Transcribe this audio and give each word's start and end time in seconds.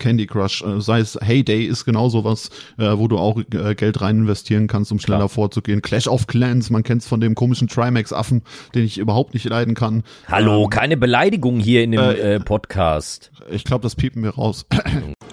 Candy 0.00 0.26
Crush, 0.26 0.62
äh, 0.62 0.80
sei 0.80 0.98
es 0.98 1.16
Heyday 1.22 1.64
ist 1.64 1.84
genau 1.84 2.08
sowas, 2.08 2.50
äh, 2.78 2.90
wo 2.96 3.06
du 3.06 3.18
auch 3.18 3.38
äh, 3.38 3.76
Geld 3.76 4.00
rein 4.00 4.16
investieren 4.18 4.66
kannst, 4.66 4.90
um 4.90 4.98
schneller 4.98 5.18
Klar. 5.18 5.28
vorzugehen. 5.28 5.82
Clash 5.82 6.08
of 6.08 6.26
Clans, 6.26 6.70
man 6.70 6.82
kennt 6.82 7.02
es 7.02 7.08
von 7.08 7.20
dem 7.20 7.36
komischen 7.36 7.68
Trimax-Affen, 7.68 8.42
den 8.74 8.84
ich 8.84 8.98
überhaupt 8.98 9.34
nicht 9.34 9.44
leiden 9.44 9.74
kann. 9.74 10.02
Hallo, 10.26 10.64
ähm, 10.64 10.70
keine 10.70 10.96
Beleidigung 10.96 11.60
hier 11.60 11.84
in 11.84 11.92
dem 11.92 12.00
äh, 12.00 12.34
äh, 12.34 12.40
Podcast. 12.40 13.30
Ich 13.50 13.62
glaube, 13.62 13.82
das 13.82 13.94
piepen 13.94 14.24
wir 14.24 14.30
raus. 14.30 14.66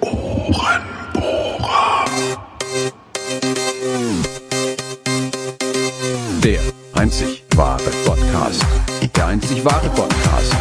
Ohrenbohrer. 0.01 0.67
Der 6.43 6.61
einzig 6.93 7.43
wahre 7.55 7.89
Podcast. 8.05 8.65
Der 9.15 9.25
einzig 9.25 9.63
wahre 9.65 9.89
Podcast. 9.89 10.55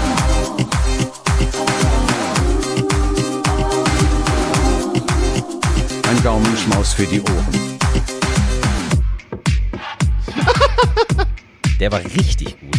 Ein 6.16 6.22
Gaumenschmaus 6.22 6.94
für 6.94 7.04
die 7.04 7.20
Ohren. 7.20 7.78
Der 11.78 11.92
war 11.92 12.00
richtig 12.00 12.58
gut. 12.58 12.78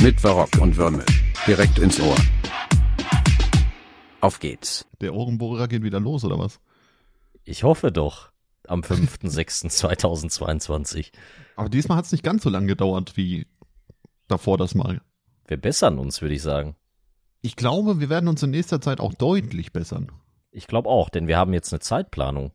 Mit 0.00 0.22
Barock 0.22 0.56
und 0.60 0.76
Würmel. 0.76 1.04
Direkt 1.48 1.80
ins 1.80 2.00
Ohr. 2.00 2.14
Auf 4.20 4.38
geht's. 4.38 4.86
Der 5.00 5.14
Ohrenbohrer 5.14 5.66
geht 5.66 5.82
wieder 5.82 5.98
los, 5.98 6.24
oder 6.24 6.38
was? 6.38 6.60
Ich 7.42 7.64
hoffe 7.64 7.90
doch. 7.90 8.30
Am 8.68 8.82
5.6.2022. 8.82 11.10
Aber 11.56 11.68
diesmal 11.68 11.98
hat 11.98 12.04
es 12.04 12.12
nicht 12.12 12.22
ganz 12.22 12.44
so 12.44 12.50
lange 12.50 12.68
gedauert 12.68 13.16
wie 13.16 13.48
davor 14.28 14.58
das 14.58 14.76
Mal. 14.76 15.00
Wir 15.48 15.56
bessern 15.56 15.98
uns, 15.98 16.22
würde 16.22 16.36
ich 16.36 16.42
sagen. 16.42 16.76
Ich 17.44 17.56
glaube, 17.56 18.00
wir 18.00 18.08
werden 18.08 18.30
uns 18.30 18.42
in 18.42 18.52
nächster 18.52 18.80
Zeit 18.80 19.00
auch 19.00 19.12
deutlich 19.12 19.70
bessern. 19.70 20.10
Ich 20.50 20.66
glaube 20.66 20.88
auch, 20.88 21.10
denn 21.10 21.26
wir 21.26 21.36
haben 21.36 21.52
jetzt 21.52 21.74
eine 21.74 21.80
Zeitplanung. 21.80 22.52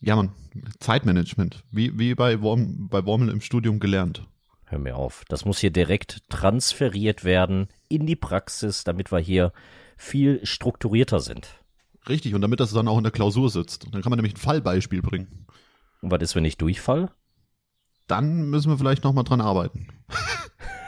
Ja, 0.00 0.14
man, 0.14 0.30
Zeitmanagement, 0.78 1.64
wie, 1.72 1.98
wie 1.98 2.14
bei, 2.14 2.40
Worm, 2.40 2.86
bei 2.88 3.04
Wormel 3.04 3.30
im 3.30 3.40
Studium 3.40 3.80
gelernt. 3.80 4.28
Hör 4.66 4.78
mir 4.78 4.94
auf. 4.94 5.24
Das 5.28 5.44
muss 5.44 5.58
hier 5.58 5.72
direkt 5.72 6.22
transferiert 6.30 7.24
werden 7.24 7.66
in 7.88 8.06
die 8.06 8.14
Praxis, 8.14 8.84
damit 8.84 9.10
wir 9.10 9.18
hier 9.18 9.52
viel 9.96 10.38
strukturierter 10.46 11.18
sind. 11.18 11.48
Richtig, 12.08 12.36
und 12.36 12.42
damit 12.42 12.60
das 12.60 12.72
dann 12.72 12.86
auch 12.86 12.98
in 12.98 13.04
der 13.04 13.10
Klausur 13.10 13.50
sitzt. 13.50 13.88
Dann 13.92 14.02
kann 14.02 14.10
man 14.10 14.18
nämlich 14.18 14.34
ein 14.34 14.40
Fallbeispiel 14.40 15.02
bringen. 15.02 15.46
Und 16.00 16.12
was 16.12 16.22
ist, 16.22 16.36
wenn 16.36 16.44
ich 16.44 16.58
durchfall? 16.58 17.10
Dann 18.06 18.50
müssen 18.50 18.70
wir 18.70 18.78
vielleicht 18.78 19.02
nochmal 19.02 19.24
dran 19.24 19.40
arbeiten. 19.40 19.88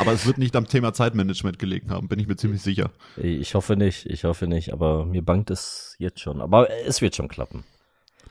aber 0.00 0.12
es 0.12 0.24
wird 0.24 0.38
nicht 0.38 0.56
am 0.56 0.66
Thema 0.66 0.94
Zeitmanagement 0.94 1.58
gelegen 1.58 1.90
haben, 1.90 2.08
bin 2.08 2.18
ich 2.18 2.26
mir 2.26 2.36
ziemlich 2.36 2.62
sicher. 2.62 2.90
Ich 3.18 3.54
hoffe 3.54 3.76
nicht, 3.76 4.06
ich 4.06 4.24
hoffe 4.24 4.46
nicht, 4.46 4.72
aber 4.72 5.04
mir 5.04 5.22
bangt 5.22 5.50
es 5.50 5.94
jetzt 5.98 6.20
schon. 6.20 6.40
Aber 6.40 6.70
es 6.70 7.02
wird 7.02 7.14
schon 7.14 7.28
klappen. 7.28 7.64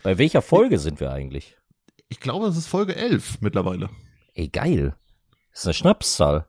Bei 0.02 0.18
welcher 0.18 0.42
Folge 0.42 0.80
sind 0.80 1.00
wir 1.00 1.12
eigentlich? 1.12 1.58
Ich 2.08 2.20
glaube, 2.20 2.48
es 2.48 2.58
ist 2.58 2.66
Folge 2.66 2.96
11 2.96 3.42
mittlerweile. 3.42 3.90
Ey, 4.34 4.48
geil. 4.48 4.96
Das 5.52 5.62
ist 5.62 5.68
eine 5.68 5.74
Schnapszahl. 5.76 6.48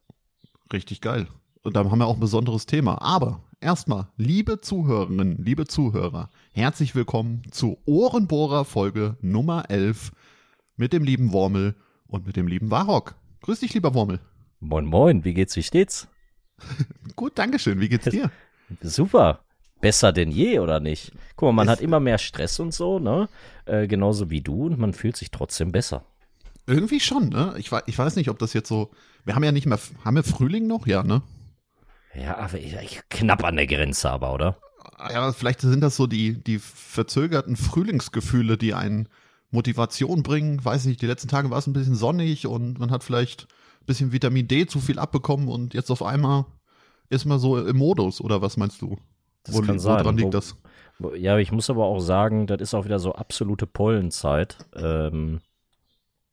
Richtig 0.72 1.02
geil. 1.02 1.28
Und 1.62 1.76
da 1.76 1.84
haben 1.84 1.98
wir 1.98 2.06
auch 2.06 2.14
ein 2.14 2.20
besonderes 2.20 2.64
Thema. 2.64 3.02
Aber 3.02 3.44
erstmal, 3.60 4.08
liebe 4.16 4.62
Zuhörerinnen, 4.62 5.36
liebe 5.36 5.66
Zuhörer, 5.66 6.30
herzlich 6.54 6.94
willkommen 6.94 7.42
zu 7.50 7.76
Ohrenbohrer 7.84 8.64
Folge 8.64 9.18
Nummer 9.20 9.68
11 9.68 10.12
mit 10.76 10.94
dem 10.94 11.04
lieben 11.04 11.32
Wormel 11.32 11.74
und 12.06 12.26
mit 12.26 12.36
dem 12.36 12.46
lieben 12.46 12.70
Warrock. 12.70 13.16
Grüß 13.42 13.60
dich, 13.60 13.74
lieber 13.74 13.92
Wormel. 13.92 14.20
Moin, 14.62 14.84
moin, 14.84 15.24
wie 15.24 15.32
geht's, 15.32 15.56
wie 15.56 15.62
steht's? 15.62 16.06
Gut, 17.16 17.38
Dankeschön, 17.38 17.80
wie 17.80 17.88
geht's 17.88 18.10
dir? 18.10 18.30
Super. 18.82 19.40
Besser 19.80 20.12
denn 20.12 20.30
je, 20.30 20.58
oder 20.58 20.80
nicht? 20.80 21.12
Guck 21.36 21.46
mal, 21.46 21.52
man 21.52 21.68
es 21.68 21.72
hat 21.72 21.80
immer 21.80 21.98
mehr 21.98 22.18
Stress 22.18 22.60
und 22.60 22.74
so, 22.74 22.98
ne? 22.98 23.30
Äh, 23.64 23.86
genauso 23.86 24.28
wie 24.28 24.42
du 24.42 24.66
und 24.66 24.78
man 24.78 24.92
fühlt 24.92 25.16
sich 25.16 25.30
trotzdem 25.30 25.72
besser. 25.72 26.04
Irgendwie 26.66 27.00
schon, 27.00 27.30
ne? 27.30 27.54
Ich, 27.56 27.70
ich 27.86 27.98
weiß 27.98 28.16
nicht, 28.16 28.28
ob 28.28 28.38
das 28.38 28.52
jetzt 28.52 28.68
so. 28.68 28.90
Wir 29.24 29.34
haben 29.34 29.42
ja 29.42 29.52
nicht 29.52 29.64
mehr. 29.64 29.78
Haben 30.04 30.16
wir 30.16 30.22
Frühling 30.22 30.66
noch? 30.66 30.86
Ja, 30.86 31.02
ne? 31.02 31.22
Ja, 32.14 32.36
aber 32.36 32.58
ich, 32.58 32.74
ich, 32.74 33.00
knapp 33.08 33.42
an 33.44 33.56
der 33.56 33.66
Grenze 33.66 34.10
aber, 34.10 34.34
oder? 34.34 34.58
Ja, 34.98 35.32
vielleicht 35.32 35.62
sind 35.62 35.80
das 35.80 35.96
so 35.96 36.06
die, 36.06 36.34
die 36.34 36.58
verzögerten 36.58 37.56
Frühlingsgefühle, 37.56 38.58
die 38.58 38.74
einen 38.74 39.08
Motivation 39.50 40.22
bringen. 40.22 40.62
Weiß 40.62 40.84
nicht, 40.84 41.00
die 41.00 41.06
letzten 41.06 41.28
Tage 41.28 41.48
war 41.48 41.58
es 41.58 41.66
ein 41.66 41.72
bisschen 41.72 41.94
sonnig 41.94 42.46
und 42.46 42.78
man 42.78 42.90
hat 42.90 43.02
vielleicht 43.02 43.48
bisschen 43.86 44.12
Vitamin 44.12 44.48
D 44.48 44.66
zu 44.66 44.80
viel 44.80 44.98
abbekommen 44.98 45.48
und 45.48 45.74
jetzt 45.74 45.90
auf 45.90 46.02
einmal 46.02 46.46
ist 47.08 47.24
man 47.24 47.38
so 47.38 47.58
im 47.58 47.76
Modus, 47.76 48.20
oder 48.20 48.40
was 48.40 48.56
meinst 48.56 48.80
du? 48.80 48.96
Das 49.42 49.56
wo, 49.56 49.62
kann 49.62 49.78
sein. 49.78 50.04
Woran 50.04 50.16
liegt 50.16 50.34
das? 50.34 50.56
Ja, 51.16 51.38
ich 51.38 51.50
muss 51.50 51.70
aber 51.70 51.84
auch 51.86 52.00
sagen, 52.00 52.46
das 52.46 52.60
ist 52.60 52.74
auch 52.74 52.84
wieder 52.84 52.98
so 52.98 53.14
absolute 53.14 53.66
Pollenzeit. 53.66 54.58
Ähm, 54.74 55.40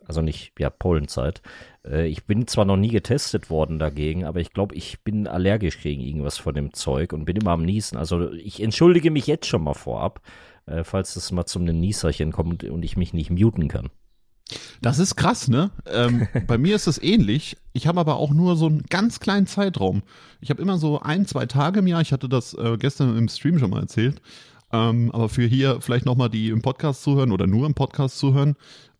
also 0.06 0.22
nicht, 0.22 0.54
ja, 0.60 0.70
Pollenzeit. 0.70 1.42
Äh, 1.86 2.08
ich 2.08 2.26
bin 2.26 2.48
zwar 2.48 2.66
noch 2.66 2.78
nie 2.78 2.90
getestet 2.90 3.50
worden 3.50 3.80
dagegen, 3.80 4.26
aber 4.26 4.40
ich 4.40 4.54
glaube, 4.54 4.76
ich 4.76 5.04
bin 5.04 5.28
allergisch 5.28 5.82
gegen 5.82 6.02
irgendwas 6.02 6.38
von 6.38 6.54
dem 6.54 6.74
Zeug 6.74 7.14
und 7.14 7.26
bin 7.26 7.38
immer 7.38 7.52
am 7.52 7.64
Niesen. 7.64 7.98
Also 7.98 8.32
ich 8.32 8.62
entschuldige 8.62 9.12
mich 9.12 9.28
jetzt 9.28 9.48
schon 9.48 9.64
mal 9.64 9.74
vorab, 9.74 10.22
äh, 10.66 10.84
falls 10.84 11.16
es 11.16 11.32
mal 11.32 11.46
zum 11.46 11.64
Nieserchen 11.64 12.32
kommt 12.32 12.64
und 12.64 12.84
ich 12.84 12.98
mich 12.98 13.14
nicht 13.14 13.30
muten 13.32 13.68
kann. 13.68 13.90
Das 14.82 15.00
ist 15.00 15.16
krass, 15.16 15.48
ne? 15.48 15.72
Ähm, 15.86 16.28
bei 16.48 16.58
mir 16.58 16.76
ist 16.76 16.88
es 16.88 17.02
ähnlich. 17.02 17.58
Ich 17.74 17.88
habe 17.88 18.00
aber 18.00 18.18
auch 18.18 18.32
nur 18.32 18.56
so 18.56 18.68
einen 18.68 18.84
ganz 18.84 19.20
kleinen 19.20 19.48
Zeitraum. 19.48 20.04
Ich 20.42 20.50
habe 20.50 20.62
immer 20.62 20.78
so 20.78 21.00
ein, 21.00 21.26
zwei 21.26 21.46
Tage 21.46 21.80
im 21.80 21.88
Jahr. 21.88 22.02
Ich 22.02 22.14
hatte 22.14 22.30
das 22.30 22.54
äh, 22.54 22.78
gestern 22.78 23.18
im 23.18 23.28
Stream 23.28 23.60
schon 23.60 23.70
mal 23.70 23.82
erzählt. 23.82 24.22
Ähm, 24.72 25.12
aber 25.14 25.30
für 25.30 25.46
hier 25.46 25.80
vielleicht 25.80 26.06
nochmal 26.06 26.30
die 26.30 26.50
im 26.50 26.62
Podcast 26.62 27.04
zuhören 27.04 27.32
oder 27.32 27.48
nur 27.48 27.66
im 27.66 27.74
Podcast 27.74 28.18
zuhören. 28.18 28.56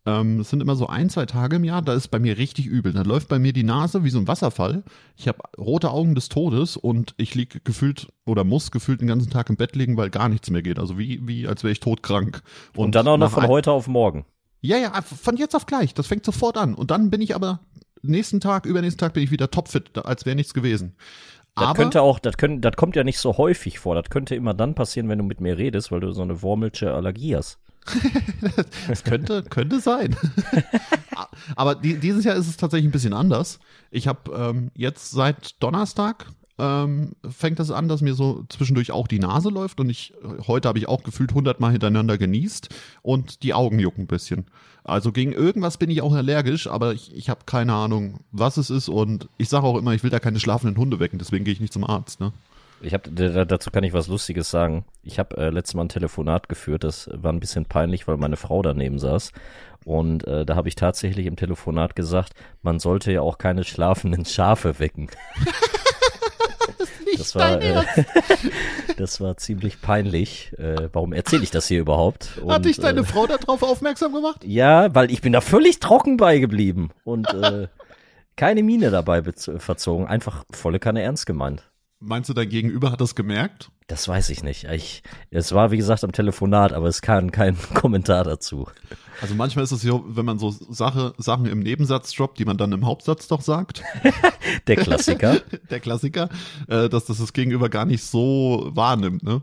Ähm, 0.06 0.40
es 0.40 0.48
sind 0.48 0.62
immer 0.62 0.76
so 0.76 0.86
ein, 0.86 1.10
zwei 1.10 1.26
Tage 1.26 1.56
im 1.56 1.64
Jahr, 1.64 1.82
da 1.82 1.92
ist 1.92 2.08
bei 2.08 2.18
mir 2.18 2.38
richtig 2.38 2.66
übel. 2.66 2.92
Da 2.92 3.02
läuft 3.02 3.28
bei 3.28 3.38
mir 3.38 3.52
die 3.52 3.64
Nase 3.64 4.04
wie 4.04 4.10
so 4.10 4.18
ein 4.18 4.28
Wasserfall. 4.28 4.82
Ich 5.16 5.28
habe 5.28 5.40
rote 5.58 5.90
Augen 5.90 6.14
des 6.14 6.30
Todes 6.30 6.78
und 6.78 7.14
ich 7.18 7.34
liege 7.34 7.60
gefühlt 7.60 8.08
oder 8.24 8.44
muss 8.44 8.70
gefühlt 8.70 9.02
den 9.02 9.08
ganzen 9.08 9.30
Tag 9.30 9.50
im 9.50 9.56
Bett 9.56 9.76
liegen, 9.76 9.98
weil 9.98 10.08
gar 10.08 10.30
nichts 10.30 10.48
mehr 10.48 10.62
geht. 10.62 10.78
Also 10.78 10.98
wie, 10.98 11.20
wie 11.26 11.46
als 11.46 11.62
wäre 11.62 11.72
ich 11.72 11.80
todkrank. 11.80 12.42
Und, 12.74 12.86
und 12.86 12.94
dann 12.94 13.06
auch 13.08 13.18
noch 13.18 13.32
von 13.32 13.46
heute 13.46 13.72
auf 13.72 13.86
morgen. 13.88 14.24
Ja, 14.60 14.76
ja, 14.76 15.00
von 15.02 15.36
jetzt 15.36 15.54
auf 15.54 15.66
gleich. 15.66 15.94
Das 15.94 16.06
fängt 16.06 16.24
sofort 16.24 16.56
an. 16.56 16.74
Und 16.74 16.90
dann 16.90 17.10
bin 17.10 17.20
ich 17.20 17.34
aber 17.34 17.60
nächsten 18.02 18.40
Tag, 18.40 18.66
übernächsten 18.66 18.98
Tag 18.98 19.14
bin 19.14 19.22
ich 19.22 19.30
wieder 19.30 19.50
topfit, 19.50 19.96
als 19.98 20.26
wäre 20.26 20.36
nichts 20.36 20.54
gewesen. 20.54 20.96
Das 21.54 21.74
könnte 21.74 22.02
auch, 22.02 22.18
das, 22.18 22.36
können, 22.36 22.60
das 22.60 22.76
kommt 22.76 22.94
ja 22.94 23.04
nicht 23.04 23.18
so 23.18 23.36
häufig 23.36 23.78
vor. 23.80 23.94
Das 23.94 24.10
könnte 24.10 24.34
immer 24.34 24.54
dann 24.54 24.74
passieren, 24.74 25.08
wenn 25.08 25.18
du 25.18 25.24
mit 25.24 25.40
mir 25.40 25.58
redest, 25.58 25.90
weil 25.90 26.00
du 26.00 26.12
so 26.12 26.22
eine 26.22 26.42
Wormelsche 26.42 26.94
Allergie 26.94 27.36
hast. 27.36 27.58
das 28.88 29.02
könnte, 29.02 29.42
könnte 29.42 29.80
sein. 29.80 30.16
Aber 31.56 31.74
die, 31.74 31.98
dieses 31.98 32.24
Jahr 32.24 32.36
ist 32.36 32.48
es 32.48 32.56
tatsächlich 32.56 32.88
ein 32.88 32.92
bisschen 32.92 33.14
anders. 33.14 33.58
Ich 33.90 34.06
habe 34.06 34.30
ähm, 34.32 34.70
jetzt 34.74 35.10
seit 35.10 35.60
Donnerstag 35.62 36.26
ähm, 36.58 37.12
fängt 37.28 37.58
das 37.58 37.70
an, 37.70 37.88
dass 37.88 38.00
mir 38.00 38.14
so 38.14 38.44
zwischendurch 38.48 38.90
auch 38.90 39.06
die 39.06 39.18
Nase 39.18 39.48
läuft 39.48 39.80
und 39.80 39.88
ich 39.90 40.12
heute 40.46 40.68
habe 40.68 40.78
ich 40.78 40.88
auch 40.88 41.02
gefühlt 41.02 41.32
hundertmal 41.32 41.72
hintereinander 41.72 42.18
genießt 42.18 42.68
und 43.02 43.42
die 43.42 43.54
Augen 43.54 43.78
jucken 43.78 44.04
ein 44.04 44.08
bisschen. 44.08 44.46
Also 44.84 45.12
gegen 45.12 45.32
irgendwas 45.32 45.76
bin 45.76 45.90
ich 45.90 46.02
auch 46.02 46.14
allergisch, 46.14 46.66
aber 46.66 46.94
ich, 46.94 47.14
ich 47.14 47.28
habe 47.28 47.40
keine 47.46 47.74
Ahnung, 47.74 48.20
was 48.32 48.56
es 48.56 48.70
ist 48.70 48.88
und 48.88 49.28
ich 49.36 49.48
sage 49.48 49.66
auch 49.66 49.76
immer, 49.76 49.92
ich 49.92 50.02
will 50.02 50.10
da 50.10 50.18
keine 50.18 50.40
schlafenden 50.40 50.76
Hunde 50.76 50.98
wecken, 50.98 51.18
deswegen 51.18 51.44
gehe 51.44 51.52
ich 51.52 51.60
nicht 51.60 51.72
zum 51.72 51.84
Arzt. 51.84 52.20
Ne? 52.20 52.32
Ich 52.80 52.94
habe 52.94 53.10
dazu 53.10 53.70
kann 53.70 53.82
ich 53.82 53.92
was 53.92 54.06
Lustiges 54.06 54.50
sagen. 54.50 54.84
Ich 55.02 55.18
habe 55.18 55.36
äh, 55.36 55.50
letztes 55.50 55.74
Mal 55.74 55.82
ein 55.82 55.88
Telefonat 55.88 56.48
geführt. 56.48 56.84
Das 56.84 57.10
war 57.12 57.32
ein 57.32 57.40
bisschen 57.40 57.64
peinlich, 57.64 58.06
weil 58.06 58.16
meine 58.18 58.36
Frau 58.36 58.62
daneben 58.62 59.00
saß. 59.00 59.32
Und 59.84 60.26
äh, 60.26 60.46
da 60.46 60.54
habe 60.54 60.68
ich 60.68 60.76
tatsächlich 60.76 61.26
im 61.26 61.36
Telefonat 61.36 61.96
gesagt, 61.96 62.34
man 62.62 62.78
sollte 62.78 63.12
ja 63.12 63.20
auch 63.20 63.38
keine 63.38 63.64
schlafenden 63.64 64.24
Schafe 64.24 64.78
wecken. 64.78 65.08
das, 67.16 67.34
war, 67.34 67.60
äh, 67.60 67.82
das 68.96 69.20
war 69.20 69.36
ziemlich 69.36 69.80
peinlich. 69.80 70.52
Äh, 70.58 70.88
warum 70.92 71.12
erzähle 71.12 71.42
ich 71.42 71.50
das 71.50 71.68
hier 71.68 71.80
überhaupt? 71.80 72.38
Und, 72.42 72.52
Hat 72.52 72.64
dich 72.64 72.78
deine 72.78 73.00
äh, 73.00 73.04
Frau 73.04 73.26
darauf 73.26 73.62
aufmerksam 73.62 74.12
gemacht? 74.12 74.44
Ja, 74.48 74.94
weil 74.94 75.10
ich 75.10 75.20
bin 75.20 75.32
da 75.32 75.40
völlig 75.40 75.78
trocken 75.78 76.16
beigeblieben 76.16 76.90
und 77.04 77.32
äh, 77.32 77.68
keine 78.36 78.62
Miene 78.62 78.90
dabei 78.90 79.22
verzogen. 79.22 80.06
Einfach 80.06 80.44
volle 80.50 80.78
Kanne 80.78 81.02
ernst 81.02 81.26
gemeint. 81.26 81.67
Meinst 82.00 82.30
du, 82.30 82.34
dein 82.34 82.48
Gegenüber 82.48 82.92
hat 82.92 83.00
das 83.00 83.16
gemerkt? 83.16 83.70
Das 83.88 84.06
weiß 84.06 84.30
ich 84.30 84.44
nicht. 84.44 84.64
Ich, 84.64 85.02
es 85.30 85.52
war, 85.52 85.72
wie 85.72 85.76
gesagt, 85.76 86.04
am 86.04 86.12
Telefonat, 86.12 86.72
aber 86.72 86.86
es 86.86 87.02
kam 87.02 87.32
kein 87.32 87.56
Kommentar 87.74 88.22
dazu. 88.22 88.68
Also 89.20 89.34
manchmal 89.34 89.64
ist 89.64 89.72
es 89.72 89.82
so, 89.82 90.04
wenn 90.06 90.24
man 90.24 90.38
so 90.38 90.50
Sache, 90.50 91.12
Sachen 91.18 91.46
im 91.46 91.58
Nebensatz 91.58 92.12
droppt, 92.12 92.38
die 92.38 92.44
man 92.44 92.56
dann 92.56 92.70
im 92.70 92.86
Hauptsatz 92.86 93.26
doch 93.26 93.40
sagt. 93.40 93.82
Der 94.68 94.76
Klassiker. 94.76 95.40
Der 95.70 95.80
Klassiker, 95.80 96.28
äh, 96.68 96.88
dass 96.88 97.06
das 97.06 97.18
das 97.18 97.32
Gegenüber 97.32 97.68
gar 97.68 97.84
nicht 97.84 98.04
so 98.04 98.70
wahrnimmt, 98.74 99.24
ne? 99.24 99.42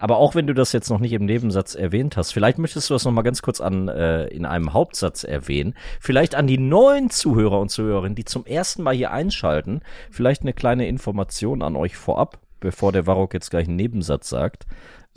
Aber 0.00 0.16
auch 0.16 0.34
wenn 0.34 0.46
du 0.46 0.54
das 0.54 0.72
jetzt 0.72 0.88
noch 0.88 0.98
nicht 0.98 1.12
im 1.12 1.26
Nebensatz 1.26 1.74
erwähnt 1.74 2.16
hast, 2.16 2.32
vielleicht 2.32 2.58
möchtest 2.58 2.88
du 2.88 2.94
das 2.94 3.04
noch 3.04 3.12
mal 3.12 3.20
ganz 3.20 3.42
kurz 3.42 3.60
an 3.60 3.88
äh, 3.88 4.28
in 4.28 4.46
einem 4.46 4.72
Hauptsatz 4.72 5.24
erwähnen. 5.24 5.74
Vielleicht 6.00 6.34
an 6.34 6.46
die 6.46 6.56
neuen 6.56 7.10
Zuhörer 7.10 7.60
und 7.60 7.70
Zuhörerinnen, 7.70 8.14
die 8.14 8.24
zum 8.24 8.46
ersten 8.46 8.82
Mal 8.82 8.94
hier 8.94 9.10
einschalten, 9.10 9.82
vielleicht 10.10 10.40
eine 10.40 10.54
kleine 10.54 10.88
Information 10.88 11.62
an 11.62 11.76
euch 11.76 11.96
vorab. 11.96 12.40
bevor 12.60 12.92
der 12.92 13.06
Warrock 13.06 13.34
jetzt 13.34 13.50
gleich 13.50 13.66
einen 13.68 13.76
Nebensatz 13.76 14.28
sagt. 14.28 14.66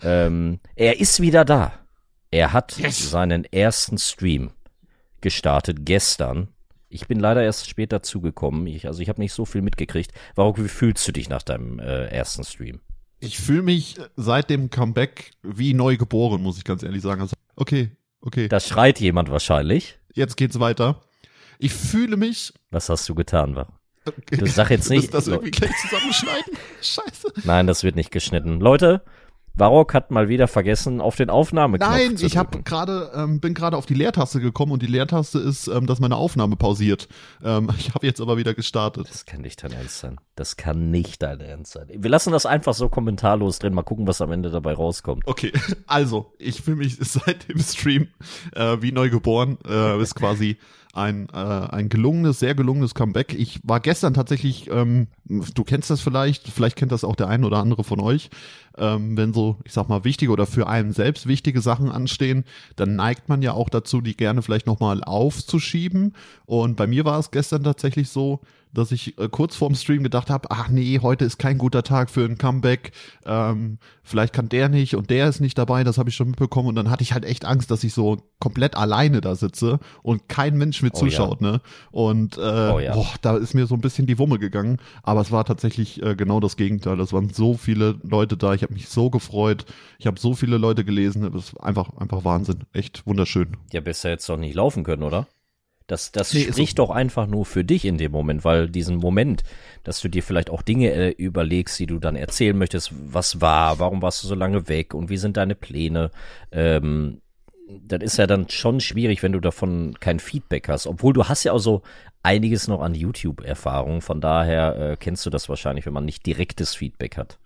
Ähm, 0.01 0.59
er 0.75 0.99
ist 0.99 1.21
wieder 1.21 1.45
da. 1.45 1.73
Er 2.31 2.51
hat 2.51 2.77
yes. 2.77 3.11
seinen 3.11 3.45
ersten 3.45 3.97
Stream 3.97 4.51
gestartet 5.21 5.85
gestern. 5.85 6.49
Ich 6.89 7.07
bin 7.07 7.19
leider 7.19 7.43
erst 7.43 7.69
später 7.69 8.01
zugekommen. 8.01 8.67
Ich, 8.67 8.87
also 8.87 9.01
ich 9.01 9.09
habe 9.09 9.21
nicht 9.21 9.33
so 9.33 9.45
viel 9.45 9.61
mitgekriegt. 9.61 10.11
Warrock, 10.35 10.63
wie 10.63 10.67
fühlst 10.67 11.07
du 11.07 11.11
dich 11.11 11.29
nach 11.29 11.43
deinem 11.43 11.79
äh, 11.79 12.07
ersten 12.07 12.43
Stream? 12.43 12.81
Ich 13.23 13.39
fühle 13.39 13.61
mich 13.61 13.95
seit 14.17 14.49
dem 14.49 14.69
Comeback 14.69 15.31
wie 15.43 15.73
neu 15.73 15.95
geboren, 15.95 16.43
muss 16.43 16.57
ich 16.57 16.65
ganz 16.65 16.83
ehrlich 16.83 17.01
sagen. 17.01 17.21
Also, 17.21 17.35
okay, 17.55 17.91
okay. 18.19 18.49
Da 18.49 18.59
schreit 18.59 18.99
jemand 18.99 19.31
wahrscheinlich. 19.31 19.97
Jetzt 20.13 20.35
geht's 20.35 20.59
weiter. 20.59 21.01
Ich 21.57 21.73
fühle 21.73 22.17
mich. 22.17 22.53
Was 22.69 22.89
hast 22.89 23.07
du 23.07 23.15
getan, 23.15 23.55
war? 23.55 23.79
Du 24.29 24.45
sag 24.47 24.69
jetzt 24.71 24.89
nicht. 24.89 25.13
das 25.13 25.27
irgendwie 25.27 25.51
gleich 25.51 25.71
zusammenschneiden? 25.81 26.53
Scheiße. 26.81 27.33
Nein, 27.45 27.65
das 27.65 27.83
wird 27.83 27.95
nicht 27.95 28.11
geschnitten. 28.11 28.59
Leute, 28.59 29.01
Barock 29.55 29.93
hat 29.93 30.09
mal 30.09 30.29
wieder 30.29 30.47
vergessen, 30.47 30.99
auf 30.99 31.15
den 31.15 31.29
Aufnahmeknopf 31.29 31.91
Nein, 31.91 32.17
zu 32.17 32.25
ich 32.25 32.37
hab 32.37 32.65
gerade 32.65 33.11
ähm, 33.15 33.39
bin 33.39 33.53
gerade 33.53 33.77
auf 33.77 33.85
die 33.85 33.93
Leertaste 33.93 34.39
gekommen 34.39 34.71
und 34.71 34.81
die 34.81 34.87
Leertaste 34.87 35.37
ist, 35.37 35.67
ähm, 35.67 35.85
dass 35.85 35.99
meine 35.99 36.15
Aufnahme 36.15 36.55
pausiert. 36.55 37.07
Ähm, 37.43 37.69
ich 37.77 37.93
habe 37.93 38.07
jetzt 38.07 38.19
aber 38.19 38.37
wieder 38.37 38.53
gestartet. 38.55 39.07
Das 39.09 39.25
kann 39.25 39.41
nicht 39.41 39.63
dein 39.63 39.71
Ernst 39.71 39.99
sein. 39.99 40.19
Das 40.35 40.57
kann 40.57 40.89
nicht 40.89 41.21
dein 41.21 41.39
Ernst 41.39 41.73
sein. 41.73 41.87
Wir 41.93 42.09
lassen 42.09 42.31
das 42.31 42.47
einfach 42.47 42.73
so 42.73 42.89
kommentarlos 42.89 43.59
drin. 43.59 43.73
Mal 43.73 43.83
gucken, 43.83 44.07
was 44.07 44.21
am 44.21 44.31
Ende 44.31 44.49
dabei 44.49 44.73
rauskommt. 44.73 45.27
Okay, 45.27 45.51
also 45.87 46.33
ich 46.39 46.61
fühle 46.61 46.77
mich 46.77 46.97
seit 46.99 47.47
dem 47.47 47.59
Stream 47.59 48.07
äh, 48.55 48.77
wie 48.81 48.91
neu 48.91 49.09
geboren. 49.09 49.59
Äh, 49.67 50.01
ist 50.01 50.15
quasi 50.15 50.57
ein, 50.93 51.27
äh, 51.33 51.37
ein 51.37 51.89
gelungenes, 51.89 52.39
sehr 52.39 52.53
gelungenes 52.53 52.93
Comeback. 52.93 53.33
Ich 53.33 53.59
war 53.63 53.79
gestern 53.79 54.13
tatsächlich, 54.13 54.69
ähm, 54.69 55.07
du 55.25 55.63
kennst 55.63 55.89
das 55.89 56.01
vielleicht, 56.01 56.47
vielleicht 56.47 56.75
kennt 56.75 56.91
das 56.91 57.03
auch 57.03 57.15
der 57.15 57.27
ein 57.27 57.43
oder 57.43 57.57
andere 57.57 57.83
von 57.83 57.99
euch, 57.99 58.29
ähm, 58.77 59.17
wenn 59.17 59.33
so, 59.33 59.57
ich 59.65 59.73
sag 59.73 59.89
mal, 59.89 60.03
wichtige 60.03 60.31
oder 60.31 60.45
für 60.45 60.67
einen 60.67 60.93
selbst 60.93 61.27
wichtige 61.27 61.61
Sachen 61.61 61.91
anstehen, 61.91 62.45
dann 62.75 62.95
neigt 62.95 63.27
man 63.27 63.41
ja 63.41 63.53
auch 63.53 63.69
dazu, 63.69 64.01
die 64.01 64.15
gerne 64.15 64.43
vielleicht 64.43 64.67
nochmal 64.67 65.03
aufzuschieben. 65.03 66.13
Und 66.45 66.77
bei 66.77 66.85
mir 66.85 67.05
war 67.05 67.17
es 67.17 67.31
gestern 67.31 67.63
tatsächlich 67.63 68.09
so, 68.09 68.41
dass 68.73 68.91
ich 68.91 69.17
äh, 69.17 69.29
kurz 69.29 69.55
vorm 69.55 69.75
Stream 69.75 70.03
gedacht 70.03 70.29
habe, 70.29 70.49
ach 70.51 70.69
nee, 70.69 70.99
heute 71.01 71.25
ist 71.25 71.37
kein 71.37 71.57
guter 71.57 71.83
Tag 71.83 72.09
für 72.09 72.25
ein 72.25 72.37
Comeback. 72.37 72.91
Ähm, 73.25 73.77
vielleicht 74.03 74.33
kann 74.33 74.49
der 74.49 74.69
nicht 74.69 74.95
und 74.95 75.09
der 75.09 75.29
ist 75.29 75.39
nicht 75.39 75.57
dabei, 75.57 75.83
das 75.83 75.97
habe 75.97 76.09
ich 76.09 76.15
schon 76.15 76.27
mitbekommen. 76.27 76.69
Und 76.69 76.75
dann 76.75 76.89
hatte 76.89 77.03
ich 77.03 77.13
halt 77.13 77.25
echt 77.25 77.45
Angst, 77.45 77.71
dass 77.71 77.83
ich 77.83 77.93
so 77.93 78.17
komplett 78.39 78.75
alleine 78.75 79.21
da 79.21 79.35
sitze 79.35 79.79
und 80.01 80.27
kein 80.27 80.57
Mensch 80.57 80.81
mit 80.81 80.93
oh, 80.95 80.99
zuschaut. 80.99 81.41
Ja. 81.41 81.51
Ne? 81.51 81.61
Und 81.91 82.37
äh, 82.37 82.41
oh, 82.41 82.79
ja. 82.79 82.93
boah, 82.93 83.13
da 83.21 83.37
ist 83.37 83.53
mir 83.53 83.67
so 83.67 83.75
ein 83.75 83.81
bisschen 83.81 84.07
die 84.07 84.17
Wumme 84.17 84.39
gegangen. 84.39 84.77
Aber 85.03 85.21
es 85.21 85.31
war 85.31 85.45
tatsächlich 85.45 86.01
äh, 86.01 86.15
genau 86.15 86.39
das 86.39 86.57
Gegenteil. 86.57 86.99
Es 86.99 87.13
waren 87.13 87.29
so 87.29 87.55
viele 87.55 87.99
Leute 88.03 88.37
da. 88.37 88.53
Ich 88.53 88.63
habe 88.63 88.73
mich 88.73 88.89
so 88.89 89.09
gefreut. 89.09 89.65
Ich 89.99 90.07
habe 90.07 90.19
so 90.19 90.33
viele 90.33 90.57
Leute 90.57 90.83
gelesen. 90.83 91.29
Das 91.31 91.45
ist 91.45 91.57
einfach, 91.57 91.95
einfach 91.97 92.25
Wahnsinn. 92.25 92.65
Echt 92.73 93.05
wunderschön. 93.05 93.57
Ja, 93.71 93.81
besser 93.81 94.09
jetzt 94.09 94.27
doch 94.27 94.37
nicht 94.37 94.55
laufen 94.55 94.83
können, 94.83 95.03
oder? 95.03 95.27
Das, 95.87 96.11
das 96.11 96.33
nee, 96.33 96.43
spricht 96.43 96.79
doch 96.79 96.89
einfach 96.89 97.27
nur 97.27 97.45
für 97.45 97.63
dich 97.63 97.85
in 97.85 97.97
dem 97.97 98.11
Moment, 98.11 98.45
weil 98.45 98.69
diesen 98.69 98.97
Moment, 98.97 99.43
dass 99.83 99.99
du 99.99 100.07
dir 100.07 100.23
vielleicht 100.23 100.49
auch 100.49 100.61
Dinge 100.61 100.91
äh, 100.91 101.09
überlegst, 101.11 101.77
die 101.79 101.87
du 101.87 101.99
dann 101.99 102.15
erzählen 102.15 102.57
möchtest, 102.57 102.91
was 102.93 103.41
war, 103.41 103.79
warum 103.79 104.01
warst 104.01 104.23
du 104.23 104.27
so 104.27 104.35
lange 104.35 104.69
weg 104.69 104.93
und 104.93 105.09
wie 105.09 105.17
sind 105.17 105.35
deine 105.35 105.55
Pläne, 105.55 106.11
ähm, 106.51 107.21
das 107.85 108.01
ist 108.01 108.17
ja 108.17 108.27
dann 108.27 108.49
schon 108.49 108.79
schwierig, 108.79 109.23
wenn 109.23 109.31
du 109.31 109.39
davon 109.39 109.95
kein 109.99 110.19
Feedback 110.19 110.69
hast. 110.69 110.87
Obwohl 110.87 111.13
du 111.13 111.27
hast 111.27 111.43
ja 111.43 111.53
auch 111.53 111.59
so 111.59 111.81
einiges 112.21 112.67
noch 112.67 112.81
an 112.81 112.95
YouTube-Erfahrung. 112.95 114.01
Von 114.01 114.21
daher 114.21 114.75
äh, 114.75 114.97
kennst 114.97 115.25
du 115.25 115.29
das 115.29 115.49
wahrscheinlich, 115.49 115.85
wenn 115.85 115.93
man 115.93 116.05
nicht 116.05 116.25
direktes 116.25 116.75
Feedback 116.75 117.17
hat. 117.17 117.39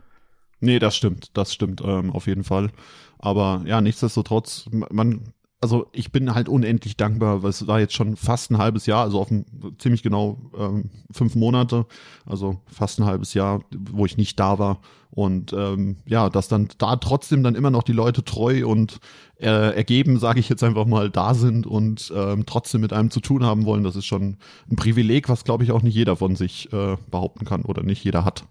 Nee, 0.60 0.80
das 0.80 0.96
stimmt, 0.96 1.32
das 1.38 1.54
stimmt 1.54 1.82
ähm, 1.82 2.12
auf 2.12 2.28
jeden 2.28 2.44
Fall. 2.44 2.72
Aber 3.20 3.64
ja, 3.66 3.82
nichtsdestotrotz, 3.82 4.66
man 4.72 5.34
also 5.60 5.88
ich 5.92 6.12
bin 6.12 6.34
halt 6.34 6.50
unendlich 6.50 6.98
dankbar, 6.98 7.42
weil 7.42 7.50
es 7.50 7.66
war 7.66 7.80
jetzt 7.80 7.96
schon 7.96 8.16
fast 8.16 8.52
ein 8.52 8.60
halbes 8.60 8.86
Jahr, 8.86 9.04
also 9.04 9.20
auf 9.20 9.32
ein, 9.32 9.46
ziemlich 9.80 10.04
genau 10.04 10.38
ähm, 10.58 10.92
fünf 11.12 11.36
Monate, 11.36 11.88
also 12.26 12.62
fast 12.68 13.00
ein 13.00 13.06
halbes 13.06 13.34
Jahr, 13.34 13.64
wo 13.72 14.06
ich 14.06 14.18
nicht 14.18 14.40
da 14.40 14.60
war. 14.60 14.82
Und 15.10 15.54
ähm, 15.54 15.98
ja, 16.06 16.30
dass 16.30 16.48
dann 16.48 16.68
da 16.78 16.98
trotzdem 16.98 17.42
dann 17.42 17.56
immer 17.56 17.72
noch 17.72 17.82
die 17.82 17.94
Leute 17.94 18.24
treu 18.24 18.68
und 18.68 19.00
äh, 19.40 19.76
ergeben, 19.76 20.20
sage 20.20 20.40
ich 20.40 20.48
jetzt 20.48 20.64
einfach 20.64 20.86
mal, 20.86 21.10
da 21.10 21.34
sind 21.34 21.66
und 21.66 22.14
ähm, 22.16 22.46
trotzdem 22.46 22.82
mit 22.82 22.94
einem 22.94 23.10
zu 23.10 23.20
tun 23.20 23.44
haben 23.44 23.66
wollen, 23.66 23.84
das 23.84 23.96
ist 23.96 24.06
schon 24.06 24.38
ein 24.70 24.76
Privileg, 24.76 25.28
was 25.28 25.44
glaube 25.44 25.64
ich 25.64 25.72
auch 25.72 25.82
nicht 25.82 25.96
jeder 25.96 26.18
von 26.18 26.36
sich 26.36 26.72
äh, 26.72 26.98
behaupten 27.10 27.46
kann 27.46 27.64
oder 27.64 27.82
nicht 27.82 28.04
jeder 28.04 28.26
hat. 28.26 28.46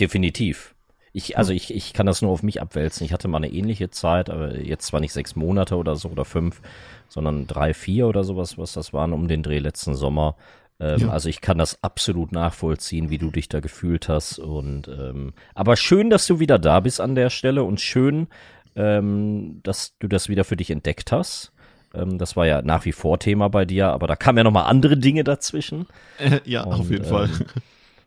Definitiv. 0.00 0.74
Ich, 1.12 1.38
also 1.38 1.52
ich, 1.52 1.74
ich 1.74 1.92
kann 1.92 2.06
das 2.06 2.22
nur 2.22 2.30
auf 2.30 2.42
mich 2.42 2.60
abwälzen. 2.60 3.04
Ich 3.04 3.12
hatte 3.12 3.28
mal 3.28 3.38
eine 3.38 3.50
ähnliche 3.52 3.90
Zeit, 3.90 4.30
aber 4.30 4.58
jetzt 4.58 4.86
zwar 4.86 5.00
nicht 5.00 5.12
sechs 5.12 5.36
Monate 5.36 5.76
oder 5.76 5.96
so 5.96 6.08
oder 6.08 6.24
fünf, 6.24 6.60
sondern 7.08 7.46
drei, 7.46 7.74
vier 7.74 8.06
oder 8.06 8.24
sowas, 8.24 8.58
was 8.58 8.72
das 8.72 8.92
waren 8.92 9.12
um 9.12 9.28
den 9.28 9.42
Dreh 9.42 9.58
letzten 9.58 9.94
Sommer. 9.94 10.36
Ähm, 10.80 11.00
ja. 11.00 11.08
Also 11.08 11.28
ich 11.28 11.40
kann 11.40 11.58
das 11.58 11.82
absolut 11.82 12.32
nachvollziehen, 12.32 13.10
wie 13.10 13.18
du 13.18 13.30
dich 13.30 13.48
da 13.48 13.60
gefühlt 13.60 14.08
hast. 14.08 14.38
Und 14.38 14.88
ähm, 14.88 15.32
aber 15.54 15.76
schön, 15.76 16.10
dass 16.10 16.26
du 16.26 16.38
wieder 16.40 16.58
da 16.58 16.80
bist 16.80 17.00
an 17.00 17.14
der 17.14 17.30
Stelle 17.30 17.64
und 17.64 17.80
schön, 17.80 18.28
ähm, 18.76 19.60
dass 19.62 19.98
du 19.98 20.08
das 20.08 20.28
wieder 20.28 20.44
für 20.44 20.56
dich 20.56 20.70
entdeckt 20.70 21.10
hast. 21.10 21.52
Ähm, 21.94 22.18
das 22.18 22.36
war 22.36 22.46
ja 22.46 22.62
nach 22.62 22.84
wie 22.84 22.92
vor 22.92 23.18
Thema 23.18 23.48
bei 23.48 23.64
dir, 23.64 23.88
aber 23.88 24.06
da 24.06 24.16
kamen 24.16 24.38
ja 24.38 24.44
noch 24.44 24.52
mal 24.52 24.66
andere 24.66 24.96
Dinge 24.96 25.24
dazwischen. 25.24 25.86
Äh, 26.18 26.40
ja, 26.44 26.62
und, 26.62 26.80
auf 26.80 26.90
jeden 26.90 27.04
Fall. 27.04 27.28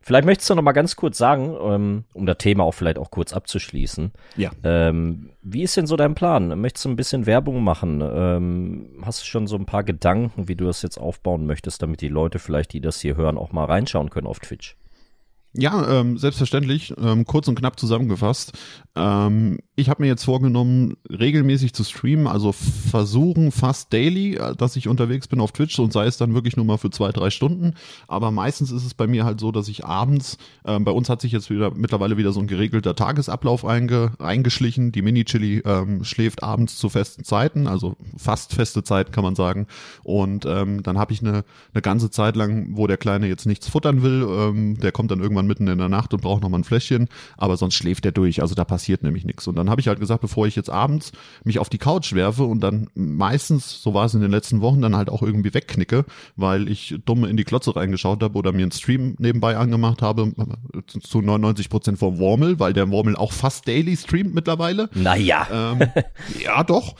Vielleicht 0.01 0.25
möchtest 0.25 0.49
du 0.49 0.55
noch 0.55 0.63
mal 0.63 0.71
ganz 0.71 0.95
kurz 0.95 1.17
sagen, 1.17 1.55
ähm, 1.61 2.03
um 2.13 2.25
das 2.25 2.37
Thema 2.37 2.63
auch 2.63 2.73
vielleicht 2.73 2.97
auch 2.97 3.11
kurz 3.11 3.33
abzuschließen. 3.33 4.11
Ja. 4.35 4.51
Ähm, 4.63 5.29
wie 5.43 5.61
ist 5.61 5.77
denn 5.77 5.85
so 5.85 5.95
dein 5.95 6.15
Plan? 6.15 6.59
Möchtest 6.59 6.85
du 6.85 6.89
ein 6.89 6.95
bisschen 6.95 7.27
Werbung 7.27 7.63
machen? 7.63 8.01
Ähm, 8.01 8.89
hast 9.03 9.21
du 9.21 9.25
schon 9.27 9.45
so 9.47 9.55
ein 9.55 9.65
paar 9.65 9.83
Gedanken, 9.83 10.47
wie 10.47 10.55
du 10.55 10.65
das 10.65 10.81
jetzt 10.81 10.97
aufbauen 10.97 11.45
möchtest, 11.45 11.83
damit 11.83 12.01
die 12.01 12.07
Leute 12.07 12.39
vielleicht, 12.39 12.73
die 12.73 12.81
das 12.81 12.99
hier 12.99 13.15
hören, 13.15 13.37
auch 13.37 13.51
mal 13.51 13.65
reinschauen 13.65 14.09
können 14.09 14.27
auf 14.27 14.39
Twitch? 14.39 14.75
Ja, 15.53 15.99
ähm, 15.99 16.17
selbstverständlich. 16.17 16.93
Ähm, 16.97 17.25
kurz 17.25 17.47
und 17.47 17.55
knapp 17.55 17.79
zusammengefasst. 17.79 18.53
Ähm, 18.95 19.59
ich 19.81 19.89
habe 19.89 20.03
mir 20.03 20.07
jetzt 20.07 20.23
vorgenommen, 20.23 20.95
regelmäßig 21.09 21.73
zu 21.73 21.83
streamen, 21.83 22.27
also 22.27 22.53
versuchen 22.53 23.51
fast 23.51 23.91
daily, 23.91 24.35
äh, 24.35 24.55
dass 24.55 24.75
ich 24.75 24.87
unterwegs 24.87 25.27
bin 25.27 25.41
auf 25.41 25.51
Twitch 25.51 25.77
und 25.79 25.91
sei 25.91 26.05
es 26.05 26.17
dann 26.17 26.33
wirklich 26.33 26.55
nur 26.55 26.65
mal 26.65 26.77
für 26.77 26.89
zwei, 26.89 27.11
drei 27.11 27.29
Stunden. 27.29 27.73
Aber 28.07 28.31
meistens 28.31 28.71
ist 28.71 28.85
es 28.85 28.93
bei 28.93 29.07
mir 29.07 29.25
halt 29.25 29.39
so, 29.39 29.51
dass 29.51 29.67
ich 29.67 29.83
abends, 29.85 30.37
ähm, 30.65 30.85
bei 30.85 30.91
uns 30.91 31.09
hat 31.09 31.21
sich 31.21 31.33
jetzt 31.33 31.49
wieder 31.49 31.71
mittlerweile 31.75 32.17
wieder 32.17 32.31
so 32.31 32.39
ein 32.39 32.47
geregelter 32.47 32.95
Tagesablauf 32.95 33.65
einge, 33.65 34.13
eingeschlichen. 34.19 34.93
Die 34.93 35.01
Mini-Chili 35.01 35.63
ähm, 35.65 36.03
schläft 36.03 36.43
abends 36.43 36.77
zu 36.77 36.87
festen 36.87 37.25
Zeiten, 37.25 37.67
also 37.67 37.97
fast 38.15 38.53
feste 38.53 38.83
Zeiten 38.83 39.11
kann 39.11 39.23
man 39.23 39.35
sagen. 39.35 39.67
Und 40.03 40.45
ähm, 40.45 40.81
dann 40.81 40.97
habe 40.97 41.11
ich 41.11 41.21
eine, 41.21 41.43
eine 41.73 41.81
ganze 41.81 42.09
Zeit 42.09 42.35
lang, 42.37 42.69
wo 42.77 42.87
der 42.87 42.97
Kleine 42.97 43.27
jetzt 43.27 43.45
nichts 43.45 43.67
futtern 43.67 44.01
will. 44.01 44.25
Ähm, 44.29 44.77
der 44.79 44.93
kommt 44.93 45.11
dann 45.11 45.19
irgendwann 45.19 45.41
irgendwann 45.41 45.47
mitten 45.47 45.67
in 45.67 45.77
der 45.77 45.89
Nacht 45.89 46.13
und 46.13 46.21
braucht 46.21 46.41
nochmal 46.41 46.59
ein 46.59 46.63
Fläschchen, 46.63 47.07
aber 47.37 47.57
sonst 47.57 47.75
schläft 47.75 48.05
er 48.05 48.11
durch, 48.11 48.41
also 48.41 48.55
da 48.55 48.65
passiert 48.65 49.03
nämlich 49.03 49.25
nichts. 49.25 49.47
Und 49.47 49.55
dann 49.55 49.69
habe 49.71 49.81
ich 49.81 49.87
halt 49.87 49.99
gesagt, 49.99 50.21
bevor 50.21 50.45
ich 50.45 50.55
jetzt 50.55 50.69
abends 50.69 51.11
mich 51.43 51.57
auf 51.57 51.69
die 51.69 51.79
Couch 51.79 52.13
werfe 52.13 52.43
und 52.43 52.59
dann 52.59 52.89
meistens, 52.93 53.81
so 53.81 53.93
war 53.93 54.05
es 54.05 54.13
in 54.13 54.21
den 54.21 54.29
letzten 54.29 54.61
Wochen, 54.61 54.81
dann 54.81 54.95
halt 54.95 55.09
auch 55.09 55.23
irgendwie 55.23 55.53
wegknicke, 55.53 56.05
weil 56.35 56.69
ich 56.69 56.95
dumm 57.05 57.25
in 57.25 57.37
die 57.37 57.43
Klotze 57.43 57.75
reingeschaut 57.75 58.21
habe 58.21 58.37
oder 58.37 58.51
mir 58.51 58.63
einen 58.63 58.71
Stream 58.71 59.15
nebenbei 59.17 59.57
angemacht 59.57 60.01
habe, 60.01 60.31
zu 60.85 61.21
99 61.21 61.69
Prozent 61.69 61.97
vom 61.97 62.19
Wormel, 62.19 62.59
weil 62.59 62.73
der 62.73 62.91
Wormel 62.91 63.15
auch 63.15 63.31
fast 63.31 63.67
daily 63.67 63.97
streamt 63.97 64.35
mittlerweile. 64.35 64.89
Naja. 64.93 65.47
Ähm, 65.51 65.89
ja, 66.43 66.63
doch. 66.63 66.95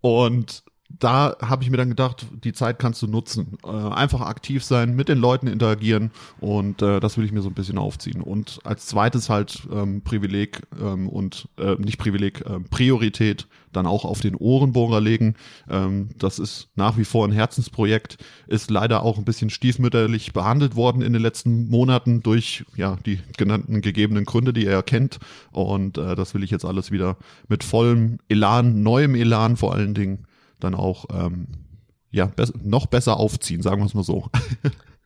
Und 0.00 0.64
da 0.88 1.36
habe 1.40 1.64
ich 1.64 1.70
mir 1.70 1.76
dann 1.76 1.88
gedacht, 1.88 2.26
die 2.44 2.52
Zeit 2.52 2.78
kannst 2.78 3.02
du 3.02 3.06
nutzen. 3.06 3.58
Äh, 3.64 3.68
einfach 3.68 4.20
aktiv 4.20 4.64
sein, 4.64 4.94
mit 4.94 5.08
den 5.08 5.18
Leuten 5.18 5.46
interagieren 5.46 6.10
und 6.40 6.82
äh, 6.82 7.00
das 7.00 7.16
will 7.18 7.24
ich 7.24 7.32
mir 7.32 7.42
so 7.42 7.48
ein 7.48 7.54
bisschen 7.54 7.78
aufziehen. 7.78 8.20
Und 8.20 8.60
als 8.64 8.86
zweites 8.86 9.28
halt 9.28 9.66
ähm, 9.72 10.02
Privileg 10.02 10.62
ähm, 10.80 11.08
und 11.08 11.48
äh, 11.58 11.74
nicht 11.74 11.98
Privileg, 11.98 12.42
äh, 12.42 12.60
Priorität 12.70 13.46
dann 13.72 13.86
auch 13.86 14.04
auf 14.04 14.20
den 14.20 14.34
Ohrenbohrer 14.34 15.00
legen. 15.00 15.34
Ähm, 15.68 16.08
das 16.18 16.38
ist 16.38 16.68
nach 16.76 16.96
wie 16.96 17.04
vor 17.04 17.26
ein 17.26 17.32
Herzensprojekt, 17.32 18.18
ist 18.46 18.70
leider 18.70 19.02
auch 19.02 19.18
ein 19.18 19.24
bisschen 19.24 19.50
stiefmütterlich 19.50 20.32
behandelt 20.32 20.76
worden 20.76 21.02
in 21.02 21.12
den 21.12 21.22
letzten 21.22 21.68
Monaten 21.68 22.22
durch 22.22 22.64
ja 22.76 22.96
die 23.04 23.20
genannten 23.36 23.82
gegebenen 23.82 24.24
Gründe, 24.24 24.52
die 24.52 24.66
er 24.66 24.82
kennt. 24.82 25.18
Und 25.52 25.98
äh, 25.98 26.14
das 26.14 26.34
will 26.34 26.42
ich 26.42 26.50
jetzt 26.50 26.64
alles 26.64 26.90
wieder 26.90 27.16
mit 27.48 27.64
vollem 27.64 28.18
Elan, 28.28 28.82
neuem 28.82 29.14
Elan 29.14 29.56
vor 29.56 29.74
allen 29.74 29.94
Dingen 29.94 30.26
dann 30.60 30.74
auch 30.74 31.06
ähm, 31.12 31.48
ja, 32.10 32.26
be 32.26 32.46
noch 32.62 32.86
besser 32.86 33.18
aufziehen, 33.18 33.62
sagen 33.62 33.80
wir 33.80 33.86
es 33.86 33.94
mal 33.94 34.02
so. 34.02 34.28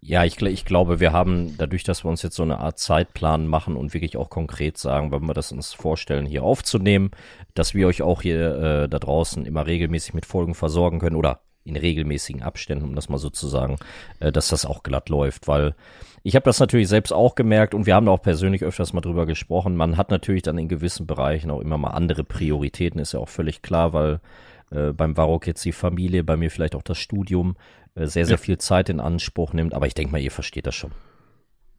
Ja, 0.02 0.24
ich, 0.24 0.40
ich 0.40 0.64
glaube, 0.64 0.98
wir 0.98 1.12
haben 1.12 1.58
dadurch, 1.58 1.84
dass 1.84 2.04
wir 2.04 2.08
uns 2.08 2.22
jetzt 2.22 2.34
so 2.34 2.42
eine 2.42 2.58
Art 2.58 2.78
Zeitplan 2.78 3.46
machen 3.46 3.76
und 3.76 3.92
wirklich 3.92 4.16
auch 4.16 4.30
konkret 4.30 4.78
sagen, 4.78 5.12
wenn 5.12 5.26
wir 5.26 5.34
das 5.34 5.52
uns 5.52 5.74
vorstellen, 5.74 6.24
hier 6.24 6.42
aufzunehmen, 6.42 7.10
dass 7.52 7.74
wir 7.74 7.86
euch 7.86 8.00
auch 8.00 8.22
hier 8.22 8.56
äh, 8.56 8.88
da 8.88 8.98
draußen 8.98 9.44
immer 9.44 9.66
regelmäßig 9.66 10.14
mit 10.14 10.24
Folgen 10.24 10.54
versorgen 10.54 11.00
können 11.00 11.16
oder 11.16 11.42
in 11.64 11.76
regelmäßigen 11.76 12.42
Abständen, 12.42 12.86
um 12.86 12.94
das 12.94 13.10
mal 13.10 13.18
so 13.18 13.28
zu 13.28 13.46
sagen, 13.46 13.76
äh, 14.20 14.32
dass 14.32 14.48
das 14.48 14.64
auch 14.64 14.82
glatt 14.82 15.10
läuft, 15.10 15.48
weil 15.48 15.74
ich 16.22 16.34
habe 16.34 16.44
das 16.44 16.60
natürlich 16.60 16.88
selbst 16.88 17.12
auch 17.12 17.34
gemerkt 17.34 17.74
und 17.74 17.84
wir 17.84 17.94
haben 17.94 18.08
auch 18.08 18.22
persönlich 18.22 18.62
öfters 18.62 18.94
mal 18.94 19.02
drüber 19.02 19.26
gesprochen. 19.26 19.76
Man 19.76 19.98
hat 19.98 20.10
natürlich 20.10 20.42
dann 20.42 20.56
in 20.56 20.68
gewissen 20.68 21.06
Bereichen 21.06 21.50
auch 21.50 21.60
immer 21.60 21.76
mal 21.76 21.90
andere 21.90 22.24
Prioritäten, 22.24 23.00
ist 23.00 23.12
ja 23.12 23.20
auch 23.20 23.28
völlig 23.28 23.60
klar, 23.60 23.92
weil 23.92 24.20
äh, 24.70 24.92
beim 24.92 25.16
Varrock 25.16 25.46
jetzt 25.46 25.64
die 25.64 25.72
Familie, 25.72 26.24
bei 26.24 26.36
mir 26.36 26.50
vielleicht 26.50 26.74
auch 26.74 26.82
das 26.82 26.98
Studium 26.98 27.56
äh, 27.94 28.06
sehr, 28.06 28.26
sehr 28.26 28.36
ja. 28.36 28.42
viel 28.42 28.58
Zeit 28.58 28.88
in 28.88 29.00
Anspruch 29.00 29.52
nimmt. 29.52 29.74
Aber 29.74 29.86
ich 29.86 29.94
denke 29.94 30.12
mal, 30.12 30.20
ihr 30.20 30.30
versteht 30.30 30.66
das 30.66 30.74
schon. 30.74 30.92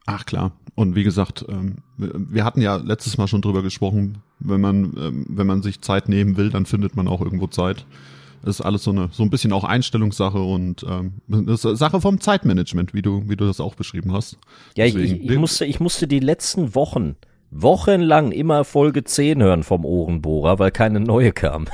Ach 0.05 0.25
klar. 0.25 0.53
Und 0.75 0.95
wie 0.95 1.03
gesagt, 1.03 1.45
ähm, 1.48 1.77
wir 1.98 2.43
hatten 2.43 2.62
ja 2.62 2.75
letztes 2.77 3.17
Mal 3.17 3.27
schon 3.27 3.41
drüber 3.41 3.62
gesprochen, 3.62 4.17
wenn 4.39 4.62
man, 4.62 4.95
ähm, 4.98 5.25
wenn 5.29 5.48
man 5.48 5.62
sich 5.62 5.81
Zeit 5.81 6.10
nehmen 6.10 6.38
will, 6.38 6.50
dann 6.50 6.65
findet 6.65 6.95
man 6.95 7.07
auch 7.07 7.21
irgendwo 7.21 7.48
Zeit. 7.48 7.86
Das 8.43 8.60
ist 8.60 8.65
alles 8.65 8.83
so 8.83 8.91
eine, 8.91 9.10
so 9.12 9.21
ein 9.21 9.29
bisschen 9.29 9.53
auch 9.53 9.63
Einstellungssache 9.63 10.39
und 10.39 10.83
ähm, 10.89 11.21
das 11.27 11.63
ist 11.63 11.77
Sache 11.77 12.01
vom 12.01 12.19
Zeitmanagement, 12.19 12.93
wie 12.93 13.03
du, 13.03 13.29
wie 13.29 13.36
du 13.36 13.45
das 13.45 13.60
auch 13.60 13.75
beschrieben 13.75 14.13
hast. 14.13 14.39
Ja, 14.75 14.86
Deswegen, 14.86 15.24
ich, 15.24 15.29
ich, 15.29 15.38
musste, 15.38 15.65
ich 15.65 15.79
musste 15.79 16.07
die 16.07 16.19
letzten 16.19 16.74
Wochen, 16.74 17.15
wochenlang 17.51 18.31
immer 18.31 18.63
Folge 18.63 19.03
10 19.03 19.43
hören 19.43 19.63
vom 19.63 19.86
Ohrenbohrer, 19.86 20.58
weil 20.58 20.72
keine 20.72 21.00
neue 21.00 21.31
kam. 21.31 21.65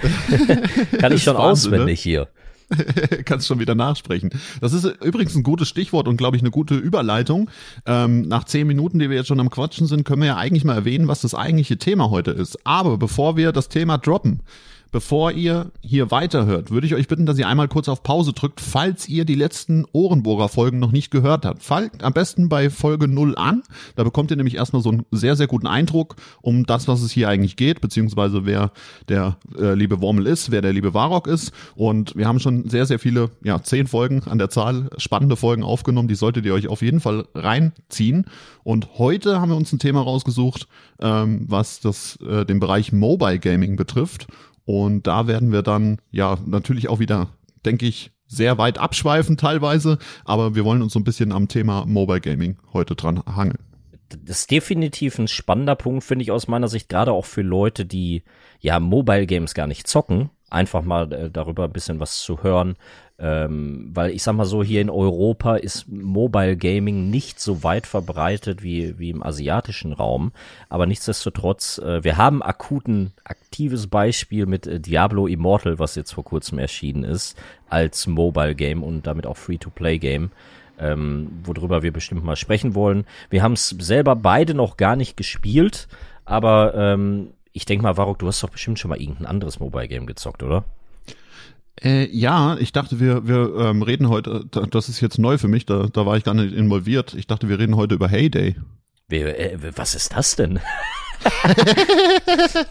Kann 0.98 1.12
ich 1.12 1.22
schon 1.22 1.36
Wahnsinn, 1.36 1.74
auswendig 1.74 1.98
ne? 1.98 2.02
hier. 2.02 2.28
Kannst 3.24 3.46
schon 3.46 3.58
wieder 3.58 3.74
nachsprechen. 3.74 4.30
Das 4.60 4.72
ist 4.72 4.84
übrigens 5.02 5.34
ein 5.34 5.42
gutes 5.42 5.68
Stichwort 5.68 6.08
und 6.08 6.16
glaube 6.16 6.36
ich 6.36 6.42
eine 6.42 6.50
gute 6.50 6.74
Überleitung. 6.74 7.50
Ähm, 7.86 8.22
nach 8.22 8.44
zehn 8.44 8.66
Minuten, 8.66 8.98
die 8.98 9.10
wir 9.10 9.16
jetzt 9.16 9.28
schon 9.28 9.40
am 9.40 9.50
Quatschen 9.50 9.86
sind, 9.86 10.04
können 10.04 10.22
wir 10.22 10.28
ja 10.28 10.36
eigentlich 10.36 10.64
mal 10.64 10.74
erwähnen, 10.74 11.08
was 11.08 11.20
das 11.20 11.34
eigentliche 11.34 11.76
Thema 11.76 12.10
heute 12.10 12.30
ist. 12.30 12.58
Aber 12.64 12.96
bevor 12.96 13.36
wir 13.36 13.52
das 13.52 13.68
Thema 13.68 13.98
droppen, 13.98 14.40
Bevor 14.94 15.32
ihr 15.32 15.72
hier 15.80 16.12
weiterhört, 16.12 16.70
würde 16.70 16.86
ich 16.86 16.94
euch 16.94 17.08
bitten, 17.08 17.26
dass 17.26 17.36
ihr 17.36 17.48
einmal 17.48 17.66
kurz 17.66 17.88
auf 17.88 18.04
Pause 18.04 18.32
drückt, 18.32 18.60
falls 18.60 19.08
ihr 19.08 19.24
die 19.24 19.34
letzten 19.34 19.86
Ohrenbohrer-Folgen 19.90 20.78
noch 20.78 20.92
nicht 20.92 21.10
gehört 21.10 21.44
habt. 21.44 21.64
Fallt 21.64 22.04
am 22.04 22.12
besten 22.12 22.48
bei 22.48 22.70
Folge 22.70 23.08
0 23.08 23.34
an. 23.34 23.64
Da 23.96 24.04
bekommt 24.04 24.30
ihr 24.30 24.36
nämlich 24.36 24.54
erstmal 24.54 24.82
so 24.82 24.90
einen 24.90 25.04
sehr, 25.10 25.34
sehr 25.34 25.48
guten 25.48 25.66
Eindruck 25.66 26.14
um 26.42 26.64
das, 26.64 26.86
was 26.86 27.02
es 27.02 27.10
hier 27.10 27.28
eigentlich 27.28 27.56
geht, 27.56 27.80
beziehungsweise 27.80 28.46
wer 28.46 28.70
der 29.08 29.36
äh, 29.58 29.74
liebe 29.74 30.00
Wormel 30.00 30.28
ist, 30.28 30.52
wer 30.52 30.62
der 30.62 30.72
liebe 30.72 30.94
Warrock 30.94 31.26
ist. 31.26 31.50
Und 31.74 32.14
wir 32.14 32.28
haben 32.28 32.38
schon 32.38 32.68
sehr, 32.68 32.86
sehr 32.86 33.00
viele, 33.00 33.32
ja, 33.42 33.60
zehn 33.64 33.88
Folgen 33.88 34.22
an 34.26 34.38
der 34.38 34.48
Zahl, 34.48 34.90
spannende 34.96 35.34
Folgen 35.34 35.64
aufgenommen. 35.64 36.06
Die 36.06 36.14
solltet 36.14 36.46
ihr 36.46 36.54
euch 36.54 36.68
auf 36.68 36.82
jeden 36.82 37.00
Fall 37.00 37.26
reinziehen. 37.34 38.26
Und 38.62 38.96
heute 38.96 39.40
haben 39.40 39.50
wir 39.50 39.56
uns 39.56 39.72
ein 39.72 39.80
Thema 39.80 40.02
rausgesucht, 40.02 40.68
ähm, 41.00 41.46
was 41.48 41.80
das, 41.80 42.16
äh, 42.20 42.46
den 42.46 42.60
Bereich 42.60 42.92
Mobile 42.92 43.40
Gaming 43.40 43.74
betrifft. 43.74 44.28
Und 44.64 45.06
da 45.06 45.26
werden 45.26 45.52
wir 45.52 45.62
dann 45.62 45.98
ja 46.10 46.38
natürlich 46.46 46.88
auch 46.88 46.98
wieder, 46.98 47.28
denke 47.64 47.86
ich, 47.86 48.12
sehr 48.26 48.58
weit 48.58 48.78
abschweifen 48.78 49.36
teilweise, 49.36 49.98
aber 50.24 50.54
wir 50.54 50.64
wollen 50.64 50.82
uns 50.82 50.92
so 50.94 50.98
ein 50.98 51.04
bisschen 51.04 51.32
am 51.32 51.48
Thema 51.48 51.84
Mobile 51.86 52.20
Gaming 52.20 52.56
heute 52.72 52.96
dran 52.96 53.22
hangeln. 53.26 53.58
Das 54.08 54.40
ist 54.40 54.50
definitiv 54.50 55.18
ein 55.18 55.28
spannender 55.28 55.76
Punkt, 55.76 56.04
finde 56.04 56.22
ich 56.22 56.30
aus 56.30 56.48
meiner 56.48 56.68
Sicht, 56.68 56.88
gerade 56.88 57.12
auch 57.12 57.24
für 57.24 57.42
Leute, 57.42 57.84
die 57.84 58.22
ja 58.60 58.78
Mobile 58.80 59.26
Games 59.26 59.54
gar 59.54 59.66
nicht 59.66 59.86
zocken, 59.86 60.30
einfach 60.54 60.82
mal 60.82 61.12
äh, 61.12 61.30
darüber 61.30 61.64
ein 61.64 61.72
bisschen 61.72 62.00
was 62.00 62.20
zu 62.20 62.42
hören, 62.42 62.76
ähm, 63.18 63.90
weil 63.92 64.10
ich 64.10 64.22
sag 64.22 64.34
mal 64.34 64.44
so, 64.44 64.64
hier 64.64 64.80
in 64.80 64.90
Europa 64.90 65.56
ist 65.56 65.88
Mobile 65.88 66.56
Gaming 66.56 67.10
nicht 67.10 67.38
so 67.38 67.62
weit 67.62 67.86
verbreitet 67.86 68.62
wie, 68.62 68.98
wie 68.98 69.10
im 69.10 69.22
asiatischen 69.22 69.92
Raum. 69.92 70.32
Aber 70.68 70.86
nichtsdestotrotz, 70.86 71.78
äh, 71.78 72.02
wir 72.02 72.16
haben 72.16 72.42
akuten, 72.42 73.12
aktives 73.24 73.86
Beispiel 73.86 74.46
mit 74.46 74.66
äh, 74.66 74.80
Diablo 74.80 75.26
Immortal, 75.26 75.78
was 75.78 75.94
jetzt 75.94 76.12
vor 76.12 76.24
kurzem 76.24 76.58
erschienen 76.58 77.04
ist, 77.04 77.38
als 77.68 78.06
Mobile 78.06 78.54
Game 78.54 78.82
und 78.82 79.06
damit 79.06 79.26
auch 79.26 79.36
Free-to-Play 79.36 79.98
Game. 79.98 80.30
Ähm, 80.76 81.30
worüber 81.44 81.84
wir 81.84 81.92
bestimmt 81.92 82.24
mal 82.24 82.34
sprechen 82.34 82.74
wollen. 82.74 83.04
Wir 83.30 83.44
haben 83.44 83.52
es 83.52 83.68
selber 83.68 84.16
beide 84.16 84.54
noch 84.54 84.76
gar 84.76 84.96
nicht 84.96 85.16
gespielt, 85.16 85.86
aber 86.24 86.74
ähm, 86.74 87.33
ich 87.54 87.64
denke 87.64 87.84
mal, 87.84 87.96
Varuk, 87.96 88.18
du 88.18 88.26
hast 88.26 88.42
doch 88.42 88.50
bestimmt 88.50 88.78
schon 88.80 88.88
mal 88.90 89.00
irgendein 89.00 89.26
anderes 89.26 89.60
Mobile 89.60 89.86
Game 89.86 90.06
gezockt, 90.06 90.42
oder? 90.42 90.64
Äh, 91.82 92.08
ja, 92.10 92.56
ich 92.58 92.72
dachte, 92.72 92.98
wir, 92.98 93.26
wir 93.26 93.54
ähm, 93.58 93.82
reden 93.82 94.08
heute, 94.08 94.44
das 94.70 94.88
ist 94.88 95.00
jetzt 95.00 95.18
neu 95.18 95.38
für 95.38 95.48
mich, 95.48 95.64
da, 95.64 95.86
da 95.92 96.04
war 96.04 96.16
ich 96.16 96.24
gar 96.24 96.34
nicht 96.34 96.52
involviert. 96.52 97.14
Ich 97.14 97.28
dachte, 97.28 97.48
wir 97.48 97.58
reden 97.58 97.76
heute 97.76 97.94
über 97.94 98.08
Heyday. 98.08 98.56
Wer, 99.08 99.38
äh, 99.38 99.58
was 99.76 99.94
ist 99.94 100.14
das 100.14 100.34
denn? 100.34 100.58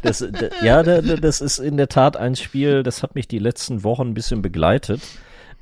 das, 0.01 0.19
das, 0.19 0.29
ja, 0.61 0.83
das 0.83 1.41
ist 1.41 1.59
in 1.59 1.77
der 1.77 1.87
Tat 1.87 2.17
ein 2.17 2.35
Spiel, 2.35 2.83
das 2.83 3.03
hat 3.03 3.15
mich 3.15 3.29
die 3.29 3.39
letzten 3.39 3.83
Wochen 3.83 4.09
ein 4.09 4.13
bisschen 4.13 4.41
begleitet. 4.41 5.01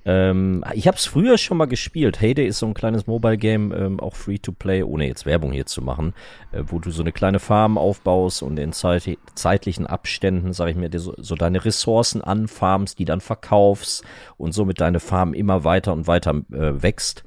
Ähm, 0.03 0.63
ich 0.73 0.87
habe 0.87 0.97
es 0.97 1.05
früher 1.05 1.37
schon 1.37 1.57
mal 1.57 1.65
gespielt. 1.65 2.21
Heyday 2.21 2.47
ist 2.47 2.59
so 2.59 2.65
ein 2.65 2.73
kleines 2.73 3.05
Mobile 3.05 3.37
Game, 3.37 3.71
ähm, 3.71 3.99
auch 3.99 4.15
free 4.15 4.39
to 4.39 4.51
play, 4.51 4.81
ohne 4.83 5.07
jetzt 5.07 5.25
Werbung 5.25 5.51
hier 5.51 5.67
zu 5.67 5.81
machen, 5.81 6.13
äh, 6.51 6.63
wo 6.65 6.79
du 6.79 6.89
so 6.91 7.03
eine 7.03 7.11
kleine 7.11 7.39
Farm 7.39 7.77
aufbaust 7.77 8.41
und 8.41 8.57
in 8.57 8.73
zeit 8.73 9.17
zeitlichen 9.35 9.85
Abständen, 9.85 10.53
sag 10.53 10.69
ich 10.69 10.75
mir, 10.75 10.89
so, 10.99 11.13
so, 11.17 11.35
deine 11.35 11.63
Ressourcen 11.65 12.21
anfarmst, 12.21 12.97
die 12.97 13.05
dann 13.05 13.21
verkaufst 13.21 14.03
und 14.37 14.53
somit 14.53 14.81
deine 14.81 14.99
Farm 14.99 15.33
immer 15.33 15.63
weiter 15.63 15.93
und 15.93 16.07
weiter 16.07 16.31
äh, 16.51 16.81
wächst. 16.81 17.23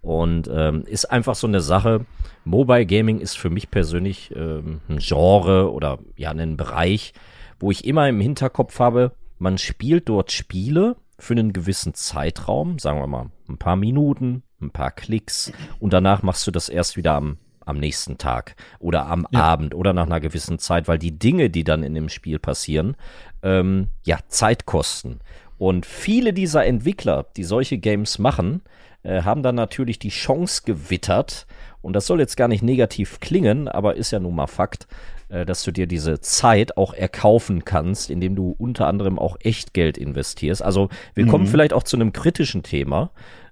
Und 0.00 0.48
ähm, 0.52 0.84
ist 0.86 1.10
einfach 1.10 1.34
so 1.34 1.46
eine 1.46 1.60
Sache. 1.60 2.06
Mobile 2.44 2.86
Gaming 2.86 3.18
ist 3.20 3.36
für 3.36 3.50
mich 3.50 3.70
persönlich 3.70 4.32
ähm, 4.36 4.80
ein 4.88 4.98
Genre 4.98 5.72
oder 5.72 5.98
ja 6.16 6.30
ein 6.30 6.56
Bereich, 6.56 7.14
wo 7.58 7.70
ich 7.70 7.84
immer 7.84 8.08
im 8.08 8.20
Hinterkopf 8.20 8.78
habe, 8.78 9.12
man 9.38 9.58
spielt 9.58 10.08
dort 10.08 10.30
Spiele, 10.32 10.96
für 11.18 11.34
einen 11.34 11.52
gewissen 11.52 11.94
Zeitraum, 11.94 12.78
sagen 12.78 13.00
wir 13.00 13.06
mal 13.06 13.30
ein 13.48 13.58
paar 13.58 13.76
Minuten, 13.76 14.42
ein 14.60 14.70
paar 14.70 14.90
Klicks 14.90 15.52
und 15.80 15.92
danach 15.92 16.22
machst 16.22 16.46
du 16.46 16.50
das 16.50 16.68
erst 16.68 16.96
wieder 16.96 17.14
am, 17.14 17.38
am 17.64 17.78
nächsten 17.78 18.18
Tag 18.18 18.56
oder 18.78 19.06
am 19.06 19.26
ja. 19.30 19.40
Abend 19.42 19.74
oder 19.74 19.92
nach 19.92 20.06
einer 20.06 20.20
gewissen 20.20 20.58
Zeit, 20.58 20.88
weil 20.88 20.98
die 20.98 21.18
Dinge, 21.18 21.50
die 21.50 21.64
dann 21.64 21.82
in 21.82 21.94
dem 21.94 22.08
Spiel 22.08 22.38
passieren, 22.38 22.96
ähm, 23.42 23.88
ja, 24.04 24.18
Zeit 24.28 24.66
kosten. 24.66 25.20
Und 25.58 25.86
viele 25.86 26.32
dieser 26.32 26.64
Entwickler, 26.66 27.26
die 27.36 27.44
solche 27.44 27.78
Games 27.78 28.18
machen, 28.18 28.62
äh, 29.02 29.22
haben 29.22 29.42
dann 29.42 29.56
natürlich 29.56 29.98
die 29.98 30.10
Chance 30.10 30.62
gewittert, 30.64 31.46
und 31.80 31.92
das 31.94 32.06
soll 32.06 32.18
jetzt 32.18 32.36
gar 32.36 32.48
nicht 32.48 32.62
negativ 32.62 33.20
klingen, 33.20 33.68
aber 33.68 33.94
ist 33.94 34.10
ja 34.10 34.18
nun 34.18 34.34
mal 34.34 34.48
Fakt, 34.48 34.88
äh, 35.28 35.44
dass 35.44 35.62
du 35.62 35.72
dir 35.72 35.86
diese 35.86 36.20
Zeit 36.20 36.76
auch 36.76 36.92
erkaufen 36.94 37.64
kannst, 37.64 38.10
indem 38.10 38.34
du 38.36 38.54
unter 38.58 38.86
anderem 38.86 39.18
auch 39.18 39.36
Echtgeld 39.40 39.98
investierst. 39.98 40.62
Also 40.62 40.88
wir 41.14 41.26
mhm. 41.26 41.30
kommen 41.30 41.46
vielleicht 41.46 41.72
auch 41.72 41.82
zu 41.82 41.96
einem 41.96 42.12
kritischen 42.12 42.62
Thema. 42.62 43.10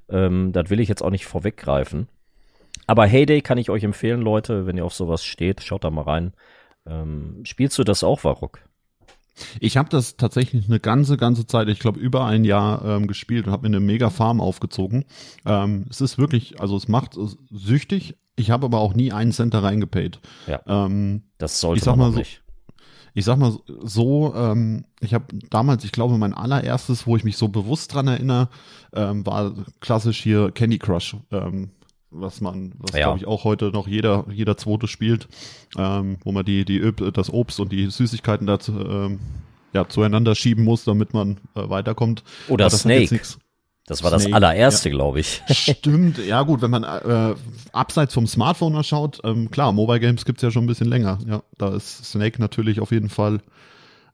Ähm, 0.09 0.53
das 0.53 0.71
will 0.71 0.81
ich 0.81 0.89
jetzt 0.89 1.03
auch 1.03 1.11
nicht 1.11 1.27
vorweggreifen. 1.27 2.09
Aber 2.87 3.07
Heyday 3.07 3.41
kann 3.41 3.59
ich 3.59 3.71
euch 3.71 3.83
empfehlen, 3.83 4.21
Leute, 4.21 4.67
wenn 4.67 4.77
ihr 4.77 4.85
auf 4.85 4.95
sowas 4.95 5.25
steht, 5.25 5.63
schaut 5.63 5.85
da 5.85 5.91
mal 5.91 6.03
rein. 6.03 6.33
Ähm, 6.87 7.41
spielst 7.45 7.79
du 7.79 7.85
das 7.85 8.05
auch, 8.05 8.25
Warrock? 8.25 8.61
Ich 9.61 9.77
habe 9.77 9.89
das 9.91 10.17
tatsächlich 10.17 10.67
eine 10.67 10.81
ganze, 10.81 11.17
ganze 11.17 11.47
Zeit, 11.47 11.69
ich 11.69 11.79
glaube 11.79 12.01
über 12.01 12.25
ein 12.25 12.45
Jahr 12.45 12.83
ähm, 12.85 13.07
gespielt 13.07 13.47
und 13.47 13.53
habe 13.53 13.69
mir 13.69 13.77
eine 13.77 13.85
mega 13.85 14.09
Farm 14.09 14.41
aufgezogen. 14.41 15.05
Ähm, 15.45 15.87
es 15.91 16.01
ist 16.01 16.17
wirklich, 16.17 16.61
also 16.61 16.77
es 16.77 16.89
macht 16.89 17.19
süchtig, 17.51 18.17
ich 18.37 18.51
habe 18.51 18.67
aber 18.67 18.79
auch 18.79 18.95
nie 18.95 19.13
einen 19.13 19.33
Cent 19.33 19.55
da 19.55 19.61
reingepaid. 19.61 20.21
Ja. 20.47 20.61
Ähm, 20.67 21.23
das 21.39 21.61
sollte 21.61 21.79
ich 21.79 21.85
sag 21.85 21.97
man 21.97 22.09
mal 22.09 22.13
so, 22.13 22.19
nicht. 22.19 22.43
Ich 23.15 23.25
sag 23.25 23.39
mal 23.39 23.59
so, 23.83 24.35
ähm, 24.35 24.85
ich 25.01 25.15
habe 25.15 25.25
damals, 25.49 25.85
ich 25.85 25.93
glaube, 25.93 26.19
mein 26.19 26.35
allererstes, 26.35 27.07
wo 27.07 27.17
ich 27.17 27.25
mich 27.25 27.39
so 27.39 27.49
bewusst 27.49 27.95
dran 27.95 28.09
erinnere, 28.09 28.51
ähm, 28.95 29.25
war 29.25 29.55
klassisch 29.81 30.23
hier 30.23 30.51
Candy 30.51 30.79
Crush, 30.79 31.17
ähm, 31.33 31.71
was 32.11 32.43
man, 32.43 32.75
was 32.79 32.95
ja. 32.95 33.07
glaube 33.07 33.19
ich 33.19 33.27
auch 33.27 33.45
heute 33.45 33.71
noch 33.71 33.89
jeder, 33.89 34.27
jeder 34.31 34.59
zweite 34.59 34.87
spielt, 34.87 35.29
ähm, 35.79 36.19
wo 36.25 36.33
man 36.33 36.45
die, 36.45 36.67
die 36.67 36.93
das 37.13 37.33
Obst 37.33 37.59
und 37.59 37.73
die 37.73 37.87
Süßigkeiten 37.87 38.47
dazu, 38.47 38.79
ähm, 38.79 39.21
ja, 39.73 39.89
zueinander 39.89 40.35
schieben 40.35 40.65
muss, 40.65 40.85
damit 40.85 41.15
man 41.15 41.39
äh, 41.55 41.69
weiterkommt. 41.69 42.23
Oder 42.49 42.69
Snake. 42.69 43.19
Das 43.87 44.03
war 44.03 44.11
Snake, 44.11 44.25
das 44.25 44.35
allererste, 44.35 44.89
ja. 44.89 44.95
glaube 44.97 45.21
ich. 45.21 45.43
Stimmt, 45.49 46.19
ja 46.19 46.43
gut, 46.43 46.61
wenn 46.61 46.73
man 46.73 46.83
äh, 46.83 47.35
abseits 47.73 48.15
vom 48.15 48.27
Smartphone 48.27 48.73
mal 48.73 48.83
schaut, 48.83 49.21
ähm, 49.23 49.51
klar, 49.51 49.73
Mobile 49.73 50.01
Games 50.01 50.25
gibt's 50.25 50.43
ja 50.43 50.51
schon 50.51 50.65
ein 50.65 50.67
bisschen 50.67 50.89
länger. 50.89 51.19
Ja, 51.27 51.43
da 51.57 51.75
ist 51.75 52.05
Snake 52.05 52.41
natürlich 52.41 52.81
auf 52.81 52.91
jeden 52.91 53.09
Fall 53.09 53.41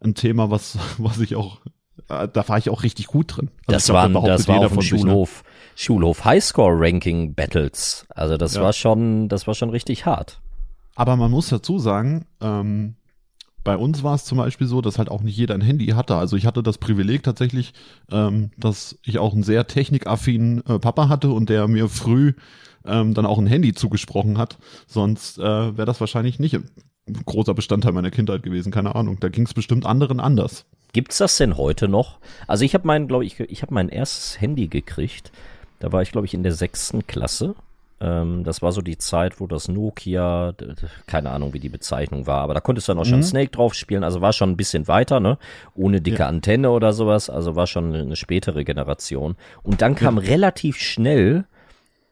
ein 0.00 0.14
Thema, 0.14 0.50
was, 0.50 0.78
was 0.98 1.18
ich 1.20 1.36
auch, 1.36 1.60
äh, 2.10 2.28
da 2.28 2.46
war 2.48 2.58
ich 2.58 2.68
auch 2.68 2.82
richtig 2.82 3.06
gut 3.06 3.36
drin. 3.36 3.50
Also 3.66 3.72
das, 3.72 3.88
waren, 3.88 4.12
das 4.12 4.46
war 4.46 4.58
auf 4.58 4.72
dem 4.72 4.82
Schulhof, 4.82 5.30
sich, 5.30 5.42
ne? 5.42 5.50
Schulhof 5.74 6.24
Highscore 6.24 6.74
Ranking 6.78 7.34
Battles. 7.34 8.06
Also 8.10 8.36
das 8.36 8.56
ja. 8.56 8.62
war 8.62 8.74
schon, 8.74 9.30
das 9.30 9.46
war 9.46 9.54
schon 9.54 9.70
richtig 9.70 10.04
hart. 10.04 10.42
Aber 10.94 11.16
man 11.16 11.30
muss 11.30 11.48
dazu 11.48 11.78
sagen, 11.78 12.26
ähm, 12.42 12.96
bei 13.64 13.76
uns 13.76 14.02
war 14.02 14.14
es 14.14 14.24
zum 14.24 14.38
Beispiel 14.38 14.66
so, 14.66 14.80
dass 14.80 14.98
halt 14.98 15.10
auch 15.10 15.22
nicht 15.22 15.36
jeder 15.36 15.54
ein 15.54 15.60
Handy 15.60 15.86
hatte. 15.88 16.16
Also 16.16 16.36
ich 16.36 16.46
hatte 16.46 16.62
das 16.62 16.78
Privileg 16.78 17.22
tatsächlich, 17.22 17.72
ähm, 18.10 18.50
dass 18.56 18.98
ich 19.04 19.18
auch 19.18 19.32
einen 19.32 19.42
sehr 19.42 19.66
technikaffinen 19.66 20.64
äh, 20.66 20.78
Papa 20.78 21.08
hatte 21.08 21.30
und 21.30 21.48
der 21.48 21.68
mir 21.68 21.88
früh 21.88 22.34
ähm, 22.84 23.14
dann 23.14 23.26
auch 23.26 23.38
ein 23.38 23.46
Handy 23.46 23.72
zugesprochen 23.72 24.38
hat. 24.38 24.58
Sonst 24.86 25.38
äh, 25.38 25.42
wäre 25.42 25.86
das 25.86 26.00
wahrscheinlich 26.00 26.38
nicht 26.38 26.54
ein 26.54 26.64
großer 27.24 27.54
Bestandteil 27.54 27.92
meiner 27.92 28.10
Kindheit 28.10 28.42
gewesen. 28.42 28.72
Keine 28.72 28.94
Ahnung. 28.94 29.18
Da 29.20 29.28
ging 29.28 29.46
es 29.46 29.54
bestimmt 29.54 29.86
anderen 29.86 30.20
anders. 30.20 30.64
Gibt's 30.92 31.18
das 31.18 31.36
denn 31.36 31.56
heute 31.56 31.88
noch? 31.88 32.18
Also 32.46 32.64
ich 32.64 32.74
habe 32.74 32.86
mein, 32.86 33.08
glaube 33.08 33.24
ich, 33.24 33.40
ich 33.40 33.62
habe 33.62 33.74
mein 33.74 33.88
erstes 33.88 34.40
Handy 34.40 34.68
gekriegt. 34.68 35.32
Da 35.78 35.90
war 35.90 36.02
ich, 36.02 36.12
glaube 36.12 36.26
ich, 36.26 36.34
in 36.34 36.42
der 36.42 36.52
sechsten 36.52 37.06
Klasse. 37.06 37.54
Ähm, 38.02 38.42
das 38.42 38.62
war 38.62 38.72
so 38.72 38.82
die 38.82 38.98
Zeit, 38.98 39.38
wo 39.38 39.46
das 39.46 39.68
Nokia, 39.68 40.54
keine 41.06 41.30
Ahnung, 41.30 41.54
wie 41.54 41.60
die 41.60 41.68
Bezeichnung 41.68 42.26
war, 42.26 42.40
aber 42.40 42.52
da 42.52 42.60
konntest 42.60 42.88
du 42.88 42.92
dann 42.92 42.98
auch 42.98 43.04
schon 43.04 43.20
mhm. 43.20 43.24
Snake 43.24 43.50
drauf 43.50 43.74
spielen. 43.74 44.02
Also 44.02 44.20
war 44.20 44.32
schon 44.32 44.50
ein 44.50 44.56
bisschen 44.56 44.88
weiter, 44.88 45.20
ne? 45.20 45.38
Ohne 45.76 46.00
dicke 46.00 46.18
ja. 46.18 46.26
Antenne 46.26 46.70
oder 46.70 46.92
sowas. 46.92 47.30
Also 47.30 47.54
war 47.54 47.68
schon 47.68 47.94
eine 47.94 48.16
spätere 48.16 48.64
Generation. 48.64 49.36
Und 49.62 49.82
dann 49.82 49.94
kam 49.94 50.18
ja. 50.18 50.24
relativ 50.24 50.78
schnell 50.78 51.44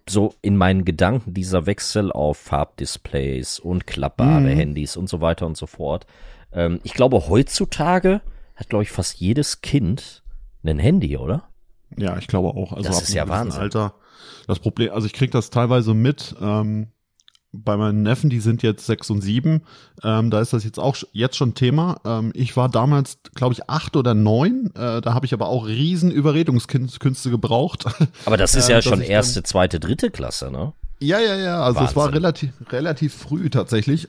so 0.09 0.35
in 0.42 0.56
meinen 0.56 0.85
Gedanken 0.85 1.35
dieser 1.35 1.66
Wechsel 1.66 2.12
auf 2.12 2.38
Farbdisplays 2.38 3.59
und 3.59 3.87
klappbare 3.88 4.40
mhm. 4.42 4.56
Handys 4.56 4.97
und 4.97 5.09
so 5.09 5.20
weiter 5.20 5.44
und 5.47 5.56
so 5.56 5.66
fort. 5.66 6.06
Ähm, 6.52 6.78
ich 6.85 6.94
glaube, 6.94 7.28
heutzutage 7.28 8.20
hat, 8.54 8.68
glaube 8.68 8.85
ich, 8.85 8.92
fast 8.92 9.18
jedes 9.18 9.61
Kind 9.61 10.23
ein 10.64 10.78
Handy, 10.78 11.16
oder? 11.16 11.49
Ja, 11.97 12.16
ich 12.18 12.28
glaube 12.28 12.50
auch. 12.50 12.73
Also 12.75 12.88
das 12.88 13.02
ist 13.02 13.14
ja 13.14 13.28
Wahnsinn. 13.28 13.62
Alter. 13.62 13.94
Das 14.46 14.58
Problem, 14.58 14.92
also 14.92 15.06
ich 15.06 15.12
krieg 15.12 15.30
das 15.30 15.50
teilweise 15.50 15.94
mit. 15.94 16.34
Ähm, 16.40 16.88
bei 17.52 17.76
meinen 17.76 18.02
Neffen, 18.02 18.30
die 18.30 18.40
sind 18.40 18.62
jetzt 18.62 18.86
sechs 18.86 19.10
und 19.10 19.22
sieben, 19.22 19.62
ähm, 20.04 20.30
da 20.30 20.40
ist 20.40 20.52
das 20.52 20.64
jetzt 20.64 20.78
auch 20.78 20.96
jetzt 21.12 21.36
schon 21.36 21.54
Thema. 21.54 22.00
Ähm, 22.04 22.30
ich 22.34 22.56
war 22.56 22.68
damals, 22.68 23.18
glaube 23.34 23.54
ich, 23.54 23.68
acht 23.68 23.96
oder 23.96 24.14
neun. 24.14 24.70
Äh, 24.76 25.00
da 25.00 25.14
habe 25.14 25.26
ich 25.26 25.34
aber 25.34 25.48
auch 25.48 25.66
riesen 25.66 26.10
Überredungskünste 26.10 27.30
gebraucht. 27.30 27.86
Aber 28.24 28.36
das 28.36 28.54
ist 28.54 28.68
ja 28.68 28.78
äh, 28.78 28.82
schon 28.82 29.00
erste, 29.00 29.42
zweite, 29.42 29.80
dritte 29.80 30.10
Klasse, 30.10 30.50
ne? 30.50 30.72
Ja, 31.00 31.18
ja, 31.18 31.34
ja. 31.36 31.62
Also 31.62 31.80
Wahnsinn. 31.80 31.90
es 31.90 31.96
war 31.96 32.12
relativ, 32.12 32.50
relativ 32.70 33.14
früh 33.14 33.48
tatsächlich, 33.50 34.08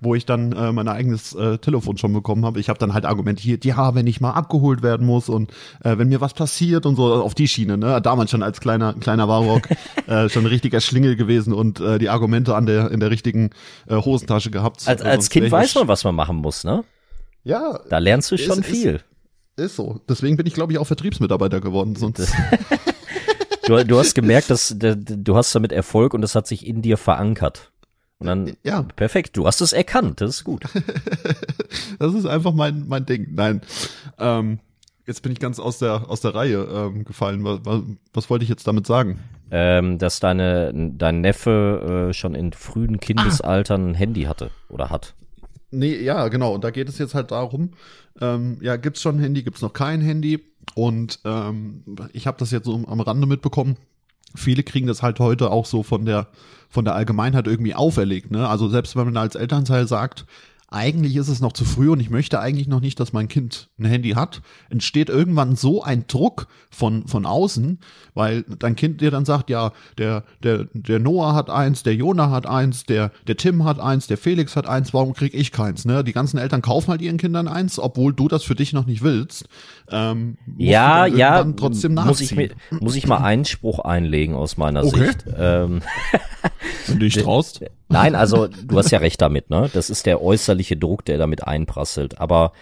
wo 0.00 0.14
ich 0.14 0.26
dann 0.26 0.52
äh, 0.52 0.72
mein 0.72 0.88
eigenes 0.88 1.34
äh, 1.34 1.58
Telefon 1.58 1.98
schon 1.98 2.12
bekommen 2.12 2.44
habe. 2.44 2.60
Ich 2.60 2.68
habe 2.68 2.78
dann 2.78 2.94
halt 2.94 3.04
argumentiert, 3.04 3.64
ja, 3.64 3.94
wenn 3.94 4.06
ich 4.06 4.20
mal 4.20 4.32
abgeholt 4.32 4.82
werden 4.82 5.06
muss 5.06 5.28
und 5.28 5.50
äh, 5.84 5.98
wenn 5.98 6.08
mir 6.08 6.20
was 6.20 6.34
passiert 6.34 6.86
und 6.86 6.96
so 6.96 7.14
auf 7.14 7.34
die 7.34 7.48
Schiene. 7.48 7.78
Ne? 7.78 8.00
Damals 8.00 8.30
schon 8.30 8.42
als 8.42 8.60
kleiner 8.60 8.94
kleiner 8.94 9.28
Warrock 9.28 9.68
äh, 10.06 10.28
schon 10.28 10.44
ein 10.44 10.48
richtiger 10.48 10.80
Schlingel 10.80 11.16
gewesen 11.16 11.52
und 11.52 11.80
äh, 11.80 11.98
die 11.98 12.08
Argumente 12.08 12.54
an 12.54 12.66
der 12.66 12.90
in 12.90 13.00
der 13.00 13.10
richtigen 13.10 13.50
äh, 13.88 13.96
Hosentasche 13.96 14.50
gehabt. 14.50 14.86
Als, 14.86 15.02
als 15.02 15.30
Kind 15.30 15.50
weiß 15.50 15.74
man, 15.76 15.88
was 15.88 16.04
man 16.04 16.14
machen 16.14 16.36
muss, 16.36 16.64
ne? 16.64 16.84
Ja. 17.44 17.80
Da 17.88 17.98
lernst 17.98 18.30
du 18.30 18.38
schon 18.38 18.60
ist, 18.60 18.66
viel. 18.66 18.94
Ist, 19.56 19.64
ist 19.64 19.76
so. 19.76 20.00
Deswegen 20.08 20.36
bin 20.36 20.46
ich, 20.46 20.54
glaube 20.54 20.72
ich, 20.72 20.78
auch 20.78 20.86
Vertriebsmitarbeiter 20.86 21.60
geworden. 21.60 21.96
Sonst 21.96 22.18
du, 23.66 23.84
du 23.84 23.98
hast 23.98 24.14
gemerkt, 24.14 24.50
dass 24.50 24.74
du 24.78 25.36
hast 25.36 25.54
damit 25.54 25.72
Erfolg 25.72 26.14
und 26.14 26.20
das 26.20 26.34
hat 26.34 26.46
sich 26.46 26.66
in 26.66 26.82
dir 26.82 26.96
verankert. 26.96 27.71
Und 28.22 28.28
dann, 28.28 28.56
ja. 28.62 28.82
perfekt, 28.82 29.36
du 29.36 29.46
hast 29.48 29.60
es 29.60 29.72
erkannt, 29.72 30.20
das 30.20 30.30
ist 30.30 30.44
gut. 30.44 30.64
das 31.98 32.14
ist 32.14 32.24
einfach 32.24 32.52
mein, 32.52 32.86
mein 32.86 33.04
Ding. 33.04 33.26
Nein, 33.34 33.62
ähm, 34.20 34.60
jetzt 35.08 35.22
bin 35.22 35.32
ich 35.32 35.40
ganz 35.40 35.58
aus 35.58 35.80
der, 35.80 36.08
aus 36.08 36.20
der 36.20 36.32
Reihe 36.32 36.68
ähm, 36.72 37.04
gefallen. 37.04 37.42
Was, 37.42 37.58
was, 37.64 37.80
was 38.12 38.30
wollte 38.30 38.44
ich 38.44 38.48
jetzt 38.48 38.64
damit 38.68 38.86
sagen? 38.86 39.18
Ähm, 39.50 39.98
dass 39.98 40.20
deine, 40.20 40.72
dein 40.72 41.20
Neffe 41.20 42.10
äh, 42.10 42.14
schon 42.14 42.36
in 42.36 42.52
frühen 42.52 43.00
Kindesaltern 43.00 43.86
ah. 43.86 43.88
ein 43.88 43.94
Handy 43.94 44.22
hatte 44.22 44.52
oder 44.68 44.88
hat. 44.88 45.14
Nee, 45.72 45.96
ja, 45.96 46.28
genau. 46.28 46.54
Und 46.54 46.62
da 46.62 46.70
geht 46.70 46.88
es 46.88 46.98
jetzt 46.98 47.16
halt 47.16 47.32
darum, 47.32 47.70
ähm, 48.20 48.58
ja, 48.60 48.76
gibt's 48.76 49.02
schon 49.02 49.16
ein 49.16 49.20
Handy, 49.20 49.42
gibt's 49.42 49.62
noch 49.62 49.72
kein 49.72 50.00
Handy? 50.00 50.38
Und 50.76 51.18
ähm, 51.24 51.82
ich 52.12 52.28
habe 52.28 52.38
das 52.38 52.52
jetzt 52.52 52.66
so 52.66 52.74
am 52.86 53.00
Rande 53.00 53.26
mitbekommen. 53.26 53.76
Viele 54.36 54.62
kriegen 54.62 54.86
das 54.86 55.02
halt 55.02 55.18
heute 55.18 55.50
auch 55.50 55.66
so 55.66 55.82
von 55.82 56.04
der 56.04 56.28
von 56.72 56.86
der 56.86 56.94
Allgemeinheit 56.94 57.46
irgendwie 57.46 57.74
auferlegt. 57.74 58.30
Ne? 58.30 58.48
Also 58.48 58.68
selbst 58.68 58.96
wenn 58.96 59.04
man 59.04 59.16
als 59.18 59.34
Elternteil 59.34 59.86
sagt, 59.86 60.24
eigentlich 60.72 61.16
ist 61.16 61.28
es 61.28 61.40
noch 61.40 61.52
zu 61.52 61.66
früh 61.66 61.90
und 61.90 62.00
ich 62.00 62.08
möchte 62.08 62.40
eigentlich 62.40 62.66
noch 62.66 62.80
nicht, 62.80 62.98
dass 62.98 63.12
mein 63.12 63.28
Kind 63.28 63.68
ein 63.78 63.84
Handy 63.84 64.12
hat, 64.12 64.40
entsteht 64.70 65.10
irgendwann 65.10 65.54
so 65.54 65.82
ein 65.82 66.06
Druck 66.06 66.46
von, 66.70 67.06
von 67.06 67.26
außen, 67.26 67.78
weil 68.14 68.42
dein 68.58 68.74
Kind 68.74 69.02
dir 69.02 69.10
dann 69.10 69.26
sagt, 69.26 69.50
ja, 69.50 69.72
der, 69.98 70.24
der, 70.42 70.68
der 70.72 70.98
Noah 70.98 71.34
hat 71.34 71.50
eins, 71.50 71.82
der 71.82 71.94
Jona 71.94 72.30
hat 72.30 72.46
eins, 72.46 72.84
der, 72.84 73.12
der 73.26 73.36
Tim 73.36 73.64
hat 73.64 73.80
eins, 73.80 74.06
der 74.06 74.16
Felix 74.16 74.56
hat 74.56 74.66
eins, 74.66 74.94
warum 74.94 75.12
krieg 75.12 75.34
ich 75.34 75.52
keins, 75.52 75.84
ne? 75.84 76.02
Die 76.02 76.14
ganzen 76.14 76.38
Eltern 76.38 76.62
kaufen 76.62 76.88
halt 76.88 77.02
ihren 77.02 77.18
Kindern 77.18 77.48
eins, 77.48 77.78
obwohl 77.78 78.14
du 78.14 78.28
das 78.28 78.42
für 78.42 78.54
dich 78.54 78.72
noch 78.72 78.86
nicht 78.86 79.02
willst. 79.02 79.48
Ähm, 79.90 80.38
ja, 80.56 81.06
ja, 81.06 81.44
trotzdem 81.44 81.94
muss 81.94 82.20
ich, 82.20 82.34
mir, 82.34 82.50
muss 82.70 82.96
ich 82.96 83.06
mal 83.06 83.18
Einspruch 83.18 83.80
einlegen 83.80 84.34
aus 84.34 84.56
meiner 84.56 84.84
okay. 84.84 85.06
Sicht. 85.06 85.26
Ähm, 85.36 85.82
Wenn 86.86 86.98
du 86.98 87.04
dich 87.04 87.22
traust. 87.22 87.64
Nein, 87.88 88.14
also 88.14 88.46
du 88.46 88.78
hast 88.78 88.90
ja 88.90 88.98
recht 88.98 89.20
damit, 89.20 89.50
ne? 89.50 89.70
Das 89.72 89.90
ist 89.90 90.06
der 90.06 90.22
äußerliche 90.22 90.76
Druck, 90.76 91.04
der 91.04 91.18
damit 91.18 91.46
einprasselt. 91.46 92.20
Aber 92.20 92.52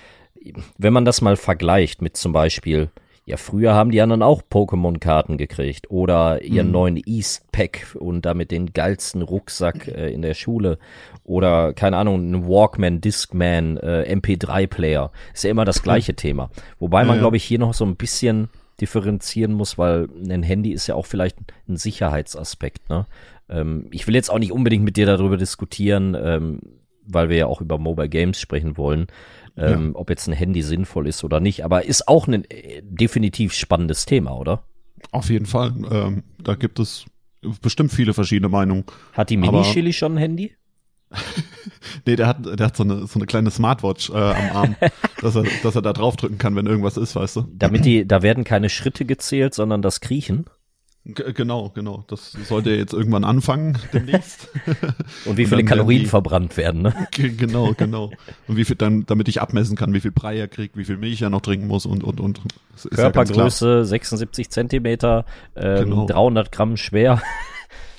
wenn 0.78 0.92
man 0.92 1.04
das 1.04 1.20
mal 1.20 1.36
vergleicht 1.36 2.02
mit 2.02 2.16
zum 2.16 2.32
Beispiel, 2.32 2.90
ja, 3.26 3.36
früher 3.36 3.74
haben 3.74 3.90
die 3.90 4.00
anderen 4.00 4.22
auch 4.22 4.42
Pokémon-Karten 4.42 5.36
gekriegt 5.36 5.90
oder 5.90 6.42
ihren 6.42 6.68
mhm. 6.68 6.72
neuen 6.72 6.96
East-Pack 6.96 7.96
und 7.98 8.26
damit 8.26 8.50
den 8.50 8.72
geilsten 8.72 9.22
Rucksack 9.22 9.86
äh, 9.88 10.12
in 10.12 10.22
der 10.22 10.34
Schule 10.34 10.78
oder, 11.22 11.72
keine 11.72 11.96
Ahnung, 11.96 12.30
ein 12.30 12.48
Walkman, 12.48 13.00
Discman, 13.00 13.76
äh, 13.76 14.12
MP3-Player. 14.12 15.12
Ist 15.32 15.44
ja 15.44 15.50
immer 15.50 15.64
das 15.64 15.82
gleiche 15.82 16.14
Thema. 16.16 16.50
Wobei 16.78 17.04
man, 17.04 17.16
ja. 17.16 17.20
glaube 17.20 17.36
ich, 17.36 17.44
hier 17.44 17.58
noch 17.58 17.74
so 17.74 17.84
ein 17.84 17.96
bisschen 17.96 18.48
differenzieren 18.80 19.52
muss, 19.52 19.78
weil 19.78 20.08
ein 20.28 20.42
Handy 20.42 20.72
ist 20.72 20.86
ja 20.86 20.94
auch 20.94 21.06
vielleicht 21.06 21.36
ein 21.68 21.76
Sicherheitsaspekt, 21.76 22.88
ne? 22.88 23.06
Ähm, 23.50 23.86
ich 23.90 24.06
will 24.06 24.14
jetzt 24.14 24.30
auch 24.30 24.38
nicht 24.38 24.52
unbedingt 24.52 24.84
mit 24.84 24.96
dir 24.96 25.06
darüber 25.06 25.36
diskutieren, 25.36 26.16
ähm, 26.20 26.60
weil 27.06 27.28
wir 27.28 27.36
ja 27.36 27.46
auch 27.46 27.60
über 27.60 27.78
Mobile 27.78 28.08
Games 28.08 28.40
sprechen 28.40 28.76
wollen, 28.76 29.08
ähm, 29.56 29.92
ja. 29.92 29.98
ob 29.98 30.10
jetzt 30.10 30.26
ein 30.28 30.32
Handy 30.32 30.62
sinnvoll 30.62 31.06
ist 31.06 31.24
oder 31.24 31.40
nicht. 31.40 31.64
Aber 31.64 31.84
ist 31.84 32.08
auch 32.08 32.26
ein 32.26 32.44
äh, 32.50 32.82
definitiv 32.82 33.52
spannendes 33.52 34.06
Thema, 34.06 34.36
oder? 34.36 34.64
Auf 35.12 35.30
jeden 35.30 35.46
Fall. 35.46 35.72
Ähm, 35.90 36.24
da 36.42 36.54
gibt 36.54 36.78
es 36.78 37.06
bestimmt 37.62 37.92
viele 37.92 38.14
verschiedene 38.14 38.48
Meinungen. 38.48 38.84
Hat 39.12 39.30
die 39.30 39.36
Mini-Chili 39.36 39.92
schon 39.92 40.14
ein 40.14 40.18
Handy? 40.18 40.52
nee, 42.06 42.16
der 42.16 42.28
hat, 42.28 42.46
der 42.46 42.66
hat 42.66 42.76
so 42.76 42.84
eine, 42.84 43.06
so 43.06 43.18
eine 43.18 43.26
kleine 43.26 43.50
Smartwatch 43.50 44.10
äh, 44.10 44.14
am 44.14 44.56
Arm, 44.56 44.76
dass 45.20 45.34
er, 45.34 45.44
dass 45.62 45.74
er 45.74 45.82
da 45.82 45.92
draufdrücken 45.92 46.38
kann, 46.38 46.54
wenn 46.54 46.66
irgendwas 46.66 46.96
ist, 46.96 47.16
weißt 47.16 47.36
du. 47.36 47.48
Damit 47.52 47.84
die, 47.84 48.06
da 48.06 48.22
werden 48.22 48.44
keine 48.44 48.68
Schritte 48.68 49.04
gezählt, 49.04 49.54
sondern 49.54 49.82
das 49.82 50.00
Kriechen. 50.00 50.46
G 51.14 51.32
genau, 51.32 51.70
genau. 51.70 52.04
Das 52.08 52.32
sollte 52.32 52.70
jetzt 52.70 52.92
irgendwann 52.92 53.24
anfangen 53.24 53.78
demnächst. 53.92 54.48
Und 55.24 55.36
wie 55.36 55.46
viele 55.46 55.64
Kalorien 55.64 56.02
die, 56.02 56.08
verbrannt 56.08 56.56
werden, 56.56 56.82
ne? 56.82 56.94
Genau, 57.12 57.74
genau. 57.76 58.10
Und 58.48 58.56
wie 58.56 58.64
viel 58.64 58.76
dann, 58.76 59.06
damit 59.06 59.28
ich 59.28 59.40
abmessen 59.40 59.76
kann, 59.76 59.92
wie 59.92 60.00
viel 60.00 60.12
Brei 60.12 60.38
er 60.38 60.48
kriegt, 60.48 60.76
wie 60.76 60.84
viel 60.84 60.96
Milch 60.96 61.22
er 61.22 61.30
noch 61.30 61.40
trinken 61.40 61.66
muss 61.66 61.86
und 61.86 62.04
und 62.04 62.20
und. 62.20 62.40
Körpergröße 62.94 63.68
ja 63.68 63.84
76 63.84 64.50
Zentimeter, 64.50 65.24
ähm, 65.56 65.84
genau. 65.84 66.06
300 66.06 66.50
Gramm 66.52 66.76
schwer. 66.76 67.22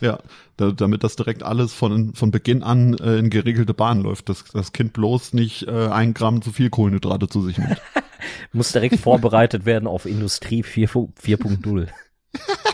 Ja, 0.02 0.20
da, 0.58 0.72
damit 0.72 1.04
das 1.04 1.16
direkt 1.16 1.44
alles 1.44 1.74
von 1.74 2.16
von 2.16 2.32
Beginn 2.32 2.64
an 2.64 2.96
äh, 2.96 3.18
in 3.18 3.30
geregelte 3.30 3.74
Bahn 3.74 4.02
läuft, 4.02 4.30
dass 4.30 4.44
das 4.46 4.74
Kind 4.74 4.94
bloß 4.94 5.34
nicht 5.34 5.68
äh, 5.68 5.88
ein 5.88 6.14
Gramm 6.14 6.42
zu 6.42 6.52
viel 6.52 6.70
Kohlenhydrate 6.70 7.28
zu 7.28 7.44
sich 7.44 7.58
nimmt. 7.58 7.80
Muss 8.54 8.72
direkt 8.72 9.00
vorbereitet 9.00 9.66
werden 9.66 9.88
auf 9.88 10.06
Industrie 10.06 10.64
4.0. 10.64 11.88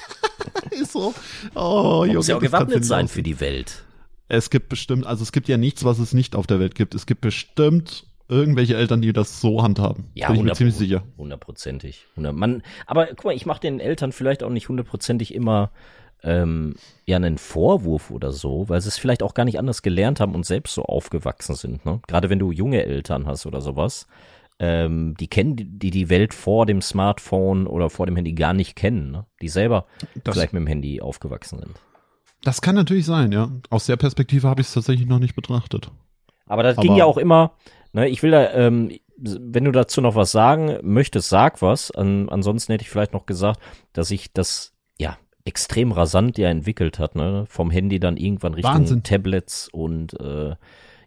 so. 0.90 1.14
Oh, 1.56 2.04
Man 2.06 2.16
muss 2.16 2.28
ja 2.28 2.38
auch 2.38 2.42
gewappnet 2.42 2.86
sein 2.86 3.08
für 3.08 3.24
die 3.24 3.40
Welt. 3.40 3.84
Es 4.30 4.50
gibt 4.50 4.70
bestimmt, 4.70 5.06
also 5.06 5.24
es 5.24 5.32
gibt 5.32 5.48
ja 5.48 5.58
nichts, 5.58 5.86
was 5.86 6.00
es 6.00 6.14
nicht 6.14 6.36
auf 6.36 6.48
der 6.48 6.60
Welt 6.60 6.76
gibt. 6.76 6.96
Es 6.96 7.06
gibt 7.06 7.22
bestimmt 7.22 8.06
irgendwelche 8.28 8.76
Eltern, 8.76 9.02
die 9.02 9.14
das 9.14 9.40
so 9.40 9.64
handhaben. 9.64 10.10
Ja, 10.14 10.28
bin 10.28 10.38
ich 10.38 10.44
mir 10.44 10.54
ziemlich 10.54 10.76
sicher. 10.76 11.04
Hundertprozentig. 11.18 12.06
Man, 12.16 12.62
aber 12.86 13.08
guck 13.08 13.26
mal, 13.26 13.36
ich 13.36 13.46
mache 13.46 13.62
den 13.62 13.80
Eltern 13.80 14.12
vielleicht 14.12 14.44
auch 14.44 14.50
nicht 14.50 14.68
hundertprozentig 14.68 15.34
immer 15.34 15.72
ähm, 16.24 16.76
ja 17.06 17.16
einen 17.16 17.38
Vorwurf 17.38 18.12
oder 18.12 18.32
so, 18.32 18.68
weil 18.68 18.82
sie 18.82 18.90
es 18.90 18.98
vielleicht 18.98 19.24
auch 19.24 19.34
gar 19.34 19.46
nicht 19.46 19.60
anders 19.60 19.82
gelernt 19.82 20.20
haben 20.20 20.36
und 20.36 20.46
selbst 20.46 20.74
so 20.74 20.84
aufgewachsen 20.84 21.56
sind. 21.56 21.86
Ne? 21.86 22.02
Gerade 22.08 22.30
wenn 22.30 22.40
du 22.40 22.52
junge 22.52 22.84
Eltern 22.84 23.28
hast 23.28 23.46
oder 23.46 23.62
sowas 23.62 24.08
ähm, 24.60 25.16
die 25.20 25.28
kennen 25.28 25.56
die 25.58 25.92
die 25.92 26.10
Welt 26.10 26.34
vor 26.34 26.66
dem 26.66 26.82
Smartphone 26.82 27.68
oder 27.68 27.90
vor 27.90 28.06
dem 28.06 28.16
Handy 28.16 28.34
gar 28.34 28.54
nicht 28.54 28.76
kennen, 28.76 29.12
ne? 29.12 29.26
die 29.42 29.50
selber 29.50 29.86
das, 30.24 30.36
vielleicht 30.36 30.54
mit 30.54 30.62
dem 30.62 30.68
Handy 30.68 31.02
aufgewachsen 31.02 31.60
sind. 31.60 31.80
Das 32.44 32.62
kann 32.62 32.76
natürlich 32.76 33.06
sein, 33.06 33.32
ja. 33.32 33.52
Aus 33.70 33.86
der 33.86 33.98
Perspektive 33.98 34.48
habe 34.48 34.62
ich 34.62 34.68
es 34.68 34.74
tatsächlich 34.74 35.08
noch 35.08 35.20
nicht 35.20 35.36
betrachtet. 35.36 35.92
Aber 36.46 36.64
das 36.64 36.78
Aber 36.78 36.88
ging 36.88 36.96
ja 36.96 37.06
auch 37.06 37.18
immer, 37.18 37.52
ne, 37.94 38.08
ich 38.08 38.24
will 38.24 38.32
da, 38.32 38.52
ähm, 38.54 38.92
wenn 39.18 39.66
du 39.66 39.72
dazu 39.72 40.02
noch 40.02 40.16
was 40.16 40.32
sagen 40.32 40.78
möchtest, 40.82 41.30
sag 41.30 41.62
was. 41.62 41.92
An, 41.92 42.30
ansonsten 42.30 42.72
hätte 42.72 42.84
ich 42.84 42.90
vielleicht 42.90 43.14
noch 43.14 43.26
gesagt, 43.26 43.60
dass 43.94 44.10
sich 44.10 44.32
das 44.32 44.74
ja 45.00 45.18
extrem 45.46 45.92
rasant 45.92 46.38
ja 46.38 46.50
entwickelt 46.50 47.00
hat, 47.00 47.16
ne? 47.16 47.46
Vom 47.48 47.72
Handy 47.72 48.00
dann 48.00 48.18
irgendwann 48.18 48.54
Richtung 48.54 48.74
Wahnsinn. 48.74 49.04
Tablets 49.04 49.70
und 49.70 50.20
äh, 50.20 50.56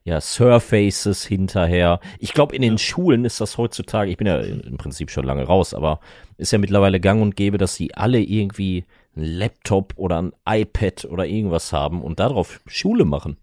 ja, 0.05 0.21
Surfaces 0.21 1.25
hinterher. 1.25 2.01
Ich 2.19 2.33
glaube, 2.33 2.57
in 2.57 2.63
den 2.63 2.73
ja. 2.73 2.79
Schulen 2.79 3.25
ist 3.25 3.41
das 3.41 3.59
heutzutage, 3.59 4.11
ich 4.11 4.17
bin 4.17 4.27
ja 4.27 4.39
im 4.39 4.77
Prinzip 4.77 5.11
schon 5.11 5.25
lange 5.25 5.45
raus, 5.45 5.75
aber 5.75 6.01
ist 6.39 6.53
ja 6.53 6.59
mittlerweile 6.59 7.01
gang 7.01 7.21
und 7.21 7.37
gäbe, 7.37 7.59
dass 7.59 7.75
sie 7.75 7.95
alle 7.95 8.21
irgendwie 8.21 8.85
ein 9.17 9.25
Laptop 9.25 9.93
oder 9.97 10.23
ein 10.23 10.33
iPad 10.49 11.05
oder 11.05 11.27
irgendwas 11.27 11.73
haben 11.73 12.03
und 12.03 12.21
darauf 12.21 12.61
Schule 12.67 13.05
machen. 13.05 13.37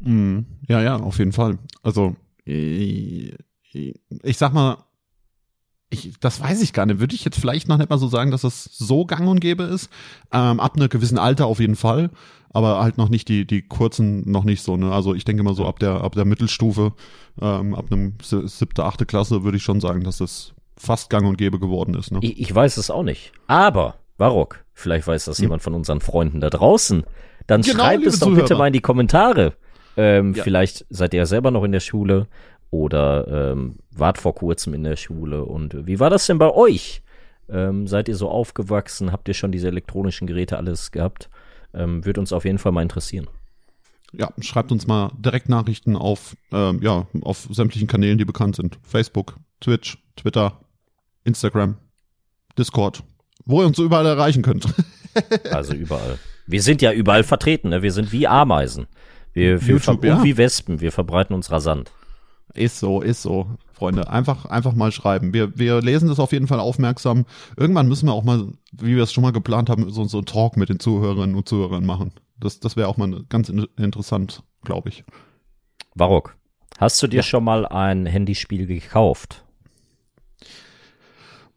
Mm, 0.00 0.40
ja, 0.66 0.82
ja, 0.82 0.96
auf 0.96 1.18
jeden 1.18 1.32
Fall. 1.32 1.58
Also, 1.82 2.16
ich 2.44 3.36
sag 4.32 4.52
mal, 4.52 4.78
ich, 5.90 6.14
das 6.20 6.40
weiß 6.40 6.62
ich 6.62 6.72
gar 6.72 6.86
nicht. 6.86 7.00
Würde 7.00 7.14
ich 7.14 7.24
jetzt 7.24 7.38
vielleicht 7.38 7.68
noch 7.68 7.76
nicht 7.76 7.90
mal 7.90 7.98
so 7.98 8.08
sagen, 8.08 8.30
dass 8.30 8.42
das 8.42 8.64
so 8.64 9.04
gang 9.04 9.28
und 9.28 9.40
gäbe 9.40 9.64
ist. 9.64 9.90
Ähm, 10.32 10.60
ab 10.60 10.76
einem 10.76 10.88
gewissen 10.88 11.18
Alter 11.18 11.46
auf 11.46 11.60
jeden 11.60 11.76
Fall. 11.76 12.10
Aber 12.52 12.82
halt 12.82 12.98
noch 12.98 13.08
nicht 13.08 13.28
die, 13.28 13.46
die 13.46 13.62
kurzen, 13.62 14.28
noch 14.30 14.44
nicht 14.44 14.62
so, 14.62 14.76
ne? 14.76 14.92
Also 14.92 15.14
ich 15.14 15.24
denke 15.24 15.42
mal 15.42 15.54
so 15.54 15.66
ab 15.66 15.78
der, 15.78 16.02
ab 16.02 16.14
der 16.14 16.24
Mittelstufe, 16.24 16.92
ähm, 17.40 17.74
ab 17.74 17.86
einem 17.90 18.14
siebte, 18.20 18.84
achte 18.84 19.06
Klasse 19.06 19.44
würde 19.44 19.56
ich 19.56 19.62
schon 19.62 19.80
sagen, 19.80 20.02
dass 20.02 20.18
das 20.18 20.52
fast 20.76 21.10
gang 21.10 21.28
und 21.28 21.38
gäbe 21.38 21.60
geworden 21.60 21.94
ist, 21.94 22.10
ne? 22.10 22.18
Ich, 22.22 22.40
ich 22.40 22.54
weiß 22.54 22.76
es 22.76 22.90
auch 22.90 23.04
nicht. 23.04 23.32
Aber, 23.46 23.96
Barock, 24.18 24.64
vielleicht 24.74 25.06
weiß 25.06 25.26
das 25.26 25.38
hm. 25.38 25.44
jemand 25.44 25.62
von 25.62 25.74
unseren 25.74 26.00
Freunden 26.00 26.40
da 26.40 26.50
draußen. 26.50 27.04
Dann 27.46 27.62
genau, 27.62 27.84
schreibt 27.84 28.06
es 28.06 28.18
doch 28.18 28.26
Zuhörer. 28.26 28.42
bitte 28.42 28.56
mal 28.56 28.66
in 28.66 28.72
die 28.72 28.80
Kommentare. 28.80 29.54
Ähm, 29.96 30.34
ja. 30.34 30.42
Vielleicht 30.42 30.86
seid 30.90 31.14
ihr 31.14 31.18
ja 31.18 31.26
selber 31.26 31.50
noch 31.50 31.64
in 31.64 31.72
der 31.72 31.80
Schule 31.80 32.26
oder 32.70 33.52
ähm, 33.52 33.76
wart 33.90 34.18
vor 34.18 34.34
kurzem 34.34 34.74
in 34.74 34.84
der 34.84 34.96
Schule. 34.96 35.44
Und 35.44 35.86
wie 35.86 36.00
war 36.00 36.10
das 36.10 36.26
denn 36.26 36.38
bei 36.38 36.50
euch? 36.50 37.02
Ähm, 37.48 37.86
seid 37.86 38.08
ihr 38.08 38.16
so 38.16 38.28
aufgewachsen? 38.28 39.12
Habt 39.12 39.28
ihr 39.28 39.34
schon 39.34 39.52
diese 39.52 39.68
elektronischen 39.68 40.26
Geräte 40.26 40.56
alles 40.56 40.92
gehabt? 40.92 41.28
Ähm, 41.74 42.04
Würde 42.04 42.20
uns 42.20 42.32
auf 42.32 42.44
jeden 42.44 42.58
Fall 42.58 42.72
mal 42.72 42.82
interessieren. 42.82 43.28
Ja, 44.12 44.32
schreibt 44.40 44.72
uns 44.72 44.86
mal 44.86 45.12
direkt 45.18 45.48
Nachrichten 45.48 45.96
auf, 45.96 46.36
ähm, 46.52 46.80
ja, 46.82 47.06
auf 47.22 47.46
sämtlichen 47.50 47.86
Kanälen, 47.86 48.18
die 48.18 48.24
bekannt 48.24 48.56
sind. 48.56 48.78
Facebook, 48.82 49.36
Twitch, 49.60 49.98
Twitter, 50.16 50.60
Instagram, 51.24 51.76
Discord, 52.58 53.04
wo 53.44 53.60
ihr 53.60 53.66
uns 53.66 53.76
so 53.76 53.84
überall 53.84 54.06
erreichen 54.06 54.42
könnt. 54.42 54.66
also 55.50 55.74
überall. 55.74 56.18
Wir 56.46 56.62
sind 56.62 56.82
ja 56.82 56.92
überall 56.92 57.22
vertreten, 57.22 57.68
ne? 57.68 57.82
Wir 57.82 57.92
sind 57.92 58.10
wie 58.10 58.26
Ameisen. 58.26 58.86
Wir, 59.32 59.60
wir 59.60 59.74
YouTube, 59.74 60.04
ja. 60.04 60.24
wie 60.24 60.36
Wespen, 60.36 60.80
wir 60.80 60.90
verbreiten 60.90 61.34
uns 61.34 61.52
rasant. 61.52 61.92
Ist 62.54 62.78
so, 62.80 63.00
ist 63.00 63.22
so, 63.22 63.46
Freunde. 63.72 64.10
Einfach, 64.10 64.44
einfach 64.44 64.74
mal 64.74 64.92
schreiben. 64.92 65.32
Wir, 65.32 65.58
wir 65.58 65.80
lesen 65.80 66.08
das 66.08 66.20
auf 66.20 66.32
jeden 66.32 66.46
Fall 66.46 66.60
aufmerksam. 66.60 67.24
Irgendwann 67.56 67.88
müssen 67.88 68.06
wir 68.06 68.12
auch 68.12 68.24
mal, 68.24 68.52
wie 68.72 68.96
wir 68.96 69.04
es 69.04 69.12
schon 69.12 69.22
mal 69.22 69.32
geplant 69.32 69.70
haben, 69.70 69.90
so, 69.90 70.04
so 70.04 70.18
einen 70.18 70.26
Talk 70.26 70.56
mit 70.56 70.68
den 70.68 70.80
Zuhörerinnen 70.80 71.34
und 71.34 71.48
Zuhörern 71.48 71.86
machen. 71.86 72.12
Das, 72.38 72.60
das 72.60 72.76
wäre 72.76 72.88
auch 72.88 72.96
mal 72.96 73.24
ganz 73.28 73.48
interessant, 73.48 74.42
glaube 74.64 74.90
ich. 74.90 75.04
Warok, 75.94 76.36
hast 76.78 77.02
du 77.02 77.06
dir 77.06 77.18
ja. 77.18 77.22
schon 77.22 77.44
mal 77.44 77.66
ein 77.66 78.06
Handyspiel 78.06 78.66
gekauft? 78.66 79.44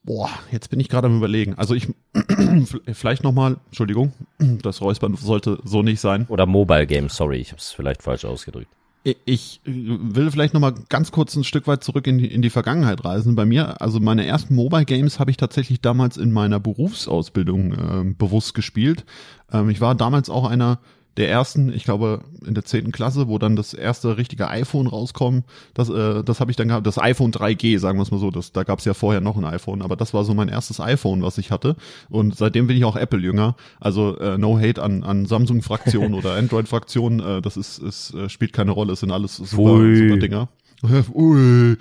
Boah, 0.06 0.29
jetzt 0.51 0.69
bin 0.69 0.79
ich 0.79 0.89
gerade 0.89 1.08
am 1.08 1.17
überlegen. 1.17 1.56
Also 1.56 1.75
ich 1.75 1.88
vielleicht 2.93 3.23
nochmal, 3.23 3.58
Entschuldigung, 3.67 4.13
das 4.62 4.82
Räuspern 4.82 5.15
sollte 5.15 5.60
so 5.63 5.82
nicht 5.82 6.01
sein. 6.01 6.25
Oder 6.27 6.45
Mobile 6.45 6.88
Games, 6.88 7.15
sorry, 7.15 7.38
ich 7.38 7.51
habe 7.51 7.60
es 7.60 7.71
vielleicht 7.71 8.03
falsch 8.03 8.25
ausgedrückt. 8.25 8.69
Ich 9.04 9.60
will 9.66 10.32
vielleicht 10.32 10.54
noch 10.54 10.62
mal 10.62 10.74
ganz 10.88 11.12
kurz 11.12 11.36
ein 11.36 11.44
Stück 11.44 11.68
weit 11.68 11.84
zurück 11.84 12.08
in 12.08 12.20
die, 12.20 12.28
in 12.28 12.42
die 12.42 12.50
Vergangenheit 12.50 13.04
reisen. 13.04 13.36
Bei 13.36 13.46
mir, 13.46 13.82
also 13.82 14.00
meine 14.00 14.26
ersten 14.26 14.56
Mobile 14.56 14.86
Games 14.86 15.20
habe 15.20 15.30
ich 15.30 15.36
tatsächlich 15.36 15.82
damals 15.82 16.16
in 16.16 16.32
meiner 16.32 16.62
Berufsausbildung 16.62 17.74
äh, 17.74 18.13
bewusst 18.18 18.54
gespielt. 18.54 19.04
Ähm, 19.52 19.70
ich 19.70 19.82
war 19.82 19.94
damals 19.96 20.30
auch 20.30 20.50
einer 20.50 20.80
der 21.17 21.30
ersten, 21.30 21.71
ich 21.71 21.84
glaube 21.84 22.21
in 22.45 22.56
der 22.56 22.65
zehnten 22.65 22.91
Klasse, 22.91 23.28
wo 23.28 23.38
dann 23.38 23.56
das 23.56 23.73
erste 23.73 24.17
richtige 24.17 24.49
iPhone 24.49 24.88
rauskommt. 24.88 25.45
Das, 25.73 25.89
äh, 25.89 26.23
das 26.23 26.39
habe 26.39 26.52
ich 26.52 26.58
dann 26.58 26.69
gehabt, 26.69 26.88
das 26.88 26.97
iPhone 26.97 27.32
3G, 27.32 27.78
sagen 27.78 27.99
wir 27.99 28.04
es 28.04 28.12
mal 28.12 28.19
so. 28.19 28.32
Das, 28.32 28.52
da 28.52 28.63
gab 28.63 28.80
es 28.80 28.86
ja 28.86 28.93
vorher 28.93 29.21
noch 29.21 29.38
ein 29.38 29.45
iPhone, 29.45 29.82
aber 29.82 29.95
das 29.95 30.13
war 30.13 30.26
so 30.26 30.34
mein 30.34 30.49
erstes 30.49 30.80
iPhone, 30.80 31.21
was 31.21 31.38
ich 31.38 31.52
hatte. 31.52 31.76
Und 32.10 32.36
seitdem 32.36 32.67
bin 32.67 32.78
ich 32.78 32.86
auch 32.86 32.95
Apple-Jünger. 32.95 33.56
Also 33.80 34.17
äh, 34.17 34.38
no 34.38 34.60
hate 34.60 34.82
an, 34.82 35.04
an 35.04 35.26
Samsung-Fraktion 35.26 36.13
oder 36.15 36.34
Android-Fraktion. 36.34 37.19
Äh, 37.19 37.41
das 37.41 37.58
ist, 37.58 37.78
ist 37.78 38.13
äh, 38.15 38.30
spielt 38.30 38.54
keine 38.54 38.71
Rolle. 38.71 38.93
Es 38.93 39.02
sind 39.02 39.12
alles 39.12 39.36
super, 39.38 39.78
super 39.95 40.17
Dinger. 40.17 40.49
Ui. 41.13 41.78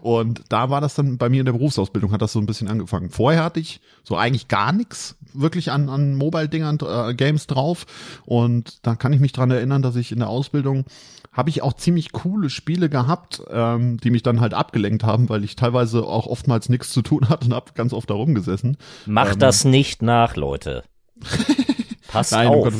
und 0.00 0.42
da 0.48 0.70
war 0.70 0.80
das 0.80 0.94
dann 0.94 1.18
bei 1.18 1.28
mir 1.28 1.40
in 1.40 1.46
der 1.46 1.52
Berufsausbildung, 1.52 2.12
hat 2.12 2.22
das 2.22 2.32
so 2.32 2.38
ein 2.38 2.46
bisschen 2.46 2.68
angefangen. 2.68 3.10
Vorher 3.10 3.44
hatte 3.44 3.60
ich 3.60 3.80
so 4.04 4.16
eigentlich 4.16 4.48
gar 4.48 4.72
nichts 4.72 5.16
wirklich 5.34 5.70
an, 5.70 5.88
an 5.88 6.14
Mobile-Dingern, 6.14 6.78
äh, 6.82 7.14
Games 7.14 7.46
drauf. 7.46 7.86
Und 8.24 8.86
da 8.86 8.94
kann 8.94 9.12
ich 9.12 9.20
mich 9.20 9.32
dran 9.32 9.50
erinnern, 9.50 9.82
dass 9.82 9.96
ich 9.96 10.12
in 10.12 10.18
der 10.18 10.28
Ausbildung 10.28 10.84
habe 11.32 11.50
ich 11.50 11.62
auch 11.62 11.74
ziemlich 11.74 12.12
coole 12.12 12.50
Spiele 12.50 12.88
gehabt, 12.88 13.42
ähm, 13.50 13.98
die 13.98 14.10
mich 14.10 14.22
dann 14.22 14.40
halt 14.40 14.52
abgelenkt 14.52 15.04
haben, 15.04 15.28
weil 15.28 15.44
ich 15.44 15.54
teilweise 15.54 16.04
auch 16.04 16.26
oftmals 16.26 16.68
nichts 16.68 16.92
zu 16.92 17.02
tun 17.02 17.28
hatte 17.28 17.46
und 17.46 17.54
habe 17.54 17.72
ganz 17.74 17.92
oft 17.92 18.10
da 18.10 18.14
rumgesessen. 18.14 18.76
Mach 19.06 19.32
ähm, 19.32 19.38
das 19.38 19.64
nicht 19.64 20.02
nach, 20.02 20.36
Leute. 20.36 20.82
Passt 22.08 22.32
Nein, 22.32 22.48
auf. 22.48 22.74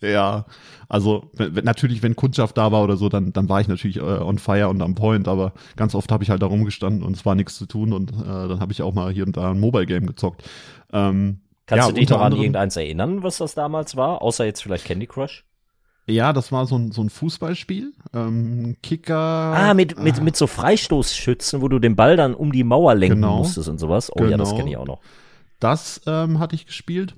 Ja, 0.00 0.46
also 0.88 1.30
wenn, 1.34 1.64
natürlich, 1.64 2.02
wenn 2.02 2.16
Kundschaft 2.16 2.58
da 2.58 2.72
war 2.72 2.82
oder 2.82 2.96
so, 2.96 3.08
dann, 3.08 3.32
dann 3.32 3.48
war 3.48 3.60
ich 3.60 3.68
natürlich 3.68 3.98
äh, 3.98 4.00
on 4.00 4.38
fire 4.38 4.68
und 4.68 4.82
am 4.82 4.94
point, 4.94 5.28
aber 5.28 5.52
ganz 5.76 5.94
oft 5.94 6.10
habe 6.10 6.24
ich 6.24 6.30
halt 6.30 6.42
da 6.42 6.46
rumgestanden 6.46 7.02
und 7.02 7.16
es 7.16 7.24
war 7.24 7.34
nichts 7.34 7.56
zu 7.56 7.66
tun 7.66 7.92
und 7.92 8.12
äh, 8.12 8.48
dann 8.48 8.60
habe 8.60 8.72
ich 8.72 8.82
auch 8.82 8.92
mal 8.92 9.12
hier 9.12 9.24
und 9.24 9.36
da 9.36 9.50
ein 9.50 9.60
Mobile 9.60 9.86
Game 9.86 10.06
gezockt. 10.06 10.42
Ähm, 10.92 11.40
Kannst 11.66 11.86
ja, 11.86 11.92
du 11.92 12.00
dich 12.00 12.08
noch 12.08 12.20
an 12.20 12.32
irgendeins 12.34 12.76
erinnern, 12.76 13.22
was 13.22 13.38
das 13.38 13.54
damals 13.54 13.96
war, 13.96 14.20
außer 14.22 14.44
jetzt 14.44 14.62
vielleicht 14.62 14.84
Candy 14.84 15.06
Crush? 15.06 15.44
Ja, 16.06 16.32
das 16.32 16.50
war 16.50 16.66
so 16.66 16.76
ein, 16.76 16.90
so 16.90 17.02
ein 17.02 17.10
Fußballspiel. 17.10 17.92
Ähm, 18.12 18.76
Kicker. 18.82 19.16
Ah, 19.16 19.72
mit, 19.74 19.98
mit, 19.98 20.18
ah. 20.18 20.22
mit 20.22 20.36
so 20.36 20.48
Freistoßschützen, 20.48 21.62
wo 21.62 21.68
du 21.68 21.78
den 21.78 21.94
Ball 21.94 22.16
dann 22.16 22.34
um 22.34 22.50
die 22.50 22.64
Mauer 22.64 22.94
lenken 22.94 23.20
genau. 23.20 23.38
musstest 23.38 23.68
und 23.68 23.78
sowas. 23.78 24.10
Oh 24.10 24.16
genau. 24.16 24.30
ja, 24.30 24.36
das 24.36 24.48
genau. 24.48 24.58
kenne 24.58 24.70
ich 24.70 24.76
auch 24.76 24.86
noch. 24.86 25.00
Das 25.60 26.00
ähm, 26.06 26.40
hatte 26.40 26.56
ich 26.56 26.66
gespielt. 26.66 27.14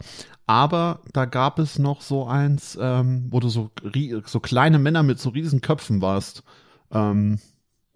Aber 0.47 1.01
da 1.15 1.25
gab 1.25 1.59
es 1.59 1.79
noch 1.79 2.03
so 2.03 2.27
eins, 2.27 2.79
ähm, 2.79 3.29
wo 3.31 3.41
du 3.41 3.49
so, 3.49 3.71
so 4.27 4.41
kleine 4.41 4.79
Männer 4.79 5.03
mit 5.03 5.19
so 5.19 5.31
riesen 5.31 5.63
Köpfen 5.63 6.03
warst. 6.03 6.43
Ähm, 6.93 7.39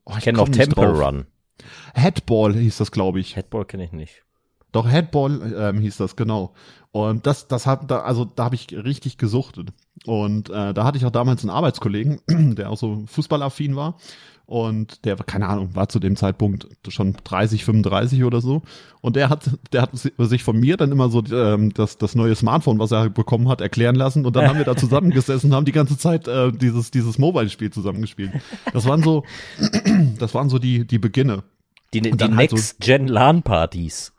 oh, 0.07 0.15
ich 0.17 0.25
kenne 0.25 0.39
noch 0.39 0.49
Temple 0.49 0.87
drauf. 0.87 0.99
Run. 0.99 1.27
Headball 1.93 2.55
hieß 2.55 2.79
das, 2.79 2.91
glaube 2.91 3.21
ich. 3.21 3.37
Headball 3.37 3.67
kenne 3.67 3.85
ich 3.85 3.93
nicht. 3.93 4.25
Doch 4.73 4.89
Headball 4.89 5.55
ähm, 5.57 5.81
hieß 5.81 5.97
das 5.97 6.17
genau. 6.17 6.53
Und 6.91 7.27
das, 7.27 7.49
das 7.49 7.67
hat, 7.67 7.91
da, 7.91 8.01
also 8.01 8.25
da 8.25 8.45
habe 8.45 8.55
ich 8.55 8.73
richtig 8.73 9.19
gesuchtet. 9.19 9.71
Und 10.07 10.51
äh, 10.51 10.73
da 10.73 10.85
hatte 10.85 10.99
ich 10.99 11.05
auch 11.05 11.11
damals 11.11 11.43
einen 11.43 11.51
Arbeitskollegen, 11.51 12.21
der 12.29 12.71
auch 12.71 12.79
so 12.79 13.05
fußballaffin 13.07 13.77
war. 13.77 13.97
Und 14.47 15.05
der, 15.05 15.17
keine 15.17 15.47
Ahnung, 15.47 15.75
war 15.75 15.91
zu 15.91 15.99
dem 15.99 16.17
Zeitpunkt 16.17 16.69
schon 16.89 17.15
30, 17.23 17.67
35 17.67 18.25
oder 18.25 18.41
so. 18.41 18.63
Und 19.03 19.15
der 19.15 19.29
hat, 19.29 19.51
der 19.75 19.83
hat 19.83 19.91
sich 19.95 20.43
von 20.43 20.59
mir 20.59 20.79
dann 20.79 20.91
immer 20.91 21.11
so 21.11 21.23
ähm, 21.31 21.75
das, 21.75 21.99
das 21.99 22.15
neue 22.15 22.35
Smartphone, 22.35 22.79
was 22.79 22.91
er 22.91 23.11
bekommen 23.11 23.51
hat, 23.51 23.61
erklären 23.61 23.95
lassen. 23.95 24.25
Und 24.25 24.37
dann 24.37 24.49
haben 24.49 24.57
wir 24.57 24.65
da 24.65 24.75
zusammengesessen 24.75 25.51
und 25.51 25.57
haben 25.57 25.67
die 25.67 25.73
ganze 25.73 25.99
Zeit 25.99 26.29
äh, 26.29 26.51
dieses, 26.51 26.91
dieses 26.91 27.19
Mobile-Spiel 27.19 27.71
zusammengespielt. 27.71 28.33
Das 28.73 28.87
waren 28.87 29.03
so, 29.03 29.25
das 30.19 30.35
waren 30.35 30.49
so 30.49 30.59
die, 30.59 30.87
die 30.87 30.99
Beginne. 30.99 31.43
Die, 31.93 32.01
die 32.01 32.11
halt 32.11 32.35
Next-Gen-LAN-Partys. 32.35 34.13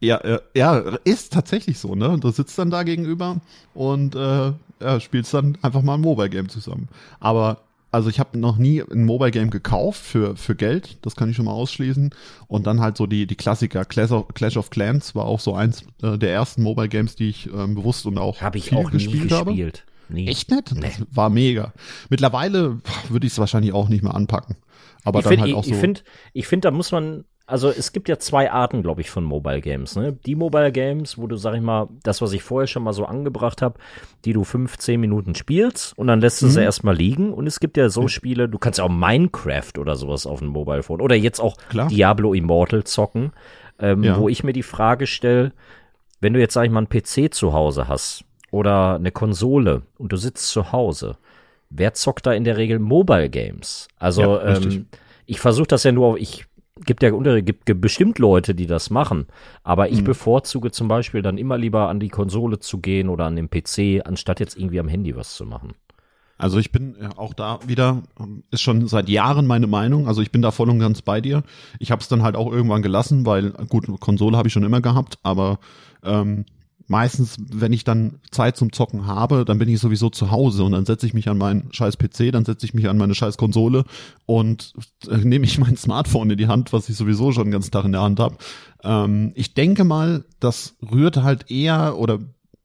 Ja, 0.00 0.18
äh, 0.18 0.40
ja, 0.54 0.78
ist 1.04 1.32
tatsächlich 1.32 1.78
so, 1.78 1.94
ne? 1.94 2.18
Du 2.20 2.30
sitzt 2.30 2.58
dann 2.58 2.70
da 2.70 2.82
gegenüber 2.82 3.40
und 3.74 4.14
äh, 4.14 4.52
ja, 4.80 5.00
spielst 5.00 5.32
dann 5.32 5.56
einfach 5.62 5.82
mal 5.82 5.94
ein 5.94 6.00
Mobile 6.00 6.30
Game 6.30 6.48
zusammen. 6.48 6.88
Aber 7.20 7.62
also 7.94 8.10
ich 8.10 8.18
habe 8.18 8.36
noch 8.36 8.56
nie 8.56 8.82
ein 8.82 9.04
Mobile 9.04 9.30
Game 9.30 9.50
gekauft 9.50 10.00
für, 10.02 10.36
für 10.36 10.56
Geld, 10.56 10.98
das 11.02 11.14
kann 11.14 11.30
ich 11.30 11.36
schon 11.36 11.44
mal 11.44 11.52
ausschließen. 11.52 12.10
Und 12.48 12.66
dann 12.66 12.80
halt 12.80 12.96
so 12.96 13.06
die, 13.06 13.28
die 13.28 13.36
Klassiker, 13.36 13.84
Clash 13.84 14.10
of, 14.10 14.28
Clash 14.34 14.56
of 14.56 14.70
Clans 14.70 15.14
war 15.14 15.26
auch 15.26 15.38
so 15.38 15.54
eins 15.54 15.84
äh, 16.02 16.18
der 16.18 16.32
ersten 16.32 16.62
Mobile 16.64 16.88
Games, 16.88 17.14
die 17.14 17.28
ich 17.28 17.48
ähm, 17.52 17.76
bewusst 17.76 18.04
und 18.06 18.18
auch, 18.18 18.40
hab 18.40 18.56
ich 18.56 18.74
auch 18.74 18.90
gespielt 18.90 19.30
habe. 19.30 19.52
Gespielt. 19.52 19.84
Nie. 20.08 20.26
Echt 20.26 20.50
nett? 20.50 20.72
Nee. 20.74 20.80
Das 20.80 21.06
war 21.12 21.30
mega. 21.30 21.72
Mittlerweile 22.10 22.80
würde 23.08 23.26
ich 23.28 23.32
es 23.32 23.38
wahrscheinlich 23.38 23.72
auch 23.72 23.88
nicht 23.88 24.02
mehr 24.02 24.14
anpacken. 24.14 24.56
Aber 25.04 25.20
ich 25.20 25.24
dann 25.24 25.34
find, 25.34 25.42
halt 25.42 25.54
auch 25.54 25.64
so. 25.64 25.70
Ich 25.70 25.76
finde, 25.76 26.00
ich 26.32 26.46
finde, 26.48 26.68
da 26.68 26.70
muss 26.72 26.90
man 26.90 27.24
also 27.46 27.68
es 27.68 27.92
gibt 27.92 28.08
ja 28.08 28.18
zwei 28.18 28.50
Arten, 28.50 28.82
glaube 28.82 29.02
ich, 29.02 29.10
von 29.10 29.22
Mobile 29.22 29.60
Games. 29.60 29.96
Ne? 29.96 30.14
Die 30.24 30.34
Mobile 30.34 30.72
Games, 30.72 31.18
wo 31.18 31.26
du, 31.26 31.36
sag 31.36 31.54
ich 31.54 31.60
mal, 31.60 31.88
das, 32.02 32.22
was 32.22 32.32
ich 32.32 32.42
vorher 32.42 32.66
schon 32.66 32.82
mal 32.82 32.94
so 32.94 33.04
angebracht 33.04 33.60
habe, 33.60 33.78
die 34.24 34.32
du 34.32 34.44
15 34.44 34.98
Minuten 34.98 35.34
spielst 35.34 35.96
und 35.98 36.06
dann 36.06 36.20
lässt 36.20 36.40
du 36.40 36.46
mhm. 36.46 36.50
sie 36.50 36.62
erstmal 36.62 36.96
liegen. 36.96 37.34
Und 37.34 37.46
es 37.46 37.60
gibt 37.60 37.76
ja 37.76 37.90
so 37.90 38.08
Spiele, 38.08 38.48
du 38.48 38.58
kannst 38.58 38.78
ja 38.78 38.84
auch 38.86 38.90
Minecraft 38.90 39.78
oder 39.78 39.96
sowas 39.96 40.26
auf 40.26 40.38
dem 40.38 40.48
Mobile 40.48 40.82
Phone 40.82 41.02
oder 41.02 41.16
jetzt 41.16 41.40
auch 41.40 41.56
Klar. 41.68 41.88
Diablo 41.88 42.32
Immortal 42.32 42.84
zocken, 42.84 43.32
ähm, 43.78 44.02
ja. 44.02 44.18
wo 44.18 44.30
ich 44.30 44.42
mir 44.42 44.54
die 44.54 44.62
Frage 44.62 45.06
stelle, 45.06 45.52
wenn 46.20 46.32
du 46.32 46.40
jetzt, 46.40 46.54
sag 46.54 46.64
ich 46.64 46.70
mal, 46.70 46.86
einen 46.86 46.88
PC 46.88 47.34
zu 47.34 47.52
Hause 47.52 47.88
hast 47.88 48.24
oder 48.52 48.94
eine 48.94 49.10
Konsole 49.10 49.82
und 49.98 50.12
du 50.12 50.16
sitzt 50.16 50.48
zu 50.48 50.72
Hause, 50.72 51.18
wer 51.68 51.92
zockt 51.92 52.24
da 52.24 52.32
in 52.32 52.44
der 52.44 52.56
Regel 52.56 52.78
Mobile 52.78 53.28
Games? 53.28 53.88
Also 53.98 54.22
ja, 54.22 54.56
ähm, 54.56 54.86
ich 55.26 55.40
versuche 55.40 55.66
das 55.66 55.84
ja 55.84 55.92
nur 55.92 56.06
auf, 56.06 56.16
ich 56.16 56.46
gibt 56.80 57.02
ja 57.02 57.12
unter, 57.12 57.40
gibt 57.42 57.80
bestimmt 57.80 58.18
Leute, 58.18 58.54
die 58.54 58.66
das 58.66 58.90
machen. 58.90 59.26
Aber 59.62 59.90
ich 59.90 60.00
mhm. 60.00 60.04
bevorzuge 60.04 60.70
zum 60.72 60.88
Beispiel 60.88 61.22
dann 61.22 61.38
immer 61.38 61.56
lieber 61.56 61.88
an 61.88 62.00
die 62.00 62.08
Konsole 62.08 62.58
zu 62.58 62.78
gehen 62.78 63.08
oder 63.08 63.26
an 63.26 63.36
den 63.36 63.48
PC, 63.48 64.04
anstatt 64.04 64.40
jetzt 64.40 64.56
irgendwie 64.56 64.80
am 64.80 64.88
Handy 64.88 65.14
was 65.16 65.34
zu 65.34 65.46
machen. 65.46 65.74
Also 66.36 66.58
ich 66.58 66.72
bin 66.72 66.96
auch 67.16 67.32
da 67.32 67.60
wieder, 67.64 68.02
ist 68.50 68.62
schon 68.62 68.88
seit 68.88 69.08
Jahren 69.08 69.46
meine 69.46 69.68
Meinung. 69.68 70.08
Also 70.08 70.20
ich 70.20 70.32
bin 70.32 70.42
da 70.42 70.50
voll 70.50 70.68
und 70.68 70.80
ganz 70.80 71.00
bei 71.00 71.20
dir. 71.20 71.44
Ich 71.78 71.92
habe 71.92 72.02
es 72.02 72.08
dann 72.08 72.22
halt 72.22 72.34
auch 72.34 72.50
irgendwann 72.50 72.82
gelassen, 72.82 73.24
weil 73.24 73.50
gut, 73.68 73.88
Konsole 74.00 74.36
habe 74.36 74.48
ich 74.48 74.52
schon 74.52 74.64
immer 74.64 74.80
gehabt, 74.80 75.18
aber 75.22 75.60
ähm, 76.02 76.44
meistens, 76.86 77.36
wenn 77.38 77.72
ich 77.72 77.84
dann 77.84 78.20
Zeit 78.30 78.56
zum 78.56 78.72
Zocken 78.72 79.06
habe, 79.06 79.44
dann 79.44 79.58
bin 79.58 79.68
ich 79.68 79.80
sowieso 79.80 80.10
zu 80.10 80.30
Hause 80.30 80.64
und 80.64 80.72
dann 80.72 80.84
setze 80.84 81.06
ich 81.06 81.14
mich 81.14 81.28
an 81.28 81.38
meinen 81.38 81.72
scheiß 81.72 81.96
PC, 81.96 82.32
dann 82.32 82.44
setze 82.44 82.66
ich 82.66 82.74
mich 82.74 82.88
an 82.88 82.98
meine 82.98 83.14
scheiß 83.14 83.36
Konsole 83.36 83.84
und 84.26 84.74
äh, 85.08 85.16
nehme 85.18 85.44
ich 85.46 85.58
mein 85.58 85.76
Smartphone 85.78 86.30
in 86.30 86.38
die 86.38 86.48
Hand, 86.48 86.72
was 86.72 86.88
ich 86.88 86.96
sowieso 86.96 87.32
schon 87.32 87.46
den 87.46 87.52
ganzen 87.52 87.70
Tag 87.70 87.84
in 87.84 87.92
der 87.92 88.02
Hand 88.02 88.20
habe. 88.20 88.36
Ähm, 88.82 89.32
ich 89.34 89.54
denke 89.54 89.84
mal, 89.84 90.24
das 90.40 90.76
rührt 90.90 91.16
halt 91.16 91.50
eher 91.50 91.98
oder 91.98 92.20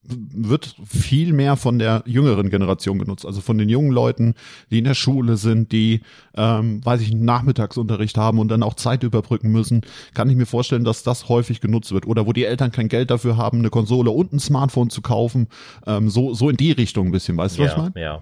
wird 0.10 0.76
viel 0.86 1.34
mehr 1.34 1.56
von 1.56 1.80
der 1.80 2.04
jüngeren 2.06 2.50
Generation 2.50 3.00
genutzt, 3.00 3.26
also 3.26 3.42
von 3.42 3.58
den 3.58 3.70
jungen 3.70 3.92
Leuten, 3.92 4.36
die 4.72 4.80
in 4.80 4.86
der 4.86 4.94
Schule 4.94 5.38
sind, 5.38 5.72
die, 5.72 6.02
ähm, 6.36 6.86
weiß 6.86 7.02
ich, 7.02 7.12
einen 7.12 7.26
Nachmittagsunterricht 7.26 8.18
haben 8.18 8.40
und 8.40 8.50
dann 8.50 8.64
auch 8.64 8.74
Zeit 8.74 9.04
überbrücken 9.04 9.52
müssen, 9.52 9.82
kann 10.14 10.30
ich 10.30 10.36
mir 10.36 10.46
vorstellen, 10.46 10.84
dass 10.84 11.04
das 11.04 11.30
häufig 11.30 11.62
genutzt 11.62 11.92
wird. 11.92 12.08
Oder 12.08 12.26
wo 12.26 12.34
die 12.34 12.46
Eltern 12.46 12.72
kein 12.72 12.88
Geld 12.88 13.12
dafür 13.12 13.38
haben, 13.38 13.60
eine 13.60 13.70
Konsole 13.70 14.12
und 14.12 14.34
ein 14.34 14.40
Smartphone 14.40 14.90
zu 14.90 15.02
kaufen, 15.02 15.48
ähm, 15.86 16.10
so, 16.10 16.34
so 16.34 16.50
in 16.50 16.58
die 16.58 16.72
Richtung 16.72 17.08
ein 17.08 17.12
bisschen, 17.12 17.38
weißt 17.38 17.58
du, 17.58 17.62
ja, 17.62 17.68
was 17.68 17.74
ich 17.74 17.78
meine? 17.78 17.92
Ja, 17.96 18.22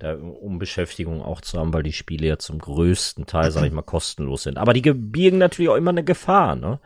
da, 0.00 0.14
um 0.14 0.58
Beschäftigung 0.58 1.22
auch 1.22 1.40
zu 1.40 1.58
haben, 1.58 1.72
weil 1.72 1.82
die 1.82 1.92
Spiele 1.92 2.26
ja 2.26 2.38
zum 2.38 2.58
größten 2.58 3.26
Teil, 3.26 3.50
sag 3.50 3.64
ich 3.66 3.72
mal, 3.72 3.82
kostenlos 3.82 4.44
sind. 4.44 4.56
Aber 4.56 4.72
die 4.72 4.80
birgen 4.80 5.38
natürlich 5.38 5.68
auch 5.68 5.76
immer 5.76 5.90
eine 5.90 6.04
Gefahr, 6.04 6.56
ne? 6.56 6.80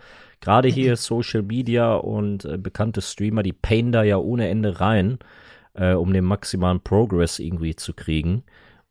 Gerade 0.45 0.69
hier 0.69 0.97
Social 0.97 1.43
Media 1.43 1.95
und 1.95 2.45
äh, 2.45 2.59
bekannte 2.59 3.01
Streamer, 3.01 3.43
die 3.43 3.55
payen 3.55 3.93
da 3.93 4.03
ja 4.03 4.19
ohne 4.19 4.47
Ende 4.51 4.79
rein, 4.79 5.19
äh, 5.73 5.95
um 5.95 6.13
den 6.13 6.25
maximalen 6.25 6.81
Progress 6.81 7.39
irgendwie 7.39 7.77
zu 7.77 7.95
kriegen. 7.95 8.43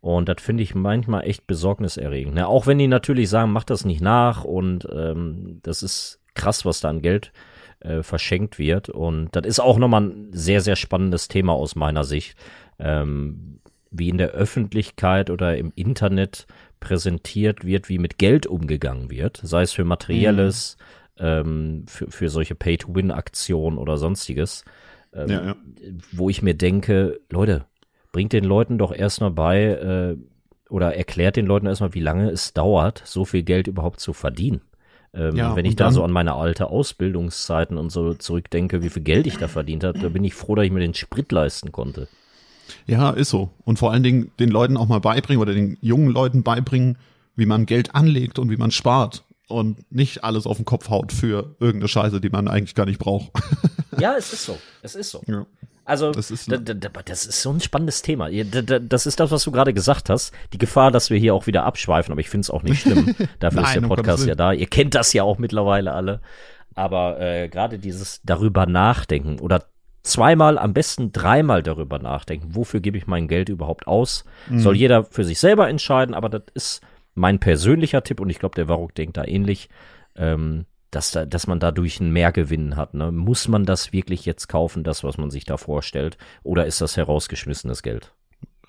Und 0.02 0.30
das 0.30 0.42
finde 0.42 0.64
ich 0.64 0.74
manchmal 0.74 1.26
echt 1.26 1.46
besorgniserregend. 1.46 2.34
Ne? 2.34 2.48
Auch 2.48 2.66
wenn 2.66 2.80
die 2.80 2.88
natürlich 2.88 3.30
sagen, 3.30 3.52
mach 3.52 3.66
das 3.66 3.86
nicht 3.86 4.02
nach 4.02 4.44
und 4.44 4.88
ähm, 4.92 5.60
das 5.62 5.84
ist 5.84 6.22
krass, 6.34 6.66
was 6.66 6.80
da 6.80 6.90
an 6.90 7.04
Geld 7.04 7.32
äh, 7.82 8.02
verschenkt 8.02 8.58
wird. 8.58 8.90
Und 8.90 9.30
das 9.36 9.46
ist 9.46 9.60
auch 9.60 9.78
nochmal 9.78 10.06
ein 10.06 10.30
sehr, 10.32 10.60
sehr 10.60 10.76
spannendes 10.76 11.28
Thema 11.28 11.54
aus 11.54 11.76
meiner 11.76 12.04
Sicht. 12.04 12.36
Ähm, 12.80 13.60
wie 13.92 14.10
in 14.10 14.18
der 14.18 14.32
Öffentlichkeit 14.32 15.30
oder 15.30 15.56
im 15.56 15.72
Internet 15.76 16.48
präsentiert 16.80 17.64
wird, 17.64 17.90
wie 17.90 18.00
mit 18.00 18.18
Geld 18.18 18.48
umgegangen 18.48 19.12
wird, 19.12 19.40
sei 19.44 19.62
es 19.62 19.72
für 19.72 19.86
materielles, 19.86 20.78
mhm 20.80 21.03
ähm, 21.18 21.86
für, 21.88 22.10
für 22.10 22.30
solche 22.30 22.56
Pay-to-Win-Aktionen 22.56 23.78
oder 23.78 23.98
sonstiges, 23.98 24.66
ähm, 25.14 25.30
ja, 25.30 25.46
ja. 25.46 25.56
wo 26.12 26.30
ich 26.30 26.42
mir 26.42 26.56
denke, 26.56 27.20
Leute, 27.30 27.66
bringt 28.12 28.34
den 28.34 28.44
Leuten 28.44 28.78
doch 28.78 28.94
erstmal 28.94 29.32
bei 29.32 29.64
äh, 29.66 30.18
oder 30.70 30.96
erklärt 30.96 31.36
den 31.36 31.46
Leuten 31.46 31.68
erstmal, 31.68 31.94
wie 31.94 32.00
lange 32.00 32.30
es 32.30 32.54
dauert, 32.54 33.02
so 33.06 33.26
viel 33.26 33.44
Geld 33.44 33.68
überhaupt 33.68 34.00
zu 34.00 34.14
verdienen. 34.14 34.62
Ähm, 35.14 35.36
ja, 35.36 35.56
wenn 35.56 35.66
ich 35.66 35.76
da 35.76 35.92
so 35.92 36.04
an 36.04 36.12
meine 36.12 36.34
alte 36.34 36.68
Ausbildungszeiten 36.68 37.78
und 37.78 37.92
so 37.92 38.16
zurückdenke, 38.16 38.82
wie 38.82 38.90
viel 38.90 39.04
Geld 39.04 39.28
ich 39.28 39.38
da 39.38 39.48
verdient 39.48 39.84
habe, 39.84 40.00
da 40.00 40.10
bin 40.10 40.24
ich 40.24 40.34
froh, 40.34 40.56
dass 40.56 40.66
ich 40.66 40.72
mir 40.72 40.80
den 40.80 40.96
Sprit 40.96 41.32
leisten 41.32 41.72
konnte. 41.72 42.08
Ja, 42.88 43.12
ist 43.12 43.30
so. 43.30 43.52
Und 43.64 43.78
vor 43.78 43.92
allen 43.92 44.02
Dingen 44.02 44.32
den 44.40 44.50
Leuten 44.50 44.76
auch 44.76 44.88
mal 44.88 45.00
beibringen 45.00 45.42
oder 45.42 45.54
den 45.54 45.78
jungen 45.82 46.10
Leuten 46.10 46.42
beibringen, 46.42 46.98
wie 47.36 47.46
man 47.46 47.68
Geld 47.68 47.94
anlegt 47.94 48.40
und 48.40 48.50
wie 48.50 48.58
man 48.58 48.72
spart 48.72 49.24
und 49.48 49.92
nicht 49.92 50.24
alles 50.24 50.46
auf 50.46 50.58
den 50.58 50.66
Kopf 50.66 50.90
haut 50.90 51.12
für 51.12 51.56
irgendeine 51.60 51.88
Scheiße, 51.88 52.22
die 52.22 52.30
man 52.30 52.48
eigentlich 52.48 52.76
gar 52.76 52.86
nicht 52.86 53.00
braucht. 53.00 53.32
ja, 54.00 54.16
es 54.18 54.34
ist 54.34 54.46
so. 54.46 54.58
Es 54.82 54.96
ist 54.96 55.12
so. 55.12 55.22
Ja. 55.28 55.46
Also, 55.86 56.12
das 56.12 56.32
ist, 56.32 56.50
das 56.50 57.26
ist, 57.26 57.42
so 57.42 57.52
ein 57.52 57.60
spannendes 57.60 58.02
Thema. 58.02 58.30
Das 58.32 59.06
ist 59.06 59.20
das, 59.20 59.32
was 59.32 59.44
du 59.44 59.52
gerade 59.52 59.74
gesagt 59.74 60.10
hast. 60.10 60.32
Die 60.54 60.58
Gefahr, 60.58 60.92
dass 60.92 61.10
wir 61.10 61.18
hier 61.18 61.36
auch 61.36 61.46
wieder 61.46 61.66
abschweifen, 61.66 62.14
aber 62.14 62.22
ich 62.22 62.30
finde 62.30 62.46
es 62.46 62.50
auch 62.50 62.64
nicht 62.64 62.82
schlimm. 62.82 63.14
Dafür 63.40 63.62
Nein, 63.62 63.76
ist 63.76 63.82
der 63.82 63.88
Podcast 63.90 64.26
ja 64.26 64.36
da. 64.36 64.54
Ihr 64.54 64.68
kennt 64.68 64.96
das 64.96 65.12
ja 65.12 65.24
auch 65.24 65.40
mittlerweile 65.40 65.92
alle. 65.92 66.22
Aber 66.74 67.20
äh, 67.20 67.50
gerade 67.50 67.80
dieses 67.80 68.22
darüber 68.24 68.66
nachdenken 68.66 69.40
oder 69.40 69.66
zweimal, 70.04 70.58
am 70.58 70.74
besten 70.74 71.12
dreimal 71.12 71.64
darüber 71.64 72.00
nachdenken, 72.00 72.56
wofür 72.56 72.80
gebe 72.80 72.98
ich 72.98 73.08
mein 73.08 73.28
Geld 73.28 73.50
überhaupt 73.50 73.86
aus, 73.88 74.26
mhm. 74.50 74.60
soll 74.60 74.76
jeder 74.76 75.04
für 75.06 75.24
sich 75.24 75.40
selber 75.40 75.70
entscheiden, 75.70 76.14
aber 76.14 76.30
das 76.30 76.44
ist 76.54 76.82
mein 77.16 77.40
persönlicher 77.40 78.04
Tipp, 78.04 78.20
und 78.20 78.30
ich 78.30 78.40
glaube, 78.40 78.56
der 78.56 78.68
Varuk 78.68 78.96
denkt 78.96 79.18
da 79.18 79.26
ähnlich, 79.26 79.70
ähm, 80.16 80.66
dass, 80.92 81.12
da, 81.12 81.26
dass 81.26 81.48
man 81.48 81.60
dadurch 81.60 82.00
einen 82.00 82.12
Mehrgewinn 82.12 82.76
hat. 82.76 82.94
Ne? 82.94 83.12
Muss 83.12 83.48
man 83.48 83.66
das 83.66 83.94
wirklich 83.94 84.26
jetzt 84.26 84.48
kaufen, 84.48 84.84
das, 84.84 85.04
was 85.04 85.18
man 85.18 85.32
sich 85.32 85.46
da 85.46 85.58
vorstellt, 85.58 86.18
oder 86.44 86.66
ist 86.66 86.82
das 86.82 86.98
herausgeschmissenes 86.98 87.84
Geld? 87.84 88.14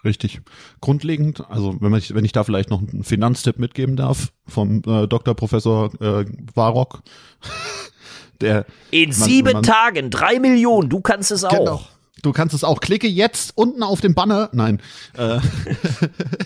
Richtig. 0.04 0.42
Grundlegend, 0.80 1.48
also 1.48 1.76
wenn, 1.80 1.90
man, 1.90 2.02
wenn 2.10 2.24
ich 2.24 2.32
da 2.32 2.44
vielleicht 2.44 2.70
noch 2.70 2.80
einen 2.80 3.04
Finanztipp 3.04 3.58
mitgeben 3.58 3.96
darf 3.96 4.32
vom 4.46 4.82
äh, 4.86 5.06
Dr. 5.06 5.34
Professor 5.34 5.90
äh, 6.00 6.26
Warok. 6.54 7.02
der 8.40 8.66
In 8.90 9.10
man, 9.10 9.18
sieben 9.18 9.52
man, 9.52 9.62
Tagen, 9.62 10.10
drei 10.10 10.38
Millionen, 10.40 10.90
du 10.90 11.00
kannst 11.00 11.30
es 11.30 11.42
genau. 11.42 11.72
auch. 11.72 11.88
Du 12.22 12.32
kannst 12.32 12.54
es 12.54 12.64
auch. 12.64 12.80
Klicke 12.80 13.06
jetzt 13.06 13.52
unten 13.54 13.82
auf 13.82 14.00
den 14.00 14.14
Banner. 14.14 14.48
Nein. 14.52 14.80
Äh, 15.16 15.40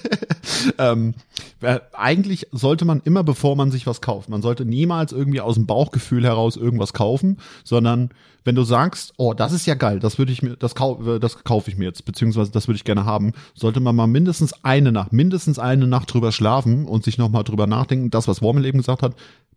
ähm, 0.79 1.15
äh, 1.61 1.81
eigentlich 1.93 2.49
sollte 2.53 2.85
man 2.85 3.01
immer, 3.05 3.25
bevor 3.25 3.57
man 3.57 3.71
sich 3.71 3.87
was 3.87 4.01
kauft, 4.01 4.29
man 4.29 4.43
sollte 4.43 4.65
niemals 4.65 5.13
irgendwie 5.13 5.41
aus 5.41 5.55
dem 5.55 5.67
Bauchgefühl 5.67 6.25
heraus 6.25 6.57
irgendwas 6.57 6.93
kaufen, 6.93 7.39
sondern 7.65 8.11
wenn 8.45 8.55
du 8.55 8.63
sagst, 8.63 9.13
oh, 9.19 9.35
das 9.35 9.53
ist 9.53 9.67
ja 9.67 9.75
geil, 9.75 10.01
das 10.01 10.19
würde 10.19 10.33
ich 10.33 10.43
mir, 10.43 10.57
das, 10.57 10.75
kau 10.75 11.03
äh, 11.05 11.21
das 11.21 11.45
kaufe 11.45 11.71
ich 11.71 11.77
mir 11.77 11.85
jetzt, 11.85 12.05
beziehungsweise 12.05 12.51
das 12.51 12.69
würde 12.69 12.77
ich 12.77 12.85
gerne 12.85 13.05
haben, 13.05 13.33
sollte 13.55 13.81
man 13.81 13.95
mal 13.95 14.07
mindestens 14.07 14.65
eine 14.65 14.93
Nacht, 14.93 15.13
mindestens 15.13 15.59
eine 15.59 15.87
Nacht 15.87 16.13
drüber 16.13 16.33
schlafen 16.33 16.87
und 16.87 17.05
sich 17.05 17.19
nochmal 17.19 17.45
drüber 17.45 17.67
nachdenken, 17.67 18.11
das, 18.11 18.29
was 18.29 18.43
Wormel 18.43 18.65
eben 18.65 18.79
gesagt 18.79 19.03
hat, 19.03 19.15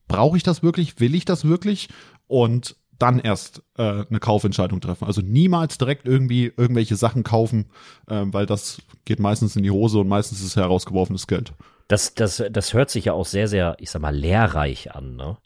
brauche 0.08 0.36
ich 0.36 0.44
das 0.44 0.62
wirklich, 0.62 1.00
will 1.00 1.16
ich 1.16 1.26
das 1.26 1.46
wirklich? 1.46 1.88
Und 2.28 2.76
dann 3.02 3.20
erst 3.20 3.64
äh, 3.78 4.04
eine 4.10 4.20
Kaufentscheidung 4.20 4.82
treffen. 4.82 5.06
Also 5.06 5.22
niemals 5.22 5.78
direkt 5.78 6.08
irgendwie 6.08 6.52
irgendwelche 6.56 6.96
Sachen 6.96 7.24
kaufen, 7.24 7.72
äh, 8.08 8.24
weil 8.26 8.46
das 8.46 8.82
geht 9.06 9.20
meistens 9.20 9.56
in 9.56 9.64
die 9.64 9.72
Hose 9.72 10.00
und 10.00 10.08
meistens 10.08 10.40
ist 10.40 10.48
es 10.48 10.56
herausgeworfenes 10.56 11.28
Geld. 11.28 11.54
Das, 11.88 12.14
das, 12.14 12.44
das 12.50 12.74
hört 12.74 12.90
sich 12.90 13.06
ja 13.06 13.14
auch 13.14 13.26
sehr, 13.26 13.48
sehr, 13.48 13.76
ich 13.80 13.92
sag 13.92 14.02
mal, 14.02 14.16
lehrreich 14.16 14.96
an, 14.96 15.16
ne? 15.16 15.38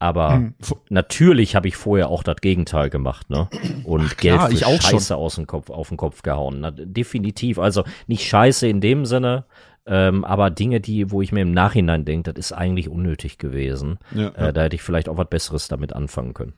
Aber 0.00 0.34
hm. 0.34 0.54
natürlich 0.90 1.56
habe 1.56 1.68
ich 1.68 1.76
vorher 1.76 2.08
auch 2.08 2.22
das 2.22 2.36
Gegenteil 2.36 2.90
gemacht, 2.90 3.30
ne? 3.30 3.48
Und 3.84 4.02
Ach, 4.06 4.16
klar, 4.16 4.48
Geld 4.48 4.60
für 4.60 4.74
ich 4.74 4.82
Scheiße 4.82 5.16
aus 5.16 5.36
dem 5.36 5.46
Kopf, 5.46 5.70
auf 5.70 5.88
den 5.88 5.96
Kopf 5.96 6.22
gehauen. 6.22 6.60
Na, 6.60 6.70
definitiv. 6.72 7.58
Also 7.58 7.84
nicht 8.06 8.26
Scheiße 8.26 8.68
in 8.68 8.82
dem 8.82 9.06
Sinne, 9.06 9.46
ähm, 9.86 10.24
aber 10.24 10.50
Dinge, 10.50 10.80
die, 10.80 11.10
wo 11.10 11.22
ich 11.22 11.32
mir 11.32 11.42
im 11.42 11.52
Nachhinein 11.52 12.04
denke, 12.04 12.32
das 12.32 12.46
ist 12.46 12.52
eigentlich 12.52 12.88
unnötig 12.88 13.38
gewesen. 13.38 13.98
Ja, 14.14 14.32
ja. 14.36 14.48
Äh, 14.48 14.52
da 14.52 14.62
hätte 14.62 14.76
ich 14.76 14.82
vielleicht 14.82 15.08
auch 15.08 15.16
was 15.16 15.28
Besseres 15.28 15.68
damit 15.68 15.92
anfangen 15.92 16.34
können. 16.34 16.54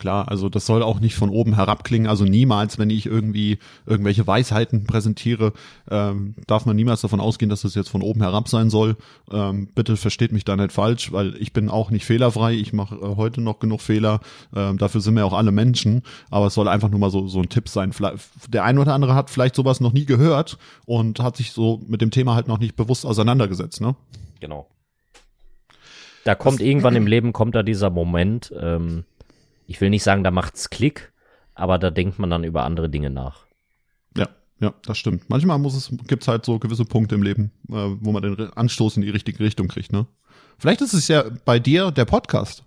Klar, 0.00 0.28
also 0.28 0.48
das 0.48 0.64
soll 0.64 0.82
auch 0.82 0.98
nicht 0.98 1.14
von 1.14 1.28
oben 1.28 1.54
herab 1.54 1.84
klingen. 1.84 2.06
Also 2.06 2.24
niemals, 2.24 2.78
wenn 2.78 2.88
ich 2.88 3.04
irgendwie 3.04 3.58
irgendwelche 3.84 4.26
Weisheiten 4.26 4.84
präsentiere, 4.84 5.52
ähm, 5.90 6.34
darf 6.46 6.64
man 6.64 6.74
niemals 6.74 7.02
davon 7.02 7.20
ausgehen, 7.20 7.50
dass 7.50 7.60
das 7.60 7.74
jetzt 7.74 7.90
von 7.90 8.00
oben 8.00 8.22
herab 8.22 8.48
sein 8.48 8.70
soll. 8.70 8.96
Ähm, 9.30 9.68
bitte 9.74 9.98
versteht 9.98 10.32
mich 10.32 10.46
da 10.46 10.56
nicht 10.56 10.72
falsch, 10.72 11.12
weil 11.12 11.36
ich 11.36 11.52
bin 11.52 11.68
auch 11.68 11.90
nicht 11.90 12.06
fehlerfrei. 12.06 12.54
Ich 12.54 12.72
mache 12.72 12.94
äh, 12.94 13.16
heute 13.16 13.42
noch 13.42 13.58
genug 13.58 13.82
Fehler. 13.82 14.20
Ähm, 14.56 14.78
dafür 14.78 15.02
sind 15.02 15.16
wir 15.16 15.26
auch 15.26 15.34
alle 15.34 15.52
Menschen. 15.52 16.00
Aber 16.30 16.46
es 16.46 16.54
soll 16.54 16.66
einfach 16.66 16.88
nur 16.88 16.98
mal 16.98 17.10
so, 17.10 17.28
so 17.28 17.40
ein 17.40 17.50
Tipp 17.50 17.68
sein. 17.68 17.92
Vielleicht, 17.92 18.16
der 18.48 18.64
ein 18.64 18.78
oder 18.78 18.94
andere 18.94 19.14
hat 19.14 19.28
vielleicht 19.28 19.54
sowas 19.54 19.80
noch 19.80 19.92
nie 19.92 20.06
gehört 20.06 20.56
und 20.86 21.20
hat 21.20 21.36
sich 21.36 21.52
so 21.52 21.82
mit 21.86 22.00
dem 22.00 22.10
Thema 22.10 22.34
halt 22.34 22.48
noch 22.48 22.58
nicht 22.58 22.74
bewusst 22.74 23.04
auseinandergesetzt. 23.04 23.82
Ne? 23.82 23.96
Genau. 24.40 24.66
Da 26.24 26.34
kommt 26.34 26.60
das, 26.60 26.66
irgendwann 26.66 26.96
im 26.96 27.06
Leben 27.06 27.34
kommt 27.34 27.54
da 27.54 27.62
dieser 27.62 27.90
Moment. 27.90 28.50
Ähm 28.58 29.04
ich 29.70 29.80
will 29.80 29.88
nicht 29.88 30.02
sagen, 30.02 30.24
da 30.24 30.32
macht's 30.32 30.68
Klick, 30.68 31.12
aber 31.54 31.78
da 31.78 31.90
denkt 31.90 32.18
man 32.18 32.28
dann 32.28 32.42
über 32.42 32.64
andere 32.64 32.90
Dinge 32.90 33.08
nach. 33.08 33.44
Ja, 34.16 34.28
ja, 34.58 34.74
das 34.84 34.98
stimmt. 34.98 35.30
Manchmal 35.30 35.60
muss 35.60 35.76
es, 35.76 35.96
gibt's 36.08 36.26
halt 36.26 36.44
so 36.44 36.58
gewisse 36.58 36.84
Punkte 36.84 37.14
im 37.14 37.22
Leben, 37.22 37.52
äh, 37.68 37.74
wo 38.00 38.10
man 38.10 38.20
den 38.22 38.52
Anstoß 38.52 38.96
in 38.96 39.02
die 39.02 39.10
richtige 39.10 39.38
Richtung 39.38 39.68
kriegt, 39.68 39.92
ne? 39.92 40.06
Vielleicht 40.58 40.80
ist 40.80 40.92
es 40.92 41.06
ja 41.06 41.24
bei 41.44 41.60
dir 41.60 41.92
der 41.92 42.04
Podcast. 42.04 42.64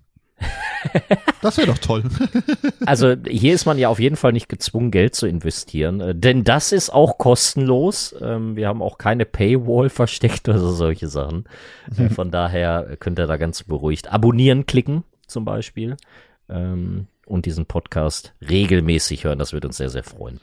Das 1.42 1.58
wäre 1.58 1.68
doch 1.68 1.78
toll. 1.78 2.04
also 2.86 3.16
hier 3.28 3.54
ist 3.54 3.66
man 3.66 3.78
ja 3.78 3.90
auf 3.90 4.00
jeden 4.00 4.16
Fall 4.16 4.32
nicht 4.32 4.48
gezwungen, 4.48 4.90
Geld 4.90 5.14
zu 5.14 5.28
investieren, 5.28 6.00
äh, 6.00 6.16
denn 6.16 6.46
das 6.46 6.72
ist 6.72 6.90
auch 6.90 7.18
kostenlos. 7.18 8.16
Ähm, 8.22 8.56
wir 8.56 8.70
haben 8.70 8.82
auch 8.82 8.98
keine 8.98 9.26
Paywall 9.26 9.90
versteckt 9.90 10.48
oder 10.48 10.60
solche 10.60 11.10
Sachen. 11.10 11.44
Äh, 11.98 12.10
von 12.10 12.32
daher 12.32 12.96
könnt 12.98 13.20
ihr 13.20 13.28
da 13.28 13.36
ganz 13.36 13.64
beruhigt 13.64 14.12
abonnieren 14.12 14.66
klicken 14.66 15.04
zum 15.28 15.44
Beispiel 15.44 15.98
ähm, 16.50 17.08
und 17.26 17.46
diesen 17.46 17.66
Podcast 17.66 18.34
regelmäßig 18.48 19.24
hören. 19.24 19.40
Das 19.40 19.54
wird 19.54 19.66
uns 19.66 19.78
sehr, 19.78 19.90
sehr 19.90 20.04
freuen. 20.04 20.40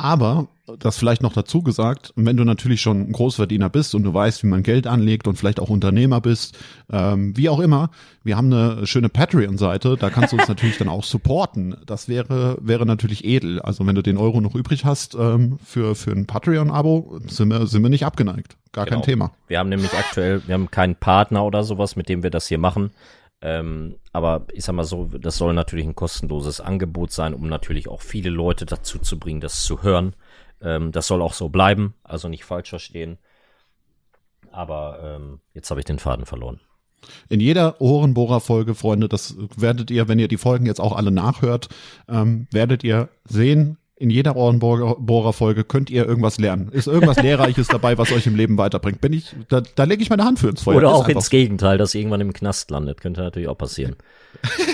Aber, 0.00 0.48
das 0.78 0.96
vielleicht 0.96 1.20
noch 1.20 1.32
dazu 1.32 1.62
gesagt, 1.62 2.12
wenn 2.16 2.36
du 2.36 2.44
natürlich 2.44 2.80
schon 2.80 3.00
ein 3.00 3.12
Großverdiener 3.12 3.68
bist 3.68 3.94
und 3.94 4.04
du 4.04 4.14
weißt, 4.14 4.42
wie 4.42 4.46
man 4.46 4.62
Geld 4.62 4.86
anlegt 4.86 5.26
und 5.26 5.36
vielleicht 5.36 5.60
auch 5.60 5.68
Unternehmer 5.68 6.20
bist, 6.20 6.56
ähm, 6.90 7.36
wie 7.36 7.48
auch 7.48 7.58
immer, 7.58 7.90
wir 8.22 8.36
haben 8.36 8.52
eine 8.52 8.86
schöne 8.86 9.08
Patreon-Seite, 9.08 9.96
da 9.98 10.08
kannst 10.08 10.32
du 10.32 10.38
uns 10.38 10.48
natürlich 10.48 10.78
dann 10.78 10.88
auch 10.88 11.04
supporten. 11.04 11.76
Das 11.84 12.08
wäre, 12.08 12.56
wäre 12.60 12.86
natürlich 12.86 13.24
edel. 13.24 13.60
Also 13.60 13.86
wenn 13.86 13.94
du 13.94 14.02
den 14.02 14.16
Euro 14.16 14.40
noch 14.40 14.54
übrig 14.54 14.84
hast 14.84 15.16
ähm, 15.16 15.58
für, 15.62 15.94
für 15.94 16.12
ein 16.12 16.26
Patreon-Abo, 16.26 17.18
sind 17.26 17.48
wir, 17.48 17.66
sind 17.66 17.82
wir 17.82 17.90
nicht 17.90 18.06
abgeneigt. 18.06 18.56
Gar 18.72 18.86
genau. 18.86 18.98
kein 18.98 19.04
Thema. 19.04 19.32
Wir 19.48 19.58
haben 19.58 19.68
nämlich 19.68 19.92
aktuell, 19.92 20.40
wir 20.46 20.54
haben 20.54 20.70
keinen 20.70 20.94
Partner 20.94 21.44
oder 21.44 21.64
sowas, 21.64 21.96
mit 21.96 22.08
dem 22.08 22.22
wir 22.22 22.30
das 22.30 22.46
hier 22.46 22.58
machen. 22.58 22.90
Ähm, 23.42 23.96
aber 24.12 24.46
ich 24.52 24.64
sag 24.64 24.74
mal 24.74 24.84
so, 24.84 25.06
das 25.06 25.36
soll 25.36 25.54
natürlich 25.54 25.86
ein 25.86 25.94
kostenloses 25.94 26.60
Angebot 26.60 27.10
sein, 27.12 27.32
um 27.34 27.48
natürlich 27.48 27.88
auch 27.88 28.02
viele 28.02 28.30
Leute 28.30 28.66
dazu 28.66 28.98
zu 28.98 29.18
bringen, 29.18 29.40
das 29.40 29.62
zu 29.62 29.82
hören. 29.82 30.14
Ähm, 30.60 30.92
das 30.92 31.06
soll 31.06 31.22
auch 31.22 31.32
so 31.32 31.48
bleiben, 31.48 31.94
also 32.02 32.28
nicht 32.28 32.44
falsch 32.44 32.68
verstehen. 32.68 33.18
Aber 34.52 35.00
ähm, 35.02 35.40
jetzt 35.54 35.70
habe 35.70 35.80
ich 35.80 35.86
den 35.86 35.98
Faden 35.98 36.26
verloren. 36.26 36.60
In 37.30 37.40
jeder 37.40 37.80
Ohrenbohrer-Folge, 37.80 38.74
Freunde, 38.74 39.08
das 39.08 39.36
werdet 39.56 39.90
ihr, 39.90 40.08
wenn 40.08 40.18
ihr 40.18 40.28
die 40.28 40.36
Folgen 40.36 40.66
jetzt 40.66 40.80
auch 40.80 40.94
alle 40.94 41.10
nachhört, 41.10 41.68
ähm, 42.08 42.46
werdet 42.50 42.84
ihr 42.84 43.08
sehen, 43.24 43.78
in 44.00 44.08
jeder 44.08 44.34
Ohrenbohrer-Folge 44.34 45.62
könnt 45.62 45.90
ihr 45.90 46.06
irgendwas 46.06 46.38
lernen. 46.38 46.70
Ist 46.72 46.88
irgendwas 46.88 47.18
Lehrreiches 47.22 47.68
dabei, 47.68 47.98
was 47.98 48.10
euch 48.12 48.26
im 48.26 48.34
Leben 48.34 48.56
weiterbringt. 48.56 49.02
Bin 49.02 49.12
ich, 49.12 49.36
da, 49.50 49.60
da 49.60 49.84
lege 49.84 50.02
ich 50.02 50.08
meine 50.08 50.24
Hand 50.24 50.38
für 50.38 50.48
ins 50.48 50.62
Feuer. 50.62 50.78
Oder 50.78 50.94
auch 50.94 51.06
ins 51.06 51.28
Gegenteil, 51.28 51.76
dass 51.76 51.94
ihr 51.94 52.00
irgendwann 52.00 52.22
im 52.22 52.32
Knast 52.32 52.70
landet. 52.70 53.02
Könnte 53.02 53.20
natürlich 53.20 53.48
auch 53.48 53.58
passieren. 53.58 53.96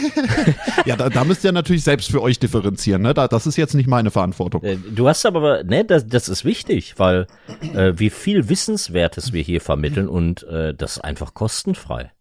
ja, 0.86 0.94
da, 0.94 1.10
da 1.10 1.24
müsst 1.24 1.42
ihr 1.42 1.50
natürlich 1.50 1.82
selbst 1.82 2.08
für 2.08 2.22
euch 2.22 2.38
differenzieren. 2.38 3.02
Ne? 3.02 3.14
Da, 3.14 3.26
das 3.26 3.48
ist 3.48 3.56
jetzt 3.56 3.74
nicht 3.74 3.88
meine 3.88 4.12
Verantwortung. 4.12 4.62
Äh, 4.62 4.76
du 4.76 5.08
hast 5.08 5.26
aber, 5.26 5.64
ne, 5.64 5.84
das, 5.84 6.06
das 6.06 6.28
ist 6.28 6.44
wichtig, 6.44 6.94
weil 6.98 7.26
äh, 7.74 7.94
wie 7.96 8.10
viel 8.10 8.48
Wissenswertes 8.48 9.32
wir 9.32 9.42
hier 9.42 9.60
vermitteln 9.60 10.06
und 10.06 10.44
äh, 10.44 10.72
das 10.72 11.00
einfach 11.00 11.34
kostenfrei. 11.34 12.12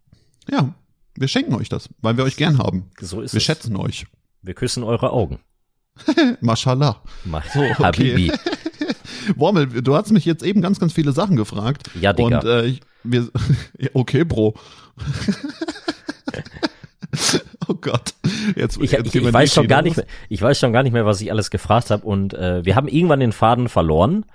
Ja, 0.49 0.73
wir 1.13 1.27
schenken 1.27 1.53
euch 1.53 1.69
das, 1.69 1.87
weil 2.01 2.17
wir 2.17 2.23
euch 2.23 2.35
gern 2.35 2.57
haben. 2.57 2.89
So 2.99 3.21
ist 3.21 3.33
wir 3.33 3.37
es. 3.37 3.43
schätzen 3.43 3.75
euch. 3.75 4.07
Wir 4.41 4.55
küssen 4.55 4.83
eure 4.83 5.11
Augen. 5.11 5.39
Mashallah. 6.41 7.01
So, 7.53 7.59
okay. 7.59 7.73
Habibi. 7.73 8.31
Wormel, 9.35 9.67
du 9.67 9.95
hast 9.95 10.11
mich 10.11 10.25
jetzt 10.25 10.43
eben 10.43 10.61
ganz, 10.61 10.79
ganz 10.79 10.93
viele 10.93 11.11
Sachen 11.11 11.35
gefragt. 11.35 11.89
Ja, 11.99 12.13
Digga. 12.13 12.39
Und 12.39 12.45
äh, 12.45 12.75
wir, 13.03 13.29
okay, 13.93 14.23
Bro. 14.23 14.55
oh 17.67 17.73
Gott. 17.75 18.13
Jetzt, 18.55 18.77
ich, 18.77 18.91
jetzt 18.91 19.15
ich, 19.15 19.15
ich 19.15 19.33
weiß 19.33 19.53
schon 19.53 19.67
gar 19.67 19.81
nicht 19.81 19.97
mehr, 19.97 20.05
ich 20.29 20.41
weiß 20.41 20.59
schon 20.59 20.73
gar 20.73 20.83
nicht 20.83 20.93
mehr, 20.93 21.05
was 21.05 21.21
ich 21.21 21.31
alles 21.31 21.49
gefragt 21.49 21.89
habe 21.89 22.05
und 22.05 22.33
äh, 22.33 22.63
wir 22.65 22.75
haben 22.75 22.87
irgendwann 22.87 23.19
den 23.19 23.31
Faden 23.31 23.69
verloren. 23.69 24.25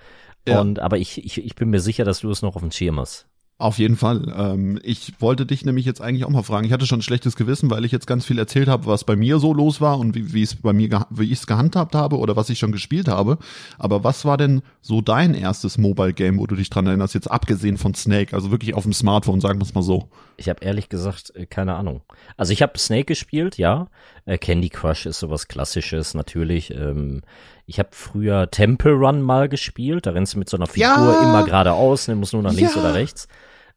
Ja. 0.48 0.60
Und 0.60 0.78
aber 0.78 0.98
ich, 0.98 1.24
ich, 1.24 1.44
ich 1.44 1.54
bin 1.54 1.70
mir 1.70 1.80
sicher, 1.80 2.04
dass 2.04 2.20
du 2.20 2.30
es 2.30 2.42
noch 2.42 2.56
auf 2.56 2.62
dem 2.62 2.70
Schirm 2.70 2.98
hast. 2.98 3.26
Auf 3.60 3.78
jeden 3.78 3.96
Fall. 3.96 4.32
Ähm, 4.34 4.80
ich 4.82 5.12
wollte 5.18 5.44
dich 5.44 5.66
nämlich 5.66 5.84
jetzt 5.84 6.00
eigentlich 6.00 6.24
auch 6.24 6.30
mal 6.30 6.42
fragen. 6.42 6.64
Ich 6.64 6.72
hatte 6.72 6.86
schon 6.86 7.00
ein 7.00 7.02
schlechtes 7.02 7.36
Gewissen, 7.36 7.68
weil 7.68 7.84
ich 7.84 7.92
jetzt 7.92 8.06
ganz 8.06 8.24
viel 8.24 8.38
erzählt 8.38 8.68
habe, 8.68 8.86
was 8.86 9.04
bei 9.04 9.16
mir 9.16 9.38
so 9.38 9.52
los 9.52 9.82
war 9.82 9.98
und 9.98 10.14
wie, 10.14 10.32
wie 10.32 10.42
es 10.42 10.54
bei 10.56 10.72
mir, 10.72 11.06
wie 11.10 11.24
ich 11.24 11.40
es 11.40 11.46
gehandhabt 11.46 11.94
habe 11.94 12.16
oder 12.16 12.36
was 12.36 12.48
ich 12.48 12.58
schon 12.58 12.72
gespielt 12.72 13.06
habe. 13.06 13.36
Aber 13.78 14.02
was 14.02 14.24
war 14.24 14.38
denn 14.38 14.62
so 14.80 15.02
dein 15.02 15.34
erstes 15.34 15.76
Mobile 15.76 16.14
Game, 16.14 16.38
wo 16.38 16.46
du 16.46 16.56
dich 16.56 16.70
dran 16.70 16.86
erinnerst, 16.86 17.12
jetzt 17.12 17.30
abgesehen 17.30 17.76
von 17.76 17.92
Snake, 17.92 18.34
also 18.34 18.50
wirklich 18.50 18.72
auf 18.72 18.84
dem 18.84 18.94
Smartphone, 18.94 19.42
sagen 19.42 19.60
wir 19.60 19.66
es 19.66 19.74
mal 19.74 19.82
so? 19.82 20.08
Ich 20.38 20.48
habe 20.48 20.64
ehrlich 20.64 20.88
gesagt 20.88 21.36
äh, 21.36 21.44
keine 21.44 21.74
Ahnung. 21.74 22.00
Also 22.38 22.54
ich 22.54 22.62
habe 22.62 22.78
Snake 22.78 23.04
gespielt, 23.04 23.58
ja. 23.58 23.88
Äh, 24.24 24.38
Candy 24.38 24.70
Crush 24.70 25.04
ist 25.04 25.18
sowas 25.18 25.48
Klassisches 25.48 26.14
natürlich. 26.14 26.70
Ähm, 26.74 27.20
ich 27.66 27.78
habe 27.78 27.90
früher 27.92 28.50
Temple 28.50 28.92
Run 28.92 29.20
mal 29.20 29.50
gespielt. 29.50 30.06
Da 30.06 30.12
rennst 30.12 30.32
du 30.32 30.38
mit 30.38 30.48
so 30.48 30.56
einer 30.56 30.66
Figur 30.66 30.88
ja. 30.88 31.22
immer 31.22 31.44
geradeaus, 31.44 32.08
ne, 32.08 32.14
musst 32.14 32.32
nur 32.32 32.42
nach 32.42 32.54
links 32.54 32.74
ja. 32.74 32.80
oder 32.80 32.94
rechts. 32.94 33.28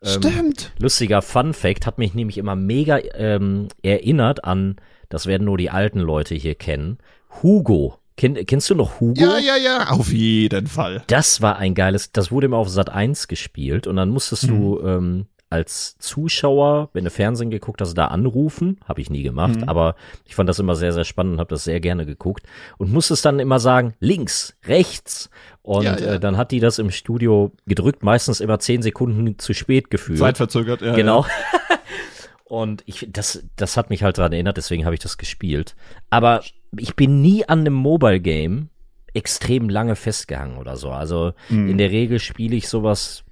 Ähm, 0.03 0.21
Stimmt. 0.21 0.71
Lustiger 0.79 1.21
Fun 1.21 1.53
Fact 1.53 1.85
hat 1.85 1.97
mich 1.97 2.13
nämlich 2.13 2.37
immer 2.37 2.55
mega 2.55 2.99
ähm, 3.15 3.67
erinnert 3.81 4.43
an, 4.43 4.77
das 5.09 5.25
werden 5.25 5.45
nur 5.45 5.57
die 5.57 5.69
alten 5.69 5.99
Leute 5.99 6.35
hier 6.35 6.55
kennen, 6.55 6.97
Hugo. 7.41 7.97
Kenn, 8.15 8.45
kennst 8.45 8.69
du 8.69 8.75
noch 8.75 8.99
Hugo? 8.99 9.19
Ja, 9.19 9.39
ja, 9.39 9.57
ja, 9.57 9.89
auf 9.89 10.11
jeden 10.11 10.67
Fall. 10.67 11.03
Das 11.07 11.41
war 11.41 11.57
ein 11.57 11.73
geiles, 11.73 12.11
das 12.11 12.31
wurde 12.31 12.45
immer 12.45 12.57
auf 12.57 12.69
Sat 12.69 12.89
1 12.89 13.27
gespielt 13.27 13.87
und 13.87 13.95
dann 13.95 14.09
musstest 14.09 14.43
mhm. 14.43 14.47
du 14.47 14.81
ähm, 14.81 15.25
als 15.53 15.99
Zuschauer, 15.99 16.89
wenn 16.93 17.03
du 17.03 17.11
Fernsehen 17.11 17.51
geguckt 17.51 17.79
hast, 17.79 17.93
da 17.93 18.07
anrufen. 18.07 18.79
Habe 18.85 19.01
ich 19.01 19.11
nie 19.11 19.21
gemacht, 19.21 19.57
mhm. 19.57 19.69
aber 19.69 19.95
ich 20.25 20.33
fand 20.33 20.49
das 20.49 20.57
immer 20.57 20.73
sehr, 20.73 20.93
sehr 20.93 21.03
spannend 21.03 21.33
und 21.33 21.39
habe 21.39 21.51
das 21.51 21.63
sehr 21.63 21.79
gerne 21.79 22.07
geguckt. 22.07 22.47
Und 22.79 22.91
musstest 22.91 23.23
dann 23.23 23.39
immer 23.39 23.59
sagen, 23.59 23.93
links, 23.99 24.57
rechts. 24.65 25.29
Und 25.61 25.83
ja, 25.83 25.95
ja. 25.95 26.13
Äh, 26.13 26.19
dann 26.19 26.37
hat 26.37 26.49
die 26.49 26.59
das 26.59 26.79
im 26.79 26.89
Studio 26.89 27.51
gedrückt, 27.67 28.01
meistens 28.01 28.39
immer 28.39 28.57
zehn 28.57 28.81
Sekunden 28.81 29.37
zu 29.37 29.53
spät 29.53 29.91
gefühlt. 29.91 30.17
Zeitverzögert, 30.17 30.81
ja. 30.81 30.95
Genau. 30.95 31.23
Ja. 31.23 31.77
und 32.45 32.81
ich, 32.87 33.07
das, 33.11 33.43
das 33.55 33.77
hat 33.77 33.91
mich 33.91 34.01
halt 34.01 34.17
daran 34.17 34.33
erinnert, 34.33 34.57
deswegen 34.57 34.85
habe 34.85 34.95
ich 34.95 35.01
das 35.01 35.19
gespielt. 35.19 35.75
Aber 36.09 36.41
ich 36.79 36.95
bin 36.95 37.21
nie 37.21 37.47
an 37.47 37.59
einem 37.59 37.75
Mobile 37.75 38.19
Game 38.19 38.69
extrem 39.13 39.69
lange 39.69 39.95
festgehangen 39.95 40.57
oder 40.57 40.77
so. 40.77 40.89
Also 40.89 41.33
mhm. 41.49 41.69
in 41.69 41.77
der 41.77 41.91
Regel 41.91 42.17
spiele 42.17 42.55
ich 42.55 42.67
sowas 42.67 43.23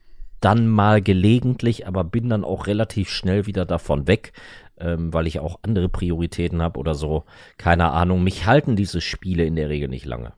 dann 0.42 0.68
mal 0.68 1.02
gelegentlich, 1.02 1.88
aber 1.88 2.04
bin 2.04 2.30
dann 2.30 2.44
auch 2.44 2.68
relativ 2.68 3.10
schnell 3.10 3.46
wieder 3.46 3.66
davon 3.66 4.08
weg, 4.08 4.34
ähm, 4.80 5.14
weil 5.14 5.28
ich 5.28 5.40
auch 5.40 5.60
andere 5.62 5.88
Prioritäten 5.88 6.62
habe 6.62 6.80
oder 6.80 6.96
so. 6.96 7.24
Keine 7.58 7.92
Ahnung. 7.92 8.24
Mich 8.24 8.46
halten 8.46 8.76
diese 8.76 9.02
Spiele 9.02 9.46
in 9.46 9.56
der 9.56 9.70
Regel 9.70 9.88
nicht 9.88 10.06
lange. 10.06 10.34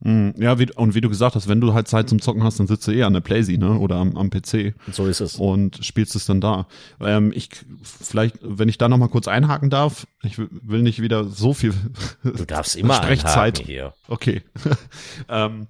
Mm, 0.00 0.30
ja, 0.36 0.58
wie, 0.58 0.70
und 0.72 0.94
wie 0.94 1.00
du 1.00 1.08
gesagt 1.08 1.36
hast, 1.36 1.48
wenn 1.48 1.60
du 1.60 1.72
halt 1.72 1.88
Zeit 1.88 2.08
zum 2.08 2.20
Zocken 2.20 2.42
hast, 2.44 2.60
dann 2.60 2.66
sitzt 2.66 2.86
du 2.86 2.92
eher 2.92 3.06
an 3.06 3.14
der 3.14 3.22
Playsee, 3.22 3.56
ne? 3.56 3.78
Oder 3.78 3.96
am, 3.96 4.16
am 4.16 4.28
PC. 4.28 4.74
So 4.92 5.06
ist 5.06 5.20
es. 5.20 5.36
Und 5.36 5.84
spielst 5.84 6.14
es 6.14 6.26
dann 6.26 6.42
da. 6.42 6.66
Ähm, 7.00 7.32
ich, 7.34 7.48
vielleicht, 7.82 8.36
wenn 8.42 8.68
ich 8.68 8.76
da 8.76 8.90
nochmal 8.90 9.08
kurz 9.08 9.26
einhaken 9.26 9.70
darf, 9.70 10.06
ich 10.22 10.38
will 10.38 10.82
nicht 10.82 11.00
wieder 11.00 11.24
so 11.24 11.54
viel. 11.54 11.72
Du 12.22 12.44
darfst 12.44 12.76
immer 12.76 12.94
Sprechzeit. 13.02 13.58
hier. 13.58 13.94
Okay. 14.06 14.42
ähm, 15.30 15.66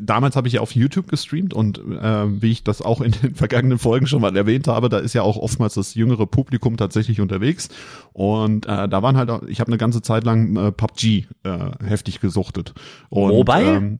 damals 0.00 0.36
habe 0.36 0.48
ich 0.48 0.54
ja 0.54 0.60
auf 0.60 0.74
YouTube 0.74 1.08
gestreamt 1.08 1.54
und 1.54 1.78
äh, 1.78 2.42
wie 2.42 2.52
ich 2.52 2.64
das 2.64 2.82
auch 2.82 3.00
in 3.00 3.12
den 3.12 3.34
vergangenen 3.34 3.78
Folgen 3.78 4.06
schon 4.06 4.20
mal 4.20 4.36
erwähnt 4.36 4.68
habe, 4.68 4.88
da 4.88 4.98
ist 4.98 5.14
ja 5.14 5.22
auch 5.22 5.36
oftmals 5.36 5.74
das 5.74 5.94
jüngere 5.94 6.26
Publikum 6.26 6.76
tatsächlich 6.76 7.20
unterwegs 7.20 7.68
und 8.12 8.66
äh, 8.66 8.88
da 8.88 9.02
waren 9.02 9.16
halt, 9.16 9.30
auch, 9.30 9.42
ich 9.44 9.60
habe 9.60 9.68
eine 9.68 9.78
ganze 9.78 10.02
Zeit 10.02 10.24
lang 10.24 10.56
äh, 10.56 10.72
PUBG 10.72 11.26
äh, 11.44 11.84
heftig 11.84 12.20
gesuchtet. 12.20 12.74
Und, 13.08 13.30
Mobile? 13.30 13.76
Ähm, 13.76 13.98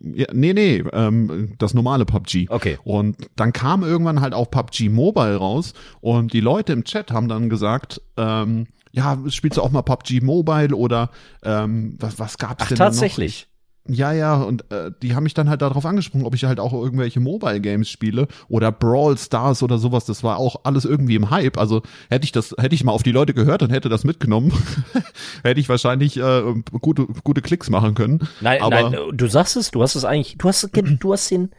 ja, 0.00 0.26
nee, 0.32 0.52
nee, 0.52 0.84
ähm, 0.92 1.54
das 1.58 1.72
normale 1.72 2.04
PUBG. 2.04 2.48
Okay. 2.50 2.78
Und 2.84 3.16
dann 3.36 3.52
kam 3.52 3.82
irgendwann 3.82 4.20
halt 4.20 4.34
auch 4.34 4.50
PUBG 4.50 4.90
Mobile 4.90 5.36
raus 5.36 5.72
und 6.00 6.32
die 6.32 6.40
Leute 6.40 6.74
im 6.74 6.84
Chat 6.84 7.10
haben 7.10 7.28
dann 7.28 7.48
gesagt, 7.48 8.02
ähm, 8.16 8.66
ja, 8.90 9.18
spielst 9.28 9.56
du 9.56 9.62
auch 9.62 9.70
mal 9.70 9.82
PUBG 9.82 10.20
Mobile 10.20 10.74
oder 10.74 11.10
ähm, 11.42 11.96
was, 11.98 12.18
was 12.18 12.38
gab's 12.38 12.64
Ach, 12.64 12.68
denn 12.68 12.78
tatsächlich? 12.78 13.47
Ja, 13.90 14.12
ja, 14.12 14.34
und 14.34 14.70
äh, 14.70 14.90
die 15.02 15.14
haben 15.14 15.22
mich 15.22 15.32
dann 15.32 15.48
halt 15.48 15.62
darauf 15.62 15.86
angesprochen, 15.86 16.26
ob 16.26 16.34
ich 16.34 16.44
halt 16.44 16.60
auch 16.60 16.74
irgendwelche 16.74 17.20
Mobile 17.20 17.58
Games 17.60 17.88
spiele 17.88 18.28
oder 18.50 18.70
Brawl 18.70 19.16
Stars 19.16 19.62
oder 19.62 19.78
sowas. 19.78 20.04
Das 20.04 20.22
war 20.22 20.36
auch 20.36 20.60
alles 20.64 20.84
irgendwie 20.84 21.14
im 21.14 21.30
Hype. 21.30 21.56
Also 21.56 21.80
hätte 22.10 22.24
ich 22.24 22.32
das, 22.32 22.54
hätte 22.58 22.74
ich 22.74 22.84
mal 22.84 22.92
auf 22.92 23.02
die 23.02 23.12
Leute 23.12 23.32
gehört 23.32 23.62
und 23.62 23.70
hätte 23.70 23.88
das 23.88 24.04
mitgenommen, 24.04 24.52
hätte 25.42 25.58
ich 25.58 25.70
wahrscheinlich 25.70 26.18
äh, 26.18 26.42
gute, 26.82 27.06
gute 27.24 27.40
Klicks 27.40 27.70
machen 27.70 27.94
können. 27.94 28.28
Nein, 28.42 28.60
Aber, 28.60 28.90
nein, 28.90 28.98
du 29.12 29.26
sagst 29.26 29.56
es, 29.56 29.70
du 29.70 29.82
hast 29.82 29.94
es 29.94 30.04
eigentlich, 30.04 30.36
du 30.36 30.48
hast, 30.48 30.68
du 30.74 31.12
hast 31.12 31.30
den, 31.30 31.50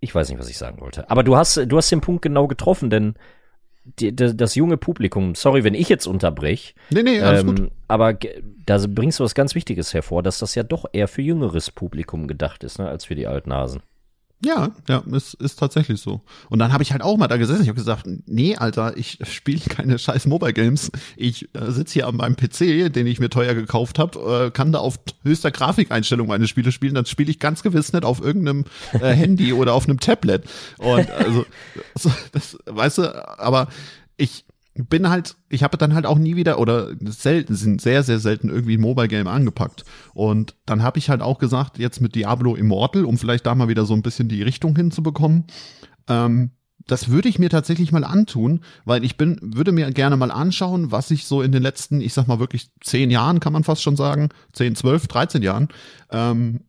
ich 0.00 0.14
weiß 0.14 0.30
nicht, 0.30 0.38
was 0.38 0.48
ich 0.48 0.56
sagen 0.56 0.80
wollte. 0.80 1.10
Aber 1.10 1.22
du 1.22 1.36
hast, 1.36 1.56
du 1.56 1.76
hast 1.76 1.90
den 1.90 2.00
Punkt 2.00 2.22
genau 2.22 2.46
getroffen, 2.46 2.88
denn 2.88 3.14
die, 3.98 4.14
das, 4.14 4.36
das 4.36 4.54
junge 4.54 4.76
Publikum, 4.76 5.34
sorry, 5.34 5.64
wenn 5.64 5.74
ich 5.74 5.88
jetzt 5.88 6.06
unterbrich. 6.06 6.74
Nee, 6.90 7.02
nee, 7.02 7.20
alles 7.20 7.42
ähm, 7.42 7.46
gut. 7.46 7.70
Aber 7.88 8.14
da 8.66 8.84
bringst 8.88 9.18
du 9.18 9.24
was 9.24 9.34
ganz 9.34 9.54
Wichtiges 9.54 9.94
hervor, 9.94 10.22
dass 10.22 10.38
das 10.38 10.54
ja 10.54 10.62
doch 10.62 10.84
eher 10.92 11.08
für 11.08 11.22
jüngeres 11.22 11.70
Publikum 11.70 12.26
gedacht 12.26 12.64
ist, 12.64 12.78
ne, 12.78 12.88
als 12.88 13.06
für 13.06 13.14
die 13.14 13.26
alten 13.26 13.52
Hasen. 13.52 13.80
Ja, 14.44 14.70
ja, 14.88 15.02
ist, 15.12 15.34
ist 15.34 15.58
tatsächlich 15.58 16.00
so. 16.00 16.20
Und 16.48 16.60
dann 16.60 16.72
habe 16.72 16.84
ich 16.84 16.92
halt 16.92 17.02
auch 17.02 17.16
mal 17.16 17.26
da 17.26 17.38
gesessen. 17.38 17.62
Ich 17.62 17.68
habe 17.68 17.78
gesagt, 17.78 18.06
nee, 18.26 18.54
Alter, 18.54 18.96
ich 18.96 19.18
spiele 19.24 19.60
keine 19.68 19.98
scheiß 19.98 20.26
Mobile 20.26 20.52
Games. 20.52 20.92
Ich 21.16 21.52
äh, 21.54 21.72
sitze 21.72 21.94
hier 21.94 22.06
an 22.06 22.16
meinem 22.16 22.36
PC, 22.36 22.92
den 22.92 23.08
ich 23.08 23.18
mir 23.18 23.30
teuer 23.30 23.54
gekauft 23.54 23.98
habe, 23.98 24.46
äh, 24.46 24.50
kann 24.52 24.70
da 24.70 24.78
auf 24.78 25.00
höchster 25.24 25.50
Grafikeinstellung 25.50 26.28
meine 26.28 26.46
Spiele 26.46 26.70
spielen. 26.70 26.94
Dann 26.94 27.06
spiele 27.06 27.32
ich 27.32 27.40
ganz 27.40 27.64
gewiss 27.64 27.92
nicht 27.92 28.04
auf 28.04 28.20
irgendeinem 28.20 28.64
äh, 28.92 29.12
Handy 29.12 29.52
oder 29.52 29.74
auf 29.74 29.88
einem 29.88 29.98
Tablet. 29.98 30.44
Und 30.78 31.10
also, 31.10 31.44
das, 32.32 32.56
weißt 32.66 32.98
du, 32.98 33.40
aber 33.40 33.66
ich 34.16 34.44
bin 34.78 35.08
halt, 35.08 35.36
ich 35.48 35.62
habe 35.62 35.76
dann 35.76 35.94
halt 35.94 36.06
auch 36.06 36.18
nie 36.18 36.36
wieder 36.36 36.58
oder 36.58 36.88
selten, 37.04 37.54
sind 37.54 37.80
sehr, 37.80 38.02
sehr 38.02 38.18
selten 38.18 38.48
irgendwie 38.48 38.76
ein 38.76 38.80
Mobile 38.80 39.08
Game 39.08 39.26
angepackt. 39.26 39.84
Und 40.14 40.54
dann 40.66 40.82
habe 40.82 40.98
ich 40.98 41.10
halt 41.10 41.20
auch 41.20 41.38
gesagt, 41.38 41.78
jetzt 41.78 42.00
mit 42.00 42.14
Diablo 42.14 42.54
Immortal, 42.54 43.04
um 43.04 43.18
vielleicht 43.18 43.46
da 43.46 43.54
mal 43.54 43.68
wieder 43.68 43.84
so 43.84 43.94
ein 43.94 44.02
bisschen 44.02 44.28
die 44.28 44.42
Richtung 44.42 44.76
hinzubekommen, 44.76 45.44
ähm, 46.08 46.50
das 46.86 47.10
würde 47.10 47.28
ich 47.28 47.38
mir 47.38 47.50
tatsächlich 47.50 47.92
mal 47.92 48.04
antun, 48.04 48.60
weil 48.84 49.04
ich 49.04 49.16
bin, 49.16 49.38
würde 49.42 49.72
mir 49.72 49.90
gerne 49.92 50.16
mal 50.16 50.30
anschauen, 50.30 50.90
was 50.90 51.10
ich 51.10 51.26
so 51.26 51.42
in 51.42 51.52
den 51.52 51.62
letzten, 51.62 52.00
ich 52.00 52.14
sag 52.14 52.26
mal 52.26 52.38
wirklich 52.38 52.70
zehn 52.80 53.10
Jahren, 53.10 53.40
kann 53.40 53.52
man 53.52 53.64
fast 53.64 53.82
schon 53.82 53.96
sagen, 53.96 54.30
zehn, 54.52 54.74
zwölf, 54.74 55.06
dreizehn 55.06 55.42
Jahren, 55.42 55.68
ähm, 56.10 56.60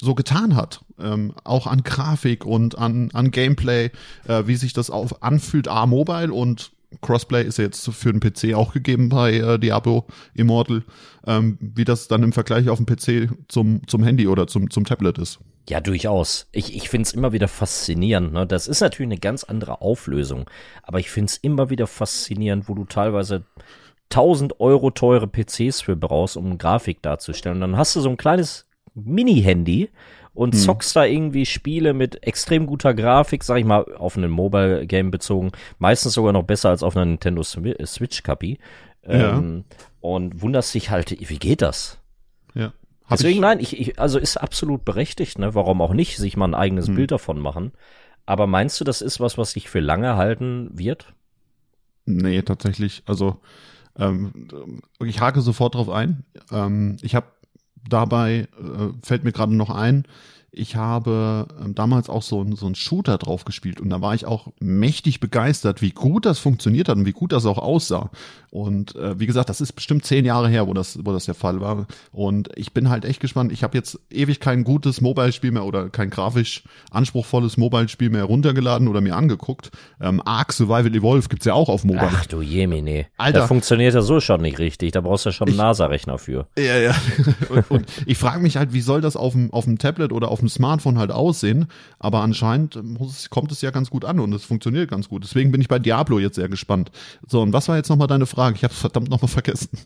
so 0.00 0.14
getan 0.14 0.56
hat. 0.56 0.84
Ähm, 0.98 1.34
auch 1.44 1.66
an 1.66 1.82
Grafik 1.82 2.46
und 2.46 2.78
an, 2.78 3.10
an 3.12 3.30
Gameplay, 3.30 3.90
äh, 4.26 4.46
wie 4.46 4.56
sich 4.56 4.72
das 4.72 4.90
auf, 4.90 5.22
anfühlt, 5.22 5.68
A, 5.68 5.86
Mobile 5.86 6.32
und 6.32 6.72
Crossplay 7.00 7.42
ist 7.44 7.58
ja 7.58 7.64
jetzt 7.64 7.88
für 7.90 8.12
den 8.12 8.20
PC 8.20 8.54
auch 8.54 8.72
gegeben 8.72 9.08
bei 9.08 9.34
äh, 9.34 9.58
Diablo 9.58 10.06
Immortal, 10.34 10.82
ähm, 11.26 11.58
wie 11.60 11.84
das 11.84 12.08
dann 12.08 12.22
im 12.22 12.32
Vergleich 12.32 12.68
auf 12.68 12.78
dem 12.78 12.86
PC 12.86 13.30
zum, 13.48 13.86
zum 13.86 14.02
Handy 14.02 14.26
oder 14.28 14.46
zum, 14.46 14.70
zum 14.70 14.84
Tablet 14.84 15.18
ist. 15.18 15.38
Ja, 15.68 15.80
durchaus. 15.80 16.46
Ich, 16.52 16.76
ich 16.76 16.88
finde 16.88 17.06
es 17.06 17.12
immer 17.14 17.32
wieder 17.32 17.48
faszinierend. 17.48 18.32
Ne? 18.32 18.46
Das 18.46 18.68
ist 18.68 18.80
natürlich 18.80 19.08
eine 19.08 19.20
ganz 19.20 19.44
andere 19.44 19.80
Auflösung, 19.80 20.50
aber 20.82 21.00
ich 21.00 21.10
finde 21.10 21.30
es 21.30 21.36
immer 21.38 21.70
wieder 21.70 21.86
faszinierend, 21.86 22.68
wo 22.68 22.74
du 22.74 22.84
teilweise 22.84 23.44
1000 24.10 24.60
Euro 24.60 24.90
teure 24.90 25.26
PCs 25.26 25.80
für 25.80 25.96
brauchst, 25.96 26.36
um 26.36 26.58
Grafik 26.58 27.02
darzustellen. 27.02 27.56
Und 27.56 27.60
dann 27.62 27.76
hast 27.76 27.96
du 27.96 28.00
so 28.00 28.10
ein 28.10 28.16
kleines 28.16 28.66
Mini-Handy 28.94 29.90
und 30.34 30.54
hm. 30.54 30.60
zockst 30.60 30.96
da 30.96 31.04
irgendwie 31.04 31.46
Spiele 31.46 31.94
mit 31.94 32.26
extrem 32.26 32.66
guter 32.66 32.92
Grafik, 32.92 33.44
sag 33.44 33.58
ich 33.58 33.64
mal, 33.64 33.84
auf 33.94 34.16
ein 34.16 34.28
Mobile-Game 34.28 35.10
bezogen. 35.10 35.52
Meistens 35.78 36.14
sogar 36.14 36.32
noch 36.32 36.42
besser 36.42 36.70
als 36.70 36.82
auf 36.82 36.96
einer 36.96 37.06
Nintendo 37.06 37.42
Switch-Kapi. 37.42 38.58
Ja. 39.06 39.38
Ähm, 39.38 39.64
und 40.00 40.42
wunderst 40.42 40.74
dich 40.74 40.90
halt, 40.90 41.16
wie 41.28 41.38
geht 41.38 41.62
das? 41.62 41.98
Ja. 42.54 42.72
Hab 43.04 43.18
Deswegen, 43.18 43.36
ich 43.36 43.40
nein, 43.40 43.60
ich, 43.60 43.78
ich, 43.78 43.98
also 43.98 44.18
ist 44.18 44.36
absolut 44.36 44.84
berechtigt, 44.84 45.38
ne? 45.38 45.54
Warum 45.54 45.80
auch 45.82 45.92
nicht, 45.92 46.16
sich 46.16 46.36
mal 46.36 46.48
ein 46.48 46.54
eigenes 46.54 46.88
hm. 46.88 46.94
Bild 46.96 47.10
davon 47.10 47.38
machen. 47.38 47.72
Aber 48.26 48.46
meinst 48.46 48.80
du, 48.80 48.84
das 48.84 49.02
ist 49.02 49.20
was, 49.20 49.36
was 49.36 49.52
sich 49.52 49.68
für 49.68 49.80
lange 49.80 50.16
halten 50.16 50.70
wird? 50.72 51.12
Nee, 52.06 52.42
tatsächlich. 52.42 53.02
Also, 53.06 53.40
ähm, 53.96 54.48
ich 55.04 55.20
hake 55.20 55.40
sofort 55.40 55.74
drauf 55.74 55.90
ein. 55.90 56.24
Ähm, 56.50 56.96
ich 57.02 57.14
habe 57.14 57.26
dabei, 57.88 58.48
äh, 58.58 58.88
fällt 59.02 59.24
mir 59.24 59.32
gerade 59.32 59.54
noch 59.54 59.70
ein, 59.70 60.04
ich 60.56 60.76
habe 60.76 61.46
ähm, 61.62 61.74
damals 61.74 62.08
auch 62.08 62.22
so, 62.22 62.44
so 62.54 62.66
einen 62.66 62.74
Shooter 62.74 63.18
drauf 63.18 63.44
gespielt 63.44 63.80
und 63.80 63.90
da 63.90 64.00
war 64.00 64.14
ich 64.14 64.26
auch 64.26 64.48
mächtig 64.60 65.20
begeistert, 65.20 65.82
wie 65.82 65.90
gut 65.90 66.26
das 66.26 66.38
funktioniert 66.38 66.88
hat 66.88 66.96
und 66.96 67.06
wie 67.06 67.12
gut 67.12 67.32
das 67.32 67.46
auch 67.46 67.58
aussah. 67.58 68.10
Und 68.50 68.94
äh, 68.94 69.18
wie 69.18 69.26
gesagt, 69.26 69.48
das 69.48 69.60
ist 69.60 69.72
bestimmt 69.72 70.04
zehn 70.04 70.24
Jahre 70.24 70.48
her, 70.48 70.68
wo 70.68 70.74
das, 70.74 71.04
wo 71.04 71.12
das 71.12 71.24
der 71.24 71.34
Fall 71.34 71.60
war. 71.60 71.86
Und 72.12 72.50
ich 72.54 72.72
bin 72.72 72.88
halt 72.88 73.04
echt 73.04 73.18
gespannt. 73.18 73.50
Ich 73.50 73.64
habe 73.64 73.76
jetzt 73.76 73.98
ewig 74.10 74.38
kein 74.38 74.62
gutes 74.62 75.00
Mobile-Spiel 75.00 75.50
mehr 75.50 75.64
oder 75.64 75.88
kein 75.88 76.08
grafisch 76.08 76.62
anspruchsvolles 76.92 77.56
Mobile-Spiel 77.56 78.10
mehr 78.10 78.22
runtergeladen 78.22 78.86
oder 78.86 79.00
mir 79.00 79.16
angeguckt. 79.16 79.72
Ähm, 80.00 80.22
Ark 80.24 80.52
Survival 80.52 80.94
Evolve 80.94 81.28
gibt's 81.28 81.46
ja 81.46 81.54
auch 81.54 81.68
auf 81.68 81.82
Mobile. 81.82 82.10
Ach 82.12 82.26
du 82.26 82.42
Jemine. 82.42 83.06
Alter. 83.16 83.40
Das 83.40 83.48
funktioniert 83.48 83.92
ja 83.92 84.02
so 84.02 84.20
schon 84.20 84.42
nicht 84.42 84.60
richtig. 84.60 84.92
Da 84.92 85.00
brauchst 85.00 85.24
du 85.24 85.30
ja 85.30 85.32
schon 85.32 85.48
einen 85.48 85.56
NASA-Rechner 85.56 86.18
für. 86.18 86.46
Ja, 86.56 86.78
ja. 86.78 86.94
und, 87.48 87.70
und 87.72 87.86
ich 88.06 88.18
frage 88.18 88.40
mich 88.40 88.56
halt, 88.56 88.72
wie 88.72 88.82
soll 88.82 89.00
das 89.00 89.16
auf 89.16 89.32
dem, 89.32 89.52
auf 89.52 89.64
dem 89.64 89.78
Tablet 89.78 90.12
oder 90.12 90.28
auf 90.28 90.43
dem 90.44 90.48
Smartphone 90.48 90.98
halt 90.98 91.10
aussehen? 91.10 91.66
Aber 91.98 92.20
anscheinend 92.20 92.82
muss, 92.82 93.30
kommt 93.30 93.52
es 93.52 93.62
ja 93.62 93.70
ganz 93.70 93.90
gut 93.90 94.04
an 94.04 94.20
und 94.20 94.32
es 94.34 94.44
funktioniert 94.44 94.90
ganz 94.90 95.08
gut. 95.08 95.24
Deswegen 95.24 95.50
bin 95.50 95.60
ich 95.60 95.68
bei 95.68 95.78
Diablo 95.78 96.18
jetzt 96.18 96.36
sehr 96.36 96.48
gespannt. 96.48 96.90
So, 97.26 97.42
und 97.42 97.52
was 97.52 97.68
war 97.68 97.76
jetzt 97.76 97.88
nochmal 97.88 98.08
deine 98.08 98.26
Frage? 98.26 98.56
Ich 98.56 98.64
habe 98.64 98.72
es 98.72 98.80
verdammt 98.80 99.10
nochmal 99.10 99.28
vergessen. 99.28 99.78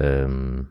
Ähm, 0.00 0.68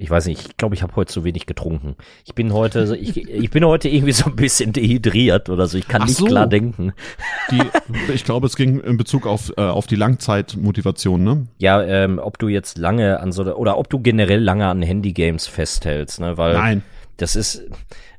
ich 0.00 0.08
weiß 0.10 0.26
nicht, 0.26 0.46
ich 0.46 0.56
glaube, 0.56 0.76
ich 0.76 0.82
habe 0.84 0.94
heute 0.94 1.12
zu 1.12 1.24
wenig 1.24 1.46
getrunken. 1.46 1.96
Ich 2.24 2.32
bin 2.36 2.52
heute, 2.52 2.96
ich, 2.96 3.16
ich 3.16 3.50
bin 3.50 3.64
heute 3.64 3.88
irgendwie 3.88 4.12
so 4.12 4.26
ein 4.26 4.36
bisschen 4.36 4.72
dehydriert 4.72 5.48
oder 5.48 5.66
so. 5.66 5.76
Ich 5.76 5.88
kann 5.88 6.02
Ach 6.02 6.06
nicht 6.06 6.18
so. 6.18 6.26
klar 6.26 6.46
denken. 6.46 6.92
Die, 7.50 7.60
ich 8.14 8.24
glaube, 8.24 8.46
es 8.46 8.54
ging 8.54 8.78
in 8.78 8.96
Bezug 8.96 9.26
auf, 9.26 9.52
äh, 9.56 9.62
auf 9.62 9.88
die 9.88 9.96
Langzeitmotivation, 9.96 11.24
ne? 11.24 11.48
Ja, 11.58 11.82
ähm, 11.82 12.20
ob 12.22 12.38
du 12.38 12.46
jetzt 12.46 12.78
lange 12.78 13.18
an 13.18 13.32
so, 13.32 13.42
oder 13.56 13.76
ob 13.76 13.90
du 13.90 13.98
generell 13.98 14.40
lange 14.40 14.68
an 14.68 14.82
Handygames 14.82 15.48
festhältst, 15.48 16.20
ne? 16.20 16.36
Weil 16.38 16.54
Nein. 16.54 16.82
Das 17.18 17.36
ist, 17.36 17.66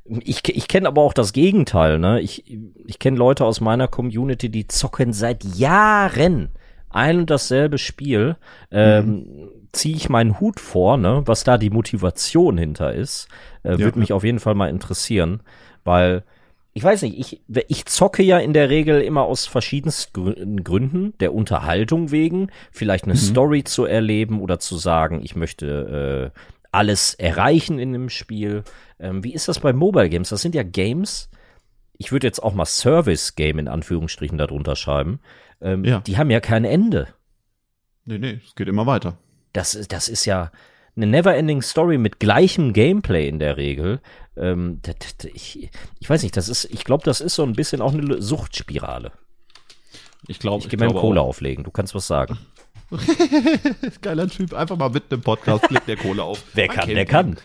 ich, 0.04 0.48
ich 0.48 0.68
kenne 0.68 0.88
aber 0.88 1.02
auch 1.02 1.12
das 1.12 1.32
Gegenteil, 1.32 1.98
ne? 1.98 2.20
Ich, 2.20 2.44
ich 2.86 2.98
kenne 2.98 3.16
Leute 3.16 3.44
aus 3.44 3.60
meiner 3.60 3.88
Community, 3.88 4.48
die 4.48 4.68
zocken 4.68 5.12
seit 5.12 5.44
Jahren 5.44 6.50
ein 6.90 7.20
und 7.20 7.30
dasselbe 7.30 7.78
Spiel, 7.78 8.36
ähm, 8.70 9.06
mhm. 9.06 9.48
ziehe 9.72 9.96
ich 9.96 10.08
meinen 10.08 10.40
Hut 10.40 10.60
vor, 10.60 10.96
ne, 10.96 11.22
was 11.24 11.44
da 11.44 11.56
die 11.56 11.70
Motivation 11.70 12.58
hinter 12.58 12.92
ist, 12.92 13.28
äh, 13.62 13.72
ja, 13.72 13.78
würde 13.78 13.98
mich 13.98 14.12
auf 14.12 14.24
jeden 14.24 14.40
Fall 14.40 14.54
mal 14.54 14.68
interessieren, 14.68 15.42
weil 15.84 16.24
ich 16.72 16.84
weiß 16.84 17.02
nicht, 17.02 17.18
ich, 17.18 17.40
ich 17.68 17.86
zocke 17.86 18.22
ja 18.22 18.38
in 18.38 18.52
der 18.52 18.70
Regel 18.70 19.00
immer 19.00 19.22
aus 19.22 19.46
verschiedensten 19.46 20.62
Gründen, 20.62 21.14
der 21.18 21.34
Unterhaltung 21.34 22.10
wegen, 22.10 22.50
vielleicht 22.70 23.04
eine 23.04 23.14
mhm. 23.14 23.18
Story 23.18 23.64
zu 23.64 23.84
erleben 23.84 24.40
oder 24.40 24.58
zu 24.58 24.76
sagen, 24.76 25.20
ich 25.22 25.34
möchte 25.34 26.32
äh, 26.34 26.38
alles 26.72 27.14
erreichen 27.14 27.78
in 27.78 27.92
dem 27.92 28.08
Spiel. 28.08 28.62
Ähm, 29.00 29.24
wie 29.24 29.32
ist 29.32 29.48
das 29.48 29.58
bei 29.60 29.72
Mobile 29.72 30.08
Games? 30.08 30.28
Das 30.28 30.42
sind 30.42 30.54
ja 30.54 30.62
Games, 30.62 31.30
ich 31.96 32.12
würde 32.12 32.26
jetzt 32.26 32.42
auch 32.42 32.54
mal 32.54 32.66
Service 32.66 33.34
Game 33.34 33.58
in 33.58 33.68
Anführungsstrichen 33.68 34.38
darunter 34.38 34.76
schreiben, 34.76 35.20
ähm, 35.60 35.84
ja. 35.84 36.00
die 36.00 36.18
haben 36.18 36.30
ja 36.30 36.40
kein 36.40 36.64
Ende. 36.64 37.08
Nee, 38.04 38.18
nee, 38.18 38.40
es 38.44 38.54
geht 38.54 38.68
immer 38.68 38.86
weiter. 38.86 39.18
Das, 39.52 39.78
das 39.88 40.08
ist 40.08 40.24
ja 40.24 40.50
eine 40.96 41.06
never-ending 41.06 41.62
Story 41.62 41.98
mit 41.98 42.20
gleichem 42.20 42.72
Gameplay 42.72 43.28
in 43.28 43.38
der 43.38 43.56
Regel. 43.56 44.00
Ähm, 44.36 44.80
ich, 45.34 45.70
ich 45.98 46.10
weiß 46.10 46.22
nicht, 46.22 46.36
das 46.36 46.48
ist, 46.48 46.64
ich 46.66 46.84
glaube, 46.84 47.04
das 47.04 47.20
ist 47.20 47.34
so 47.34 47.42
ein 47.42 47.54
bisschen 47.54 47.80
auch 47.80 47.92
eine 47.92 48.20
Suchtspirale. 48.20 49.12
Ich 50.26 50.38
glaube, 50.38 50.64
ich, 50.64 50.68
gehe 50.68 50.78
mir 50.78 50.92
Kohle 50.92 51.20
auflegen. 51.20 51.64
Du 51.64 51.70
kannst 51.70 51.94
was 51.94 52.06
sagen. 52.06 52.38
Geiler 54.02 54.28
Typ, 54.28 54.52
einfach 54.52 54.76
mal 54.76 54.90
mitten 54.90 55.14
im 55.14 55.20
Podcast 55.22 55.70
legt 55.70 55.88
der 55.88 55.96
Kohle 55.96 56.22
auf. 56.22 56.42
Wer 56.54 56.68
kann, 56.68 56.88
der 56.88 57.06
kann. 57.06 57.36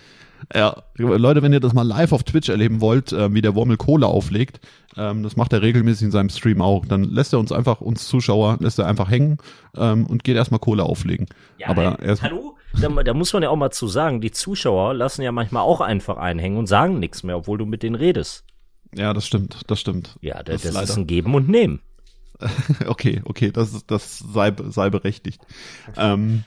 Ja, 0.54 0.84
Leute, 0.98 1.42
wenn 1.42 1.54
ihr 1.54 1.60
das 1.60 1.74
mal 1.74 1.88
live 1.88 2.12
auf 2.12 2.24
Twitch 2.24 2.50
erleben 2.50 2.82
wollt, 2.82 3.12
äh, 3.12 3.34
wie 3.34 3.42
der 3.42 3.56
Wormel 3.56 3.78
Kohle 3.78 4.08
auflegt, 4.08 4.60
ähm, 4.98 5.24
das 5.24 5.36
macht 5.36 5.54
er 5.54 5.62
regelmäßig 5.62 6.06
in 6.06 6.12
seinem 6.12 6.30
Stream 6.30 6.62
auch. 6.62 6.86
Dann 6.86 7.04
lässt 7.04 7.34
er 7.34 7.40
uns 7.40 7.52
einfach, 7.52 7.82
uns 7.82 8.08
Zuschauer, 8.08 8.58
lässt 8.60 8.80
er 8.80 8.88
einfach 8.88 9.10
hängen 9.10 9.38
ähm, 9.76 10.06
und 10.06 10.24
geht 10.24 10.36
erstmal 10.36 10.60
Kohle 10.60 10.84
auflegen. 10.84 11.28
Ja, 11.58 11.70
Aber 11.70 12.00
ey, 12.02 12.16
hallo? 12.18 12.58
Da, 12.80 12.90
da, 12.90 13.14
muss 13.14 13.32
man 13.34 13.42
ja 13.44 13.50
auch 13.50 13.56
mal 13.56 13.72
zu 13.72 13.88
sagen, 13.88 14.22
die 14.22 14.32
Zuschauer 14.32 14.94
lassen 14.94 15.22
ja 15.22 15.32
manchmal 15.32 15.64
auch 15.64 15.82
einfach 15.82 16.18
einhängen 16.18 16.58
und 16.58 16.68
sagen 16.68 17.00
nichts 17.00 17.24
mehr, 17.24 17.38
obwohl 17.38 17.58
du 17.58 17.66
mit 17.66 17.84
denen 17.84 17.96
redest. 17.96 18.44
Ja, 18.94 19.14
das 19.14 19.26
stimmt, 19.26 19.62
das 19.68 19.80
stimmt. 19.80 20.18
Ja, 20.22 20.44
das, 20.44 20.62
das, 20.62 20.74
das 20.74 20.90
ist 20.90 20.98
ein 20.98 21.08
Geben 21.08 21.34
und 21.36 21.50
Nehmen. 21.50 21.80
okay, 22.88 23.22
okay, 23.26 23.52
das, 23.52 23.86
das 23.88 24.20
sei, 24.20 24.54
sei 24.70 24.90
berechtigt. 24.90 25.42
ähm, 25.98 26.44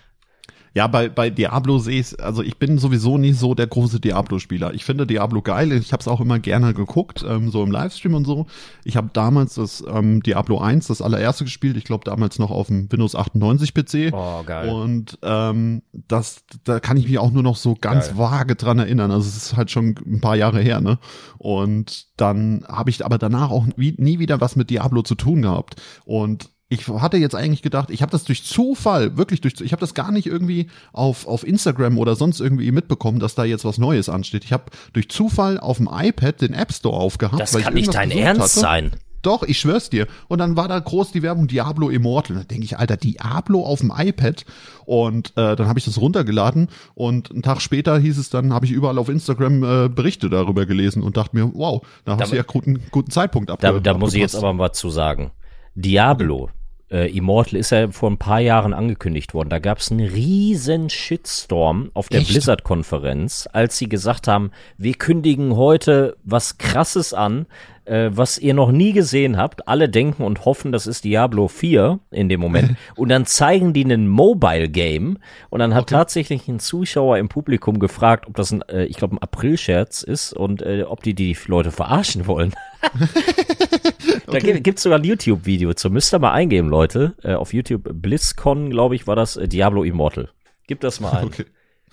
ja, 0.74 0.86
bei, 0.86 1.08
bei 1.08 1.30
Diablo 1.30 1.78
sehe 1.78 2.00
ich 2.00 2.22
also 2.22 2.42
ich 2.42 2.58
bin 2.58 2.78
sowieso 2.78 3.18
nie 3.18 3.32
so 3.32 3.54
der 3.54 3.66
große 3.66 4.00
Diablo-Spieler. 4.00 4.74
Ich 4.74 4.84
finde 4.84 5.06
Diablo 5.06 5.42
geil, 5.42 5.72
ich 5.72 5.92
habe 5.92 6.00
es 6.00 6.08
auch 6.08 6.20
immer 6.20 6.38
gerne 6.38 6.74
geguckt, 6.74 7.24
ähm, 7.28 7.50
so 7.50 7.62
im 7.62 7.70
Livestream 7.70 8.14
und 8.14 8.24
so. 8.24 8.46
Ich 8.84 8.96
habe 8.96 9.10
damals 9.12 9.54
das 9.54 9.84
ähm, 9.92 10.22
Diablo 10.22 10.58
1, 10.58 10.86
das 10.86 11.02
allererste 11.02 11.44
gespielt, 11.44 11.76
ich 11.76 11.84
glaube 11.84 12.04
damals 12.04 12.38
noch 12.38 12.50
auf 12.50 12.68
dem 12.68 12.90
Windows 12.90 13.14
98 13.14 13.74
PC. 13.74 14.12
Oh, 14.12 14.42
geil. 14.44 14.68
Und 14.68 15.18
ähm, 15.22 15.82
das, 15.92 16.44
da 16.64 16.80
kann 16.80 16.96
ich 16.96 17.08
mich 17.08 17.18
auch 17.18 17.30
nur 17.30 17.42
noch 17.42 17.56
so 17.56 17.74
ganz 17.74 18.08
geil. 18.08 18.18
vage 18.18 18.56
dran 18.56 18.78
erinnern. 18.78 19.10
Also 19.10 19.28
es 19.28 19.36
ist 19.36 19.56
halt 19.56 19.70
schon 19.70 19.94
ein 20.06 20.20
paar 20.20 20.36
Jahre 20.36 20.60
her, 20.60 20.80
ne? 20.80 20.98
Und 21.38 22.06
dann 22.16 22.64
habe 22.68 22.90
ich 22.90 23.04
aber 23.04 23.18
danach 23.18 23.50
auch 23.50 23.66
nie 23.76 24.18
wieder 24.18 24.40
was 24.40 24.56
mit 24.56 24.70
Diablo 24.70 25.02
zu 25.02 25.14
tun 25.14 25.42
gehabt. 25.42 25.80
Und 26.04 26.50
ich 26.70 26.86
hatte 26.86 27.16
jetzt 27.16 27.34
eigentlich 27.34 27.62
gedacht, 27.62 27.90
ich 27.90 28.02
habe 28.02 28.12
das 28.12 28.24
durch 28.24 28.44
Zufall, 28.44 29.16
wirklich 29.16 29.40
durch, 29.40 29.60
ich 29.60 29.72
habe 29.72 29.80
das 29.80 29.94
gar 29.94 30.12
nicht 30.12 30.26
irgendwie 30.26 30.68
auf, 30.92 31.26
auf 31.26 31.46
Instagram 31.46 31.96
oder 31.96 32.14
sonst 32.14 32.40
irgendwie 32.40 32.70
mitbekommen, 32.72 33.20
dass 33.20 33.34
da 33.34 33.44
jetzt 33.44 33.64
was 33.64 33.78
Neues 33.78 34.08
ansteht. 34.10 34.44
Ich 34.44 34.52
habe 34.52 34.64
durch 34.92 35.08
Zufall 35.08 35.58
auf 35.58 35.78
dem 35.78 35.88
iPad 35.90 36.40
den 36.42 36.52
App 36.52 36.72
Store 36.72 36.96
aufgehabt. 36.96 37.40
Das 37.40 37.56
kann 37.56 37.72
nicht 37.72 37.94
dein 37.94 38.10
Ernst 38.10 38.42
hatte. 38.42 38.60
sein. 38.60 38.90
Doch, 39.22 39.42
ich 39.42 39.58
schwör's 39.58 39.90
dir. 39.90 40.06
Und 40.28 40.38
dann 40.38 40.56
war 40.56 40.68
da 40.68 40.78
groß 40.78 41.10
die 41.10 41.22
Werbung 41.22 41.48
Diablo 41.48 41.88
Immortal. 41.88 42.36
Da 42.36 42.44
denke 42.44 42.64
ich, 42.64 42.78
Alter, 42.78 42.96
Diablo 42.96 43.64
auf 43.64 43.80
dem 43.80 43.92
iPad. 43.96 44.44
Und 44.84 45.30
äh, 45.36 45.56
dann 45.56 45.66
habe 45.68 45.78
ich 45.78 45.86
das 45.86 45.98
runtergeladen 45.98 46.68
und 46.94 47.30
einen 47.30 47.42
Tag 47.42 47.60
später 47.60 47.98
hieß 47.98 48.16
es 48.16 48.30
dann, 48.30 48.52
habe 48.52 48.66
ich 48.66 48.72
überall 48.72 48.98
auf 48.98 49.08
Instagram 49.08 49.62
äh, 49.64 49.88
Berichte 49.88 50.30
darüber 50.30 50.66
gelesen 50.66 51.02
und 51.02 51.16
dachte 51.16 51.36
mir, 51.36 51.50
wow, 51.54 51.84
da 52.04 52.16
hast 52.18 52.32
du 52.32 52.36
ja 52.36 52.42
guten, 52.42 52.80
guten 52.90 53.10
Zeitpunkt 53.10 53.50
abge 53.50 53.66
Da, 53.66 53.80
da 53.80 53.94
muss 53.98 54.14
ich 54.14 54.20
jetzt 54.20 54.36
aber 54.36 54.52
mal 54.52 54.72
zu 54.72 54.88
sagen. 54.90 55.32
Diablo, 55.74 56.50
äh, 56.90 57.14
Immortal 57.14 57.58
ist 57.58 57.70
ja 57.70 57.90
vor 57.90 58.10
ein 58.10 58.18
paar 58.18 58.40
Jahren 58.40 58.72
angekündigt 58.72 59.34
worden. 59.34 59.50
Da 59.50 59.58
gab 59.58 59.78
es 59.78 59.90
einen 59.90 60.06
riesen 60.06 60.90
Shitstorm 60.90 61.90
auf 61.94 62.08
der 62.08 62.20
Blizzard-Konferenz, 62.20 63.48
als 63.52 63.78
sie 63.78 63.88
gesagt 63.88 64.28
haben, 64.28 64.50
wir 64.76 64.94
kündigen 64.94 65.56
heute 65.56 66.16
was 66.24 66.58
Krasses 66.58 67.12
an, 67.12 67.46
äh, 67.84 68.10
was 68.12 68.38
ihr 68.38 68.54
noch 68.54 68.70
nie 68.70 68.92
gesehen 68.92 69.36
habt. 69.36 69.68
Alle 69.68 69.88
denken 69.88 70.22
und 70.22 70.44
hoffen, 70.44 70.72
das 70.72 70.86
ist 70.86 71.04
Diablo 71.04 71.48
4 71.48 71.98
in 72.10 72.28
dem 72.28 72.40
Moment. 72.40 72.76
und 72.96 73.08
dann 73.08 73.26
zeigen 73.26 73.72
die 73.72 73.84
einen 73.84 74.08
Mobile-Game 74.08 75.18
und 75.50 75.58
dann 75.58 75.74
hat 75.74 75.84
okay. 75.84 75.94
tatsächlich 75.94 76.48
ein 76.48 76.60
Zuschauer 76.60 77.18
im 77.18 77.28
Publikum 77.28 77.78
gefragt, 77.78 78.26
ob 78.26 78.36
das 78.36 78.50
ein, 78.50 78.62
äh, 78.62 78.84
ich 78.84 78.96
glaube, 78.96 79.16
ein 79.16 79.22
April-Scherz 79.22 80.02
ist 80.02 80.32
und 80.32 80.62
äh, 80.62 80.84
ob 80.86 81.02
die 81.02 81.14
die 81.14 81.36
Leute 81.46 81.70
verarschen 81.70 82.26
wollen. 82.26 82.54
Da 84.30 84.36
okay. 84.36 84.60
gibt 84.60 84.78
es 84.78 84.82
sogar 84.82 84.98
ein 84.98 85.04
YouTube-Video 85.04 85.72
zu. 85.74 85.90
Müsst 85.90 86.12
ihr 86.12 86.18
mal 86.18 86.32
eingeben, 86.32 86.68
Leute. 86.68 87.14
Äh, 87.22 87.34
auf 87.34 87.54
YouTube 87.54 87.88
BlizzCon, 87.92 88.70
glaube 88.70 88.94
ich, 88.94 89.06
war 89.06 89.16
das 89.16 89.36
äh, 89.36 89.48
Diablo 89.48 89.84
Immortal. 89.84 90.28
Gib 90.66 90.80
das 90.80 91.00
mal 91.00 91.12
ein. 91.12 91.26
Okay. 91.26 91.46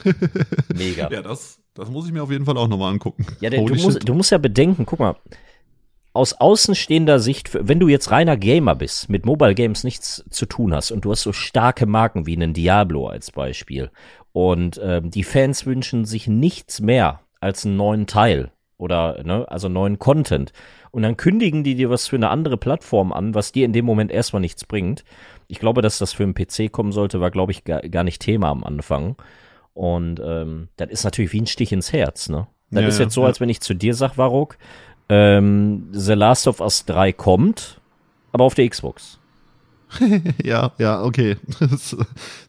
Mega. 0.76 1.10
Ja, 1.10 1.22
das, 1.22 1.60
das 1.74 1.90
muss 1.90 2.06
ich 2.06 2.12
mir 2.12 2.24
auf 2.24 2.32
jeden 2.32 2.46
Fall 2.46 2.58
auch 2.58 2.68
nochmal 2.68 2.92
angucken. 2.92 3.26
Ja, 3.40 3.50
der, 3.50 3.64
du, 3.64 3.76
musst, 3.76 4.08
du 4.08 4.14
musst 4.14 4.32
ja 4.32 4.38
bedenken, 4.38 4.86
guck 4.86 5.00
mal, 5.00 5.16
aus 6.16 6.34
außenstehender 6.34 7.20
Sicht, 7.20 7.52
wenn 7.54 7.80
du 7.80 7.88
jetzt 7.88 8.12
reiner 8.12 8.38
Gamer 8.38 8.76
bist, 8.76 9.10
mit 9.10 9.26
Mobile 9.26 9.54
Games 9.54 9.84
nichts 9.84 10.24
zu 10.30 10.46
tun 10.46 10.74
hast 10.74 10.92
und 10.92 11.06
du 11.06 11.12
hast 11.12 11.22
so 11.22 11.34
starke 11.34 11.86
Marken 11.86 12.26
wie 12.26 12.36
einen 12.36 12.54
Diablo 12.54 13.08
als 13.08 13.32
Beispiel 13.32 13.92
und 14.32 14.80
ähm, 14.82 15.12
die 15.12 15.24
Fans 15.24 15.66
wünschen 15.66 16.06
sich 16.06 16.28
nichts 16.28 16.80
mehr 16.80 17.22
als 17.42 17.66
einen 17.66 17.76
neuen 17.76 18.08
Teil 18.08 18.52
oder 18.78 19.24
ne, 19.24 19.46
also 19.50 19.68
neuen 19.68 20.00
Content 20.00 20.54
und 20.96 21.02
dann 21.02 21.18
kündigen 21.18 21.66
die 21.66 21.76
dir 21.76 21.90
was 21.90 22.08
für 22.08 22.16
eine 22.16 22.30
andere 22.30 22.56
Plattform 22.56 23.12
an, 23.12 23.36
was 23.36 23.52
dir 23.52 23.66
in 23.66 23.74
dem 23.74 23.84
Moment 23.84 24.14
erstmal 24.14 24.40
nichts 24.40 24.64
bringt. 24.64 25.04
Ich 25.50 25.60
glaube, 25.60 25.82
dass 25.82 25.98
das 25.98 26.14
für 26.14 26.24
einen 26.24 26.34
PC 26.34 26.72
kommen 26.72 26.94
sollte, 26.94 27.20
war 27.20 27.32
glaube 27.32 27.52
ich 27.52 27.66
gar, 27.66 27.82
gar 27.82 28.06
nicht 28.06 28.22
Thema 28.22 28.48
am 28.48 28.64
Anfang. 28.64 29.18
Und 29.74 30.22
ähm, 30.24 30.70
das 30.78 30.90
ist 30.92 31.04
natürlich 31.04 31.34
wie 31.34 31.42
ein 31.42 31.48
Stich 31.48 31.74
ins 31.74 31.92
Herz, 31.92 32.30
ne? 32.30 32.48
Das 32.72 32.82
ja, 32.82 32.88
ist 32.88 33.00
jetzt 33.00 33.14
so, 33.14 33.24
ja. 33.24 33.28
als 33.28 33.42
wenn 33.42 33.50
ich 33.50 33.60
zu 33.60 33.74
dir 33.74 33.94
sag, 33.94 34.18
Varuk, 34.18 34.58
ähm, 35.10 35.90
The 35.92 36.14
Last 36.14 36.48
of 36.48 36.62
Us 36.62 36.86
3 36.86 37.12
kommt, 37.12 37.82
aber 38.32 38.46
auf 38.46 38.56
der 38.56 38.70
Xbox. 38.70 39.20
ja, 40.44 40.72
ja, 40.78 41.04
okay. 41.04 41.36
Das, 41.60 41.98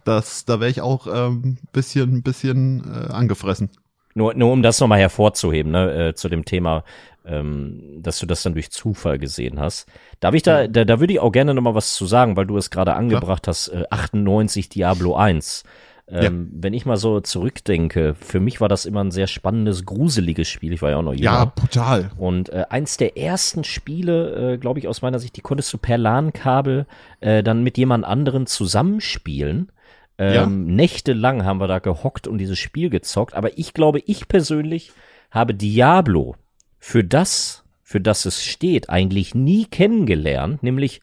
das 0.05 0.45
da 0.45 0.61
wäre 0.61 0.71
ich 0.71 0.83
auch 0.83 1.09
ähm, 1.13 1.59
bisschen, 1.73 2.23
bisschen 2.23 2.85
äh, 2.85 3.13
angefressen. 3.13 3.71
Nur, 4.15 4.35
nur 4.35 4.53
um 4.53 4.63
das 4.63 4.81
nochmal 4.81 5.01
hervorzuheben, 5.01 5.73
ne, 5.73 6.09
äh, 6.09 6.15
zu 6.15 6.29
dem 6.29 6.45
Thema, 6.45 6.85
ähm, 7.27 7.99
dass 8.01 8.19
du 8.19 8.27
das 8.27 8.43
dann 8.43 8.55
durch 8.55 8.71
Zufall 8.71 9.19
gesehen 9.19 9.61
hast. 9.61 9.87
Darf 10.21 10.35
ich 10.35 10.43
da, 10.43 10.69
da, 10.69 10.85
da 10.85 11.01
würde 11.01 11.13
ich 11.13 11.21
auch 11.21 11.33
gerne 11.33 11.55
nochmal 11.55 11.75
was 11.75 11.95
zu 11.95 12.07
sagen, 12.07 12.37
weil 12.37 12.47
du 12.47 12.57
es 12.57 12.71
gerade 12.71 12.95
angebracht 12.95 13.45
Klar. 13.45 13.55
hast, 13.55 13.69
äh, 13.69 13.85
98 13.91 14.69
Diablo 14.69 15.17
1. 15.17 15.65
Ähm, 16.09 16.23
ja. 16.23 16.63
Wenn 16.63 16.73
ich 16.73 16.87
mal 16.87 16.97
so 16.97 17.21
zurückdenke, 17.21 18.15
für 18.15 18.39
mich 18.39 18.61
war 18.61 18.69
das 18.69 18.85
immer 18.85 19.03
ein 19.03 19.11
sehr 19.11 19.27
spannendes, 19.27 19.85
gruseliges 19.85 20.47
Spiel. 20.47 20.73
Ich 20.73 20.83
war 20.83 20.91
ja 20.91 20.99
auch 20.99 21.03
noch 21.03 21.15
jünger. 21.15 21.25
Ja, 21.25 21.45
brutal. 21.47 22.11
Und 22.17 22.49
äh, 22.51 22.65
eins 22.71 22.97
der 22.97 23.19
ersten 23.19 23.65
Spiele, 23.65 24.55
äh, 24.55 24.59
glaube 24.59 24.79
ich, 24.79 24.87
aus 24.87 25.03
meiner 25.03 25.19
Sicht, 25.19 25.37
die 25.37 25.41
konntest 25.41 25.73
du 25.73 25.79
per 25.79 25.99
LAN-Kabel 25.99 26.87
äh, 27.21 27.43
dann 27.43 27.65
mit 27.65 27.77
jemand 27.77 28.05
anderen 28.05 28.47
zusammenspielen. 28.47 29.73
Ähm, 30.19 30.35
ja. 30.35 30.47
Nächtelang 30.47 31.45
haben 31.45 31.61
wir 31.61 31.67
da 31.67 31.81
gehockt 31.81 32.29
und 32.29 32.39
dieses 32.39 32.59
Spiel 32.59 32.89
gezockt. 32.89 33.35
Aber 33.35 33.59
ich 33.59 33.75
glaube, 33.75 33.99
ich 34.07 34.29
persönlich 34.29 34.93
habe 35.33 35.55
Diablo 35.55 36.37
für 36.79 37.05
das, 37.05 37.65
für 37.83 38.01
das 38.01 38.25
es 38.27 38.45
steht, 38.45 38.91
eigentlich 38.91 39.35
nie 39.35 39.65
kennengelernt, 39.67 40.63
nämlich 40.63 41.01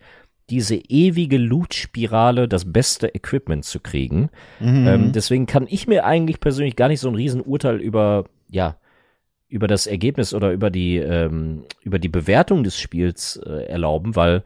diese 0.49 0.75
ewige 0.75 1.37
Loot-Spirale, 1.37 2.47
das 2.47 2.71
beste 2.71 3.15
Equipment 3.15 3.65
zu 3.65 3.79
kriegen. 3.79 4.29
Mhm. 4.59 4.87
Ähm, 4.87 5.11
deswegen 5.13 5.45
kann 5.45 5.67
ich 5.69 5.87
mir 5.87 6.05
eigentlich 6.05 6.39
persönlich 6.39 6.75
gar 6.75 6.89
nicht 6.89 6.99
so 6.99 7.07
ein 7.07 7.15
Riesenurteil 7.15 7.79
über, 7.79 8.25
ja, 8.49 8.75
über 9.47 9.67
das 9.67 9.87
Ergebnis 9.87 10.33
oder 10.33 10.51
über 10.51 10.69
die, 10.69 10.97
ähm, 10.97 11.63
über 11.81 11.99
die 11.99 12.09
Bewertung 12.09 12.63
des 12.63 12.77
Spiels 12.77 13.37
äh, 13.45 13.65
erlauben, 13.65 14.15
weil 14.15 14.43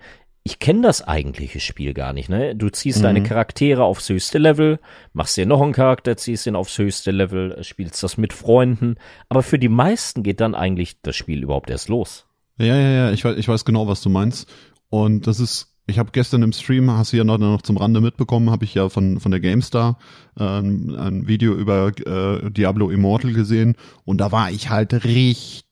ich 0.48 0.60
kenne 0.60 0.82
das 0.82 1.06
eigentliche 1.06 1.60
Spiel 1.60 1.94
gar 1.94 2.14
nicht. 2.14 2.30
Ne? 2.30 2.56
Du 2.56 2.70
ziehst 2.70 3.00
mhm. 3.00 3.04
deine 3.04 3.24
Charaktere 3.24 3.84
aufs 3.84 4.08
höchste 4.08 4.38
Level, 4.38 4.80
machst 5.12 5.36
dir 5.36 5.46
noch 5.46 5.62
einen 5.62 5.74
Charakter, 5.74 6.16
ziehst 6.16 6.48
ihn 6.48 6.56
aufs 6.56 6.78
höchste 6.78 7.12
Level, 7.12 7.62
spielst 7.66 8.02
das 8.02 8.18
mit 8.18 8.32
Freunden. 8.32 8.96
Aber 9.28 9.44
für 9.44 9.60
die 9.60 9.68
meisten 9.68 10.24
geht 10.24 10.40
dann 10.40 10.56
eigentlich 10.56 11.02
das 11.02 11.18
Spiel 11.18 11.44
überhaupt 11.44 11.70
erst 11.70 11.90
los. 11.90 12.28
Ja, 12.58 12.78
ja, 12.78 12.90
ja, 12.90 13.12
ich 13.12 13.26
weiß, 13.26 13.36
ich 13.38 13.48
weiß 13.50 13.66
genau, 13.66 13.88
was 13.88 14.02
du 14.02 14.10
meinst. 14.10 14.50
Und 14.90 15.28
das 15.28 15.42
ist 15.42 15.74
ich 15.90 16.00
habe 16.00 16.12
gestern 16.12 16.44
im 16.44 16.52
Stream, 16.52 16.92
hast 16.92 17.14
du 17.14 17.18
ja 17.18 17.24
noch, 17.24 17.38
noch 17.38 17.62
zum 17.62 17.78
Rande 17.78 18.02
mitbekommen, 18.02 18.50
habe 18.50 18.66
ich 18.66 18.74
ja 18.74 18.90
von, 18.90 19.22
von 19.22 19.32
der 19.32 19.40
GameStar 19.40 19.98
äh, 20.38 20.44
ein 20.44 21.28
Video 21.28 21.54
über 21.54 21.94
äh, 22.06 22.52
Diablo 22.52 22.90
Immortal 22.90 23.32
gesehen 23.32 23.76
und 24.04 24.18
da 24.18 24.34
war 24.34 24.52
ich 24.52 24.70
halt 24.70 25.06
richtig 25.06 25.64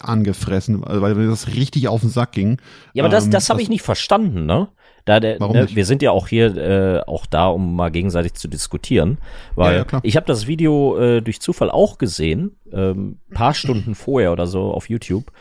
angefressen, 0.00 0.82
weil 0.84 1.14
mir 1.14 1.28
das 1.28 1.48
richtig 1.48 1.88
auf 1.88 2.00
den 2.00 2.10
Sack 2.10 2.32
ging. 2.32 2.58
Ja, 2.92 3.04
aber 3.04 3.10
das, 3.10 3.26
ähm, 3.26 3.30
das 3.30 3.50
habe 3.50 3.62
ich 3.62 3.68
nicht 3.68 3.82
verstanden, 3.82 4.46
ne? 4.46 4.68
Da 5.04 5.18
der, 5.18 5.40
Warum 5.40 5.56
ne, 5.56 5.62
nicht? 5.62 5.76
Wir 5.76 5.86
sind 5.86 6.02
ja 6.02 6.10
auch 6.10 6.28
hier 6.28 6.56
äh, 6.56 7.00
auch 7.06 7.26
da, 7.26 7.48
um 7.48 7.74
mal 7.74 7.90
gegenseitig 7.90 8.34
zu 8.34 8.48
diskutieren, 8.48 9.18
weil 9.54 9.78
ja, 9.78 9.86
ja, 9.90 10.00
ich 10.02 10.16
habe 10.16 10.26
das 10.26 10.46
Video 10.46 10.98
äh, 10.98 11.22
durch 11.22 11.40
Zufall 11.40 11.70
auch 11.70 11.98
gesehen, 11.98 12.56
ähm, 12.72 13.18
paar 13.32 13.54
Stunden 13.54 13.94
vorher 13.94 14.32
oder 14.32 14.46
so 14.46 14.72
auf 14.72 14.88
YouTube 14.88 15.32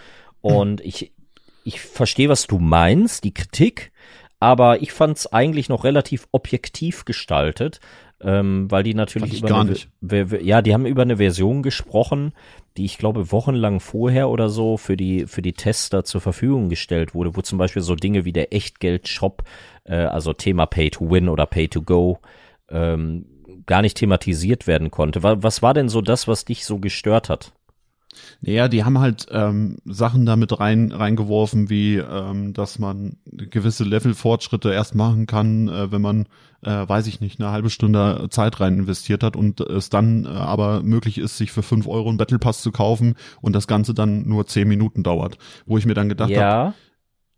und 0.41 0.81
ich 0.85 1.11
ich 1.65 1.81
verstehe, 1.81 2.29
was 2.29 2.47
du 2.47 2.57
meinst, 2.57 3.25
die 3.25 3.33
Kritik, 3.33 3.91
aber 4.39 4.81
ich 4.81 4.91
fand 4.91 5.17
es 5.17 5.27
eigentlich 5.31 5.69
noch 5.69 5.83
relativ 5.83 6.27
objektiv 6.31 7.05
gestaltet, 7.05 7.79
ähm, 8.21 8.69
weil 8.69 8.83
die 8.83 8.93
natürlich 8.93 9.41
über 9.41 9.59
eine, 9.59 10.43
ja, 10.43 10.61
die 10.61 10.73
haben 10.73 10.85
über 10.85 11.03
eine 11.03 11.17
Version 11.17 11.63
gesprochen, 11.63 12.33
die 12.77 12.85
ich 12.85 12.97
glaube 12.97 13.31
wochenlang 13.31 13.79
vorher 13.79 14.29
oder 14.29 14.49
so 14.49 14.77
für 14.77 14.97
die 14.97 15.25
für 15.25 15.41
die 15.41 15.53
Tester 15.53 16.03
zur 16.03 16.21
Verfügung 16.21 16.69
gestellt 16.69 17.13
wurde, 17.13 17.35
wo 17.35 17.41
zum 17.41 17.57
Beispiel 17.57 17.81
so 17.81 17.95
Dinge 17.95 18.25
wie 18.25 18.33
der 18.33 18.53
Echtgeld-Shop, 18.53 19.43
äh, 19.85 19.95
also 19.95 20.33
Thema 20.33 20.65
Pay 20.65 20.89
to 20.89 21.09
Win 21.09 21.29
oder 21.29 21.45
Pay 21.45 21.69
to 21.69 21.81
Go, 21.81 22.19
ähm, 22.69 23.25
gar 23.65 23.81
nicht 23.81 23.97
thematisiert 23.97 24.67
werden 24.67 24.91
konnte. 24.91 25.23
Was 25.23 25.61
war 25.61 25.73
denn 25.73 25.89
so 25.89 26.01
das, 26.01 26.27
was 26.27 26.45
dich 26.45 26.65
so 26.65 26.79
gestört 26.79 27.29
hat? 27.29 27.53
Naja, 28.41 28.67
die 28.67 28.83
haben 28.83 28.99
halt 28.99 29.27
ähm, 29.31 29.77
Sachen 29.85 30.25
damit 30.25 30.59
rein 30.59 30.91
reingeworfen, 30.91 31.69
wie 31.69 31.97
ähm, 31.97 32.53
dass 32.53 32.79
man 32.79 33.17
gewisse 33.25 33.83
Levelfortschritte 33.83 34.71
erst 34.71 34.95
machen 34.95 35.25
kann, 35.25 35.67
äh, 35.67 35.91
wenn 35.91 36.01
man, 36.01 36.27
äh, 36.61 36.87
weiß 36.87 37.07
ich 37.07 37.21
nicht, 37.21 37.39
eine 37.39 37.51
halbe 37.51 37.69
Stunde 37.69 38.27
Zeit 38.29 38.59
rein 38.59 38.79
investiert 38.79 39.23
hat 39.23 39.35
und 39.35 39.61
es 39.61 39.89
dann 39.89 40.25
äh, 40.25 40.29
aber 40.29 40.81
möglich 40.81 41.17
ist, 41.17 41.37
sich 41.37 41.51
für 41.51 41.63
fünf 41.63 41.87
Euro 41.87 42.09
einen 42.09 42.17
Battle 42.17 42.39
Pass 42.39 42.61
zu 42.61 42.71
kaufen 42.71 43.15
und 43.41 43.53
das 43.53 43.67
Ganze 43.67 43.93
dann 43.93 44.27
nur 44.27 44.47
zehn 44.47 44.67
Minuten 44.67 45.03
dauert. 45.03 45.37
Wo 45.65 45.77
ich 45.77 45.85
mir 45.85 45.93
dann 45.93 46.09
gedacht 46.09 46.31
ja. 46.31 46.41
habe, 46.41 46.73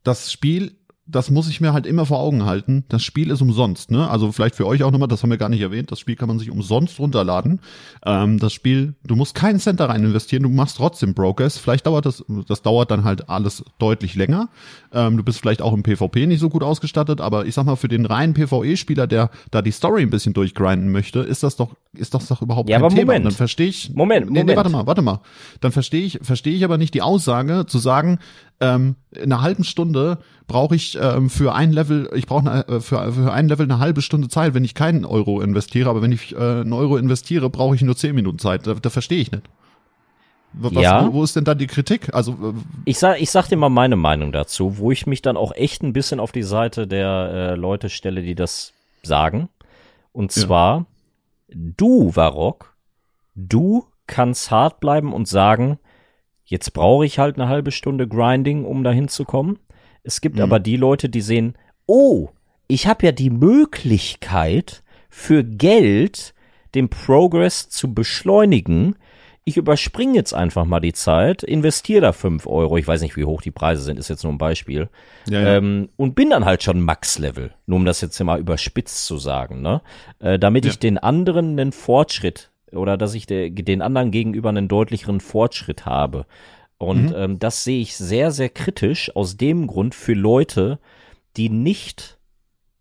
das 0.04 0.32
Spiel 0.32 0.78
das 1.08 1.32
muss 1.32 1.50
ich 1.50 1.60
mir 1.60 1.74
halt 1.74 1.86
immer 1.86 2.06
vor 2.06 2.20
Augen 2.20 2.46
halten. 2.46 2.86
Das 2.88 3.04
Spiel 3.04 3.32
ist 3.32 3.42
umsonst, 3.42 3.90
ne? 3.90 4.10
Also 4.10 4.32
vielleicht 4.32 4.56
für 4.56 4.68
euch 4.68 4.84
auch 4.84 4.92
nochmal, 4.92 5.08
das 5.08 5.24
haben 5.24 5.32
wir 5.32 5.38
gar 5.38 5.50
nicht 5.50 5.62
erwähnt. 5.62 5.92
Das 5.92 6.00
Spiel 6.00 6.16
kann 6.16 6.28
man 6.28 6.38
sich 6.38 6.52
umsonst 6.52 7.00
runterladen. 7.00 7.60
Ähm, 8.06 8.38
das 8.40 8.54
Spiel, 8.54 8.94
du 9.04 9.16
musst 9.16 9.34
keinen 9.34 9.60
Cent 9.60 9.80
da 9.80 9.88
rein 9.88 10.04
investieren, 10.04 10.44
du 10.44 10.50
machst 10.50 10.78
trotzdem 10.78 11.14
Brokers. 11.14 11.58
Vielleicht 11.58 11.88
dauert 11.88 12.06
das, 12.06 12.24
das 12.48 12.62
dauert 12.62 12.92
dann 12.92 13.04
halt 13.04 13.30
alles 13.30 13.64
deutlich 13.80 14.16
länger. 14.16 14.50
Ähm, 14.94 15.18
du 15.18 15.24
bist 15.24 15.40
vielleicht 15.40 15.62
auch 15.62 15.74
im 15.74 15.82
PvP 15.84 16.28
nicht 16.28 16.40
so 16.40 16.50
gut 16.50 16.64
ausgestattet, 16.64 17.20
aber 17.20 17.46
ich 17.46 17.56
sag 17.56 17.66
mal, 17.66 17.76
für 17.76 17.88
den 17.88 18.06
reinen 18.06 18.34
PvE-Spieler, 18.34 19.08
der 19.08 19.32
da 19.50 19.62
die 19.62 19.72
Story 19.72 20.04
ein 20.04 20.12
bisschen 20.12 20.34
durchgrinden 20.34 20.92
möchte, 20.92 21.20
ist 21.20 21.42
das 21.42 21.56
doch, 21.56 21.76
ist 21.94 22.14
das 22.14 22.28
doch 22.28 22.44
überhaupt 22.44 22.70
ja, 22.70 22.78
kein 22.78 22.86
aber 22.86 22.94
Thema. 22.94 23.14
Moment. 23.14 23.26
dann 23.26 23.34
verstehe 23.34 23.68
ich. 23.68 23.92
Moment, 23.96 24.28
Moment. 24.28 24.48
Nee, 24.48 24.56
warte 24.56 24.70
mal, 24.70 24.86
warte 24.86 25.02
mal. 25.02 25.22
Dann 25.62 25.72
verstehe 25.72 26.04
ich, 26.04 26.20
verstehe 26.22 26.54
ich 26.54 26.64
aber 26.64 26.78
nicht 26.78 26.94
die 26.94 27.02
Aussage 27.02 27.66
zu 27.66 27.80
sagen, 27.80 28.20
ähm, 28.62 28.96
in 29.12 29.32
einer 29.32 29.42
halben 29.42 29.64
Stunde 29.64 30.20
brauche 30.48 30.76
ich 30.76 30.98
ähm, 31.02 31.30
für 31.30 31.54
ein 31.54 31.72
Level, 31.72 32.10
ich 32.16 32.28
brauche 32.28 32.48
äh, 32.48 32.80
für, 32.80 33.12
für 33.12 33.34
ein 33.34 33.48
Level 33.48 33.66
eine 33.66 33.80
halbe 33.80 34.02
Stunde 34.02 34.30
Zeit, 34.30 34.54
wenn 34.54 34.64
ich 34.64 34.76
keinen 34.76 35.04
Euro 35.04 35.42
investiere, 35.42 35.90
aber 35.90 36.02
wenn 36.02 36.12
ich 36.12 36.34
äh, 36.34 36.38
einen 36.38 36.74
Euro 36.74 36.98
investiere, 36.98 37.50
brauche 37.50 37.76
ich 37.76 37.82
nur 37.82 37.98
zehn 37.98 38.16
Minuten 38.16 38.40
Zeit. 38.40 38.68
Da, 38.68 38.76
da 38.76 38.90
verstehe 38.90 39.20
ich 39.20 39.32
nicht. 39.32 39.44
Was, 40.54 40.74
ja. 40.74 41.08
Wo, 41.08 41.14
wo, 41.14 41.24
ist 41.24 41.36
denn 41.36 41.46
da 41.46 41.56
die 41.56 41.68
Kritik? 41.68 42.14
Also 42.14 42.34
äh, 42.34 42.54
ich 42.86 43.00
sag, 43.00 43.22
ich 43.22 43.32
sag 43.32 43.48
dir 43.48 43.58
mal 43.58 43.70
meine 43.70 43.96
Meinung 43.96 44.32
dazu, 44.32 44.78
wo 44.78 44.92
ich 44.92 45.08
mich 45.08 45.22
dann 45.22 45.38
auch 45.38 45.54
echt 45.54 45.82
ein 45.82 45.94
bisschen 45.94 46.20
auf 46.20 46.32
die 46.32 46.44
Seite 46.44 46.88
der 46.88 47.32
äh, 47.34 47.56
Leute 47.56 47.90
stelle, 47.90 48.22
die 48.22 48.36
das 48.36 48.74
sagen. 49.04 49.50
Und 50.12 50.32
zwar, 50.32 50.86
ja. 51.48 51.56
du, 51.78 52.16
Varrock, 52.16 52.76
du 53.36 53.86
kannst 54.08 54.52
hart 54.52 54.82
bleiben 54.82 55.14
und 55.14 55.28
sagen, 55.28 55.80
Jetzt 56.52 56.74
brauche 56.74 57.06
ich 57.06 57.18
halt 57.18 57.38
eine 57.38 57.48
halbe 57.48 57.72
Stunde 57.72 58.10
Grinding, 58.10 58.66
um 58.66 58.84
dahin 58.84 59.08
zu 59.08 59.24
kommen. 59.24 59.58
Es 60.04 60.20
gibt 60.20 60.36
mhm. 60.36 60.42
aber 60.42 60.60
die 60.60 60.76
Leute, 60.76 61.08
die 61.08 61.22
sehen, 61.22 61.56
oh, 61.86 62.28
ich 62.68 62.88
habe 62.88 63.06
ja 63.06 63.14
die 63.14 63.30
Möglichkeit 63.30 64.84
für 65.10 65.46
Geld 65.46 66.34
den 66.76 66.90
Progress 66.90 67.70
zu 67.70 67.94
beschleunigen. 67.94 68.98
Ich 69.46 69.56
überspringe 69.56 70.16
jetzt 70.16 70.34
einfach 70.34 70.66
mal 70.66 70.82
die 70.82 70.92
Zeit, 70.92 71.42
investiere 71.42 72.02
da 72.02 72.12
fünf 72.12 72.46
Euro, 72.48 72.76
ich 72.76 72.88
weiß 72.88 73.02
nicht, 73.02 73.16
wie 73.16 73.24
hoch 73.24 73.42
die 73.42 73.52
Preise 73.52 73.82
sind, 73.82 73.98
ist 73.98 74.10
jetzt 74.10 74.24
nur 74.26 74.34
ein 74.34 74.38
Beispiel, 74.38 74.90
ja, 75.30 75.40
ja. 75.40 75.56
Ähm, 75.56 75.88
und 75.96 76.16
bin 76.16 76.32
dann 76.32 76.44
halt 76.44 76.64
schon 76.64 76.82
Max-Level, 76.82 77.54
nur 77.66 77.78
um 77.78 77.86
das 77.86 78.02
jetzt 78.02 78.22
mal 78.22 78.42
überspitzt 78.42 79.06
zu 79.06 79.18
sagen, 79.18 79.62
ne? 79.62 79.82
Äh, 80.20 80.38
damit 80.38 80.66
ja. 80.66 80.72
ich 80.72 80.80
den 80.80 80.98
anderen 80.98 81.58
einen 81.58 81.72
Fortschritt 81.72 82.51
oder 82.74 82.98
dass 82.98 83.14
ich 83.14 83.26
de, 83.26 83.50
den 83.50 83.82
anderen 83.82 84.12
gegenüber 84.12 84.50
einen 84.50 84.68
deutlicheren 84.68 85.20
Fortschritt 85.20 85.86
habe. 85.86 86.26
Und 86.78 87.10
mhm. 87.10 87.16
ähm, 87.16 87.40
das 87.40 87.64
sehe 87.64 87.82
ich 87.82 87.96
sehr, 87.96 88.32
sehr 88.32 88.50
kritisch 88.50 89.16
aus 89.16 89.38
dem 89.38 89.68
Grund 89.68 89.94
für 89.94 90.14
Leute, 90.14 90.80
die 91.38 91.50
nicht, 91.50 92.18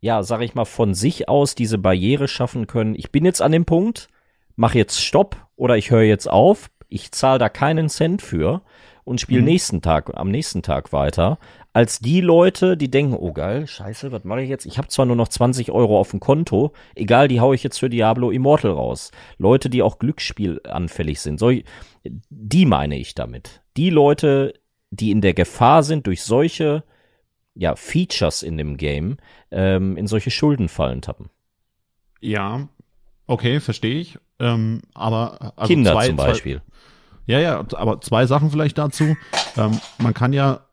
ja, 0.01 0.22
sag 0.22 0.41
ich 0.41 0.55
mal, 0.55 0.64
von 0.64 0.95
sich 0.95 1.28
aus 1.28 1.55
diese 1.55 1.78
Barriere 1.78 2.26
schaffen 2.26 2.66
können. 2.66 2.95
Ich 2.95 3.12
bin 3.12 3.24
jetzt 3.24 3.43
an 3.43 3.53
dem 3.53 3.66
Punkt, 3.66 4.09
mach 4.57 4.74
jetzt 4.74 5.03
Stopp 5.03 5.36
oder 5.57 5.76
ich 5.76 5.91
höre 5.91 6.03
jetzt 6.03 6.30
auf. 6.30 6.70
Ich 6.88 7.12
zahle 7.12 7.38
da 7.38 7.49
keinen 7.49 7.88
Cent 7.88 8.22
für 8.22 8.62
und 9.05 9.20
spiele 9.20 9.41
mhm. 9.41 9.49
nächsten 9.49 9.82
Tag, 9.82 10.11
am 10.14 10.30
nächsten 10.30 10.62
Tag 10.62 10.93
weiter, 10.93 11.38
als 11.73 12.01
die 12.01 12.21
Leute, 12.21 12.77
die 12.77 12.91
denken, 12.91 13.14
oh 13.14 13.33
geil, 13.33 13.66
scheiße, 13.66 14.11
was 14.11 14.25
mache 14.25 14.43
ich 14.43 14.49
jetzt? 14.49 14.66
Ich 14.66 14.79
habe 14.79 14.89
zwar 14.89 15.07
nur 15.07 15.16
noch 15.16 15.29
20 15.29 15.71
Euro 15.71 15.99
auf 15.99 16.11
dem 16.11 16.21
Konto, 16.21 16.73
egal, 16.95 17.29
die 17.29 17.41
haue 17.41 17.55
ich 17.55 17.62
jetzt 17.62 17.79
für 17.79 17.89
Diablo 17.89 18.31
Immortal 18.31 18.73
raus. 18.73 19.12
Leute, 19.39 19.71
die 19.71 19.83
auch 19.83 19.99
Glücksspiel 19.99 20.61
anfällig 20.64 21.21
sind, 21.21 21.39
so, 21.39 21.53
die 22.05 22.66
meine 22.66 22.99
ich 22.99 23.14
damit. 23.14 23.62
Die 23.77 23.91
Leute, 23.91 24.55
die 24.91 25.11
in 25.12 25.21
der 25.21 25.35
Gefahr 25.35 25.83
sind, 25.83 26.07
durch 26.07 26.23
solche 26.23 26.83
ja, 27.55 27.77
Features 27.77 28.43
in 28.43 28.57
dem 28.57 28.77
Game 28.77 29.18
ähm, 29.51 29.97
in 29.97 30.07
solche 30.07 30.31
Schuldenfallen 30.31 31.03
tappen. 31.03 31.31
Ja, 32.21 32.68
okay, 33.27 33.61
verstehe 33.61 34.01
ich. 34.01 34.18
Ähm, 34.39 34.83
aber 34.95 35.53
also 35.57 35.68
Kinder 35.73 35.93
zwei, 35.93 36.07
zum 36.07 36.16
Beispiel. 36.16 36.57
Zwei, 36.57 37.33
ja, 37.33 37.39
ja, 37.39 37.64
aber 37.77 38.01
zwei 38.01 38.27
Sachen 38.27 38.51
vielleicht 38.51 38.79
dazu. 38.79 39.16
Ähm, 39.57 39.81
man 39.99 40.14
kann 40.14 40.33
ja, 40.33 40.66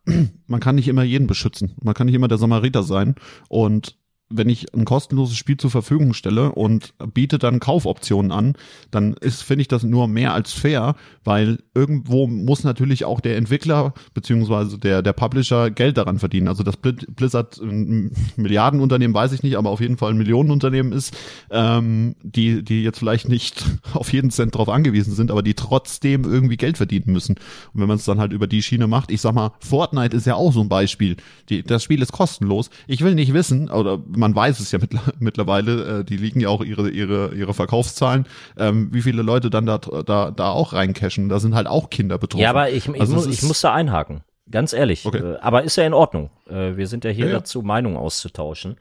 man 0.48 0.60
kann 0.60 0.76
nicht 0.76 0.88
immer 0.88 1.04
jeden 1.04 1.28
beschützen. 1.28 1.74
Man 1.82 1.94
kann 1.94 2.08
nicht 2.08 2.16
immer 2.16 2.28
der 2.28 2.38
Samariter 2.38 2.84
sein. 2.84 3.16
Und 3.50 3.97
wenn 4.30 4.50
ich 4.50 4.74
ein 4.74 4.86
kostenloses 4.86 5.38
Spiel 5.38 5.58
zur 5.58 5.72
Verfügung 5.72 6.14
stelle 6.14 6.52
und 6.52 6.94
biete 7.14 7.40
dann 7.40 7.60
Kaufoptionen 7.60 8.32
an, 8.32 8.54
dann 8.92 9.14
ist, 9.14 9.44
finde 9.44 9.62
ich 9.62 9.68
das 9.68 9.84
nur 9.84 10.08
mehr 10.08 10.34
als 10.34 10.52
fair, 10.52 10.96
weil 11.24 11.60
irgendwo 11.74 12.28
muss 12.28 12.64
natürlich 12.64 13.06
auch 13.06 13.22
der 13.22 13.38
Entwickler 13.38 13.94
beziehungsweise 14.14 14.78
der, 14.78 15.02
der 15.02 15.14
Publisher 15.14 15.72
Geld 15.72 15.98
daran 15.98 16.20
verdienen. 16.20 16.48
Also 16.48 16.64
das 16.64 16.78
Blizzard 16.78 17.58
ein 17.58 18.12
Milliardenunternehmen 18.36 19.16
weiß 19.16 19.32
ich 19.32 19.44
nicht, 19.44 19.58
aber 19.58 19.70
auf 19.70 19.80
jeden 19.80 19.98
Fall 19.98 20.12
ein 20.12 20.18
Millionenunternehmen 20.18 20.92
ist, 20.92 21.16
ähm, 21.50 22.16
die, 22.22 22.64
die 22.64 22.84
jetzt 22.84 23.00
vielleicht 23.00 23.30
nicht 23.30 23.64
auf 23.94 24.12
jeden 24.12 24.32
Cent 24.32 24.56
drauf 24.56 24.68
angewiesen 24.68 25.14
sind, 25.14 25.32
aber 25.32 25.42
die 25.42 25.54
trotzdem 25.54 26.24
irgendwie 26.26 26.58
Geld 26.58 26.78
verdienen 26.78 27.14
müssen. 27.14 27.36
Und 27.74 27.82
wenn 27.82 27.88
man 27.88 27.98
es 27.98 28.06
dann 28.06 28.20
halt 28.20 28.34
über 28.34 28.48
die 28.48 28.62
Schiene 28.62 28.88
macht, 28.88 29.12
ich 29.12 29.22
sag 29.22 29.34
mal, 29.34 29.52
Fortnite 29.60 30.16
ist 30.16 30.28
ja 30.28 30.36
auch 30.36 30.52
so 30.52 30.62
ein 30.62 30.70
Beispiel. 30.70 31.16
Die, 31.50 31.64
das 31.64 31.84
Spiel 31.84 32.02
ist 32.02 32.12
kostenlos. 32.12 32.70
Ich 32.88 33.02
will 33.02 33.16
nicht 33.16 33.34
wissen, 33.34 33.70
oder 33.70 34.00
man 34.18 34.36
weiß 34.36 34.60
es 34.60 34.72
ja 34.72 34.80
mittlerweile, 35.20 36.00
äh, 36.00 36.04
die 36.04 36.18
liegen 36.18 36.40
ja 36.40 36.50
auch 36.50 36.64
ihre, 36.64 36.90
ihre, 36.90 37.34
ihre 37.34 37.54
Verkaufszahlen, 37.54 38.26
ähm, 38.58 38.90
wie 38.92 39.02
viele 39.02 39.22
Leute 39.22 39.50
dann 39.50 39.66
da, 39.66 39.78
da, 39.78 40.32
da 40.32 40.50
auch 40.50 40.74
reincashen. 40.74 41.30
Da 41.30 41.40
sind 41.40 41.56
halt 41.56 41.68
auch 41.68 41.90
Kinder 41.90 42.18
betroffen. 42.18 42.42
Ja, 42.42 42.50
aber 42.50 42.70
ich, 42.70 42.88
ich, 42.88 43.00
also 43.00 43.16
muss, 43.16 43.28
ich 43.28 43.44
muss 43.44 43.62
da 43.62 43.74
einhaken. 43.74 44.22
Ganz 44.50 44.74
ehrlich. 44.74 45.06
Okay. 45.06 45.20
Äh, 45.20 45.38
aber 45.40 45.64
ist 45.64 45.76
ja 45.76 45.86
in 45.86 45.94
Ordnung. 45.94 46.30
Äh, 46.50 46.78
wir 46.78 46.88
sind 46.88 47.06
ja 47.06 47.12
hier 47.12 47.28
ja, 47.28 47.34
dazu, 47.34 47.62
Meinungen 47.62 47.98
auszutauschen. 47.98 48.78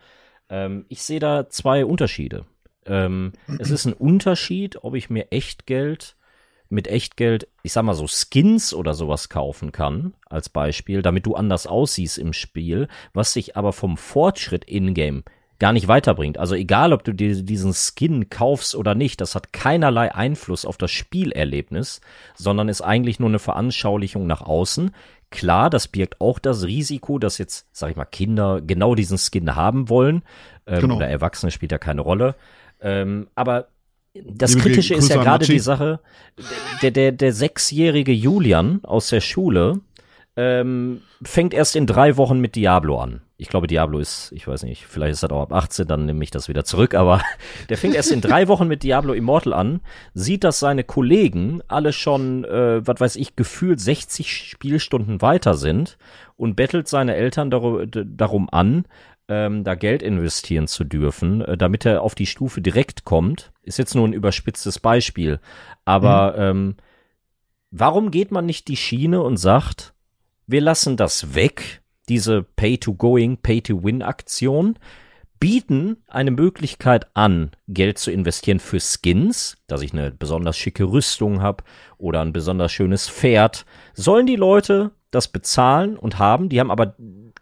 Ähm, 0.49 0.87
ich 0.89 1.03
sehe 1.03 1.20
da 1.20 1.49
zwei 1.49 1.84
Unterschiede. 1.84 2.45
Ähm, 2.87 3.32
es 3.59 3.70
ist 3.70 3.84
ein 3.84 3.93
Unterschied, 3.93 4.84
ob 4.84 4.95
ich 4.95 5.11
mir 5.11 5.32
Echtgeld 5.32 6.16
mit 6.69 6.89
Echtgeld, 6.89 7.49
ich 7.62 7.73
sag 7.73 7.85
mal 7.85 7.95
so 7.95 8.07
Skins 8.07 8.75
oder 8.75 8.95
sowas 8.95 9.29
kaufen 9.29 9.73
kann, 9.73 10.14
als 10.27 10.49
Beispiel, 10.49 11.03
damit 11.03 11.27
du 11.27 11.35
anders 11.35 11.67
aussiehst 11.67 12.19
im 12.19 12.33
Spiel, 12.33 12.89
was 13.12 13.33
sich 13.33 13.57
aber 13.57 13.73
vom 13.73 13.97
Fortschritt 13.97 14.64
in-game 14.64 15.25
gar 15.59 15.73
nicht 15.73 15.89
weiterbringt. 15.89 16.39
Also 16.39 16.55
egal, 16.55 16.93
ob 16.93 17.05
du 17.05 17.12
dir 17.12 17.43
diesen 17.43 17.73
Skin 17.73 18.29
kaufst 18.29 18.75
oder 18.75 18.95
nicht, 18.95 19.21
das 19.21 19.35
hat 19.35 19.53
keinerlei 19.53 20.14
Einfluss 20.14 20.64
auf 20.64 20.77
das 20.77 20.91
Spielerlebnis, 20.91 22.01
sondern 22.35 22.69
ist 22.69 22.83
eigentlich 22.83 23.21
nur 23.21 23.29
eine 23.29 23.39
Veranschaulichung 23.39 24.27
nach 24.27 24.43
außen. 24.43 24.91
Klar, 25.31 25.71
das 25.71 25.89
birgt 25.89 26.21
auch 26.21 26.39
das 26.39 26.64
Risiko, 26.64 27.19
dass 27.19 27.39
jetzt, 27.39 27.67
sag 27.73 27.91
ich 27.91 27.97
mal, 27.97 28.05
Kinder 28.05 28.61
genau 28.61 28.95
diesen 28.95 29.19
Skin 29.19 29.57
haben 29.57 29.89
wollen 29.89 30.23
ähm, 30.67 30.81
genau. 30.81 30.97
oder 30.97 31.09
Erwachsene 31.09 31.51
spielt 31.51 31.73
ja 31.73 31.79
keine 31.79 32.03
Rolle. 32.03 32.37
Ähm, 32.81 33.29
aber 33.35 33.69
das 34.25 34.57
Kritische 34.57 34.95
ist 34.95 35.09
ja 35.09 35.23
gerade 35.23 35.47
die 35.47 35.59
Sache, 35.59 36.01
der, 36.83 36.91
der, 36.91 37.12
der 37.12 37.33
sechsjährige 37.33 38.12
Julian 38.12 38.81
aus 38.85 39.09
der 39.09 39.21
Schule 39.21 39.81
ähm, 40.37 41.01
fängt 41.23 41.55
erst 41.55 41.77
in 41.77 41.87
drei 41.87 42.17
Wochen 42.17 42.41
mit 42.41 42.57
Diablo 42.57 43.01
an. 43.01 43.23
Ich 43.39 43.49
glaube, 43.49 43.67
Diablo 43.67 43.99
ist, 43.99 44.33
ich 44.33 44.49
weiß 44.49 44.62
nicht, 44.62 44.87
vielleicht 44.87 45.12
ist 45.12 45.23
das 45.23 45.31
auch 45.31 45.43
ab 45.43 45.53
18, 45.53 45.87
dann 45.87 46.07
nehme 46.07 46.25
ich 46.25 46.31
das 46.31 46.49
wieder 46.49 46.64
zurück, 46.64 46.95
aber 46.95 47.23
der 47.69 47.77
fängt 47.79 47.95
erst 47.95 48.12
in 48.12 48.21
drei 48.21 48.49
Wochen 48.49 48.69
mit 48.69 48.83
Diablo 48.83 49.12
Immortal 49.12 49.53
an, 49.53 49.81
sieht, 50.14 50.45
dass 50.45 50.59
seine 50.59 50.85
Kollegen 50.85 51.61
alle 51.69 51.93
schon, 51.93 52.45
äh, 52.45 52.87
was 52.87 53.01
weiß 53.01 53.17
ich, 53.17 53.37
gefühlt 53.37 53.81
60 53.81 54.31
Spielstunden 54.31 55.21
weiter 55.23 55.55
sind 55.55 55.99
und 56.37 56.57
bettelt 56.57 56.89
seine 56.89 57.14
Eltern 57.14 57.51
dar 57.51 57.87
darum 57.87 58.49
an, 58.51 58.85
ähm, 59.29 59.64
da 59.64 59.74
Geld 59.74 60.03
investieren 60.03 60.68
zu 60.68 60.85
dürfen, 60.85 61.41
äh, 61.43 61.57
damit 61.57 61.85
er 61.85 62.03
auf 62.03 62.14
die 62.14 62.27
Stufe 62.27 62.61
direkt 62.61 63.05
kommt. 63.05 63.53
Ist 63.62 63.79
jetzt 63.79 63.95
nur 63.95 64.07
ein 64.07 64.12
überspitztes 64.12 64.79
Beispiel, 64.79 65.41
aber 65.85 66.33
mhm. 66.33 66.43
ähm, 66.43 66.77
warum 67.70 68.11
geht 68.11 68.31
man 68.31 68.47
nicht 68.47 68.68
die 68.68 68.77
Schiene 68.77 69.22
und 69.22 69.37
sagt, 69.37 69.95
wir 70.47 70.61
lassen 70.61 70.97
das 70.97 71.35
weg, 71.35 71.83
diese 72.09 72.43
Pay-to-Going, 72.43 73.39
Pay-to-Win-Aktion 73.39 74.79
bieten 75.39 75.99
eine 76.07 76.31
Möglichkeit 76.31 77.09
an, 77.14 77.51
Geld 77.68 77.99
zu 77.99 78.11
investieren 78.11 78.61
für 78.61 78.81
Skins, 78.81 79.59
dass 79.66 79.83
ich 79.83 79.93
eine 79.93 80.11
besonders 80.11 80.57
schicke 80.57 80.85
Rüstung 80.85 81.43
habe 81.43 81.64
oder 81.99 82.20
ein 82.20 82.33
besonders 82.33 82.72
schönes 82.72 83.09
Pferd. 83.09 83.66
Sollen 83.93 84.27
die 84.27 84.37
Leute 84.37 84.93
das 85.11 85.29
bezahlen 85.29 85.97
und 85.97 86.18
haben, 86.18 86.49
die 86.49 86.61
haben 86.61 86.70
aber 86.70 86.95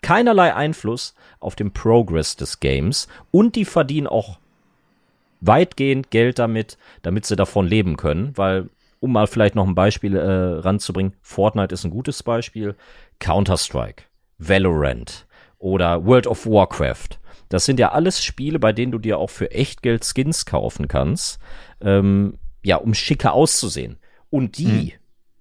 keinerlei 0.05 0.55
Einfluss 0.55 1.15
auf 1.41 1.57
den 1.57 1.73
Progress 1.73 2.37
des 2.37 2.61
Games 2.61 3.09
und 3.31 3.57
die 3.57 3.65
verdienen 3.65 4.07
auch 4.07 4.39
weitgehend 5.41 6.11
Geld 6.11 6.39
damit, 6.39 6.77
damit 7.01 7.25
sie 7.25 7.37
davon 7.37 7.67
leben 7.67 7.97
können, 7.97 8.37
weil 8.37 8.69
um 9.01 9.13
mal 9.13 9.27
vielleicht 9.27 9.55
noch 9.55 9.67
ein 9.67 9.75
Beispiel 9.75 10.15
äh, 10.15 10.61
ranzubringen, 10.61 11.15
Fortnite 11.23 11.73
ist 11.73 11.85
ein 11.85 11.91
gutes 11.91 12.23
Beispiel, 12.23 12.75
Counter-Strike 13.19 14.05
Valorant 14.37 15.27
oder 15.59 16.05
World 16.05 16.27
of 16.27 16.45
Warcraft. 16.45 17.19
Das 17.49 17.65
sind 17.65 17.81
ja 17.81 17.93
alles 17.93 18.23
Spiele, 18.23 18.59
bei 18.59 18.75
denen 18.75 18.93
du 18.93 18.99
dir 18.99 19.17
auch 19.17 19.31
für 19.31 19.53
Echtgeld 19.53 20.05
Skins 20.05 20.45
kaufen 20.45 20.87
kannst, 20.87 21.39
ähm, 21.81 22.39
ja, 22.63 22.77
um 22.77 22.93
schicker 22.93 23.33
auszusehen. 23.33 23.97
Und 24.29 24.59
die 24.59 24.67
mhm. 24.67 24.93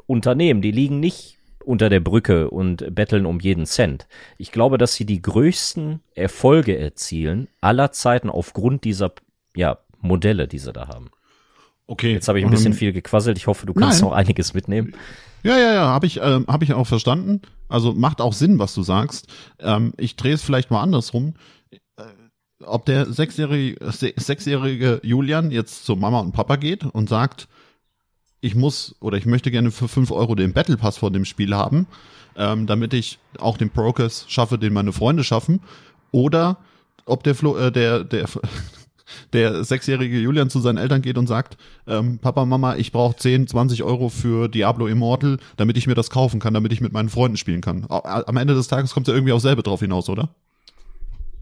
Unternehmen, 0.05 0.61
die 0.61 0.71
liegen 0.71 1.01
nicht 1.01 1.37
unter 1.65 1.89
der 1.89 1.99
Brücke 1.99 2.49
und 2.49 2.93
betteln 2.93 3.25
um 3.25 3.39
jeden 3.39 3.65
Cent. 3.65 4.07
Ich 4.37 4.51
glaube, 4.51 4.77
dass 4.77 4.95
sie 4.95 5.05
die 5.05 5.21
größten 5.21 6.01
Erfolge 6.15 6.77
erzielen 6.77 7.47
aller 7.61 7.91
Zeiten 7.91 8.29
aufgrund 8.29 8.83
dieser 8.83 9.13
ja, 9.55 9.77
Modelle, 10.01 10.47
die 10.47 10.59
sie 10.59 10.73
da 10.73 10.87
haben. 10.87 11.09
Okay. 11.87 12.13
Jetzt 12.13 12.27
habe 12.27 12.39
ich 12.39 12.45
ein 12.45 12.51
bisschen 12.51 12.71
um, 12.71 12.77
viel 12.77 12.93
gequasselt. 12.93 13.37
Ich 13.37 13.47
hoffe, 13.47 13.65
du 13.65 13.73
kannst 13.73 14.01
nein. 14.01 14.09
noch 14.09 14.15
einiges 14.15 14.53
mitnehmen. 14.53 14.95
Ja, 15.43 15.57
ja, 15.57 15.73
ja, 15.73 15.85
habe 15.87 16.05
ich, 16.05 16.17
äh, 16.17 16.41
hab 16.47 16.63
ich 16.63 16.73
auch 16.73 16.87
verstanden. 16.87 17.41
Also 17.67 17.93
macht 17.93 18.21
auch 18.21 18.33
Sinn, 18.33 18.59
was 18.59 18.73
du 18.73 18.83
sagst. 18.83 19.27
Ähm, 19.59 19.93
ich 19.97 20.15
drehe 20.15 20.33
es 20.33 20.41
vielleicht 20.41 20.71
mal 20.71 20.81
andersrum. 20.81 21.33
Äh, 21.71 22.03
ob 22.65 22.85
der 22.85 23.11
sechsjährige, 23.11 23.77
sechsjährige 23.91 25.01
Julian 25.03 25.51
jetzt 25.51 25.85
zu 25.85 25.97
Mama 25.97 26.21
und 26.21 26.31
Papa 26.31 26.55
geht 26.55 26.85
und 26.85 27.09
sagt, 27.09 27.49
ich 28.43 28.55
muss 28.55 28.95
oder 28.99 29.17
ich 29.17 29.25
möchte 29.25 29.51
gerne 29.51 29.71
für 29.71 29.87
fünf 29.87 30.11
Euro 30.11 30.35
den 30.35 30.51
Battle 30.51 30.75
Pass 30.75 30.97
von 30.97 31.13
dem 31.13 31.23
Spiel 31.23 31.55
haben, 31.55 31.87
ähm, 32.35 32.67
damit 32.67 32.93
ich 32.93 33.17
auch 33.39 33.57
den 33.57 33.69
Progress 33.69 34.25
schaffe, 34.27 34.57
den 34.57 34.73
meine 34.73 34.91
Freunde 34.91 35.23
schaffen. 35.23 35.61
Oder 36.11 36.57
ob 37.05 37.23
der 37.23 37.35
Flo, 37.35 37.55
äh, 37.55 37.71
der, 37.71 38.03
der, 38.03 38.27
der 39.33 39.63
sechsjährige 39.63 40.19
Julian 40.19 40.49
zu 40.49 40.59
seinen 40.59 40.77
Eltern 40.77 41.01
geht 41.01 41.17
und 41.17 41.27
sagt, 41.27 41.55
ähm, 41.87 42.19
Papa, 42.19 42.43
Mama, 42.43 42.75
ich 42.75 42.91
brauche 42.91 43.15
10, 43.15 43.47
20 43.47 43.81
Euro 43.83 44.09
für 44.09 44.49
Diablo 44.49 44.87
Immortal, 44.87 45.37
damit 45.55 45.77
ich 45.77 45.87
mir 45.87 45.95
das 45.95 46.09
kaufen 46.09 46.41
kann, 46.41 46.53
damit 46.53 46.73
ich 46.73 46.81
mit 46.81 46.91
meinen 46.91 47.09
Freunden 47.09 47.37
spielen 47.37 47.61
kann. 47.61 47.85
Am 47.87 48.35
Ende 48.35 48.55
des 48.55 48.67
Tages 48.67 48.93
kommt 48.93 49.07
ja 49.07 49.13
irgendwie 49.13 49.31
auch 49.33 49.39
selber 49.39 49.63
drauf 49.63 49.79
hinaus, 49.79 50.09
oder? 50.09 50.35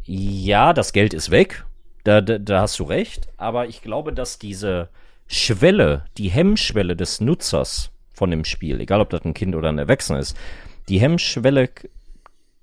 Ja, 0.05 0.73
das 0.73 0.93
Geld 0.93 1.15
ist 1.15 1.31
weg. 1.31 1.65
Da, 2.03 2.21
da, 2.21 2.37
da 2.37 2.61
hast 2.61 2.77
du 2.77 2.83
recht. 2.83 3.27
Aber 3.37 3.67
ich 3.67 3.81
glaube, 3.81 4.13
dass 4.13 4.37
diese 4.37 4.89
Schwelle, 5.31 6.03
die 6.17 6.29
Hemmschwelle 6.29 6.95
des 6.95 7.21
Nutzers 7.21 7.91
von 8.13 8.29
dem 8.31 8.43
Spiel, 8.43 8.81
egal 8.81 8.99
ob 8.99 9.09
das 9.09 9.23
ein 9.23 9.33
Kind 9.33 9.55
oder 9.55 9.69
ein 9.69 9.77
Erwachsener 9.77 10.19
ist, 10.19 10.35
die 10.89 10.99
Hemmschwelle 10.99 11.69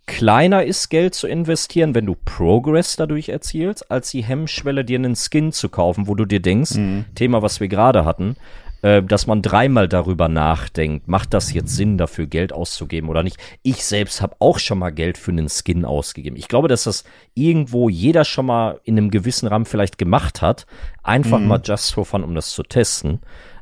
kleiner 0.07 0.65
ist, 0.65 0.91
Geld 0.91 1.15
zu 1.15 1.27
investieren, 1.27 1.95
wenn 1.95 2.07
du 2.07 2.15
Progress 2.25 2.97
dadurch 2.97 3.31
erzielst, 3.31 3.91
als 3.91 4.11
die 4.11 4.23
Hemmschwelle, 4.23 4.85
dir 4.85 4.99
einen 4.99 5.17
Skin 5.17 5.53
zu 5.53 5.69
kaufen, 5.71 6.07
wo 6.09 6.15
du 6.15 6.27
dir 6.27 6.41
denkst, 6.41 6.75
mhm. 6.75 7.07
Thema, 7.15 7.41
was 7.43 7.61
wir 7.61 7.69
gerade 7.69 8.05
hatten, 8.05 8.37
äh, 8.83 9.03
dass 9.03 9.27
man 9.27 9.43
dreimal 9.43 9.89
darüber 9.89 10.29
nachdenkt, 10.29 11.09
macht 11.09 11.35
das 11.35 11.53
jetzt 11.53 11.75
Sinn, 11.75 11.99
dafür 11.99 12.27
Geld 12.27 12.53
auszugeben 12.53 13.09
oder 13.09 13.23
nicht. 13.23 13.37
Ich 13.63 13.85
selbst 13.85 14.23
habe 14.23 14.37
auch 14.39 14.59
schon 14.59 14.79
mal 14.79 14.91
Geld 14.91 15.19
für 15.19 15.31
einen 15.31 15.49
Skin 15.49 15.85
ausgegeben. 15.85 16.37
Ich 16.37 16.49
glaube, 16.49 16.69
dass 16.69 16.85
das 16.85 17.05
irgendwo 17.35 17.89
jeder 17.89 18.25
schon 18.25 18.47
mal 18.47 18.81
in 18.85 18.97
einem 18.97 19.11
gewissen 19.11 19.49
Rahmen 19.49 19.65
vielleicht 19.65 19.99
gemacht 19.99 20.43
hat, 20.43 20.67
einfach 21.03 21.39
mhm. 21.39 21.49
mal 21.49 21.61
just 21.65 21.93
for 21.93 22.05
fun, 22.05 22.25
um 22.25 22.35
das 22.35 22.51
zu 22.51 22.63
testen. 22.63 23.21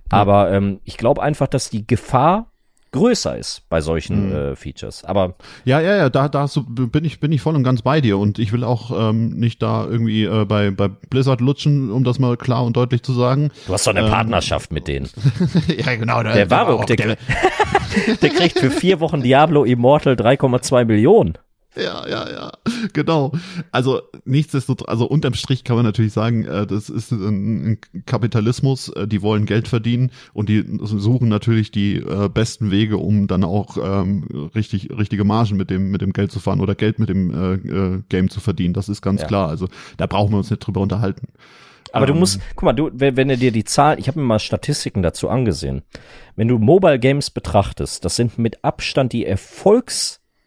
Aber 0.08 0.52
ähm, 0.52 0.80
ich 0.84 0.96
glaube 0.96 1.22
einfach, 1.22 1.48
dass 1.48 1.70
die 1.70 1.86
Gefahr 1.86 2.50
größer 2.92 3.36
ist 3.36 3.62
bei 3.68 3.80
solchen 3.80 4.28
mhm. 4.28 4.34
äh, 4.34 4.56
Features. 4.56 5.04
Aber 5.04 5.34
ja, 5.64 5.80
ja, 5.80 5.96
ja, 5.96 6.10
da, 6.10 6.28
da 6.28 6.48
bin 6.66 7.04
ich 7.04 7.20
bin 7.20 7.32
ich 7.32 7.40
voll 7.40 7.54
und 7.54 7.64
ganz 7.64 7.82
bei 7.82 8.00
dir 8.00 8.18
und 8.18 8.38
ich 8.38 8.52
will 8.52 8.64
auch 8.64 9.10
ähm, 9.10 9.30
nicht 9.30 9.62
da 9.62 9.84
irgendwie 9.84 10.24
äh, 10.24 10.44
bei 10.44 10.70
bei 10.70 10.88
Blizzard 10.88 11.40
lutschen, 11.40 11.90
um 11.90 12.04
das 12.04 12.18
mal 12.18 12.36
klar 12.36 12.64
und 12.64 12.76
deutlich 12.76 13.02
zu 13.02 13.12
sagen. 13.12 13.50
Du 13.66 13.72
hast 13.72 13.86
doch 13.86 13.94
eine 13.94 14.06
ähm, 14.06 14.10
Partnerschaft 14.10 14.72
mit 14.72 14.88
denen. 14.88 15.08
ja, 15.68 15.94
genau. 15.96 16.22
Der, 16.22 16.34
der 16.34 16.50
Warok, 16.50 16.86
der, 16.86 16.96
der, 16.96 17.16
der 18.22 18.30
kriegt 18.30 18.58
für 18.58 18.70
vier 18.70 19.00
Wochen 19.00 19.22
Diablo 19.22 19.64
Immortal 19.64 20.14
3,2 20.14 20.84
Millionen. 20.84 21.38
Ja, 21.76 22.08
ja, 22.08 22.30
ja. 22.30 22.52
genau. 22.92 23.32
Also 23.70 24.00
nichtsdestotrotz, 24.24 24.88
also 24.88 25.06
unterm 25.06 25.34
Strich 25.34 25.64
kann 25.64 25.76
man 25.76 25.84
natürlich 25.84 26.12
sagen, 26.12 26.44
äh, 26.44 26.66
das 26.66 26.88
ist 26.88 27.12
ein, 27.12 27.78
Kapitalismus, 28.06 28.88
äh, 28.88 29.06
die 29.06 29.22
wollen 29.22 29.46
Geld 29.46 29.68
verdienen 29.68 30.10
und 30.32 30.48
die 30.48 30.64
suchen 30.80 31.28
natürlich 31.28 31.70
die 31.70 31.96
äh, 31.96 32.28
besten 32.28 32.70
Wege, 32.70 32.96
um 32.96 33.26
dann 33.26 33.44
auch 33.44 33.76
ähm, 33.76 34.50
richtig 34.54 34.90
richtige 34.96 35.24
Margen 35.24 35.56
mit 35.56 35.70
dem 35.70 35.90
mit 35.90 36.00
dem 36.00 36.12
Geld 36.12 36.32
zu 36.32 36.40
fahren 36.40 36.60
oder 36.60 36.74
Geld 36.74 36.98
mit 36.98 37.08
dem 37.08 37.30
äh, 37.30 37.54
äh, 37.54 38.02
Game 38.08 38.30
zu 38.30 38.40
verdienen. 38.40 38.74
Das 38.74 38.88
ist 38.88 39.02
ganz 39.02 39.20
ja. 39.22 39.26
klar. 39.26 39.48
Also 39.48 39.68
da 39.96 40.06
brauchen 40.06 40.32
wir 40.32 40.38
uns 40.38 40.50
nicht 40.50 40.60
drüber 40.60 40.80
unterhalten. 40.80 41.28
Aber 41.92 42.06
du 42.06 42.12
ähm. 42.12 42.18
musst, 42.18 42.40
guck 42.54 42.64
mal, 42.64 42.72
du, 42.72 42.90
wenn, 42.92 43.16
wenn 43.16 43.28
du 43.28 43.36
dir 43.36 43.52
die 43.52 43.64
Zahlen, 43.64 43.98
ich 43.98 44.08
habe 44.08 44.18
mir 44.18 44.26
mal 44.26 44.38
Statistiken 44.38 45.02
dazu 45.02 45.28
angesehen. 45.28 45.82
Wenn 46.34 46.48
du 46.48 46.58
Mobile 46.58 46.98
Games 46.98 47.30
betrachtest, 47.30 48.04
das 48.04 48.16
sind 48.16 48.38
mit 48.38 48.64
Abstand 48.64 49.12
die 49.12 49.24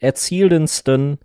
erfolgserzielendsten 0.00 1.18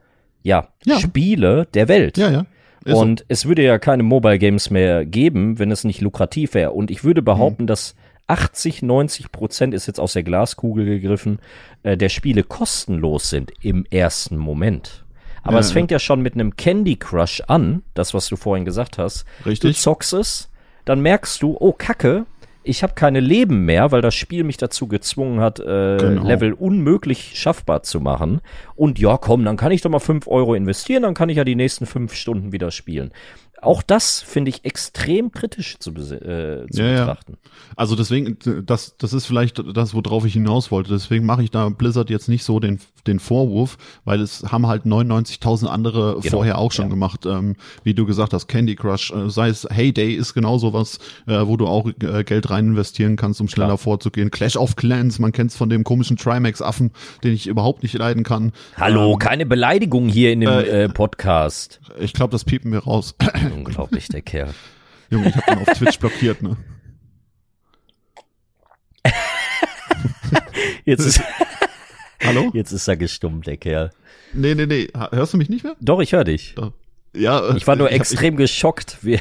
ja, 0.43 0.67
ja. 0.86 0.99
Spiele 0.99 1.67
der 1.73 1.88
Welt. 1.88 2.17
Ja, 2.17 2.30
ja. 2.30 2.45
Ist 2.84 2.93
und 2.93 3.19
so. 3.21 3.26
es 3.30 3.45
würde 3.47 3.63
ja 3.63 3.80
keine 3.80 4.03
Mobile 4.03 4.38
Games 4.38 4.69
mehr 4.69 5.05
geben, 5.05 5.57
wenn 5.57 5.71
es 5.71 5.84
nicht 5.84 6.01
lukrativ 6.01 6.53
wäre. 6.53 6.71
Und 6.71 6.91
ich 6.91 7.03
würde 7.03 7.23
behaupten, 7.23 7.63
mhm. 7.63 7.67
dass 7.67 7.95
80, 8.28 8.84
90 8.84 9.32
Prozent 9.32 9.73
ist 9.73 9.88
jetzt 9.88 9.99
aus 9.99 10.13
der 10.13 10.23
Glaskugel 10.23 10.86
gegriffen, 10.86 11.39
äh, 11.82 11.97
der 11.97 12.09
Spiele 12.09 12.43
kostenlos 12.43 13.30
sind 13.30 13.51
im 13.61 13.86
ersten 13.89 14.38
Moment. 14.38 15.03
Aber 15.41 15.55
ja, 15.55 15.59
es 15.61 15.71
fängt 15.71 15.91
ja. 15.91 15.95
ja 15.95 15.99
schon 15.99 16.21
mit 16.21 16.36
einem 16.36 16.55
Candy 16.55 16.95
Crush 16.95 17.41
an, 17.47 17.84
das, 17.93 18.13
was 18.13 18.28
du 18.28 18.36
vorhin 18.36 18.65
gesagt 18.65 18.97
hast. 18.97 19.26
Richtig. 19.45 19.76
Du 19.76 19.80
zockst 19.80 20.13
es, 20.13 20.51
dann 20.86 21.01
merkst 21.01 21.41
du, 21.41 21.57
oh 21.59 21.71
Kacke, 21.71 22.26
ich 22.66 22.84
habe 22.84 22.93
keine 22.95 23.20
Leben 23.20 23.66
mehr, 23.66 23.91
weil 23.91 24.01
das 24.01 24.16
Spiel 24.16 24.43
mich 24.43 24.57
dazu 24.57 24.88
gezwungen 24.88 25.39
hat, 25.39 25.59
äh, 25.59 25.97
genau. 25.97 26.26
Level 26.26 26.53
unmöglich 26.53 27.34
schaffbar 27.36 27.84
zu 27.84 28.01
machen. 28.01 28.41
Und 28.76 28.99
ja, 28.99 29.18
komm, 29.18 29.45
dann 29.45 29.55
kann 29.55 29.72
ich 29.72 29.82
doch 29.82 29.89
mal 29.89 29.99
fünf 29.99 30.28
Euro 30.28 30.55
investieren, 30.55 31.03
dann 31.03 31.13
kann 31.13 31.30
ich 31.30 31.38
ja 31.38 31.43
die 31.43 31.55
nächsten 31.55 31.86
fünf 31.86 32.13
Stunden 32.16 32.51
wieder 32.51 32.72
spielen 32.72 33.11
auch 33.62 33.82
das 33.82 34.22
finde 34.22 34.49
ich 34.49 34.66
extrem 34.66 35.32
kritisch 35.32 35.78
zu, 35.80 35.91
äh, 35.91 36.68
zu 36.70 36.82
ja, 36.82 37.06
betrachten. 37.06 37.38
Ja. 37.41 37.49
Also 37.76 37.95
deswegen, 37.95 38.38
das, 38.66 38.97
das 38.97 39.14
ist 39.14 39.26
vielleicht 39.26 39.62
das, 39.76 39.93
worauf 39.93 40.26
ich 40.26 40.34
hinaus 40.34 40.72
wollte. 40.72 40.91
Deswegen 40.91 41.26
mache 41.26 41.43
ich 41.43 41.51
da 41.51 41.70
Blizzard 41.70 42.10
jetzt 42.10 42.30
nicht 42.30 42.43
so 42.43 42.60
den, 42.60 42.80
den 43.08 43.20
Vorwurf, 43.20 43.78
weil 44.03 44.22
es 44.22 44.43
haben 44.51 44.68
halt 44.68 44.84
99.000 44.84 45.68
andere 45.68 46.20
genau. 46.22 46.38
vorher 46.38 46.58
auch 46.58 46.72
schon 46.72 46.86
ja. 46.86 46.89
gemacht. 46.89 47.26
Ähm, 47.26 47.56
wie 47.84 47.93
du 47.93 48.06
gesagt 48.06 48.34
hast, 48.34 48.47
Candy 48.47 48.76
Crush, 48.76 49.12
äh, 49.12 49.30
sei 49.30 49.49
es 49.49 49.68
Heyday 49.70 50.14
ist 50.14 50.34
genau 50.34 50.58
sowas, 50.58 50.99
äh, 51.28 51.45
wo 51.45 51.58
du 51.58 51.68
auch 51.68 51.88
äh, 51.88 52.24
Geld 52.24 52.49
rein 52.49 52.68
investieren 52.68 53.16
kannst, 53.16 53.41
um 53.41 53.47
schneller 53.47 53.68
Klar. 53.70 53.78
vorzugehen. 53.78 54.32
Clash 54.32 54.58
of 54.58 54.76
Clans, 54.76 55.20
man 55.20 55.32
kennt 55.32 55.51
es 55.51 55.58
von 55.58 55.70
dem 55.70 55.84
komischen 55.84 56.18
Trimax-Affen, 56.18 56.91
den 57.24 57.34
ich 57.34 57.47
überhaupt 57.47 57.84
nicht 57.84 57.97
leiden 57.97 58.24
kann. 58.24 58.51
Hallo, 58.78 59.14
ähm, 59.14 59.20
keine 59.20 59.45
Beleidigung 59.45 60.08
hier 60.08 60.32
in 60.32 60.41
dem 60.41 60.49
äh, 60.49 60.84
äh 60.84 60.89
Podcast. 60.89 61.80
Ich 61.99 62.14
glaube, 62.14 62.32
das 62.32 62.43
piepen 62.43 62.72
wir 62.72 62.80
raus. 62.80 63.16
Unglaublich, 63.56 64.08
der 64.08 64.22
Kerl. 64.22 64.54
Junge, 65.10 65.30
ich 65.30 65.36
habe 65.36 65.52
ihn 65.52 65.68
auf 65.68 65.78
Twitch 65.78 66.00
blockiert, 66.00 66.41
ne? 66.41 66.58
Jetzt 70.86 71.06
ist, 71.06 71.22
Hallo? 72.24 72.52
Jetzt 72.54 72.72
ist 72.72 72.88
er 72.88 72.98
gestummt, 72.98 73.46
der 73.48 73.58
Kerl. 73.58 73.91
Nee, 74.34 74.56
nee, 74.56 74.66
nee. 74.66 74.88
Hörst 75.12 75.34
du 75.34 75.38
mich 75.38 75.50
nicht 75.50 75.64
mehr? 75.64 75.76
Doch, 75.80 76.00
ich 76.02 76.14
höre 76.14 76.24
dich. 76.24 76.56
Ja. 77.16 77.56
Ich 77.56 77.68
war 77.68 77.76
nur 77.76 77.89
ich 77.89 77.96
extrem 77.96 78.34
hab, 78.34 78.39
ich, 78.39 78.46
geschockt. 78.46 78.98
Wie 79.02 79.20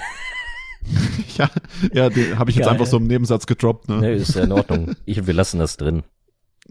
ja, 1.38 1.50
ja, 1.92 2.10
den 2.10 2.38
habe 2.38 2.50
ich 2.50 2.56
jetzt 2.56 2.68
einfach 2.68 2.86
so 2.86 2.98
im 2.98 3.06
Nebensatz 3.06 3.46
gedroppt. 3.46 3.88
Ne? 3.88 4.00
Nee, 4.00 4.14
ist 4.14 4.34
ja 4.34 4.44
in 4.44 4.52
Ordnung. 4.52 4.96
Ich, 5.06 5.26
wir 5.26 5.34
lassen 5.34 5.58
das 5.58 5.76
drin. 5.76 6.02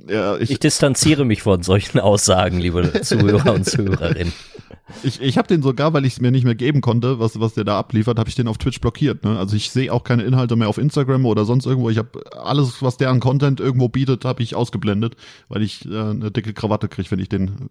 Ja, 0.07 0.37
ich, 0.37 0.51
ich 0.51 0.59
distanziere 0.59 1.25
mich 1.25 1.43
von 1.43 1.63
solchen 1.63 1.99
Aussagen, 1.99 2.59
liebe 2.59 3.01
Zuhörer 3.01 3.53
und 3.53 3.65
Zuhörerinnen. 3.65 4.33
Ich, 5.01 5.21
ich 5.21 5.37
habe 5.37 5.47
den 5.47 5.61
sogar, 5.61 5.93
weil 5.93 6.05
ich 6.05 6.13
es 6.13 6.21
mir 6.21 6.31
nicht 6.31 6.43
mehr 6.43 6.55
geben 6.55 6.81
konnte, 6.81 7.19
was, 7.19 7.39
was 7.39 7.53
der 7.53 7.63
da 7.63 7.79
abliefert, 7.79 8.19
habe 8.19 8.29
ich 8.29 8.35
den 8.35 8.47
auf 8.47 8.57
Twitch 8.57 8.81
blockiert. 8.81 9.23
Ne? 9.23 9.37
Also 9.37 9.55
ich 9.55 9.71
sehe 9.71 9.91
auch 9.91 10.03
keine 10.03 10.23
Inhalte 10.23 10.55
mehr 10.55 10.67
auf 10.67 10.77
Instagram 10.77 11.25
oder 11.25 11.45
sonst 11.45 11.65
irgendwo. 11.65 11.89
Ich 11.89 11.97
habe 11.97 12.19
alles, 12.37 12.81
was 12.81 12.97
der 12.97 13.09
an 13.09 13.21
Content 13.21 13.59
irgendwo 13.59 13.87
bietet, 13.87 14.25
habe 14.25 14.43
ich 14.43 14.55
ausgeblendet, 14.55 15.15
weil 15.47 15.61
ich 15.61 15.85
äh, 15.85 15.97
eine 15.97 16.31
dicke 16.31 16.53
Krawatte 16.53 16.89
kriege, 16.89 17.09
wenn 17.11 17.19
ich 17.19 17.29
den 17.29 17.69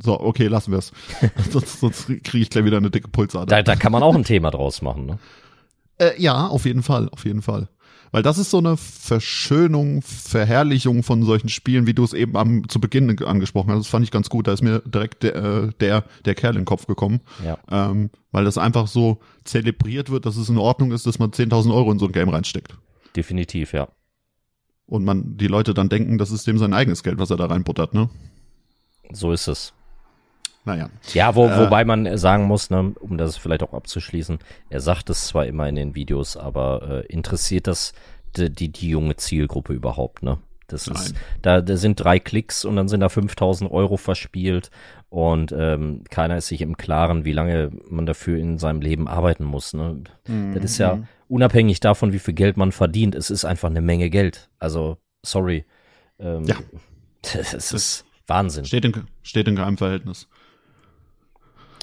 so, 0.00 0.18
okay, 0.18 0.46
lassen 0.46 0.70
wir 0.70 0.78
es. 0.78 0.92
sonst 1.50 1.80
sonst 1.80 2.06
kriege 2.06 2.38
ich 2.38 2.50
gleich 2.50 2.64
wieder 2.64 2.76
eine 2.78 2.90
dicke 2.90 3.08
Pulsader. 3.08 3.46
Da, 3.46 3.62
da 3.62 3.76
kann 3.76 3.92
man 3.92 4.02
auch 4.02 4.14
ein 4.14 4.24
Thema 4.24 4.50
draus 4.50 4.80
machen, 4.80 5.06
ne? 5.06 5.18
Äh, 5.98 6.20
ja, 6.20 6.46
auf 6.46 6.64
jeden 6.64 6.82
Fall, 6.82 7.08
auf 7.10 7.24
jeden 7.24 7.42
Fall. 7.42 7.68
Weil 8.10 8.22
das 8.22 8.38
ist 8.38 8.50
so 8.50 8.58
eine 8.58 8.76
Verschönung, 8.76 10.02
Verherrlichung 10.02 11.02
von 11.02 11.22
solchen 11.24 11.48
Spielen, 11.48 11.86
wie 11.86 11.94
du 11.94 12.04
es 12.04 12.12
eben 12.12 12.36
am, 12.36 12.68
zu 12.68 12.80
Beginn 12.80 13.22
angesprochen 13.22 13.70
hast. 13.70 13.80
Das 13.80 13.88
fand 13.88 14.04
ich 14.04 14.10
ganz 14.10 14.28
gut. 14.28 14.46
Da 14.46 14.52
ist 14.52 14.62
mir 14.62 14.80
direkt 14.80 15.22
der, 15.22 15.34
äh, 15.36 15.70
der, 15.80 16.04
der 16.24 16.34
Kerl 16.34 16.54
in 16.54 16.62
den 16.62 16.64
Kopf 16.64 16.86
gekommen. 16.86 17.20
Ja. 17.44 17.58
Ähm, 17.70 18.10
weil 18.32 18.44
das 18.44 18.58
einfach 18.58 18.86
so 18.86 19.18
zelebriert 19.44 20.10
wird, 20.10 20.26
dass 20.26 20.36
es 20.36 20.48
in 20.48 20.58
Ordnung 20.58 20.92
ist, 20.92 21.06
dass 21.06 21.18
man 21.18 21.30
10.000 21.30 21.74
Euro 21.74 21.90
in 21.92 21.98
so 21.98 22.06
ein 22.06 22.12
Game 22.12 22.28
reinsteckt. 22.28 22.74
Definitiv, 23.16 23.72
ja. 23.72 23.88
Und 24.86 25.04
man, 25.04 25.36
die 25.36 25.48
Leute 25.48 25.74
dann 25.74 25.88
denken, 25.88 26.18
das 26.18 26.30
ist 26.30 26.46
dem 26.46 26.58
sein 26.58 26.72
eigenes 26.72 27.02
Geld, 27.02 27.18
was 27.18 27.30
er 27.30 27.36
da 27.36 27.46
reinbuttert, 27.46 27.94
ne? 27.94 28.08
So 29.12 29.32
ist 29.32 29.48
es. 29.48 29.72
Naja. 30.68 30.90
Ja, 31.14 31.34
wo, 31.34 31.46
äh, 31.46 31.58
wobei 31.58 31.86
man 31.86 32.18
sagen 32.18 32.44
muss, 32.44 32.68
ne, 32.68 32.92
um 33.00 33.16
das 33.16 33.38
vielleicht 33.38 33.62
auch 33.62 33.72
abzuschließen, 33.72 34.38
er 34.68 34.80
sagt 34.80 35.08
es 35.08 35.26
zwar 35.26 35.46
immer 35.46 35.66
in 35.66 35.76
den 35.76 35.94
Videos, 35.94 36.36
aber 36.36 37.04
äh, 37.06 37.06
interessiert 37.06 37.66
das 37.66 37.94
die, 38.36 38.52
die, 38.52 38.68
die 38.70 38.90
junge 38.90 39.16
Zielgruppe 39.16 39.72
überhaupt, 39.72 40.22
ne? 40.22 40.36
Das 40.66 40.86
Nein. 40.86 40.96
ist, 40.96 41.14
da, 41.40 41.62
da 41.62 41.76
sind 41.78 41.98
drei 41.98 42.18
Klicks 42.18 42.66
und 42.66 42.76
dann 42.76 42.88
sind 42.88 43.00
da 43.00 43.08
5000 43.08 43.70
Euro 43.70 43.96
verspielt 43.96 44.70
und 45.08 45.50
ähm, 45.52 46.04
keiner 46.10 46.36
ist 46.36 46.48
sich 46.48 46.60
im 46.60 46.76
Klaren, 46.76 47.24
wie 47.24 47.32
lange 47.32 47.70
man 47.88 48.04
dafür 48.04 48.36
in 48.36 48.58
seinem 48.58 48.82
Leben 48.82 49.08
arbeiten 49.08 49.44
muss. 49.44 49.72
Ne? 49.72 50.02
Mhm. 50.26 50.52
Das 50.52 50.64
ist 50.64 50.76
ja 50.76 50.98
unabhängig 51.28 51.80
davon, 51.80 52.12
wie 52.12 52.18
viel 52.18 52.34
Geld 52.34 52.58
man 52.58 52.72
verdient. 52.72 53.14
Es 53.14 53.30
ist 53.30 53.46
einfach 53.46 53.70
eine 53.70 53.80
Menge 53.80 54.10
Geld. 54.10 54.50
Also, 54.58 54.98
sorry. 55.24 55.64
Ähm, 56.18 56.44
ja. 56.44 56.56
Das, 57.22 57.50
das 57.52 57.72
ist 57.72 58.04
Wahnsinn. 58.26 58.66
Steht 58.66 58.84
in, 58.84 59.06
steht 59.22 59.48
in 59.48 59.56
keinem 59.56 59.78
Verhältnis. 59.78 60.28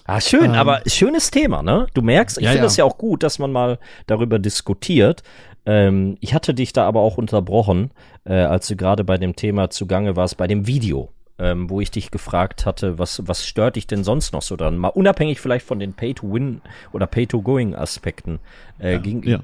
Ah, 0.05 0.21
schön, 0.21 0.45
ähm, 0.45 0.53
aber 0.53 0.81
schönes 0.85 1.31
Thema, 1.31 1.63
ne? 1.63 1.87
Du 1.93 2.01
merkst, 2.01 2.37
ich 2.37 2.45
ja, 2.45 2.51
finde 2.51 2.67
es 2.67 2.77
ja. 2.77 2.85
ja 2.85 2.91
auch 2.91 2.97
gut, 2.97 3.23
dass 3.23 3.39
man 3.39 3.51
mal 3.51 3.79
darüber 4.05 4.37
diskutiert. 4.39 5.23
Ähm, 5.65 6.17
ich 6.21 6.33
hatte 6.33 6.53
dich 6.53 6.73
da 6.73 6.85
aber 6.87 7.01
auch 7.01 7.17
unterbrochen, 7.17 7.91
äh, 8.23 8.33
als 8.33 8.67
du 8.67 8.75
gerade 8.75 9.03
bei 9.03 9.17
dem 9.17 9.35
Thema 9.35 9.71
zugange 9.71 10.15
warst, 10.15 10.37
bei 10.37 10.47
dem 10.47 10.67
Video 10.67 11.09
ähm, 11.37 11.69
wo 11.69 11.81
ich 11.81 11.91
dich 11.91 12.11
gefragt 12.11 12.65
hatte, 12.65 12.97
was, 12.97 13.21
was 13.25 13.45
stört 13.45 13.75
dich 13.75 13.87
denn 13.87 14.03
sonst 14.03 14.31
noch 14.31 14.41
so 14.41 14.55
dran? 14.55 14.77
Mal 14.77 14.89
unabhängig 14.89 15.41
vielleicht 15.41 15.65
von 15.65 15.79
den 15.79 15.93
Pay-to-Win 15.93 16.61
oder 16.93 17.07
Pay-to-Going-Aspekten. 17.07 18.39
Äh, 18.79 18.93
ja, 18.93 18.97
ging, 18.99 19.23
ja. 19.23 19.39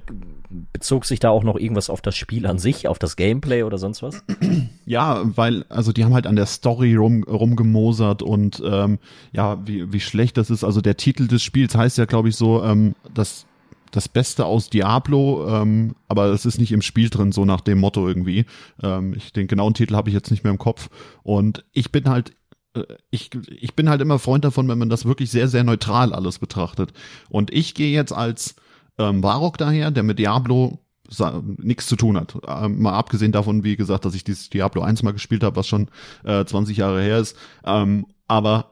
Bezog 0.74 1.06
sich 1.06 1.20
da 1.20 1.30
auch 1.30 1.44
noch 1.44 1.58
irgendwas 1.58 1.90
auf 1.90 2.02
das 2.02 2.16
Spiel 2.16 2.46
an 2.46 2.60
sich, 2.60 2.88
auf 2.88 3.00
das 3.00 3.16
Gameplay 3.16 3.64
oder 3.64 3.78
sonst 3.78 4.04
was? 4.04 4.24
Ja, 4.86 5.22
weil, 5.24 5.64
also 5.70 5.94
die 5.94 6.04
haben 6.04 6.14
halt 6.14 6.28
an 6.28 6.36
der 6.36 6.48
Story 6.48 6.96
rum, 6.96 7.24
rumgemosert 7.24 8.22
und 8.22 8.62
ähm, 8.66 9.00
ja, 9.32 9.66
wie, 9.66 9.94
wie 9.94 10.02
schlecht 10.02 10.36
das 10.36 10.50
ist. 10.50 10.66
Also 10.66 10.82
der 10.82 10.98
Titel 10.98 11.28
des 11.28 11.44
Spiels 11.44 11.76
heißt 11.76 11.98
ja, 11.98 12.06
glaube 12.06 12.28
ich, 12.28 12.36
so, 12.36 12.62
ähm, 12.62 12.96
dass 13.14 13.46
das 13.92 14.10
Beste 14.10 14.46
aus 14.46 14.70
Diablo, 14.70 15.48
ähm, 15.48 15.96
aber 16.08 16.28
es 16.28 16.46
ist 16.46 16.60
nicht 16.60 16.72
im 16.72 16.82
Spiel 16.82 17.10
drin, 17.10 17.32
so 17.32 17.46
nach 17.46 17.62
dem 17.62 17.80
Motto 17.80 18.08
irgendwie. 18.08 18.46
Ähm, 18.82 19.14
ich, 19.16 19.34
den 19.34 19.48
genauen 19.48 19.74
Titel 19.74 19.96
habe 19.96 20.10
ich 20.10 20.16
jetzt 20.16 20.32
nicht 20.32 20.44
mehr 20.44 20.52
im 20.52 20.60
Kopf. 20.60 20.90
Und 21.24 21.66
ich 21.74 21.92
bin 21.92 22.10
halt 22.10 22.34
äh, 22.74 22.84
ich, 23.10 23.30
ich 23.48 23.76
bin 23.76 23.90
halt 23.90 24.02
immer 24.02 24.20
Freund 24.20 24.46
davon, 24.46 24.68
wenn 24.68 24.80
man 24.80 24.90
das 24.90 25.06
wirklich 25.06 25.30
sehr, 25.30 25.48
sehr 25.48 25.64
neutral 25.64 26.14
alles 26.14 26.40
betrachtet. 26.40 26.94
Und 27.30 27.52
ich 27.52 27.74
gehe 27.76 27.92
jetzt 27.92 28.14
als 28.14 28.56
ähm, 28.98 29.24
Varrock 29.24 29.58
daher, 29.58 29.92
der 29.92 30.04
mit 30.04 30.20
Diablo 30.20 30.80
nichts 31.58 31.88
zu 31.88 31.98
tun 31.98 32.16
hat. 32.16 32.38
Ähm, 32.48 32.82
mal 32.82 32.94
abgesehen 32.94 33.34
davon, 33.34 33.66
wie 33.66 33.76
gesagt, 33.76 34.06
dass 34.06 34.16
ich 34.16 34.24
dieses 34.24 34.50
Diablo 34.50 34.82
1 34.82 35.04
mal 35.04 35.12
gespielt 35.12 35.44
habe, 35.44 35.58
was 35.58 35.68
schon 35.68 35.90
äh, 36.24 36.46
20 36.46 36.78
Jahre 36.78 37.02
her 37.02 37.18
ist. 37.20 37.36
Ähm, 37.66 38.06
aber 38.28 38.72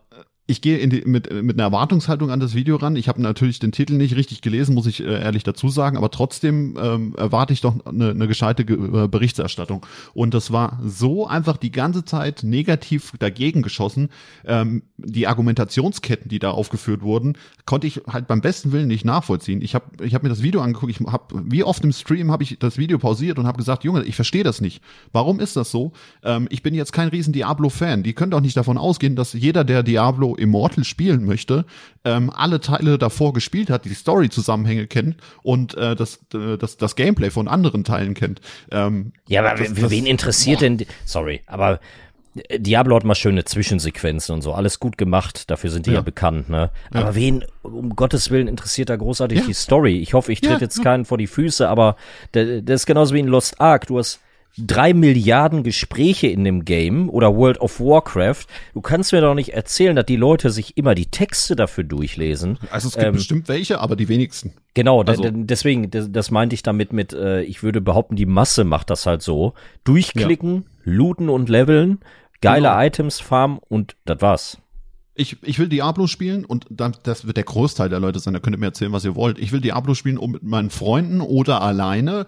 ich 0.49 0.61
gehe 0.61 0.79
in 0.79 0.89
die, 0.89 1.03
mit, 1.05 1.31
mit 1.31 1.55
einer 1.55 1.63
Erwartungshaltung 1.63 2.31
an 2.31 2.39
das 2.39 2.55
Video 2.55 2.77
ran. 2.77 2.95
Ich 2.95 3.07
habe 3.07 3.21
natürlich 3.21 3.59
den 3.59 3.71
Titel 3.71 3.93
nicht 3.93 4.15
richtig 4.15 4.41
gelesen, 4.41 4.73
muss 4.73 4.87
ich 4.87 4.99
äh, 4.99 5.21
ehrlich 5.21 5.43
dazu 5.43 5.69
sagen, 5.69 5.95
aber 5.95 6.09
trotzdem 6.09 6.75
ähm, 6.81 7.13
erwarte 7.15 7.53
ich 7.53 7.61
doch 7.61 7.75
eine, 7.85 8.09
eine 8.09 8.27
gescheite 8.27 8.65
Ge 8.65 8.75
äh, 8.75 9.07
Berichterstattung. 9.07 9.85
Und 10.15 10.33
das 10.33 10.51
war 10.51 10.79
so 10.83 11.27
einfach 11.27 11.57
die 11.57 11.71
ganze 11.71 12.03
Zeit 12.03 12.41
negativ 12.41 13.13
dagegen 13.19 13.61
geschossen. 13.61 14.09
Ähm, 14.43 14.81
die 14.97 15.27
Argumentationsketten, 15.27 16.29
die 16.29 16.39
da 16.39 16.49
aufgeführt 16.49 17.03
wurden, 17.03 17.37
konnte 17.67 17.85
ich 17.85 18.01
halt 18.11 18.25
beim 18.27 18.41
besten 18.41 18.71
Willen 18.71 18.87
nicht 18.87 19.05
nachvollziehen. 19.05 19.61
Ich 19.61 19.75
habe 19.75 20.03
ich 20.03 20.15
hab 20.15 20.23
mir 20.23 20.29
das 20.29 20.41
Video 20.41 20.61
angeguckt, 20.61 20.91
ich 20.91 21.05
habe 21.05 21.43
wie 21.45 21.63
oft 21.63 21.83
im 21.83 21.91
Stream 21.91 22.31
habe 22.31 22.41
ich 22.41 22.57
das 22.57 22.79
Video 22.79 22.97
pausiert 22.97 23.37
und 23.37 23.45
habe 23.45 23.57
gesagt, 23.57 23.83
Junge, 23.83 24.03
ich 24.03 24.15
verstehe 24.15 24.43
das 24.43 24.61
nicht. 24.61 24.81
Warum 25.11 25.39
ist 25.39 25.55
das 25.55 25.69
so? 25.69 25.91
Ähm, 26.23 26.47
ich 26.49 26.63
bin 26.63 26.73
jetzt 26.73 26.91
kein 26.91 27.09
riesen 27.09 27.33
Diablo-Fan. 27.33 28.01
Die 28.01 28.13
können 28.13 28.31
doch 28.31 28.41
nicht 28.41 28.57
davon 28.57 28.79
ausgehen, 28.79 29.15
dass 29.15 29.33
jeder, 29.33 29.63
der 29.63 29.83
Diablo 29.83 30.38
Immortal 30.39 30.83
spielen 30.83 31.25
möchte, 31.25 31.65
ähm, 32.03 32.29
alle 32.29 32.59
Teile 32.59 32.97
davor 32.97 33.33
gespielt 33.33 33.69
hat, 33.69 33.85
die 33.85 33.93
Story-Zusammenhänge 33.93 34.87
kennt 34.87 35.17
und 35.43 35.75
äh, 35.75 35.95
das, 35.95 36.19
äh, 36.33 36.57
das, 36.57 36.77
das 36.77 36.95
Gameplay 36.95 37.29
von 37.29 37.47
anderen 37.47 37.83
Teilen 37.83 38.13
kennt. 38.13 38.41
Ähm, 38.71 39.13
ja, 39.27 39.41
aber 39.41 39.61
das, 39.61 39.73
das, 39.73 39.89
wen 39.91 40.05
interessiert 40.05 40.59
boah. 40.59 40.65
denn, 40.65 40.85
sorry, 41.05 41.41
aber 41.45 41.79
Diablo 42.57 42.95
hat 42.95 43.03
mal 43.03 43.15
schöne 43.15 43.43
Zwischensequenzen 43.43 44.35
und 44.35 44.41
so, 44.41 44.53
alles 44.53 44.79
gut 44.79 44.97
gemacht, 44.97 45.49
dafür 45.49 45.71
sind 45.71 45.87
die 45.87 45.91
ja, 45.91 45.97
ja 45.97 46.01
bekannt, 46.01 46.49
ne? 46.49 46.69
Ja. 46.93 47.01
Aber 47.01 47.15
wen, 47.15 47.43
um 47.63 47.95
Gottes 47.95 48.29
Willen, 48.29 48.47
interessiert 48.47 48.89
da 48.89 48.95
großartig 48.95 49.39
ja. 49.39 49.45
die 49.45 49.53
Story? 49.53 49.97
Ich 49.97 50.13
hoffe, 50.13 50.31
ich 50.31 50.41
trete 50.41 50.61
jetzt 50.61 50.83
keinen 50.83 51.05
vor 51.05 51.17
die 51.17 51.27
Füße, 51.27 51.67
aber 51.67 51.95
das 52.31 52.45
ist 52.81 52.85
genauso 52.85 53.15
wie 53.15 53.19
in 53.19 53.27
Lost 53.27 53.59
Ark. 53.59 53.87
Du 53.87 53.97
hast 53.97 54.19
drei 54.57 54.93
Milliarden 54.93 55.63
Gespräche 55.63 56.27
in 56.27 56.43
dem 56.43 56.65
Game 56.65 57.09
oder 57.09 57.35
World 57.35 57.59
of 57.61 57.79
Warcraft. 57.79 58.45
Du 58.73 58.81
kannst 58.81 59.11
mir 59.11 59.21
doch 59.21 59.35
nicht 59.35 59.53
erzählen, 59.53 59.95
dass 59.95 60.05
die 60.05 60.15
Leute 60.15 60.49
sich 60.49 60.77
immer 60.77 60.95
die 60.95 61.07
Texte 61.07 61.55
dafür 61.55 61.83
durchlesen. 61.83 62.57
Also 62.71 62.87
es 62.87 62.95
gibt 62.95 63.05
ähm, 63.05 63.13
bestimmt 63.13 63.47
welche, 63.47 63.79
aber 63.79 63.95
die 63.95 64.09
wenigsten. 64.09 64.53
Genau, 64.73 65.01
also. 65.01 65.29
deswegen, 65.31 65.89
das, 65.91 66.11
das 66.11 66.31
meinte 66.31 66.53
ich 66.53 66.63
damit 66.63 66.93
mit, 66.93 67.13
äh, 67.13 67.41
ich 67.41 67.63
würde 67.63 67.81
behaupten, 67.81 68.15
die 68.15 68.25
Masse 68.25 68.63
macht 68.63 68.89
das 68.89 69.05
halt 69.05 69.21
so. 69.21 69.53
Durchklicken, 69.83 70.65
ja. 70.85 70.91
looten 70.91 71.29
und 71.29 71.49
leveln, 71.49 71.99
geile 72.41 72.69
genau. 72.69 72.81
Items 72.81 73.19
farmen 73.19 73.59
und 73.67 73.95
das 74.05 74.21
war's. 74.21 74.57
Ich, 75.15 75.35
ich 75.43 75.59
will 75.59 75.67
Diablo 75.67 76.07
spielen 76.07 76.45
und 76.45 76.65
dann, 76.69 76.95
das 77.03 77.27
wird 77.27 77.35
der 77.35 77.43
Großteil 77.43 77.89
der 77.89 77.99
Leute 77.99 78.19
sein, 78.19 78.33
da 78.33 78.39
könnt 78.39 78.55
ihr 78.55 78.59
mir 78.59 78.67
erzählen, 78.67 78.93
was 78.93 79.03
ihr 79.03 79.15
wollt. 79.15 79.37
Ich 79.37 79.51
will 79.51 79.59
Diablo 79.59 79.93
spielen, 79.93 80.17
um 80.17 80.31
mit 80.31 80.43
meinen 80.43 80.69
Freunden 80.69 81.19
oder 81.19 81.61
alleine 81.61 82.25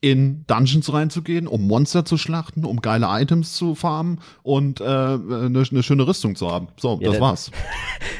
in 0.00 0.44
Dungeons 0.46 0.92
reinzugehen, 0.92 1.48
um 1.48 1.66
Monster 1.66 2.04
zu 2.04 2.16
schlachten, 2.16 2.64
um 2.64 2.80
geile 2.80 3.06
Items 3.08 3.54
zu 3.54 3.74
farmen 3.74 4.20
und 4.42 4.80
äh, 4.80 4.84
eine, 4.84 5.64
eine 5.70 5.82
schöne 5.82 6.06
Rüstung 6.06 6.36
zu 6.36 6.50
haben. 6.50 6.68
So, 6.76 6.98
ja, 7.00 7.06
das 7.06 7.12
der, 7.12 7.20
war's. 7.20 7.50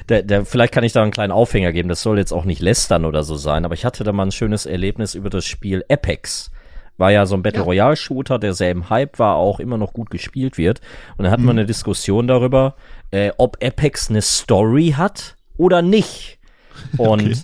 Der, 0.09 0.23
der, 0.23 0.47
vielleicht 0.47 0.73
kann 0.73 0.85
ich 0.85 0.93
da 0.95 1.03
einen 1.03 1.11
kleinen 1.11 1.33
Aufhänger 1.33 1.71
geben. 1.71 1.91
Das 1.91 2.01
soll 2.01 2.17
jetzt 2.17 2.33
auch 2.33 2.47
nicht 2.47 2.63
lästern 2.63 3.05
oder 3.05 3.23
so 3.25 3.37
sein, 3.37 3.67
aber 3.67 3.75
ich 3.75 3.85
hatte 3.85 4.05
da 4.05 4.13
mal 4.13 4.25
ein 4.25 4.33
schönes 4.33 4.65
Erlebnis 4.65 5.15
über 5.15 5.29
das 5.29 5.45
Spiel 5.45 5.85
Apex. 5.91 6.51
War 6.97 7.13
ja 7.13 7.27
so 7.27 7.35
ein 7.35 7.43
Battle 7.43 7.63
Royale 7.63 7.95
Shooter, 7.95 8.39
der 8.39 8.55
sehr 8.55 8.71
im 8.71 8.89
Hype 8.89 9.19
war, 9.19 9.37
auch 9.37 9.61
immer 9.61 9.77
noch 9.77 9.93
gut 9.93 10.09
gespielt 10.09 10.57
wird. 10.57 10.81
Und 11.19 11.27
da 11.27 11.31
hatten 11.31 11.43
mhm. 11.43 11.47
wir 11.47 11.53
eine 11.53 11.67
Diskussion 11.67 12.27
darüber, 12.27 12.75
äh, 13.11 13.33
ob 13.37 13.63
Apex 13.63 14.09
eine 14.09 14.23
Story 14.23 14.95
hat 14.97 15.37
oder 15.59 15.83
nicht. 15.83 16.39
Und 16.97 17.21
okay. 17.21 17.35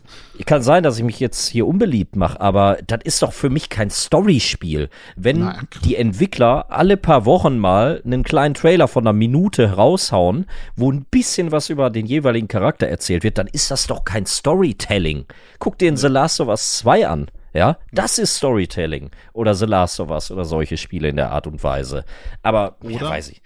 Kann 0.42 0.62
sein, 0.62 0.82
dass 0.82 0.98
ich 0.98 1.04
mich 1.04 1.20
jetzt 1.20 1.48
hier 1.48 1.66
unbeliebt 1.66 2.16
mache, 2.16 2.40
aber 2.40 2.78
das 2.86 3.00
ist 3.04 3.22
doch 3.22 3.32
für 3.32 3.50
mich 3.50 3.68
kein 3.68 3.90
Storyspiel. 3.90 4.90
Wenn 5.16 5.40
Na, 5.40 5.60
die 5.84 5.96
Entwickler 5.96 6.66
alle 6.70 6.96
paar 6.96 7.24
Wochen 7.24 7.58
mal 7.58 8.02
einen 8.04 8.24
kleinen 8.24 8.54
Trailer 8.54 8.88
von 8.88 9.04
einer 9.04 9.12
Minute 9.12 9.74
raushauen, 9.74 10.46
wo 10.76 10.90
ein 10.90 11.04
bisschen 11.04 11.52
was 11.52 11.70
über 11.70 11.90
den 11.90 12.06
jeweiligen 12.06 12.48
Charakter 12.48 12.88
erzählt 12.88 13.22
wird, 13.22 13.38
dann 13.38 13.46
ist 13.46 13.70
das 13.70 13.86
doch 13.86 14.04
kein 14.04 14.26
Storytelling. 14.26 15.26
Guck 15.60 15.78
dir 15.78 15.88
in 15.88 15.96
The 15.96 16.08
Last 16.08 16.40
of 16.40 16.48
Us 16.48 16.78
2 16.78 17.06
an. 17.06 17.30
Ja, 17.52 17.78
das 17.92 18.18
ist 18.18 18.36
Storytelling 18.36 19.12
oder 19.32 19.54
The 19.54 19.66
Last 19.66 20.00
of 20.00 20.10
Us 20.10 20.32
oder 20.32 20.44
solche 20.44 20.76
Spiele 20.76 21.08
in 21.08 21.16
der 21.16 21.30
Art 21.30 21.46
und 21.46 21.62
Weise. 21.62 22.04
Aber 22.42 22.76
oder, 22.82 22.92
ja, 22.92 23.10
weiß 23.10 23.28
ich. 23.28 23.42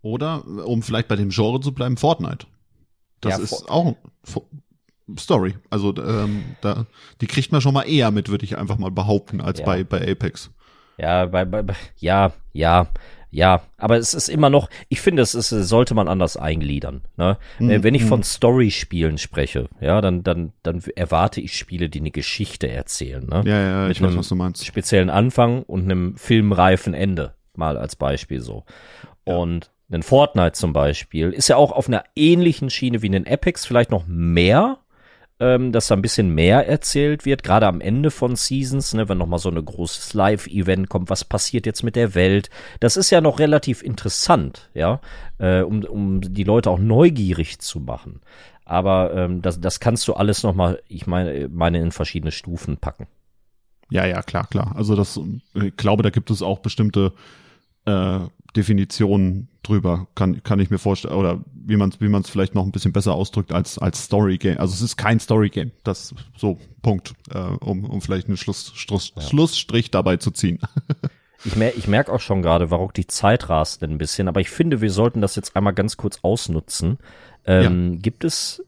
Oder 0.00 0.42
um 0.46 0.82
vielleicht 0.82 1.08
bei 1.08 1.16
dem 1.16 1.28
Genre 1.28 1.60
zu 1.60 1.74
bleiben, 1.74 1.98
Fortnite. 1.98 2.46
Das 3.20 3.36
ja, 3.36 3.44
ist 3.44 3.68
auch 3.68 3.94
Story. 5.18 5.54
Also 5.70 5.94
ähm, 5.96 6.44
da, 6.60 6.86
die 7.20 7.26
kriegt 7.26 7.52
man 7.52 7.60
schon 7.60 7.74
mal 7.74 7.82
eher 7.82 8.10
mit, 8.10 8.28
würde 8.28 8.44
ich 8.44 8.58
einfach 8.58 8.78
mal 8.78 8.90
behaupten, 8.90 9.40
als 9.40 9.60
ja. 9.60 9.66
bei, 9.66 9.84
bei 9.84 10.10
Apex. 10.10 10.50
Ja, 10.98 11.26
bei, 11.26 11.44
bei, 11.44 11.62
ja, 11.98 12.32
ja, 12.52 12.88
ja, 13.34 13.62
aber 13.78 13.96
es 13.96 14.12
ist 14.12 14.28
immer 14.28 14.50
noch, 14.50 14.68
ich 14.90 15.00
finde, 15.00 15.22
es 15.22 15.34
ist, 15.34 15.48
sollte 15.48 15.94
man 15.94 16.06
anders 16.06 16.36
eingliedern. 16.36 17.00
Ne? 17.16 17.38
Mhm. 17.58 17.82
Wenn 17.82 17.94
ich 17.94 18.04
von 18.04 18.20
mhm. 18.20 18.24
Story-Spielen 18.24 19.16
spreche, 19.16 19.70
ja, 19.80 20.02
dann, 20.02 20.22
dann, 20.22 20.52
dann 20.62 20.82
erwarte 20.94 21.40
ich 21.40 21.56
Spiele, 21.56 21.88
die 21.88 22.00
eine 22.00 22.10
Geschichte 22.10 22.70
erzählen. 22.70 23.26
Ne? 23.26 23.42
Ja, 23.46 23.58
ja, 23.58 23.88
Mit 23.88 23.96
ich 23.96 24.02
weiß, 24.02 24.14
was 24.16 24.28
du 24.28 24.34
meinst. 24.34 24.66
Speziellen 24.66 25.08
Anfang 25.08 25.62
und 25.62 25.84
einem 25.84 26.14
filmreifen 26.16 26.92
Ende, 26.92 27.34
mal 27.56 27.78
als 27.78 27.96
Beispiel 27.96 28.40
so. 28.40 28.64
Ja. 29.26 29.36
Und 29.36 29.70
ein 29.90 30.02
Fortnite 30.02 30.52
zum 30.52 30.74
Beispiel 30.74 31.30
ist 31.30 31.48
ja 31.48 31.56
auch 31.56 31.72
auf 31.72 31.88
einer 31.88 32.04
ähnlichen 32.14 32.68
Schiene 32.68 33.00
wie 33.00 33.08
ein 33.08 33.26
Apex, 33.26 33.64
vielleicht 33.64 33.90
noch 33.90 34.04
mehr, 34.06 34.78
ähm, 35.42 35.72
dass 35.72 35.88
da 35.88 35.96
ein 35.96 36.02
bisschen 36.02 36.32
mehr 36.32 36.68
erzählt 36.68 37.24
wird, 37.24 37.42
gerade 37.42 37.66
am 37.66 37.80
Ende 37.80 38.12
von 38.12 38.36
Seasons, 38.36 38.94
ne, 38.94 39.08
wenn 39.08 39.18
nochmal 39.18 39.40
so 39.40 39.50
ein 39.50 39.62
großes 39.62 40.14
Live-Event 40.14 40.88
kommt, 40.88 41.10
was 41.10 41.24
passiert 41.24 41.66
jetzt 41.66 41.82
mit 41.82 41.96
der 41.96 42.14
Welt. 42.14 42.48
Das 42.78 42.96
ist 42.96 43.10
ja 43.10 43.20
noch 43.20 43.40
relativ 43.40 43.82
interessant, 43.82 44.70
ja, 44.72 45.00
äh, 45.38 45.62
um, 45.62 45.82
um 45.82 46.20
die 46.20 46.44
Leute 46.44 46.70
auch 46.70 46.78
neugierig 46.78 47.58
zu 47.58 47.80
machen. 47.80 48.20
Aber 48.64 49.12
ähm, 49.14 49.42
das, 49.42 49.60
das 49.60 49.80
kannst 49.80 50.06
du 50.06 50.14
alles 50.14 50.44
nochmal, 50.44 50.80
ich 50.86 51.08
meine, 51.08 51.48
meine 51.48 51.80
in 51.80 51.90
verschiedene 51.90 52.30
Stufen 52.30 52.76
packen. 52.76 53.08
Ja, 53.90 54.06
ja, 54.06 54.22
klar, 54.22 54.46
klar. 54.46 54.76
Also 54.76 54.94
das, 54.94 55.18
ich 55.54 55.76
glaube, 55.76 56.04
da 56.04 56.10
gibt 56.10 56.30
es 56.30 56.40
auch 56.40 56.60
bestimmte 56.60 57.12
äh, 57.84 58.20
Definitionen 58.54 59.48
drüber, 59.62 60.08
kann, 60.14 60.42
kann 60.42 60.60
ich 60.60 60.70
mir 60.70 60.78
vorstellen, 60.78 61.14
oder 61.14 61.40
wie 61.54 61.76
man 61.76 61.90
es 61.90 62.00
wie 62.00 62.08
man's 62.08 62.28
vielleicht 62.28 62.54
noch 62.54 62.64
ein 62.64 62.72
bisschen 62.72 62.92
besser 62.92 63.14
ausdrückt 63.14 63.52
als, 63.52 63.78
als 63.78 64.04
Story 64.04 64.38
Game. 64.38 64.58
Also 64.58 64.74
es 64.74 64.82
ist 64.82 64.96
kein 64.96 65.20
Story 65.20 65.50
Game. 65.50 65.70
Das 65.84 66.14
so, 66.36 66.58
Punkt, 66.82 67.14
äh, 67.32 67.38
um, 67.38 67.84
um 67.84 68.00
vielleicht 68.00 68.28
einen 68.28 68.36
Schluss, 68.36 68.72
Schluss, 68.74 69.12
ja. 69.16 69.22
Schlussstrich 69.22 69.90
dabei 69.90 70.16
zu 70.16 70.30
ziehen. 70.30 70.58
ich, 71.44 71.56
mer 71.56 71.76
ich 71.76 71.86
merke 71.86 72.12
auch 72.12 72.20
schon 72.20 72.42
gerade, 72.42 72.70
warum 72.70 72.92
die 72.92 73.06
Zeit 73.06 73.48
rast 73.48 73.82
ein 73.82 73.98
bisschen, 73.98 74.28
aber 74.28 74.40
ich 74.40 74.50
finde, 74.50 74.80
wir 74.80 74.90
sollten 74.90 75.20
das 75.20 75.36
jetzt 75.36 75.54
einmal 75.54 75.74
ganz 75.74 75.96
kurz 75.96 76.18
ausnutzen. 76.22 76.98
Ähm, 77.46 77.92
ja. 77.92 77.98
Gibt 78.00 78.24
es 78.24 78.64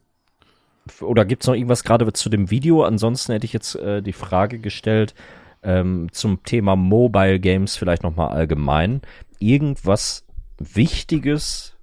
oder 1.00 1.24
gibt 1.24 1.42
es 1.42 1.46
noch 1.46 1.54
irgendwas 1.54 1.84
gerade 1.84 2.12
zu 2.12 2.28
dem 2.28 2.50
Video? 2.50 2.84
Ansonsten 2.84 3.32
hätte 3.32 3.46
ich 3.46 3.52
jetzt 3.52 3.74
äh, 3.76 4.02
die 4.02 4.12
Frage 4.12 4.58
gestellt, 4.58 5.14
ähm, 5.62 6.08
zum 6.12 6.42
Thema 6.44 6.76
Mobile 6.76 7.40
Games 7.40 7.76
vielleicht 7.76 8.02
nochmal 8.02 8.28
allgemein. 8.28 9.00
Irgendwas 9.38 10.24
Wichtiges, 10.58 11.76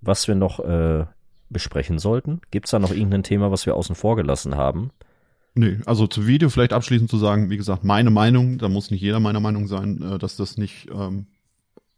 was 0.00 0.28
wir 0.28 0.34
noch 0.34 0.60
äh, 0.60 1.06
besprechen 1.50 1.98
sollten? 1.98 2.40
Gibt 2.50 2.66
es 2.66 2.70
da 2.70 2.78
noch 2.78 2.90
irgendein 2.90 3.22
Thema, 3.22 3.50
was 3.50 3.66
wir 3.66 3.74
außen 3.74 3.94
vor 3.94 4.16
gelassen 4.16 4.56
haben? 4.56 4.90
Nee, 5.54 5.78
also 5.86 6.06
zu 6.06 6.26
Video 6.26 6.48
vielleicht 6.48 6.72
abschließend 6.72 7.08
zu 7.08 7.16
sagen, 7.16 7.48
wie 7.48 7.56
gesagt, 7.56 7.84
meine 7.84 8.10
Meinung, 8.10 8.58
da 8.58 8.68
muss 8.68 8.90
nicht 8.90 9.02
jeder 9.02 9.20
meiner 9.20 9.40
Meinung 9.40 9.68
sein, 9.68 10.02
äh, 10.02 10.18
dass 10.18 10.36
das 10.36 10.56
nicht 10.58 10.88
ähm, 10.92 11.26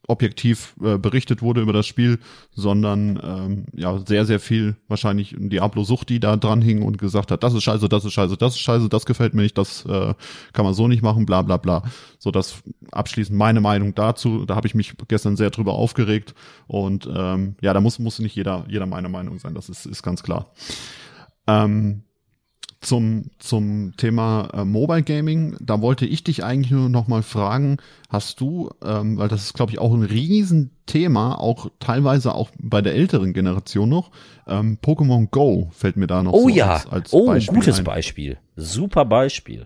objektiv 0.08 0.74
äh, 0.82 0.98
berichtet 0.98 1.42
wurde 1.42 1.60
über 1.60 1.72
das 1.72 1.86
Spiel, 1.86 2.18
sondern 2.52 3.20
ähm, 3.22 3.66
ja 3.74 3.98
sehr, 4.06 4.24
sehr 4.24 4.40
viel 4.40 4.76
wahrscheinlich 4.88 5.34
Diablo 5.38 5.84
Sucht, 5.84 6.08
die 6.08 6.20
da 6.20 6.36
dran 6.36 6.62
hing 6.62 6.82
und 6.82 6.98
gesagt 6.98 7.30
hat, 7.30 7.42
das 7.42 7.54
ist 7.54 7.64
scheiße, 7.64 7.88
das 7.88 8.04
ist 8.04 8.12
scheiße, 8.12 8.36
das 8.36 8.54
ist 8.54 8.60
scheiße, 8.60 8.88
das 8.88 9.06
gefällt 9.06 9.34
mir 9.34 9.42
nicht, 9.42 9.58
das 9.58 9.84
äh, 9.86 10.14
kann 10.52 10.64
man 10.64 10.74
so 10.74 10.88
nicht 10.88 11.02
machen, 11.02 11.26
bla 11.26 11.42
bla 11.42 11.56
bla. 11.56 11.82
So 12.18 12.30
das 12.30 12.62
abschließend 12.92 13.36
meine 13.36 13.60
Meinung 13.60 13.94
dazu. 13.94 14.46
Da 14.46 14.56
habe 14.56 14.66
ich 14.66 14.74
mich 14.74 14.94
gestern 15.08 15.36
sehr 15.36 15.50
drüber 15.50 15.74
aufgeregt 15.74 16.34
und 16.66 17.08
ähm, 17.12 17.56
ja, 17.60 17.72
da 17.72 17.80
muss, 17.80 17.98
muss 17.98 18.18
nicht 18.18 18.36
jeder, 18.36 18.64
jeder 18.68 18.86
meine 18.86 19.08
Meinung 19.08 19.38
sein, 19.38 19.54
das 19.54 19.68
ist, 19.68 19.86
ist 19.86 20.02
ganz 20.02 20.22
klar. 20.22 20.52
Ähm, 21.46 22.02
zum, 22.86 23.30
zum 23.38 23.94
Thema 23.96 24.48
äh, 24.54 24.64
Mobile 24.64 25.02
Gaming, 25.02 25.56
da 25.60 25.80
wollte 25.80 26.06
ich 26.06 26.22
dich 26.22 26.44
eigentlich 26.44 26.70
nur 26.70 26.88
noch 26.88 27.08
mal 27.08 27.22
fragen, 27.22 27.78
hast 28.08 28.40
du, 28.40 28.70
ähm, 28.84 29.18
weil 29.18 29.28
das 29.28 29.42
ist 29.42 29.54
glaube 29.54 29.72
ich 29.72 29.78
auch 29.78 29.92
ein 29.92 30.04
Riesenthema, 30.04 31.34
auch 31.34 31.68
teilweise 31.80 32.34
auch 32.34 32.50
bei 32.58 32.82
der 32.82 32.94
älteren 32.94 33.32
Generation 33.32 33.88
noch, 33.88 34.10
ähm, 34.46 34.78
Pokémon 34.82 35.28
Go 35.30 35.70
fällt 35.72 35.96
mir 35.96 36.06
da 36.06 36.22
noch 36.22 36.32
oh, 36.32 36.48
so 36.48 36.48
ja. 36.48 36.74
als, 36.74 36.86
als 36.86 37.12
oh, 37.12 37.26
Beispiel 37.26 37.54
gutes 37.54 37.78
ein. 37.78 37.84
Beispiel, 37.84 38.38
super 38.54 39.04
Beispiel. 39.04 39.64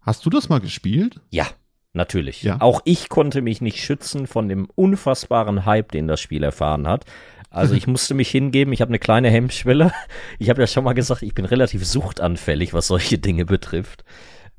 Hast 0.00 0.24
du 0.24 0.30
das 0.30 0.48
mal 0.48 0.60
gespielt? 0.60 1.20
Ja, 1.30 1.46
natürlich. 1.92 2.42
Ja. 2.42 2.60
Auch 2.60 2.80
ich 2.84 3.08
konnte 3.08 3.42
mich 3.42 3.60
nicht 3.60 3.78
schützen 3.78 4.26
von 4.26 4.48
dem 4.48 4.68
unfassbaren 4.76 5.66
Hype, 5.66 5.90
den 5.92 6.06
das 6.06 6.20
Spiel 6.20 6.44
erfahren 6.44 6.86
hat. 6.86 7.04
Also 7.50 7.74
ich 7.74 7.86
musste 7.88 8.14
mich 8.14 8.30
hingeben, 8.30 8.72
ich 8.72 8.80
habe 8.80 8.90
eine 8.90 8.98
kleine 9.00 9.28
Hemmschwelle. 9.30 9.92
Ich 10.38 10.48
habe 10.48 10.60
ja 10.60 10.66
schon 10.66 10.84
mal 10.84 10.92
gesagt, 10.92 11.22
ich 11.22 11.34
bin 11.34 11.44
relativ 11.44 11.84
suchtanfällig, 11.84 12.72
was 12.72 12.86
solche 12.86 13.18
Dinge 13.18 13.44
betrifft. 13.44 14.04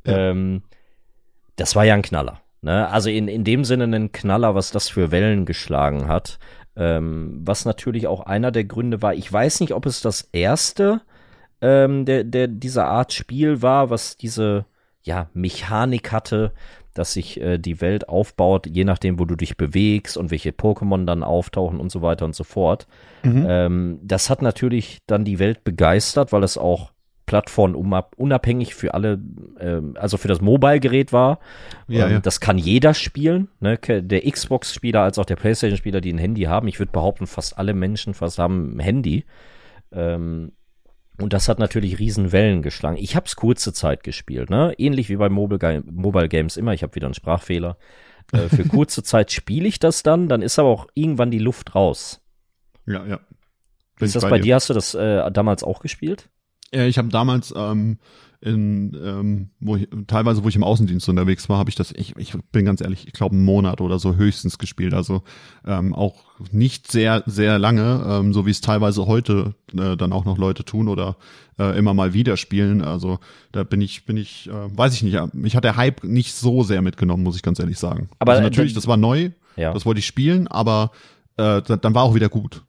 Ja. 0.05 0.29
Ähm, 0.29 0.63
das 1.55 1.75
war 1.75 1.85
ja 1.85 1.93
ein 1.93 2.01
Knaller. 2.01 2.41
Ne? 2.61 2.87
Also 2.89 3.09
in, 3.09 3.27
in 3.27 3.43
dem 3.43 3.63
Sinne 3.63 3.85
ein 3.85 4.11
Knaller, 4.11 4.55
was 4.55 4.71
das 4.71 4.89
für 4.89 5.11
Wellen 5.11 5.45
geschlagen 5.45 6.07
hat. 6.07 6.37
Ähm, 6.75 7.41
was 7.43 7.65
natürlich 7.65 8.07
auch 8.07 8.21
einer 8.21 8.51
der 8.51 8.63
Gründe 8.63 9.01
war, 9.01 9.13
ich 9.13 9.31
weiß 9.31 9.59
nicht, 9.59 9.73
ob 9.73 9.85
es 9.85 10.01
das 10.01 10.29
erste 10.31 11.01
ähm, 11.61 12.05
der, 12.05 12.23
der 12.23 12.47
dieser 12.47 12.87
Art 12.87 13.13
Spiel 13.13 13.61
war, 13.61 13.89
was 13.89 14.17
diese 14.17 14.65
ja, 15.03 15.29
Mechanik 15.33 16.11
hatte, 16.11 16.53
dass 16.93 17.13
sich 17.13 17.39
äh, 17.39 17.57
die 17.57 17.81
Welt 17.81 18.09
aufbaut, 18.09 18.67
je 18.67 18.83
nachdem, 18.83 19.19
wo 19.19 19.25
du 19.25 19.35
dich 19.35 19.57
bewegst 19.57 20.17
und 20.17 20.31
welche 20.31 20.51
Pokémon 20.51 21.05
dann 21.05 21.23
auftauchen 21.23 21.79
und 21.79 21.91
so 21.91 22.01
weiter 22.01 22.25
und 22.25 22.35
so 22.35 22.43
fort. 22.43 22.87
Mhm. 23.23 23.45
Ähm, 23.47 23.99
das 24.03 24.29
hat 24.29 24.41
natürlich 24.41 24.99
dann 25.07 25.23
die 25.23 25.39
Welt 25.39 25.63
begeistert, 25.63 26.31
weil 26.31 26.43
es 26.43 26.57
auch 26.57 26.91
plattformunabhängig 27.31 28.75
für 28.75 28.93
alle, 28.93 29.17
äh, 29.57 29.79
also 29.95 30.17
für 30.17 30.27
das 30.27 30.41
Mobile-Gerät 30.41 31.13
war. 31.13 31.39
Ja, 31.87 32.07
ähm, 32.07 32.11
ja. 32.13 32.19
Das 32.19 32.41
kann 32.41 32.57
jeder 32.57 32.93
spielen, 32.93 33.47
ne? 33.61 33.77
der 33.77 34.29
Xbox-Spieler 34.29 35.01
als 35.01 35.17
auch 35.17 35.25
der 35.25 35.37
PlayStation-Spieler, 35.37 36.01
die 36.01 36.11
ein 36.11 36.17
Handy 36.17 36.43
haben. 36.43 36.67
Ich 36.67 36.79
würde 36.79 36.91
behaupten, 36.91 37.27
fast 37.27 37.57
alle 37.57 37.73
Menschen 37.73 38.13
fast 38.13 38.37
haben 38.37 38.75
ein 38.75 38.79
Handy. 38.79 39.23
Ähm, 39.93 40.51
und 41.19 41.33
das 41.33 41.47
hat 41.49 41.59
natürlich 41.59 41.99
riesen 41.99 42.31
Wellen 42.31 42.61
geschlagen. 42.61 42.97
Ich 42.97 43.15
habe 43.15 43.25
es 43.25 43.35
kurze 43.35 43.73
Zeit 43.73 44.03
gespielt, 44.03 44.49
ne? 44.49 44.73
Ähnlich 44.77 45.09
wie 45.09 45.17
bei 45.17 45.29
Mobile, 45.29 45.83
Mobile 45.85 46.29
Games 46.29 46.57
immer. 46.57 46.73
Ich 46.73 46.83
habe 46.83 46.95
wieder 46.95 47.07
einen 47.07 47.13
Sprachfehler. 47.13 47.77
Äh, 48.31 48.49
für 48.49 48.63
kurze 48.67 49.03
Zeit 49.03 49.31
spiele 49.31 49.67
ich 49.67 49.79
das 49.79 50.03
dann, 50.03 50.27
dann 50.27 50.41
ist 50.41 50.57
aber 50.57 50.69
auch 50.69 50.87
irgendwann 50.93 51.31
die 51.31 51.39
Luft 51.39 51.75
raus. 51.75 52.21
Ja, 52.85 53.05
ja. 53.05 53.19
Bin 53.97 54.07
ist 54.07 54.15
das 54.15 54.23
bei, 54.23 54.37
dir? 54.37 54.43
dir? 54.43 54.55
Hast 54.55 54.69
du 54.69 54.73
das 54.73 54.95
äh, 54.95 55.31
damals 55.31 55.63
auch 55.63 55.79
gespielt? 55.79 56.29
Ja, 56.73 56.85
ich 56.85 56.97
habe 56.97 57.09
damals 57.09 57.53
ähm, 57.55 57.99
in, 58.41 58.97
ähm, 59.03 59.49
wo 59.59 59.75
ich, 59.75 59.87
teilweise, 60.07 60.43
wo 60.43 60.49
ich 60.49 60.55
im 60.55 60.63
Außendienst 60.63 61.07
unterwegs 61.07 61.47
war, 61.47 61.59
habe 61.59 61.69
ich 61.69 61.75
das, 61.75 61.91
ich, 61.91 62.15
ich 62.17 62.33
bin 62.51 62.65
ganz 62.65 62.81
ehrlich, 62.81 63.05
ich 63.05 63.13
glaube 63.13 63.35
einen 63.35 63.45
Monat 63.45 63.81
oder 63.81 63.99
so 63.99 64.15
höchstens 64.15 64.57
gespielt. 64.57 64.95
Also 64.95 65.21
ähm, 65.65 65.93
auch 65.93 66.23
nicht 66.51 66.91
sehr, 66.91 67.23
sehr 67.27 67.59
lange, 67.59 68.03
ähm, 68.07 68.33
so 68.33 68.47
wie 68.47 68.51
es 68.51 68.59
teilweise 68.59 69.05
heute 69.05 69.53
äh, 69.73 69.95
dann 69.95 70.11
auch 70.11 70.25
noch 70.25 70.39
Leute 70.39 70.65
tun 70.65 70.87
oder 70.87 71.17
äh, 71.59 71.77
immer 71.77 71.93
mal 71.93 72.13
wieder 72.13 72.35
spielen. 72.35 72.81
Also 72.81 73.19
da 73.51 73.63
bin 73.63 73.79
ich, 73.79 74.05
bin 74.05 74.17
ich, 74.17 74.49
äh, 74.49 74.77
weiß 74.77 74.95
ich 74.95 75.03
nicht, 75.03 75.33
mich 75.35 75.55
hat 75.55 75.63
der 75.63 75.75
Hype 75.75 76.03
nicht 76.03 76.33
so 76.33 76.63
sehr 76.63 76.81
mitgenommen, 76.81 77.23
muss 77.23 77.35
ich 77.35 77.43
ganz 77.43 77.59
ehrlich 77.59 77.77
sagen. 77.77 78.09
Aber 78.17 78.31
also 78.31 78.43
natürlich, 78.43 78.73
das 78.73 78.87
war 78.87 78.97
neu, 78.97 79.29
ja. 79.55 79.71
das 79.71 79.85
wollte 79.85 79.99
ich 79.99 80.07
spielen, 80.07 80.47
aber 80.47 80.91
äh, 81.37 81.61
dann 81.61 81.93
war 81.93 82.03
auch 82.03 82.15
wieder 82.15 82.29
gut. 82.29 82.63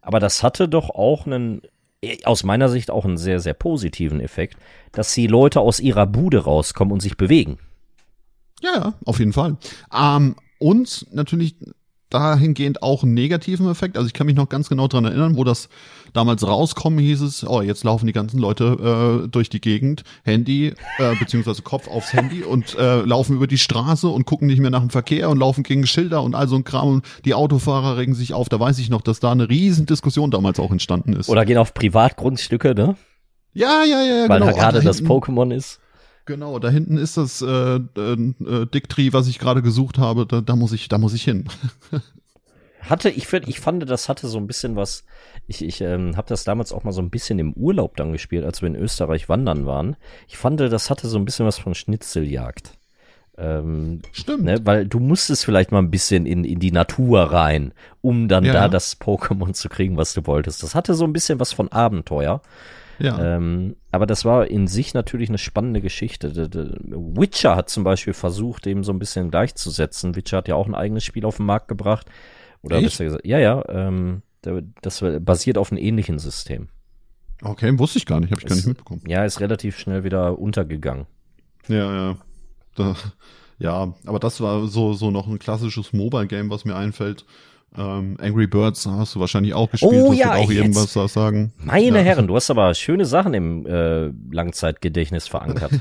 Aber 0.00 0.18
das 0.18 0.42
hatte 0.42 0.68
doch 0.68 0.90
auch 0.90 1.26
einen 1.26 1.62
aus 2.24 2.42
meiner 2.44 2.68
Sicht 2.68 2.90
auch 2.90 3.04
einen 3.04 3.16
sehr, 3.16 3.40
sehr 3.40 3.54
positiven 3.54 4.20
Effekt, 4.20 4.56
dass 4.92 5.14
die 5.14 5.26
Leute 5.26 5.60
aus 5.60 5.80
ihrer 5.80 6.06
Bude 6.06 6.44
rauskommen 6.44 6.92
und 6.92 7.00
sich 7.00 7.16
bewegen. 7.16 7.58
Ja, 8.60 8.94
auf 9.04 9.18
jeden 9.18 9.32
Fall. 9.32 9.56
Ähm, 9.92 10.36
und 10.58 11.06
natürlich 11.12 11.56
dahingehend 12.12 12.82
auch 12.82 13.02
einen 13.02 13.14
negativen 13.14 13.68
Effekt. 13.70 13.96
Also 13.96 14.06
ich 14.06 14.12
kann 14.12 14.26
mich 14.26 14.36
noch 14.36 14.48
ganz 14.48 14.68
genau 14.68 14.88
dran 14.88 15.04
erinnern, 15.04 15.36
wo 15.36 15.44
das 15.44 15.68
damals 16.12 16.46
rauskommen 16.46 16.98
hieß 16.98 17.22
es, 17.22 17.46
oh, 17.46 17.62
jetzt 17.62 17.84
laufen 17.84 18.06
die 18.06 18.12
ganzen 18.12 18.38
Leute 18.38 19.24
äh, 19.24 19.28
durch 19.28 19.48
die 19.48 19.60
Gegend, 19.60 20.04
Handy, 20.24 20.74
äh, 20.98 21.14
beziehungsweise 21.18 21.62
Kopf 21.62 21.88
aufs 21.88 22.12
Handy 22.12 22.42
und 22.42 22.76
äh, 22.78 23.00
laufen 23.00 23.36
über 23.36 23.46
die 23.46 23.58
Straße 23.58 24.08
und 24.08 24.26
gucken 24.26 24.46
nicht 24.46 24.60
mehr 24.60 24.70
nach 24.70 24.80
dem 24.80 24.90
Verkehr 24.90 25.30
und 25.30 25.38
laufen 25.38 25.62
gegen 25.62 25.86
Schilder 25.86 26.22
und 26.22 26.34
all 26.34 26.48
so 26.48 26.56
ein 26.56 26.64
Kram 26.64 26.88
und 26.88 27.06
die 27.24 27.34
Autofahrer 27.34 27.96
regen 27.96 28.14
sich 28.14 28.34
auf. 28.34 28.48
Da 28.48 28.60
weiß 28.60 28.78
ich 28.78 28.90
noch, 28.90 29.00
dass 29.00 29.20
da 29.20 29.32
eine 29.32 29.48
riesen 29.48 29.86
Diskussion 29.86 30.30
damals 30.30 30.60
auch 30.60 30.70
entstanden 30.70 31.14
ist. 31.14 31.28
Oder 31.28 31.44
gehen 31.44 31.58
auf 31.58 31.74
Privatgrundstücke, 31.74 32.74
ne? 32.74 32.96
Ja, 33.54 33.84
ja, 33.84 34.02
ja, 34.02 34.28
Weil 34.28 34.40
genau. 34.40 34.52
da 34.52 34.58
gerade 34.58 34.80
das 34.80 35.02
Pokémon 35.02 35.54
ist. 35.54 35.78
Genau, 36.24 36.58
da 36.58 36.68
hinten 36.68 36.98
ist 36.98 37.16
das 37.16 37.42
äh, 37.42 37.46
äh, 37.46 37.80
äh 37.96 38.66
Dicktree, 38.66 39.12
was 39.12 39.26
ich 39.26 39.38
gerade 39.38 39.62
gesucht 39.62 39.98
habe. 39.98 40.26
Da, 40.26 40.40
da 40.40 40.56
muss 40.56 40.72
ich, 40.72 40.88
da 40.88 40.98
muss 40.98 41.14
ich 41.14 41.24
hin. 41.24 41.48
hatte, 42.80 43.10
ich 43.10 43.26
finde, 43.26 43.48
ich 43.48 43.60
fand, 43.60 43.88
das 43.88 44.08
hatte 44.08 44.28
so 44.28 44.38
ein 44.38 44.46
bisschen 44.46 44.76
was. 44.76 45.04
Ich, 45.46 45.64
ich 45.64 45.80
ähm, 45.80 46.16
habe 46.16 46.28
das 46.28 46.44
damals 46.44 46.72
auch 46.72 46.84
mal 46.84 46.92
so 46.92 47.02
ein 47.02 47.10
bisschen 47.10 47.38
im 47.38 47.52
Urlaub 47.54 47.96
dann 47.96 48.12
gespielt, 48.12 48.44
als 48.44 48.62
wir 48.62 48.68
in 48.68 48.76
Österreich 48.76 49.28
wandern 49.28 49.66
waren. 49.66 49.96
Ich 50.28 50.36
fand, 50.36 50.60
das 50.60 50.90
hatte 50.90 51.08
so 51.08 51.18
ein 51.18 51.24
bisschen 51.24 51.46
was 51.46 51.58
von 51.58 51.74
Schnitzeljagd. 51.74 52.78
Ähm, 53.38 54.02
Stimmt. 54.12 54.44
Ne, 54.44 54.60
weil 54.64 54.86
du 54.86 55.00
musstest 55.00 55.44
vielleicht 55.44 55.72
mal 55.72 55.78
ein 55.78 55.90
bisschen 55.90 56.26
in, 56.26 56.44
in 56.44 56.58
die 56.58 56.72
Natur 56.72 57.22
rein, 57.22 57.72
um 58.00 58.28
dann 58.28 58.44
ja. 58.44 58.52
da 58.52 58.68
das 58.68 59.00
Pokémon 59.00 59.54
zu 59.54 59.68
kriegen, 59.68 59.96
was 59.96 60.12
du 60.12 60.26
wolltest. 60.26 60.62
Das 60.62 60.74
hatte 60.74 60.94
so 60.94 61.04
ein 61.04 61.12
bisschen 61.12 61.40
was 61.40 61.52
von 61.52 61.70
Abenteuer. 61.72 62.42
Ja. 63.02 63.36
Ähm, 63.36 63.76
aber 63.90 64.06
das 64.06 64.24
war 64.24 64.46
in 64.46 64.68
sich 64.68 64.94
natürlich 64.94 65.28
eine 65.28 65.38
spannende 65.38 65.80
Geschichte. 65.80 66.32
Witcher 66.34 67.56
hat 67.56 67.68
zum 67.68 67.82
Beispiel 67.82 68.14
versucht, 68.14 68.64
dem 68.64 68.84
so 68.84 68.92
ein 68.92 69.00
bisschen 69.00 69.30
gleichzusetzen. 69.30 70.14
Witcher 70.14 70.38
hat 70.38 70.48
ja 70.48 70.54
auch 70.54 70.68
ein 70.68 70.74
eigenes 70.74 71.02
Spiel 71.04 71.24
auf 71.24 71.38
den 71.38 71.46
Markt 71.46 71.66
gebracht. 71.66 72.06
Oder 72.62 72.76
Echt? 72.76 72.86
besser 72.86 73.04
gesagt, 73.04 73.26
ja, 73.26 73.38
ja, 73.38 73.64
ähm, 73.68 74.22
das 74.82 75.04
basiert 75.20 75.58
auf 75.58 75.72
einem 75.72 75.82
ähnlichen 75.82 76.20
System. 76.20 76.68
Okay, 77.42 77.76
wusste 77.76 77.98
ich 77.98 78.06
gar 78.06 78.20
nicht, 78.20 78.30
habe 78.30 78.40
ich 78.40 78.44
ist, 78.44 78.50
gar 78.50 78.56
nicht 78.56 78.66
mitbekommen. 78.66 79.02
Ja, 79.06 79.24
ist 79.24 79.40
relativ 79.40 79.78
schnell 79.78 80.04
wieder 80.04 80.38
untergegangen. 80.38 81.06
Ja, 81.66 81.92
ja. 81.94 82.16
Da, 82.76 82.94
ja, 83.58 83.94
aber 84.06 84.20
das 84.20 84.40
war 84.40 84.66
so, 84.68 84.92
so 84.92 85.10
noch 85.10 85.26
ein 85.26 85.40
klassisches 85.40 85.92
Mobile-Game, 85.92 86.50
was 86.50 86.64
mir 86.64 86.76
einfällt. 86.76 87.24
Ähm, 87.76 88.16
Angry 88.20 88.46
Birds 88.46 88.86
hast 88.86 89.14
du 89.14 89.20
wahrscheinlich 89.20 89.54
auch 89.54 89.70
gespielt. 89.70 89.92
Oh, 89.94 90.10
das 90.10 90.18
ja, 90.18 90.34
auch 90.34 90.50
irgendwas 90.50 90.92
da 90.92 91.08
sagen. 91.08 91.52
Meine 91.56 91.98
ja. 91.98 92.02
Herren, 92.02 92.26
du 92.26 92.36
hast 92.36 92.50
aber 92.50 92.74
schöne 92.74 93.06
Sachen 93.06 93.32
im 93.32 93.64
äh, 93.66 94.10
Langzeitgedächtnis 94.30 95.26
verankert. 95.26 95.72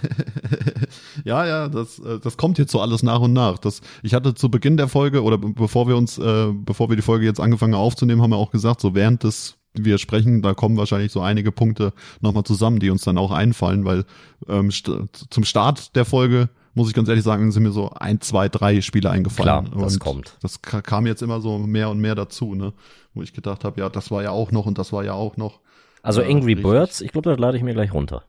ja, 1.25 1.45
ja, 1.45 1.67
das, 1.67 1.99
äh, 1.99 2.19
das 2.19 2.37
kommt 2.37 2.57
jetzt 2.59 2.71
so 2.71 2.79
alles 2.79 3.03
nach 3.03 3.19
und 3.19 3.33
nach. 3.33 3.57
Das, 3.57 3.81
ich 4.03 4.13
hatte 4.13 4.33
zu 4.35 4.49
Beginn 4.49 4.77
der 4.77 4.87
Folge 4.87 5.21
oder 5.21 5.37
bevor 5.37 5.87
wir 5.89 5.97
uns, 5.97 6.17
äh, 6.17 6.47
bevor 6.53 6.89
wir 6.89 6.95
die 6.95 7.01
Folge 7.01 7.25
jetzt 7.25 7.41
angefangen 7.41 7.73
aufzunehmen, 7.73 8.21
haben 8.21 8.31
wir 8.31 8.37
auch 8.37 8.51
gesagt, 8.51 8.79
so 8.79 8.95
während 8.95 9.23
des 9.23 9.57
wir 9.73 9.97
sprechen, 9.97 10.41
da 10.41 10.53
kommen 10.53 10.77
wahrscheinlich 10.77 11.11
so 11.11 11.21
einige 11.21 11.51
Punkte 11.51 11.93
nochmal 12.19 12.43
zusammen, 12.43 12.79
die 12.79 12.89
uns 12.89 13.03
dann 13.03 13.17
auch 13.17 13.31
einfallen, 13.31 13.85
weil 13.85 14.05
ähm, 14.47 14.69
st 14.71 14.89
zum 15.29 15.43
Start 15.45 15.95
der 15.95 16.03
Folge 16.03 16.49
muss 16.73 16.87
ich 16.87 16.93
ganz 16.93 17.09
ehrlich 17.09 17.23
sagen, 17.23 17.51
sind 17.51 17.63
mir 17.63 17.71
so 17.71 17.89
ein, 17.91 18.21
zwei, 18.21 18.49
drei 18.49 18.81
Spiele 18.81 19.09
eingefallen. 19.09 19.65
Klar, 19.65 19.83
das 19.83 19.93
und 19.93 19.99
kommt. 19.99 20.37
Das 20.41 20.61
kam 20.61 21.05
jetzt 21.05 21.21
immer 21.21 21.41
so 21.41 21.57
mehr 21.57 21.89
und 21.89 21.99
mehr 21.99 22.15
dazu, 22.15 22.55
ne? 22.55 22.73
Wo 23.13 23.21
ich 23.21 23.33
gedacht 23.33 23.65
habe, 23.65 23.81
ja, 23.81 23.89
das 23.89 24.11
war 24.11 24.23
ja 24.23 24.31
auch 24.31 24.51
noch 24.51 24.65
und 24.65 24.77
das 24.77 24.93
war 24.93 25.03
ja 25.03 25.13
auch 25.13 25.37
noch. 25.37 25.59
Also 26.01 26.21
äh, 26.21 26.31
Angry. 26.31 26.55
Birds, 26.55 27.01
ich 27.01 27.11
glaube, 27.11 27.29
das 27.29 27.39
lade 27.39 27.57
ich 27.57 27.63
mir 27.63 27.73
gleich 27.73 27.93
runter. 27.93 28.23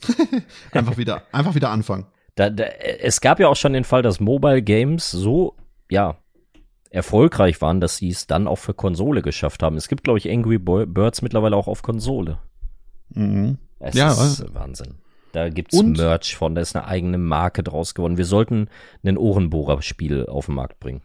einfach 0.72 0.96
wieder, 0.96 1.22
einfach 1.32 1.54
wieder 1.54 1.70
anfangen. 1.70 2.06
Da, 2.34 2.50
da, 2.50 2.64
es 2.64 3.20
gab 3.20 3.40
ja 3.40 3.48
auch 3.48 3.56
schon 3.56 3.72
den 3.72 3.84
Fall, 3.84 4.02
dass 4.02 4.20
Mobile 4.20 4.62
Games 4.62 5.10
so, 5.10 5.56
ja, 5.90 6.18
erfolgreich 6.90 7.60
waren, 7.60 7.80
dass 7.80 7.96
sie 7.96 8.08
es 8.08 8.26
dann 8.26 8.48
auch 8.48 8.58
für 8.58 8.74
Konsole 8.74 9.22
geschafft 9.22 9.62
haben. 9.62 9.76
Es 9.76 9.88
gibt, 9.88 10.04
glaube 10.04 10.18
ich, 10.18 10.30
Angry 10.30 10.58
Birds 10.58 11.22
mittlerweile 11.22 11.56
auch 11.56 11.68
auf 11.68 11.82
Konsole. 11.82 12.38
Mhm. 13.10 13.58
Es 13.78 13.94
ja, 13.94 14.12
ist 14.12 14.40
äh, 14.40 14.54
Wahnsinn. 14.54 14.94
Da 15.38 15.50
gibt's 15.50 15.78
und? 15.78 15.96
Merch 15.96 16.36
von, 16.36 16.56
da 16.56 16.60
ist 16.60 16.74
eine 16.74 16.86
eigene 16.86 17.16
Marke 17.16 17.62
draus 17.62 17.94
geworden. 17.94 18.18
Wir 18.18 18.24
sollten 18.24 18.68
ein 19.04 19.16
Ohrenbohrer-Spiel 19.16 20.26
auf 20.26 20.46
den 20.46 20.56
Markt 20.56 20.80
bringen. 20.80 21.00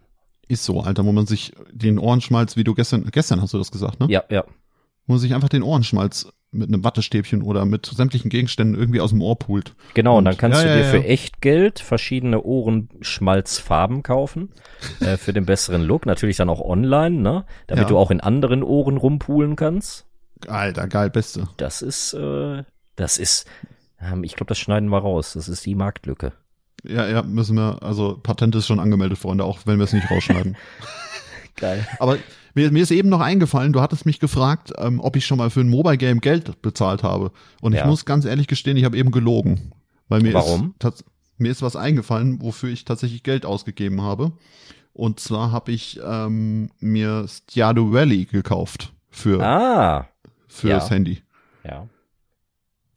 Ist 0.47 0.65
so, 0.65 0.81
Alter, 0.81 1.05
wo 1.05 1.11
man 1.11 1.27
sich 1.27 1.53
den 1.71 1.99
Ohrenschmalz, 1.99 2.57
wie 2.57 2.63
du 2.63 2.73
gestern, 2.73 3.05
gestern 3.11 3.43
hast 3.43 3.53
du 3.53 3.59
das 3.59 3.71
gesagt, 3.71 3.99
ne? 3.99 4.07
Ja, 4.09 4.23
ja. 4.31 4.43
Wo 5.05 5.13
man 5.13 5.19
sich 5.19 5.35
einfach 5.35 5.49
den 5.49 5.61
Ohrenschmalz 5.61 6.33
mit 6.49 6.67
einem 6.67 6.83
Wattestäbchen 6.83 7.43
oder 7.43 7.65
mit 7.65 7.85
sämtlichen 7.85 8.29
Gegenständen 8.29 8.75
irgendwie 8.75 9.01
aus 9.01 9.11
dem 9.11 9.21
Ohr 9.21 9.37
pult. 9.37 9.75
Genau, 9.93 10.13
und, 10.13 10.17
und 10.19 10.25
dann 10.25 10.37
kannst 10.37 10.63
ja, 10.63 10.67
du 10.67 10.79
dir 10.79 10.85
ja, 10.85 10.89
für 10.89 11.03
echt 11.03 11.41
Geld 11.41 11.79
verschiedene 11.79 12.41
Ohrenschmalzfarben 12.41 14.01
kaufen, 14.01 14.49
äh, 14.99 15.17
für 15.17 15.33
den 15.33 15.45
besseren 15.45 15.83
Look. 15.83 16.07
Natürlich 16.07 16.37
dann 16.37 16.49
auch 16.49 16.61
online, 16.61 17.17
ne? 17.17 17.45
Damit 17.67 17.91
du 17.91 17.99
auch 17.99 18.09
in 18.09 18.19
anderen 18.19 18.63
Ohren 18.63 18.97
rumpulen 18.97 19.55
kannst. 19.55 20.07
Alter, 20.47 20.87
geil, 20.87 21.11
beste. 21.11 21.47
Das 21.57 21.83
ist, 21.83 22.13
äh, 22.13 22.63
das 22.95 23.19
ist, 23.19 23.45
ähm, 24.11 24.23
ich 24.23 24.35
glaube, 24.35 24.49
das 24.49 24.59
schneiden 24.59 24.89
wir 24.89 24.99
raus. 24.99 25.33
Das 25.33 25.47
ist 25.49 25.65
die 25.65 25.75
Marktlücke. 25.75 26.33
Ja, 26.83 27.07
ja, 27.07 27.21
müssen 27.21 27.55
wir, 27.55 27.81
also 27.81 28.19
Patent 28.21 28.55
ist 28.55 28.67
schon 28.67 28.79
angemeldet, 28.79 29.17
Freunde, 29.17 29.45
auch 29.45 29.59
wenn 29.65 29.77
wir 29.77 29.85
es 29.85 29.93
nicht 29.93 30.09
rausschneiden. 30.11 30.57
Geil. 31.55 31.87
Aber 31.99 32.17
mir, 32.55 32.71
mir 32.71 32.83
ist 32.83 32.91
eben 32.91 33.09
noch 33.09 33.21
eingefallen, 33.21 33.73
du 33.73 33.81
hattest 33.81 34.05
mich 34.05 34.19
gefragt, 34.19 34.73
ähm, 34.77 34.99
ob 34.99 35.15
ich 35.15 35.25
schon 35.25 35.37
mal 35.37 35.49
für 35.49 35.61
ein 35.61 35.69
Mobile 35.69 35.97
Game 35.97 36.19
Geld 36.19 36.61
bezahlt 36.61 37.03
habe. 37.03 37.31
Und 37.61 37.73
ja. 37.73 37.81
ich 37.81 37.85
muss 37.85 38.05
ganz 38.05 38.25
ehrlich 38.25 38.47
gestehen, 38.47 38.75
ich 38.75 38.83
habe 38.83 38.97
eben 38.97 39.11
gelogen. 39.11 39.71
Weil 40.09 40.21
mir 40.21 40.33
Warum? 40.33 40.75
Ist, 40.83 41.05
mir 41.37 41.51
ist 41.51 41.61
was 41.61 41.75
eingefallen, 41.75 42.41
wofür 42.41 42.69
ich 42.69 42.85
tatsächlich 42.85 43.23
Geld 43.23 43.45
ausgegeben 43.45 44.01
habe. 44.01 44.33
Und 44.91 45.19
zwar 45.19 45.51
habe 45.51 45.71
ich 45.71 45.99
ähm, 46.05 46.69
mir 46.79 47.25
Stardew 47.27 47.93
Valley 47.93 48.25
gekauft 48.25 48.93
für, 49.09 49.41
ah, 49.41 50.07
für 50.47 50.69
ja. 50.69 50.75
das 50.75 50.91
Handy. 50.91 51.23
Ja. 51.63 51.87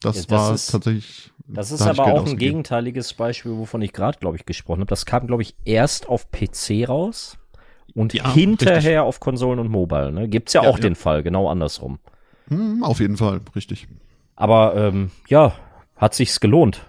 Das, 0.01 0.16
das 0.16 0.30
war 0.30 0.55
ist, 0.55 0.70
tatsächlich. 0.70 1.30
Das 1.49 1.70
ist 1.70 1.80
da 1.80 1.90
aber 1.90 2.07
auch 2.07 2.26
ein 2.26 2.36
gegenteiliges 2.36 3.14
Beispiel, 3.14 3.53
wovon 3.53 3.80
ich 3.82 3.92
gerade, 3.92 4.18
glaube 4.18 4.36
ich, 4.36 4.47
gesprochen 4.47 4.80
habe. 4.80 4.90
Das 4.90 5.07
kam, 5.07 5.26
glaube 5.26 5.42
ich, 5.42 5.55
erst 5.64 6.09
auf 6.09 6.30
PC 6.30 6.88
raus 6.88 7.38
und 7.94 8.12
ja, 8.12 8.32
hinterher 8.32 8.76
richtig. 8.76 8.99
auf 8.99 9.20
Konsolen 9.20 9.59
und 9.59 9.70
Mobile. 9.70 10.12
Ne? 10.12 10.28
Gibt's 10.28 10.53
ja, 10.53 10.62
ja 10.62 10.68
auch 10.68 10.78
ja. 10.78 10.82
den 10.82 10.97
Fall, 10.97 11.22
genau 11.22 11.49
andersrum. 11.49 11.99
Hm, 12.49 12.82
auf 12.82 13.01
jeden 13.01 13.16
Fall, 13.16 13.40
richtig. 13.55 13.88
Aber 14.34 14.76
ähm, 14.76 15.11
ja, 15.28 15.55
hat 15.97 16.14
sich's 16.14 16.40
gelohnt. 16.40 16.86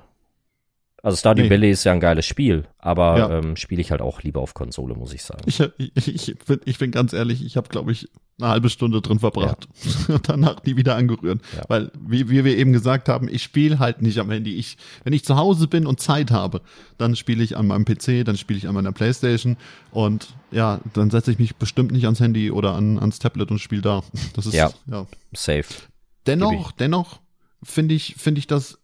Also 1.01 1.17
Stardew 1.17 1.43
nee. 1.43 1.49
Valley 1.49 1.71
ist 1.71 1.83
ja 1.85 1.93
ein 1.93 1.99
geiles 1.99 2.25
Spiel, 2.25 2.65
aber 2.79 3.17
ja. 3.17 3.37
ähm, 3.37 3.55
spiele 3.55 3.79
ich 3.79 3.91
halt 3.91 4.01
auch 4.01 4.23
lieber 4.23 4.41
auf 4.41 4.53
Konsole, 4.53 4.95
muss 4.95 5.13
ich 5.13 5.23
sagen. 5.23 5.43
Ich, 5.45 5.61
ich, 5.77 6.29
ich, 6.29 6.37
bin, 6.39 6.59
ich 6.65 6.77
bin 6.79 6.91
ganz 6.91 7.13
ehrlich, 7.13 7.45
ich 7.45 7.55
habe, 7.55 7.69
glaube 7.69 7.91
ich, 7.91 8.09
eine 8.39 8.49
halbe 8.49 8.69
Stunde 8.69 9.01
drin 9.01 9.19
verbracht 9.19 9.67
ja. 10.07 10.15
und 10.15 10.29
danach 10.29 10.63
nie 10.63 10.75
wieder 10.75 10.95
angerührt. 10.95 11.41
Ja. 11.55 11.63
Weil, 11.69 11.91
wie, 11.99 12.29
wie 12.29 12.43
wir 12.43 12.57
eben 12.57 12.71
gesagt 12.71 13.09
haben, 13.09 13.27
ich 13.27 13.41
spiele 13.41 13.79
halt 13.79 14.01
nicht 14.01 14.19
am 14.19 14.29
Handy. 14.29 14.55
Ich, 14.55 14.77
wenn 15.03 15.13
ich 15.13 15.25
zu 15.25 15.37
Hause 15.37 15.67
bin 15.67 15.87
und 15.87 15.99
Zeit 15.99 16.29
habe, 16.29 16.61
dann 16.97 17.15
spiele 17.15 17.43
ich 17.43 17.57
an 17.57 17.67
meinem 17.67 17.85
PC, 17.85 18.25
dann 18.25 18.37
spiele 18.37 18.59
ich 18.59 18.67
an 18.67 18.75
meiner 18.75 18.91
Playstation 18.91 19.57
und 19.91 20.35
ja, 20.51 20.79
dann 20.93 21.09
setze 21.09 21.31
ich 21.31 21.39
mich 21.39 21.55
bestimmt 21.55 21.91
nicht 21.91 22.05
ans 22.05 22.19
Handy 22.19 22.51
oder 22.51 22.75
an, 22.75 22.99
ans 22.99 23.17
Tablet 23.19 23.49
und 23.49 23.59
spiele 23.59 23.81
da. 23.81 24.03
Das 24.33 24.45
ist 24.45 24.53
ja, 24.53 24.69
ja. 24.85 25.07
safe. 25.33 25.65
Dennoch, 26.27 26.71
dennoch 26.71 27.19
finde 27.63 27.95
ich, 27.95 28.15
finde 28.17 28.39
ich 28.39 28.45
das 28.45 28.77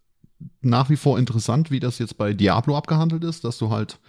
nach 0.62 0.90
wie 0.90 0.96
vor 0.96 1.20
interessant, 1.20 1.70
wie 1.70 1.80
das 1.80 2.00
jetzt 2.00 2.18
bei 2.18 2.34
Diablo 2.34 2.76
abgehandelt 2.76 3.24
ist, 3.24 3.44
dass 3.44 3.58
du 3.58 3.70
halt 3.70 4.00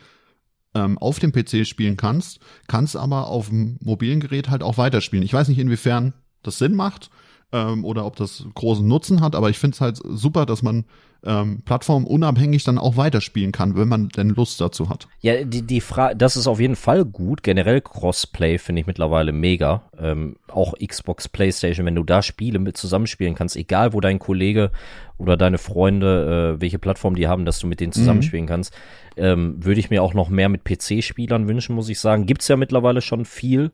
ähm, 0.75 0.99
auf 0.99 1.18
dem 1.18 1.33
PC 1.33 1.66
spielen 1.66 1.97
kannst, 1.97 2.41
kannst 2.66 2.97
aber 2.97 3.29
auf 3.29 3.49
dem 3.49 3.79
mobilen 3.81 4.20
Gerät 4.20 4.51
halt 4.51 4.62
auch 4.62 4.79
weiterspielen. 4.79 5.25
Ich 5.25 5.33
weiß 5.33 5.49
nicht, 5.49 5.59
inwiefern 5.59 6.14
das 6.43 6.59
Sinn 6.59 6.75
macht. 6.75 7.11
Ähm, 7.55 7.84
oder 7.84 8.05
ob 8.05 8.16
das 8.16 8.44
großen 8.55 8.86
Nutzen 8.86 9.20
hat, 9.20 9.36
aber 9.36 9.48
ich 9.48 9.59
finde 9.59 9.76
es 9.76 9.80
halt 9.80 10.00
super, 10.05 10.44
dass 10.44 10.62
man 10.62 10.84
ähm, 11.24 11.62
plattformunabhängig 11.64 12.64
dann 12.64 12.78
auch 12.78 12.96
weiterspielen 12.96 13.52
kann, 13.52 13.76
wenn 13.76 13.88
man 13.88 14.09
denn 14.09 14.30
Lust 14.30 14.61
dazu 14.61 14.90
hat. 14.90 15.07
Ja, 15.20 15.44
die, 15.44 15.62
die 15.62 15.80
Frage, 15.80 16.16
das 16.16 16.36
ist 16.36 16.48
auf 16.48 16.61
jeden 16.61 16.76
Fall 16.76 17.05
gut. 17.05 17.42
Generell 17.42 17.80
Crossplay 17.80 18.59
finde 18.59 18.80
ich 18.80 18.86
mittlerweile 18.86 19.32
mega. 19.32 19.84
Ähm, 19.98 20.36
auch 20.48 20.74
Xbox, 20.84 21.28
Playstation, 21.28 21.86
wenn 21.86 21.94
du 21.94 22.02
da 22.02 22.22
Spiele 22.22 22.59
mit 22.59 22.76
zusammenspielen 22.76 23.36
kannst, 23.36 23.57
egal 23.57 23.92
wo 23.92 24.00
dein 24.00 24.18
Kollege 24.18 24.70
oder 25.16 25.36
deine 25.36 25.59
Freunde, 25.59 26.57
äh, 26.57 26.61
welche 26.61 26.80
Plattform 26.80 27.14
die 27.14 27.28
haben, 27.28 27.44
dass 27.44 27.61
du 27.61 27.68
mit 27.68 27.80
denen 27.80 27.92
zusammenspielen 27.92 28.46
mhm. 28.46 28.48
kannst, 28.50 28.74
ähm, 29.16 29.64
würde 29.64 29.80
ich 29.80 29.90
mir 29.90 30.02
auch 30.02 30.12
noch 30.12 30.28
mehr 30.28 30.48
mit 30.48 30.64
PC-Spielern 30.64 31.48
wünschen, 31.48 31.76
muss 31.76 31.88
ich 31.88 32.00
sagen. 32.00 32.26
Gibt's 32.26 32.48
ja 32.48 32.57
mittlerweile 32.57 33.00
schon 33.00 33.24
viel. 33.24 33.70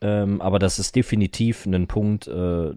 Ähm, 0.00 0.40
aber 0.40 0.58
das 0.58 0.78
ist 0.78 0.94
definitiv 0.94 1.66
ein 1.66 1.88
Punkt, 1.88 2.28
äh, 2.28 2.70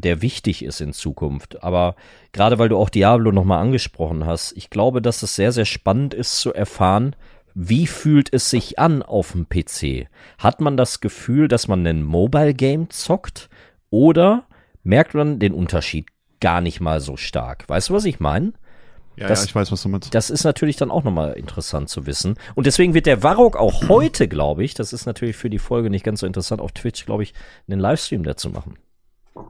der 0.00 0.22
wichtig 0.22 0.64
ist 0.64 0.80
in 0.80 0.92
Zukunft. 0.92 1.62
Aber 1.62 1.96
gerade 2.32 2.58
weil 2.58 2.68
du 2.68 2.76
auch 2.76 2.90
Diablo 2.90 3.32
nochmal 3.32 3.60
angesprochen 3.60 4.26
hast, 4.26 4.52
ich 4.56 4.70
glaube, 4.70 5.02
dass 5.02 5.22
es 5.22 5.34
sehr, 5.34 5.52
sehr 5.52 5.64
spannend 5.64 6.14
ist 6.14 6.38
zu 6.38 6.52
erfahren, 6.52 7.14
wie 7.54 7.86
fühlt 7.86 8.32
es 8.32 8.50
sich 8.50 8.78
an 8.78 9.02
auf 9.02 9.32
dem 9.32 9.48
PC? 9.48 10.08
Hat 10.38 10.60
man 10.60 10.76
das 10.76 11.00
Gefühl, 11.00 11.48
dass 11.48 11.66
man 11.66 11.84
ein 11.86 12.04
Mobile 12.04 12.54
Game 12.54 12.88
zockt? 12.90 13.48
Oder 13.90 14.44
merkt 14.84 15.14
man 15.14 15.38
den 15.38 15.54
Unterschied 15.54 16.06
gar 16.40 16.60
nicht 16.60 16.80
mal 16.80 17.00
so 17.00 17.16
stark? 17.16 17.68
Weißt 17.68 17.88
du, 17.88 17.94
was 17.94 18.04
ich 18.04 18.20
meine? 18.20 18.52
Ja, 19.16 19.26
das, 19.26 19.40
ja, 19.40 19.46
ich 19.46 19.54
weiß, 19.54 19.72
was 19.72 19.82
du 19.82 19.88
meinst. 19.88 20.14
Das 20.14 20.30
ist 20.30 20.44
natürlich 20.44 20.76
dann 20.76 20.92
auch 20.92 21.02
nochmal 21.02 21.32
interessant 21.32 21.88
zu 21.88 22.06
wissen. 22.06 22.36
Und 22.54 22.66
deswegen 22.66 22.94
wird 22.94 23.06
der 23.06 23.24
Warrock 23.24 23.56
auch 23.56 23.88
heute, 23.88 24.28
glaube 24.28 24.62
ich, 24.62 24.74
das 24.74 24.92
ist 24.92 25.06
natürlich 25.06 25.34
für 25.34 25.50
die 25.50 25.58
Folge 25.58 25.90
nicht 25.90 26.04
ganz 26.04 26.20
so 26.20 26.26
interessant, 26.26 26.60
auf 26.60 26.70
Twitch, 26.70 27.04
glaube 27.04 27.24
ich, 27.24 27.34
einen 27.68 27.80
Livestream 27.80 28.22
dazu 28.22 28.50
machen. 28.50 28.78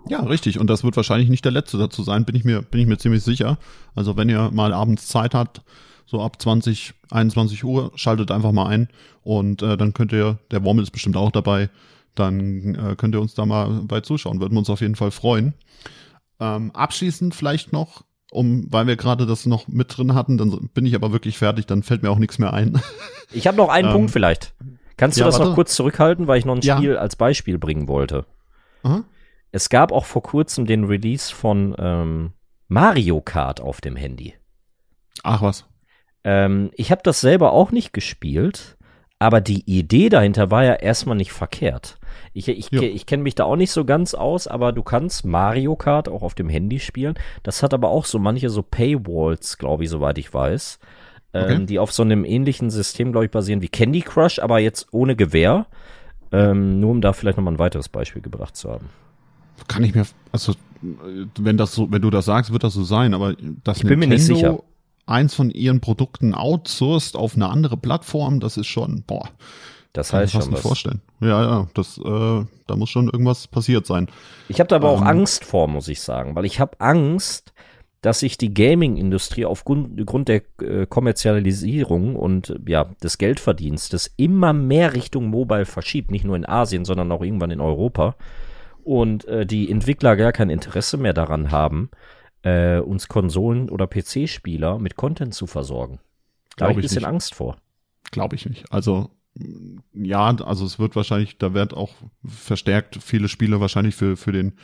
Ja, 0.08 0.20
richtig. 0.20 0.58
Und 0.58 0.68
das 0.68 0.84
wird 0.84 0.96
wahrscheinlich 0.96 1.28
nicht 1.28 1.44
der 1.44 1.52
letzte 1.52 1.78
dazu 1.78 2.02
sein, 2.02 2.24
bin 2.24 2.34
ich 2.34 2.44
mir, 2.44 2.62
bin 2.62 2.80
ich 2.80 2.86
mir 2.86 2.98
ziemlich 2.98 3.22
sicher. 3.22 3.58
Also 3.94 4.16
wenn 4.16 4.28
ihr 4.28 4.50
mal 4.52 4.72
abends 4.72 5.06
Zeit 5.06 5.34
habt, 5.34 5.62
so 6.06 6.22
ab 6.22 6.40
20, 6.40 6.94
21 7.10 7.64
Uhr, 7.64 7.92
schaltet 7.94 8.30
einfach 8.30 8.52
mal 8.52 8.66
ein 8.66 8.88
und 9.22 9.62
äh, 9.62 9.76
dann 9.76 9.92
könnt 9.92 10.12
ihr, 10.12 10.38
der 10.50 10.64
Wormel 10.64 10.82
ist 10.82 10.90
bestimmt 10.90 11.16
auch 11.16 11.30
dabei, 11.30 11.68
dann 12.14 12.74
äh, 12.74 12.96
könnt 12.96 13.14
ihr 13.14 13.20
uns 13.20 13.34
da 13.34 13.44
mal 13.44 13.82
bei 13.84 14.00
zuschauen. 14.00 14.40
Würden 14.40 14.54
wir 14.54 14.60
uns 14.60 14.70
auf 14.70 14.80
jeden 14.80 14.96
Fall 14.96 15.10
freuen. 15.10 15.54
Ähm, 16.40 16.70
abschließend 16.72 17.34
vielleicht 17.34 17.72
noch, 17.72 18.04
um, 18.30 18.66
weil 18.72 18.86
wir 18.86 18.96
gerade 18.96 19.26
das 19.26 19.46
noch 19.46 19.68
mit 19.68 19.96
drin 19.96 20.14
hatten, 20.14 20.38
dann 20.38 20.70
bin 20.72 20.86
ich 20.86 20.94
aber 20.94 21.12
wirklich 21.12 21.38
fertig, 21.38 21.66
dann 21.66 21.82
fällt 21.82 22.02
mir 22.02 22.10
auch 22.10 22.18
nichts 22.18 22.38
mehr 22.38 22.52
ein. 22.52 22.80
Ich 23.30 23.46
habe 23.46 23.58
noch 23.58 23.68
einen 23.68 23.88
ähm, 23.88 23.92
Punkt 23.92 24.10
vielleicht. 24.10 24.54
Kannst 24.96 25.18
du 25.18 25.20
ja, 25.20 25.26
das 25.26 25.34
warte. 25.34 25.50
noch 25.50 25.54
kurz 25.54 25.74
zurückhalten, 25.74 26.26
weil 26.26 26.38
ich 26.38 26.46
noch 26.46 26.56
ein 26.56 26.62
Spiel 26.62 26.92
ja. 26.92 26.98
als 26.98 27.14
Beispiel 27.14 27.58
bringen 27.58 27.86
wollte? 27.86 28.24
Aha. 28.82 29.04
Es 29.50 29.68
gab 29.68 29.92
auch 29.92 30.04
vor 30.04 30.22
kurzem 30.22 30.66
den 30.66 30.84
Release 30.84 31.34
von 31.34 31.74
ähm, 31.78 32.32
Mario 32.68 33.20
Kart 33.20 33.60
auf 33.60 33.80
dem 33.80 33.96
Handy. 33.96 34.34
Ach 35.22 35.42
was. 35.42 35.66
Ähm, 36.24 36.70
ich 36.74 36.90
habe 36.90 37.00
das 37.02 37.20
selber 37.20 37.52
auch 37.52 37.72
nicht 37.72 37.92
gespielt, 37.92 38.76
aber 39.18 39.40
die 39.40 39.62
Idee 39.64 40.10
dahinter 40.10 40.50
war 40.50 40.64
ja 40.64 40.74
erstmal 40.74 41.16
nicht 41.16 41.32
verkehrt. 41.32 41.98
Ich, 42.34 42.48
ich, 42.48 42.72
ich, 42.72 42.82
ich 42.82 43.06
kenne 43.06 43.22
mich 43.22 43.34
da 43.34 43.44
auch 43.44 43.56
nicht 43.56 43.70
so 43.70 43.84
ganz 43.84 44.14
aus, 44.14 44.46
aber 44.46 44.72
du 44.72 44.82
kannst 44.82 45.24
Mario 45.24 45.76
Kart 45.76 46.08
auch 46.08 46.22
auf 46.22 46.34
dem 46.34 46.48
Handy 46.48 46.78
spielen. 46.78 47.14
Das 47.42 47.62
hat 47.62 47.72
aber 47.72 47.88
auch 47.88 48.04
so 48.04 48.18
manche 48.18 48.50
so 48.50 48.62
Paywalls, 48.62 49.56
glaube 49.56 49.84
ich, 49.84 49.90
soweit 49.90 50.18
ich 50.18 50.32
weiß, 50.32 50.78
ähm, 51.32 51.42
okay. 51.42 51.66
die 51.66 51.78
auf 51.78 51.92
so 51.92 52.02
einem 52.02 52.24
ähnlichen 52.24 52.70
System, 52.70 53.12
glaube 53.12 53.24
ich, 53.24 53.30
basieren 53.30 53.62
wie 53.62 53.68
Candy 53.68 54.02
Crush, 54.02 54.38
aber 54.40 54.58
jetzt 54.58 54.88
ohne 54.92 55.16
Gewehr. 55.16 55.66
Ähm, 56.30 56.78
nur 56.78 56.90
um 56.90 57.00
da 57.00 57.14
vielleicht 57.14 57.38
nochmal 57.38 57.54
ein 57.54 57.58
weiteres 57.58 57.88
Beispiel 57.88 58.20
gebracht 58.20 58.54
zu 58.54 58.70
haben 58.70 58.90
kann 59.66 59.84
ich 59.84 59.94
mir, 59.94 60.06
also 60.32 60.54
wenn 60.80 61.56
das 61.56 61.74
so, 61.74 61.90
wenn 61.90 62.02
du 62.02 62.10
das 62.10 62.26
sagst, 62.26 62.52
wird 62.52 62.64
das 62.64 62.74
so 62.74 62.84
sein, 62.84 63.14
aber 63.14 63.34
dass 63.64 63.78
ich 63.78 63.84
bin 63.84 63.98
Nintendo 63.98 64.06
mir 64.06 64.14
nicht 64.14 64.24
sicher. 64.24 64.62
eins 65.06 65.34
von 65.34 65.50
ihren 65.50 65.80
Produkten 65.80 66.34
outsourced 66.34 67.16
auf 67.16 67.34
eine 67.34 67.48
andere 67.48 67.76
Plattform, 67.76 68.40
das 68.40 68.56
ist 68.56 68.68
schon, 68.68 69.02
boah. 69.06 69.28
Das 69.92 70.12
heißt 70.12 70.32
kann 70.32 70.40
ich 70.40 70.44
schon 70.44 70.54
was. 70.54 70.60
vorstellen. 70.60 71.00
Ja, 71.20 71.42
ja, 71.42 71.68
das, 71.74 71.98
äh, 71.98 72.44
da 72.66 72.76
muss 72.76 72.90
schon 72.90 73.06
irgendwas 73.06 73.48
passiert 73.48 73.86
sein. 73.86 74.08
Ich 74.48 74.60
habe 74.60 74.68
da 74.68 74.76
aber 74.76 74.92
ähm, 74.92 74.98
auch 74.98 75.02
Angst 75.02 75.44
vor, 75.44 75.66
muss 75.66 75.88
ich 75.88 76.00
sagen, 76.00 76.36
weil 76.36 76.44
ich 76.44 76.60
habe 76.60 76.78
Angst, 76.80 77.52
dass 78.00 78.20
sich 78.20 78.38
die 78.38 78.54
Gaming-Industrie 78.54 79.44
aufgrund 79.44 80.28
der 80.28 80.42
äh, 80.62 80.86
Kommerzialisierung 80.86 82.14
und 82.14 82.54
ja 82.66 82.84
des 83.02 83.18
Geldverdienstes 83.18 84.12
immer 84.16 84.52
mehr 84.52 84.94
Richtung 84.94 85.30
Mobile 85.30 85.66
verschiebt, 85.66 86.12
nicht 86.12 86.24
nur 86.24 86.36
in 86.36 86.46
Asien, 86.46 86.84
sondern 86.84 87.10
auch 87.10 87.22
irgendwann 87.22 87.50
in 87.50 87.60
Europa 87.60 88.14
und 88.88 89.26
äh, 89.26 89.44
die 89.44 89.70
Entwickler 89.70 90.16
gar 90.16 90.32
kein 90.32 90.48
Interesse 90.48 90.96
mehr 90.96 91.12
daran 91.12 91.50
haben, 91.50 91.90
äh, 92.40 92.78
uns 92.78 93.06
Konsolen- 93.06 93.68
oder 93.68 93.86
PC-Spieler 93.86 94.78
mit 94.78 94.96
Content 94.96 95.34
zu 95.34 95.46
versorgen. 95.46 96.00
Da 96.56 96.64
habe 96.64 96.72
ich 96.72 96.78
ein 96.78 96.82
bisschen 96.82 97.00
nicht. 97.00 97.08
Angst 97.08 97.34
vor. 97.34 97.58
Glaube 98.12 98.34
ich 98.36 98.46
nicht. 98.46 98.72
Also 98.72 99.10
ja, 99.92 100.34
also 100.36 100.64
es 100.64 100.78
wird 100.78 100.96
wahrscheinlich, 100.96 101.36
da 101.36 101.52
wird 101.52 101.74
auch 101.74 101.92
verstärkt 102.24 102.98
viele 103.02 103.28
Spiele 103.28 103.60
wahrscheinlich 103.60 103.94
für, 103.94 104.16
für 104.16 104.32
den 104.32 104.54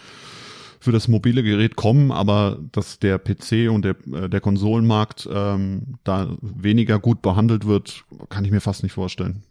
für 0.81 0.91
das 0.93 1.07
mobile 1.07 1.43
Gerät 1.43 1.77
kommen, 1.77 2.11
aber 2.11 2.59
dass 2.72 2.99
der 2.99 3.18
PC 3.18 3.70
und 3.70 3.85
der, 3.85 3.97
äh, 4.11 4.31
der 4.31 4.41
Konsolenmarkt 4.41 5.29
ähm, 5.31 5.99
da 6.03 6.35
weniger 6.41 6.99
gut 6.99 7.20
behandelt 7.20 7.66
wird, 7.66 8.05
kann 8.31 8.47
ich 8.47 8.51
mir 8.51 8.61
fast 8.62 8.83
nicht 8.83 8.93
vorstellen. 8.93 9.43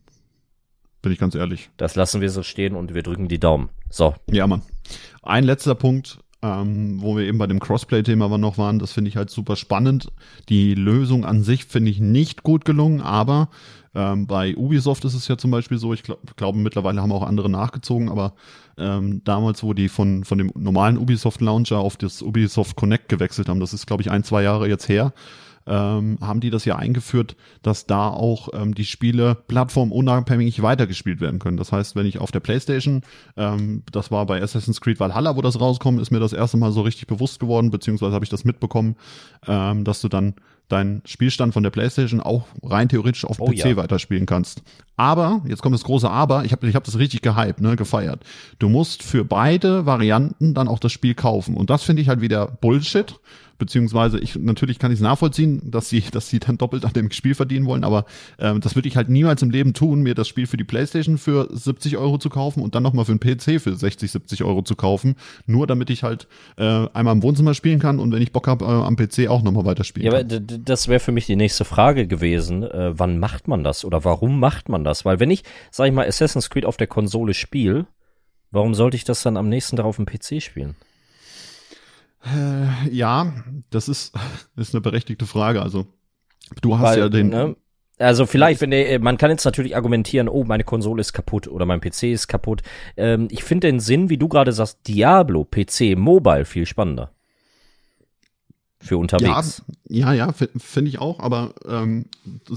Bin 1.04 1.12
ich 1.12 1.20
ganz 1.20 1.36
ehrlich. 1.36 1.70
Das 1.76 1.96
lassen 1.96 2.22
wir 2.22 2.32
so 2.32 2.44
stehen 2.44 2.76
und 2.76 2.96
wir 2.96 3.04
drücken 3.04 3.28
die 3.28 3.40
Daumen. 3.40 3.70
So. 3.90 4.16
Ja, 4.32 4.48
Mann. 4.48 4.62
Ein 5.22 5.44
letzter 5.44 5.76
Punkt, 5.76 6.20
ähm, 6.42 7.02
wo 7.02 7.18
wir 7.18 7.26
eben 7.26 7.38
bei 7.38 7.46
dem 7.46 7.60
Crossplay-Thema 7.60 8.38
noch 8.38 8.58
waren, 8.58 8.80
das 8.80 8.94
finde 8.94 9.10
ich 9.10 9.18
halt 9.18 9.30
super 9.30 9.58
spannend. 9.58 10.14
Die 10.48 10.74
Lösung 10.76 11.26
an 11.26 11.44
sich 11.44 11.66
finde 11.66 11.92
ich 11.92 12.00
nicht 12.00 12.44
gut 12.44 12.64
gelungen, 12.64 13.02
aber 13.02 13.50
ähm, 13.94 14.28
bei 14.28 14.56
Ubisoft 14.56 15.04
ist 15.04 15.14
es 15.14 15.28
ja 15.28 15.38
zum 15.38 15.52
Beispiel 15.52 15.78
so, 15.78 15.94
ich 15.94 16.04
glaub, 16.04 16.38
glaube 16.38 16.58
mittlerweile 16.58 17.02
haben 17.02 17.12
auch 17.12 17.24
andere 17.24 17.50
nachgezogen, 17.50 18.08
aber 18.08 18.34
ähm, 18.78 19.22
damals, 19.26 19.62
wo 19.62 19.74
die 19.74 19.90
von, 19.90 20.24
von 20.24 20.38
dem 20.38 20.52
normalen 20.56 20.98
Ubisoft 20.98 21.42
Launcher 21.42 21.80
auf 21.80 21.98
das 21.98 22.22
Ubisoft 22.22 22.78
Connect 22.78 23.10
gewechselt 23.10 23.50
haben, 23.50 23.60
das 23.60 23.74
ist 23.74 23.88
glaube 23.88 24.04
ich 24.04 24.10
ein, 24.10 24.24
zwei 24.24 24.42
Jahre 24.42 24.70
jetzt 24.70 24.88
her, 24.88 25.14
ähm, 25.68 26.18
haben 26.22 26.40
die 26.40 26.50
das 26.50 26.66
ja 26.66 26.76
eingeführt, 26.76 27.36
dass 27.62 27.86
da 27.86 28.10
auch 28.10 28.50
ähm, 28.54 28.76
die 28.76 28.86
Spiele 28.86 29.36
plattformunabhängig 29.48 30.62
weitergespielt 30.62 31.22
werden 31.22 31.40
können. 31.40 31.58
Das 31.58 31.72
heißt, 31.72 31.96
wenn 31.96 32.06
ich 32.06 32.20
auf 32.20 32.32
der 32.32 32.40
Playstation, 32.40 33.02
ähm, 33.38 33.84
das 33.92 34.12
war 34.12 34.26
bei 34.26 34.42
Assassin's 34.42 34.82
Creed 34.82 35.00
Valhalla, 35.00 35.36
wo 35.36 35.42
das 35.42 35.60
rauskommt, 35.60 36.02
ist 36.02 36.12
mir 36.12 36.20
das 36.20 36.34
erste 36.34 36.58
Mal 36.58 36.72
so 36.72 36.82
richtig 36.82 37.08
bewusst 37.08 37.40
geworden, 37.40 37.72
beziehungsweise 37.72 38.14
habe 38.14 38.26
ich 38.26 38.32
das 38.32 38.46
mitbekommen, 38.46 38.96
ähm, 39.48 39.84
dass 39.84 40.02
du 40.02 40.10
dann 40.10 40.36
deinen 40.70 41.02
Spielstand 41.06 41.54
von 41.54 41.64
der 41.64 41.70
PlayStation 41.70 42.20
auch 42.20 42.48
rein 42.64 42.90
theoretisch 42.90 43.26
auf 43.26 43.40
oh, 43.40 43.46
PC 43.46 43.66
ja. 43.66 43.76
weiterspielen 43.78 44.26
kannst. 44.26 44.64
Aber, 44.96 45.42
jetzt 45.46 45.62
kommt 45.62 45.76
das 45.76 45.84
große 45.84 46.10
Aber, 46.10 46.46
ich 46.46 46.52
habe 46.52 46.68
ich 46.68 46.76
hab 46.76 46.84
das 46.84 46.98
richtig 46.98 47.22
gehypt, 47.22 47.62
ne, 47.62 47.76
gefeiert. 47.76 48.24
Du 48.60 48.70
musst 48.70 49.04
für 49.04 49.26
beide 49.26 49.86
Varianten 49.86 50.54
dann 50.54 50.68
auch 50.68 50.80
das 50.80 50.92
Spiel 50.92 51.16
kaufen. 51.16 51.58
Und 51.58 51.70
das 51.70 51.84
finde 51.84 52.02
ich 52.02 52.10
halt 52.10 52.22
wieder 52.22 52.48
Bullshit, 52.48 53.20
beziehungsweise 53.58 54.20
ich 54.20 54.36
natürlich 54.36 54.80
kann 54.80 54.92
ich 54.92 55.00
es 55.00 55.04
nachvollziehen, 55.04 55.62
dass 55.70 55.90
sie, 55.90 56.02
dass 56.12 56.30
sie 56.30 56.40
dann 56.40 56.58
doppelt 56.58 56.86
an 56.86 56.94
dem 56.94 57.12
Spiel 57.12 57.36
verdienen 57.36 57.66
wollen, 57.66 57.84
aber 57.84 58.06
ähm, 58.40 58.62
das 58.62 58.76
würde 58.76 58.88
ich 58.88 58.96
halt 58.96 59.10
niemals 59.10 59.42
im 59.42 59.50
Leben 59.50 59.74
tun, 59.74 60.02
mir 60.02 60.16
das 60.16 60.28
Spiel 60.28 60.48
für 60.48 60.58
die 60.58 60.64
Playstation 60.64 61.18
für 61.18 61.48
70 61.52 61.98
Euro 61.98 62.18
zu 62.18 62.30
kaufen 62.30 62.62
und 62.62 62.76
dann 62.76 62.84
nochmal 62.84 63.06
für 63.06 63.16
den 63.16 63.20
PC 63.20 63.62
für 63.62 63.76
60, 63.76 64.12
70 64.12 64.44
Euro 64.44 64.62
zu 64.62 64.76
kaufen, 64.76 65.16
nur 65.46 65.68
damit 65.68 65.90
ich 65.90 66.04
halt 66.04 66.28
äh, 66.58 66.88
einmal 66.94 67.16
im 67.16 67.24
Wohnzimmer 67.24 67.54
spielen 67.54 67.80
kann 67.80 68.00
und 68.00 68.12
wenn 68.12 68.22
ich 68.22 68.32
Bock 68.32 68.48
habe, 68.48 68.66
äh, 68.66 68.68
am 68.68 68.96
PC 68.96 69.28
auch 69.28 69.44
nochmal 69.44 69.66
weiterspielen 69.66 70.12
ja, 70.12 70.20
kann. 70.20 70.30
Ja, 70.30 70.38
aber 70.38 70.58
das 70.60 70.88
wäre 70.88 71.00
für 71.00 71.12
mich 71.12 71.26
die 71.26 71.36
nächste 71.36 71.66
Frage 71.66 72.08
gewesen, 72.08 72.64
äh, 72.64 72.98
wann 72.98 73.20
macht 73.20 73.48
man 73.48 73.64
das 73.64 73.86
oder 73.86 74.04
warum 74.04 74.40
macht 74.40 74.70
man 74.70 74.84
das? 74.84 75.06
Weil 75.06 75.20
wenn 75.20 75.32
ich, 75.32 75.44
sag 75.72 75.88
ich 75.88 75.94
mal, 75.94 76.08
Assassin's 76.08 76.50
Creed 76.50 76.66
auf 76.66 76.78
der 76.78 76.88
Konsole 76.88 77.34
spiele, 77.34 77.88
warum 78.52 78.74
sollte 78.74 78.98
ich 78.98 79.04
das 79.04 79.24
dann 79.24 79.38
am 79.38 79.50
nächsten 79.50 79.76
darauf 79.76 80.00
im 80.00 80.06
PC 80.06 80.42
spielen? 80.42 80.76
Äh, 82.26 82.90
ja, 82.90 83.34
das 83.70 83.90
ist, 83.90 84.14
ist 84.56 84.74
eine 84.74 84.82
berechtigte 84.82 85.26
Frage. 85.26 85.62
Also, 85.62 85.86
du 86.62 86.78
hast 86.78 86.94
Weil, 86.94 87.00
ja 87.00 87.10
den. 87.10 87.30
Ne? 87.30 87.56
Also 88.00 88.26
vielleicht, 88.26 88.60
wenn 88.62 88.72
der, 88.72 89.00
man 89.00 89.18
kann 89.18 89.30
jetzt 89.30 89.46
natürlich 89.46 89.76
argumentieren, 89.76 90.28
oh, 90.28 90.44
meine 90.44 90.64
Konsole 90.64 91.00
ist 91.00 91.14
kaputt 91.14 91.48
oder 91.48 91.66
mein 91.66 91.80
PC 91.80 92.04
ist 92.04 92.28
kaputt. 92.28 92.62
Ähm, 92.98 93.28
ich 93.30 93.44
finde 93.44 93.68
den 93.68 93.80
Sinn, 93.80 94.10
wie 94.10 94.18
du 94.18 94.28
gerade 94.28 94.52
sagst, 94.52 94.88
Diablo, 94.88 95.46
PC, 95.46 95.96
Mobile 95.96 96.46
viel 96.46 96.66
spannender. 96.66 97.12
Für 98.84 98.98
unterwegs. 98.98 99.64
Ja, 99.88 100.14
ja, 100.14 100.28
ja 100.28 100.34
finde 100.34 100.90
ich 100.90 101.00
auch, 101.00 101.20
aber 101.20 101.54
ähm, 101.68 102.06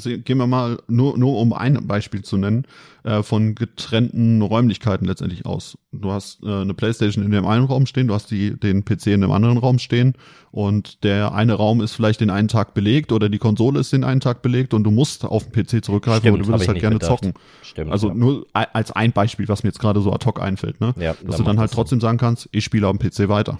gehen 0.03 0.39
wir 0.39 0.47
mal 0.49 0.79
nur, 0.89 1.17
nur 1.17 1.39
um 1.39 1.53
ein 1.53 1.87
Beispiel 1.87 2.23
zu 2.23 2.37
nennen, 2.37 2.67
äh, 3.05 3.23
von 3.23 3.55
getrennten 3.55 4.43
Räumlichkeiten 4.43 5.07
letztendlich 5.07 5.47
aus. 5.47 5.79
Du 5.93 6.11
hast 6.11 6.43
äh, 6.43 6.63
eine 6.63 6.75
Playstation 6.75 7.25
in 7.25 7.31
dem 7.31 7.47
einen 7.47 7.65
Raum 7.65 7.87
stehen, 7.87 8.09
du 8.09 8.15
hast 8.15 8.33
die, 8.33 8.59
den 8.59 8.85
PC 8.85 9.07
in 9.09 9.21
dem 9.21 9.31
anderen 9.31 9.57
Raum 9.59 9.79
stehen 9.79 10.15
und 10.51 11.05
der 11.05 11.33
eine 11.33 11.55
Raum 11.55 11.81
ist 11.81 11.93
vielleicht 11.93 12.21
den 12.21 12.31
einen 12.31 12.49
Tag 12.49 12.75
belegt 12.75 13.13
oder 13.13 13.29
die 13.29 13.39
Konsole 13.39 13.79
ist 13.79 13.93
den 13.93 14.03
einen 14.03 14.21
Tag 14.21 14.43
belegt 14.43 14.75
und 14.75 14.83
du 14.83 14.91
musst 14.91 15.25
auf 15.25 15.49
den 15.49 15.53
PC 15.53 15.85
zurückgreifen 15.85 16.23
Stimmt, 16.23 16.39
und 16.39 16.43
du 16.43 16.49
würdest 16.49 16.67
halt 16.67 16.81
gerne 16.81 16.97
bedacht. 16.97 17.11
zocken. 17.11 17.35
Stimmt. 17.63 17.93
Also 17.93 18.09
ja. 18.09 18.15
nur 18.15 18.47
als 18.53 18.91
ein 18.91 19.13
Beispiel, 19.13 19.47
was 19.47 19.63
mir 19.63 19.69
jetzt 19.69 19.79
gerade 19.79 20.01
so 20.01 20.13
ad 20.13 20.27
hoc 20.27 20.41
einfällt, 20.43 20.81
ne? 20.81 20.93
Ja, 20.99 21.15
Dass 21.25 21.37
du 21.37 21.45
dann 21.45 21.61
halt 21.61 21.71
trotzdem 21.71 22.01
sagen 22.01 22.19
kannst, 22.19 22.49
ich 22.51 22.65
spiele 22.65 22.89
am 22.89 22.99
PC 22.99 23.29
weiter. 23.29 23.59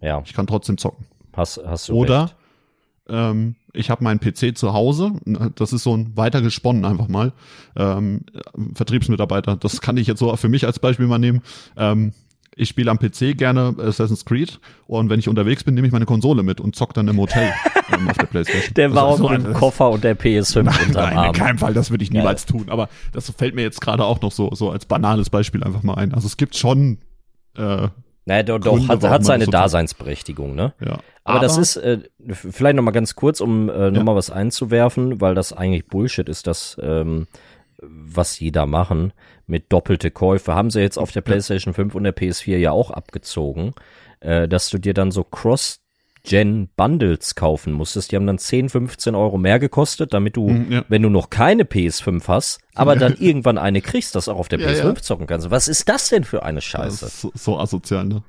Ja, 0.00 0.20
Ich 0.24 0.32
kann 0.32 0.48
trotzdem 0.48 0.78
zocken. 0.78 1.06
Hast, 1.32 1.60
hast 1.64 1.88
du 1.88 1.94
Oder 1.94 2.30
ähm, 3.08 3.56
ich 3.72 3.90
habe 3.90 4.04
meinen 4.04 4.20
PC 4.20 4.56
zu 4.56 4.72
Hause. 4.72 5.12
Das 5.54 5.72
ist 5.72 5.82
so 5.82 5.96
ein 5.96 6.16
weiter 6.16 6.42
gesponnen 6.42 6.84
einfach 6.84 7.08
mal. 7.08 7.32
Ähm, 7.76 8.22
Vertriebsmitarbeiter. 8.74 9.56
Das 9.56 9.80
kann 9.80 9.96
ich 9.96 10.06
jetzt 10.06 10.18
so 10.18 10.34
für 10.36 10.48
mich 10.48 10.66
als 10.66 10.78
Beispiel 10.78 11.06
mal 11.06 11.18
nehmen. 11.18 11.42
Ähm, 11.76 12.12
ich 12.58 12.68
spiele 12.68 12.90
am 12.90 12.98
PC 12.98 13.38
gerne 13.38 13.76
Assassin's 13.78 14.24
Creed 14.24 14.58
und 14.88 15.10
wenn 15.10 15.20
ich 15.20 15.28
unterwegs 15.28 15.62
bin, 15.62 15.74
nehme 15.74 15.86
ich 15.86 15.92
meine 15.92 16.06
Konsole 16.06 16.42
mit 16.42 16.60
und 16.60 16.74
zock 16.74 16.92
dann 16.92 17.06
im 17.06 17.16
Hotel 17.18 17.52
ähm, 17.92 18.08
auf 18.08 18.18
der 18.18 18.26
Playstation. 18.26 18.74
Der 18.74 18.92
war 18.94 19.04
auch 19.04 19.16
so 19.16 19.28
mit 19.28 19.44
dem 19.44 19.52
Koffer 19.52 19.90
und 19.90 20.02
der 20.02 20.18
PS5 20.18 20.64
Nein, 20.64 20.74
unterm 20.88 21.14
nein, 21.14 21.26
in 21.26 21.32
keinem 21.32 21.58
Fall, 21.58 21.72
das 21.72 21.90
würde 21.90 22.02
ich 22.02 22.10
niemals 22.10 22.46
tun. 22.46 22.66
Aber 22.68 22.88
das 23.12 23.30
fällt 23.30 23.54
mir 23.54 23.62
jetzt 23.62 23.80
gerade 23.80 24.04
auch 24.04 24.20
noch 24.20 24.32
so, 24.32 24.52
so 24.54 24.70
als 24.70 24.86
banales 24.86 25.30
Beispiel 25.30 25.62
einfach 25.62 25.84
mal 25.84 25.94
ein. 25.94 26.12
Also 26.14 26.26
es 26.26 26.36
gibt 26.36 26.56
schon, 26.56 26.98
äh, 27.56 27.88
Naja, 28.28 28.42
doch, 28.42 28.58
doch 28.60 28.76
Gründe, 28.76 28.88
hat, 28.88 29.02
hat 29.04 29.24
seine 29.24 29.46
so. 29.46 29.50
Daseinsberechtigung, 29.50 30.54
ne? 30.54 30.74
ja. 30.84 30.98
Aber, 31.24 31.40
das 31.40 31.56
ist 31.56 31.76
äh, 31.78 32.00
vielleicht 32.28 32.76
noch 32.76 32.82
mal 32.82 32.90
ganz 32.90 33.14
kurz, 33.14 33.40
um 33.40 33.70
äh, 33.70 33.90
noch 33.90 34.04
Ja. 34.04 34.14
was 34.14 34.30
einzuwerfen, 34.30 35.22
weil 35.22 35.34
das 35.34 35.54
eigentlich 35.54 35.86
Bullshit 35.86 36.28
ist, 36.28 36.46
das 36.46 36.76
ähm, 36.82 37.26
was 37.80 38.36
die 38.36 38.52
da 38.52 38.66
machen 38.66 39.14
mit 39.46 39.72
doppelte 39.72 40.10
Käufe, 40.10 40.54
haben 40.54 40.70
sie 40.70 40.80
jetzt 40.80 40.98
auf 40.98 41.10
der 41.10 41.22
PlayStation 41.22 41.72
5 41.72 41.94
und 41.94 42.04
der 42.04 42.14
PS4 42.14 42.58
ja 42.58 42.70
auch 42.70 42.90
abgezogen, 42.90 43.72
äh, 44.20 44.46
dass 44.46 44.68
du 44.68 44.76
dir 44.76 44.92
dann 44.92 45.10
so 45.10 45.24
Cross-Gen-Bundles 46.22 47.34
kaufen 47.34 47.72
musstest. 47.72 48.12
Die 48.12 48.16
haben 48.16 48.26
dann 48.26 48.38
10, 48.38 48.68
15 48.68 49.14
Euro 49.14 49.38
mehr 49.38 49.58
gekostet, 49.58 50.12
damit 50.14 50.36
du, 50.36 50.48
Mhm, 50.48 50.72
ja. 50.72 50.84
wenn 50.88 51.02
du 51.02 51.08
noch 51.10 51.30
keine 51.30 51.64
PS5 51.64 52.26
hast, 52.28 52.60
aber 52.74 52.96
dann 52.96 53.14
irgendwann 53.18 53.58
eine 53.58 53.80
kriegst, 53.80 54.14
das 54.14 54.28
auch 54.28 54.38
auf 54.38 54.48
der 54.48 54.60
Ja, 54.60 54.68
PS5 54.68 54.84
ja. 54.84 54.94
zocken 55.02 55.26
kannst. 55.26 55.50
Was 55.50 55.68
ist 55.68 55.88
das 55.88 56.08
denn 56.08 56.24
für 56.24 56.42
eine 56.42 56.56
Das 56.56 56.64
Scheiße? 56.64 57.06
ist 57.06 57.20
so, 57.20 57.32
so 57.34 57.58
asozial, 57.58 58.04
ne? 58.04 58.22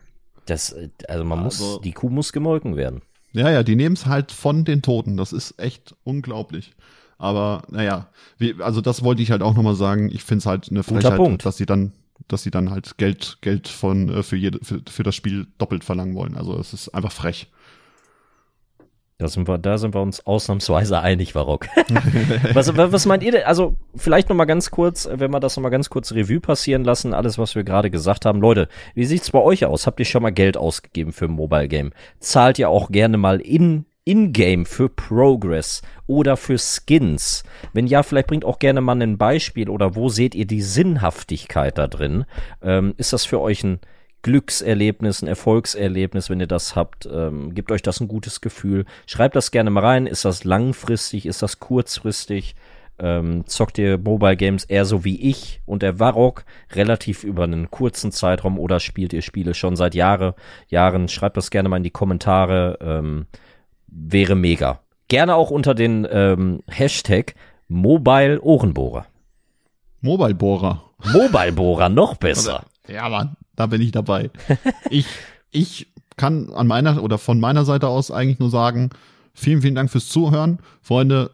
Das, 0.46 0.72
äh, 0.72 0.90
also 1.08 1.24
man 1.24 1.40
Also- 1.40 1.64
muss, 1.74 1.82
die 1.82 1.92
Kuh 1.92 2.10
muss 2.10 2.34
gemolken 2.34 2.76
werden. 2.76 3.02
Ja, 3.32 3.52
ja, 3.52 3.62
die 3.62 3.76
nehmen 3.76 3.94
es 3.94 4.08
halt 4.08 4.32
von 4.32 4.66
den 4.66 4.82
Toten. 4.82 5.16
Das 5.16 5.34
ist 5.34 5.60
echt 5.60 5.96
unglaublich. 6.04 6.74
Aber 7.20 7.62
naja, 7.70 8.08
wie, 8.40 8.56
also 8.60 8.82
das 8.82 9.04
wollte 9.04 9.22
ich 9.22 9.30
halt 9.30 9.44
auch 9.44 9.54
nochmal 9.54 9.76
sagen. 9.76 10.10
Ich 10.12 10.24
finde 10.24 10.40
es 10.40 10.46
halt 10.48 10.70
eine 10.72 10.82
Frechheit, 10.84 11.18
Punkt. 11.18 11.46
dass 11.46 11.58
sie 11.58 11.68
dann, 11.68 11.92
dass 12.28 12.42
sie 12.42 12.50
dann 12.50 12.72
halt 12.72 12.98
Geld, 12.98 13.38
Geld 13.42 13.68
von 13.68 14.10
äh, 14.10 14.24
für 14.24 14.36
jede, 14.36 14.58
für, 14.64 14.82
für 14.90 15.04
das 15.04 15.14
Spiel 15.16 15.46
doppelt 15.60 15.84
verlangen 15.84 16.16
wollen. 16.16 16.36
Also 16.36 16.58
es 16.58 16.74
ist 16.74 16.90
einfach 16.90 17.12
frech. 17.12 17.52
Da 19.20 19.28
sind 19.28 19.50
wir, 19.50 19.58
da 19.58 19.78
sind 19.78 19.94
wir 19.94 20.02
uns 20.02 20.26
ausnahmsweise 20.26 21.02
einig, 21.02 21.34
Barock. 21.34 21.68
was, 22.54 22.76
wa- 22.78 22.94
was 22.94 23.06
meint 23.06 23.22
ihr 23.22 23.34
denn? 23.34 23.44
Also, 23.44 23.76
vielleicht 23.94 24.30
noch 24.30 24.36
mal 24.38 24.46
ganz 24.46 24.72
kurz, 24.72 25.10
wenn 25.12 25.30
wir 25.32 25.42
das 25.42 25.58
noch 25.58 25.64
mal 25.64 25.70
ganz 25.70 25.90
kurz 25.90 26.14
Revue 26.14 26.40
passieren 26.40 26.86
lassen, 26.86 27.14
alles, 27.14 27.38
was 27.38 27.54
wir 27.54 27.66
gerade 27.66 27.92
gesagt 27.92 28.26
haben. 28.26 28.40
Leute, 28.40 28.70
wie 28.96 29.04
sieht's 29.04 29.32
bei 29.32 29.40
euch 29.40 29.66
aus? 29.66 29.86
Habt 29.88 30.00
ihr 30.00 30.06
schon 30.06 30.24
mal 30.24 30.30
Geld 30.32 30.56
ausgegeben 30.56 31.12
für 31.12 31.26
ein 31.26 31.32
Mobile 31.32 31.68
Game? 31.68 31.92
Zahlt 32.22 32.60
ihr 32.60 32.70
auch 32.70 32.92
gerne 32.92 33.18
mal 33.18 33.42
in, 33.42 33.84
in-game 34.06 34.66
für 34.66 34.88
Progress 34.88 35.82
oder 36.08 36.38
für 36.38 36.58
Skins? 36.58 37.44
Wenn 37.74 37.88
ja, 37.88 38.04
vielleicht 38.04 38.28
bringt 38.28 38.46
auch 38.46 38.58
gerne 38.58 38.80
mal 38.80 39.02
ein 39.02 39.18
Beispiel 39.18 39.70
oder 39.70 39.96
wo 39.96 40.08
seht 40.08 40.34
ihr 40.34 40.48
die 40.48 40.62
Sinnhaftigkeit 40.62 41.78
da 41.78 41.88
drin? 41.88 42.24
Ähm, 42.64 42.94
ist 42.96 43.12
das 43.12 43.26
für 43.26 43.42
euch 43.42 43.66
ein 43.66 43.82
Glückserlebnis, 44.22 45.22
ein 45.22 45.28
Erfolgserlebnis, 45.28 46.30
wenn 46.30 46.40
ihr 46.40 46.48
das 46.48 46.76
habt. 46.76 47.08
Ähm, 47.12 47.54
gebt 47.54 47.72
euch 47.72 47.82
das 47.82 48.00
ein 48.00 48.08
gutes 48.08 48.42
Gefühl. 48.42 48.86
Schreibt 49.06 49.36
das 49.36 49.52
gerne 49.52 49.70
mal 49.70 49.86
rein. 49.86 50.08
Ist 50.08 50.26
das 50.26 50.44
langfristig? 50.44 51.26
Ist 51.26 51.42
das 51.42 51.60
kurzfristig? 51.60 52.56
Ähm, 53.02 53.46
zockt 53.46 53.78
ihr 53.78 53.98
Mobile 53.98 54.36
Games 54.36 54.66
eher 54.66 54.84
so 54.84 55.06
wie 55.06 55.22
ich 55.22 55.62
und 55.66 55.84
der 55.84 56.00
Varrock 56.00 56.44
relativ 56.74 57.24
über 57.24 57.46
einen 57.46 57.72
kurzen 57.72 58.12
Zeitraum 58.12 58.60
oder 58.60 58.82
spielt 58.82 59.14
ihr 59.14 59.22
Spiele 59.22 59.54
schon 59.54 59.78
seit 59.78 59.96
Jahre, 59.96 60.36
Jahren? 60.68 61.08
Schreibt 61.08 61.38
das 61.38 61.50
gerne 61.50 61.70
mal 61.70 61.78
in 61.78 61.84
die 61.84 61.92
Kommentare. 61.92 62.78
Ähm, 62.82 63.28
wäre 63.88 64.36
mega. 64.36 64.82
Gerne 65.08 65.36
auch 65.36 65.50
unter 65.50 65.74
den 65.74 66.06
ähm, 66.12 66.62
Hashtag 66.68 67.36
Mobile 67.70 68.42
Ohrenbohrer. 68.42 69.06
Mobile 70.02 70.36
Bohrer. 70.36 70.84
Mobile 71.14 71.54
Bohrer 71.54 71.90
noch 71.90 72.16
besser. 72.16 72.66
Ja, 72.88 73.08
Mann, 73.10 73.36
da 73.60 73.66
bin 73.66 73.82
ich 73.82 73.92
dabei. 73.92 74.30
ich, 74.90 75.06
ich 75.52 75.88
kann 76.16 76.50
an 76.52 76.66
meiner 76.66 77.04
oder 77.04 77.18
von 77.18 77.40
meiner 77.40 77.66
Seite 77.66 77.88
aus 77.88 78.10
eigentlich 78.10 78.40
nur 78.40 78.50
sagen, 78.50 78.90
vielen, 79.34 79.62
vielen 79.62 79.76
Dank 79.76 79.92
fürs 79.92 80.08
Zuhören. 80.08 80.60
Freunde, 80.82 81.32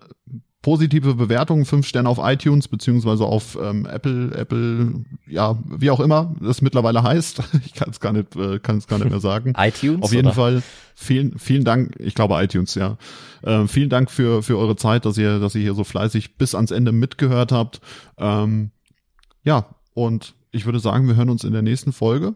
positive 0.64 1.14
Bewertungen, 1.14 1.66
fünf 1.66 1.86
Sterne 1.86 2.10
auf 2.10 2.18
iTunes, 2.20 2.68
beziehungsweise 2.68 3.26
auf 3.26 3.56
ähm, 3.62 3.86
Apple, 3.86 4.36
Apple, 4.36 5.06
ja, 5.28 5.56
wie 5.66 5.92
auch 5.92 6.00
immer 6.00 6.34
das 6.42 6.64
mittlerweile 6.64 7.04
heißt. 7.04 7.44
Ich 7.66 7.74
kann 7.74 7.92
es 7.92 8.00
gar 8.00 8.12
nicht, 8.12 8.36
äh, 8.36 8.58
kann 8.58 8.80
es 8.80 8.88
gar 8.88 8.98
nicht 8.98 9.12
mehr 9.12 9.20
sagen. 9.20 9.54
iTunes? 9.58 10.02
Auf 10.02 10.12
jeden 10.12 10.28
oder? 10.28 10.36
Fall 10.36 10.64
vielen, 10.96 11.38
vielen 11.38 11.64
Dank. 11.64 11.96
Ich 12.00 12.16
glaube 12.16 12.42
iTunes, 12.44 12.74
ja. 12.74 12.98
Ähm, 13.44 13.68
vielen 13.68 13.92
Dank 13.92 14.10
für 14.10 14.42
für 14.42 14.58
eure 14.58 14.76
Zeit, 14.76 15.06
dass 15.06 15.20
ihr, 15.20 15.40
dass 15.40 15.54
ihr 15.54 15.62
hier 15.62 15.76
so 15.76 15.84
fleißig 15.84 16.38
bis 16.38 16.56
ans 16.56 16.72
Ende 16.72 16.92
mitgehört 16.92 17.52
habt. 17.52 17.82
Ähm, 18.18 18.72
ja, 19.44 19.68
und 19.94 20.34
ich 20.56 20.66
würde 20.66 20.80
sagen, 20.80 21.08
wir 21.08 21.16
hören 21.16 21.30
uns 21.30 21.44
in 21.44 21.54
der 21.54 21.62
nächsten 21.62 21.92
Folge. 21.94 22.34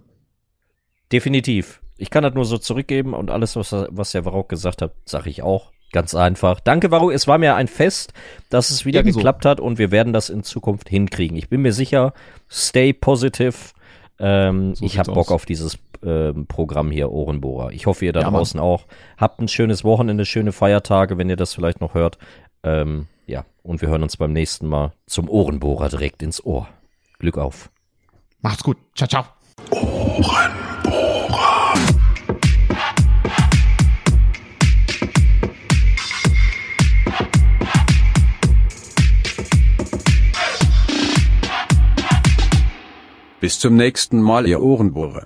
Definitiv. 1.11 1.81
Ich 1.97 2.09
kann 2.09 2.23
das 2.23 2.33
nur 2.33 2.45
so 2.45 2.57
zurückgeben 2.57 3.13
und 3.13 3.29
alles, 3.29 3.55
was, 3.55 3.73
was 3.89 4.11
der 4.11 4.25
Varrock 4.25 4.49
gesagt 4.49 4.81
hat, 4.81 4.93
sage 5.05 5.29
ich 5.29 5.41
auch. 5.41 5.71
Ganz 5.91 6.13
einfach. 6.13 6.59
Danke, 6.59 6.91
Varrock. 6.91 7.11
Es 7.13 7.27
war 7.27 7.39
mir 7.39 7.55
ein 7.55 7.67
Fest, 7.67 8.13
dass 8.49 8.69
es 8.69 8.85
wieder 8.85 8.99
Ebenso. 8.99 9.17
geklappt 9.19 9.45
hat 9.45 9.59
und 9.59 9.79
wir 9.79 9.89
werden 9.91 10.13
das 10.13 10.29
in 10.29 10.43
Zukunft 10.43 10.87
hinkriegen. 10.87 11.35
Ich 11.35 11.49
bin 11.49 11.61
mir 11.61 11.73
sicher, 11.73 12.13
stay 12.49 12.93
positive. 12.93 13.55
Ähm, 14.19 14.75
So 14.75 14.85
ich 14.85 14.99
habe 14.99 15.11
Bock 15.13 15.27
aus. 15.29 15.31
auf 15.33 15.45
dieses 15.47 15.79
ähm, 16.03 16.45
Programm 16.45 16.91
hier, 16.91 17.11
Ohrenbohrer. 17.11 17.71
Ich 17.71 17.87
hoffe, 17.87 18.05
ihr 18.05 18.13
da 18.13 18.21
Ja, 18.21 18.27
Mann. 18.29 18.35
draußen 18.39 18.59
auch. 18.59 18.85
Habt 19.17 19.41
ein 19.41 19.47
schönes 19.47 19.83
Wochenende, 19.83 20.25
schöne 20.25 20.51
Feiertage, 20.51 21.17
wenn 21.17 21.29
ihr 21.29 21.37
das 21.37 21.53
vielleicht 21.55 21.81
noch 21.81 21.95
hört. 21.95 22.19
Ähm, 22.63 23.07
ja, 23.25 23.45
und 23.63 23.81
wir 23.81 23.89
hören 23.89 24.03
uns 24.03 24.15
beim 24.15 24.31
nächsten 24.31 24.67
Mal 24.67 24.93
zum 25.07 25.27
Ohrenbohrer 25.27 25.89
direkt 25.89 26.21
ins 26.21 26.43
Ohr. 26.45 26.67
Glück 27.17 27.37
auf. 27.37 27.71
Macht's 28.41 28.63
gut. 28.63 28.77
Ciao, 28.95 29.07
ciao. 29.07 29.25
Bis 43.39 43.57
zum 43.57 43.75
nächsten 43.77 44.21
Mal, 44.21 44.47
ihr 44.47 44.61
Ohrenbohrer. 44.61 45.25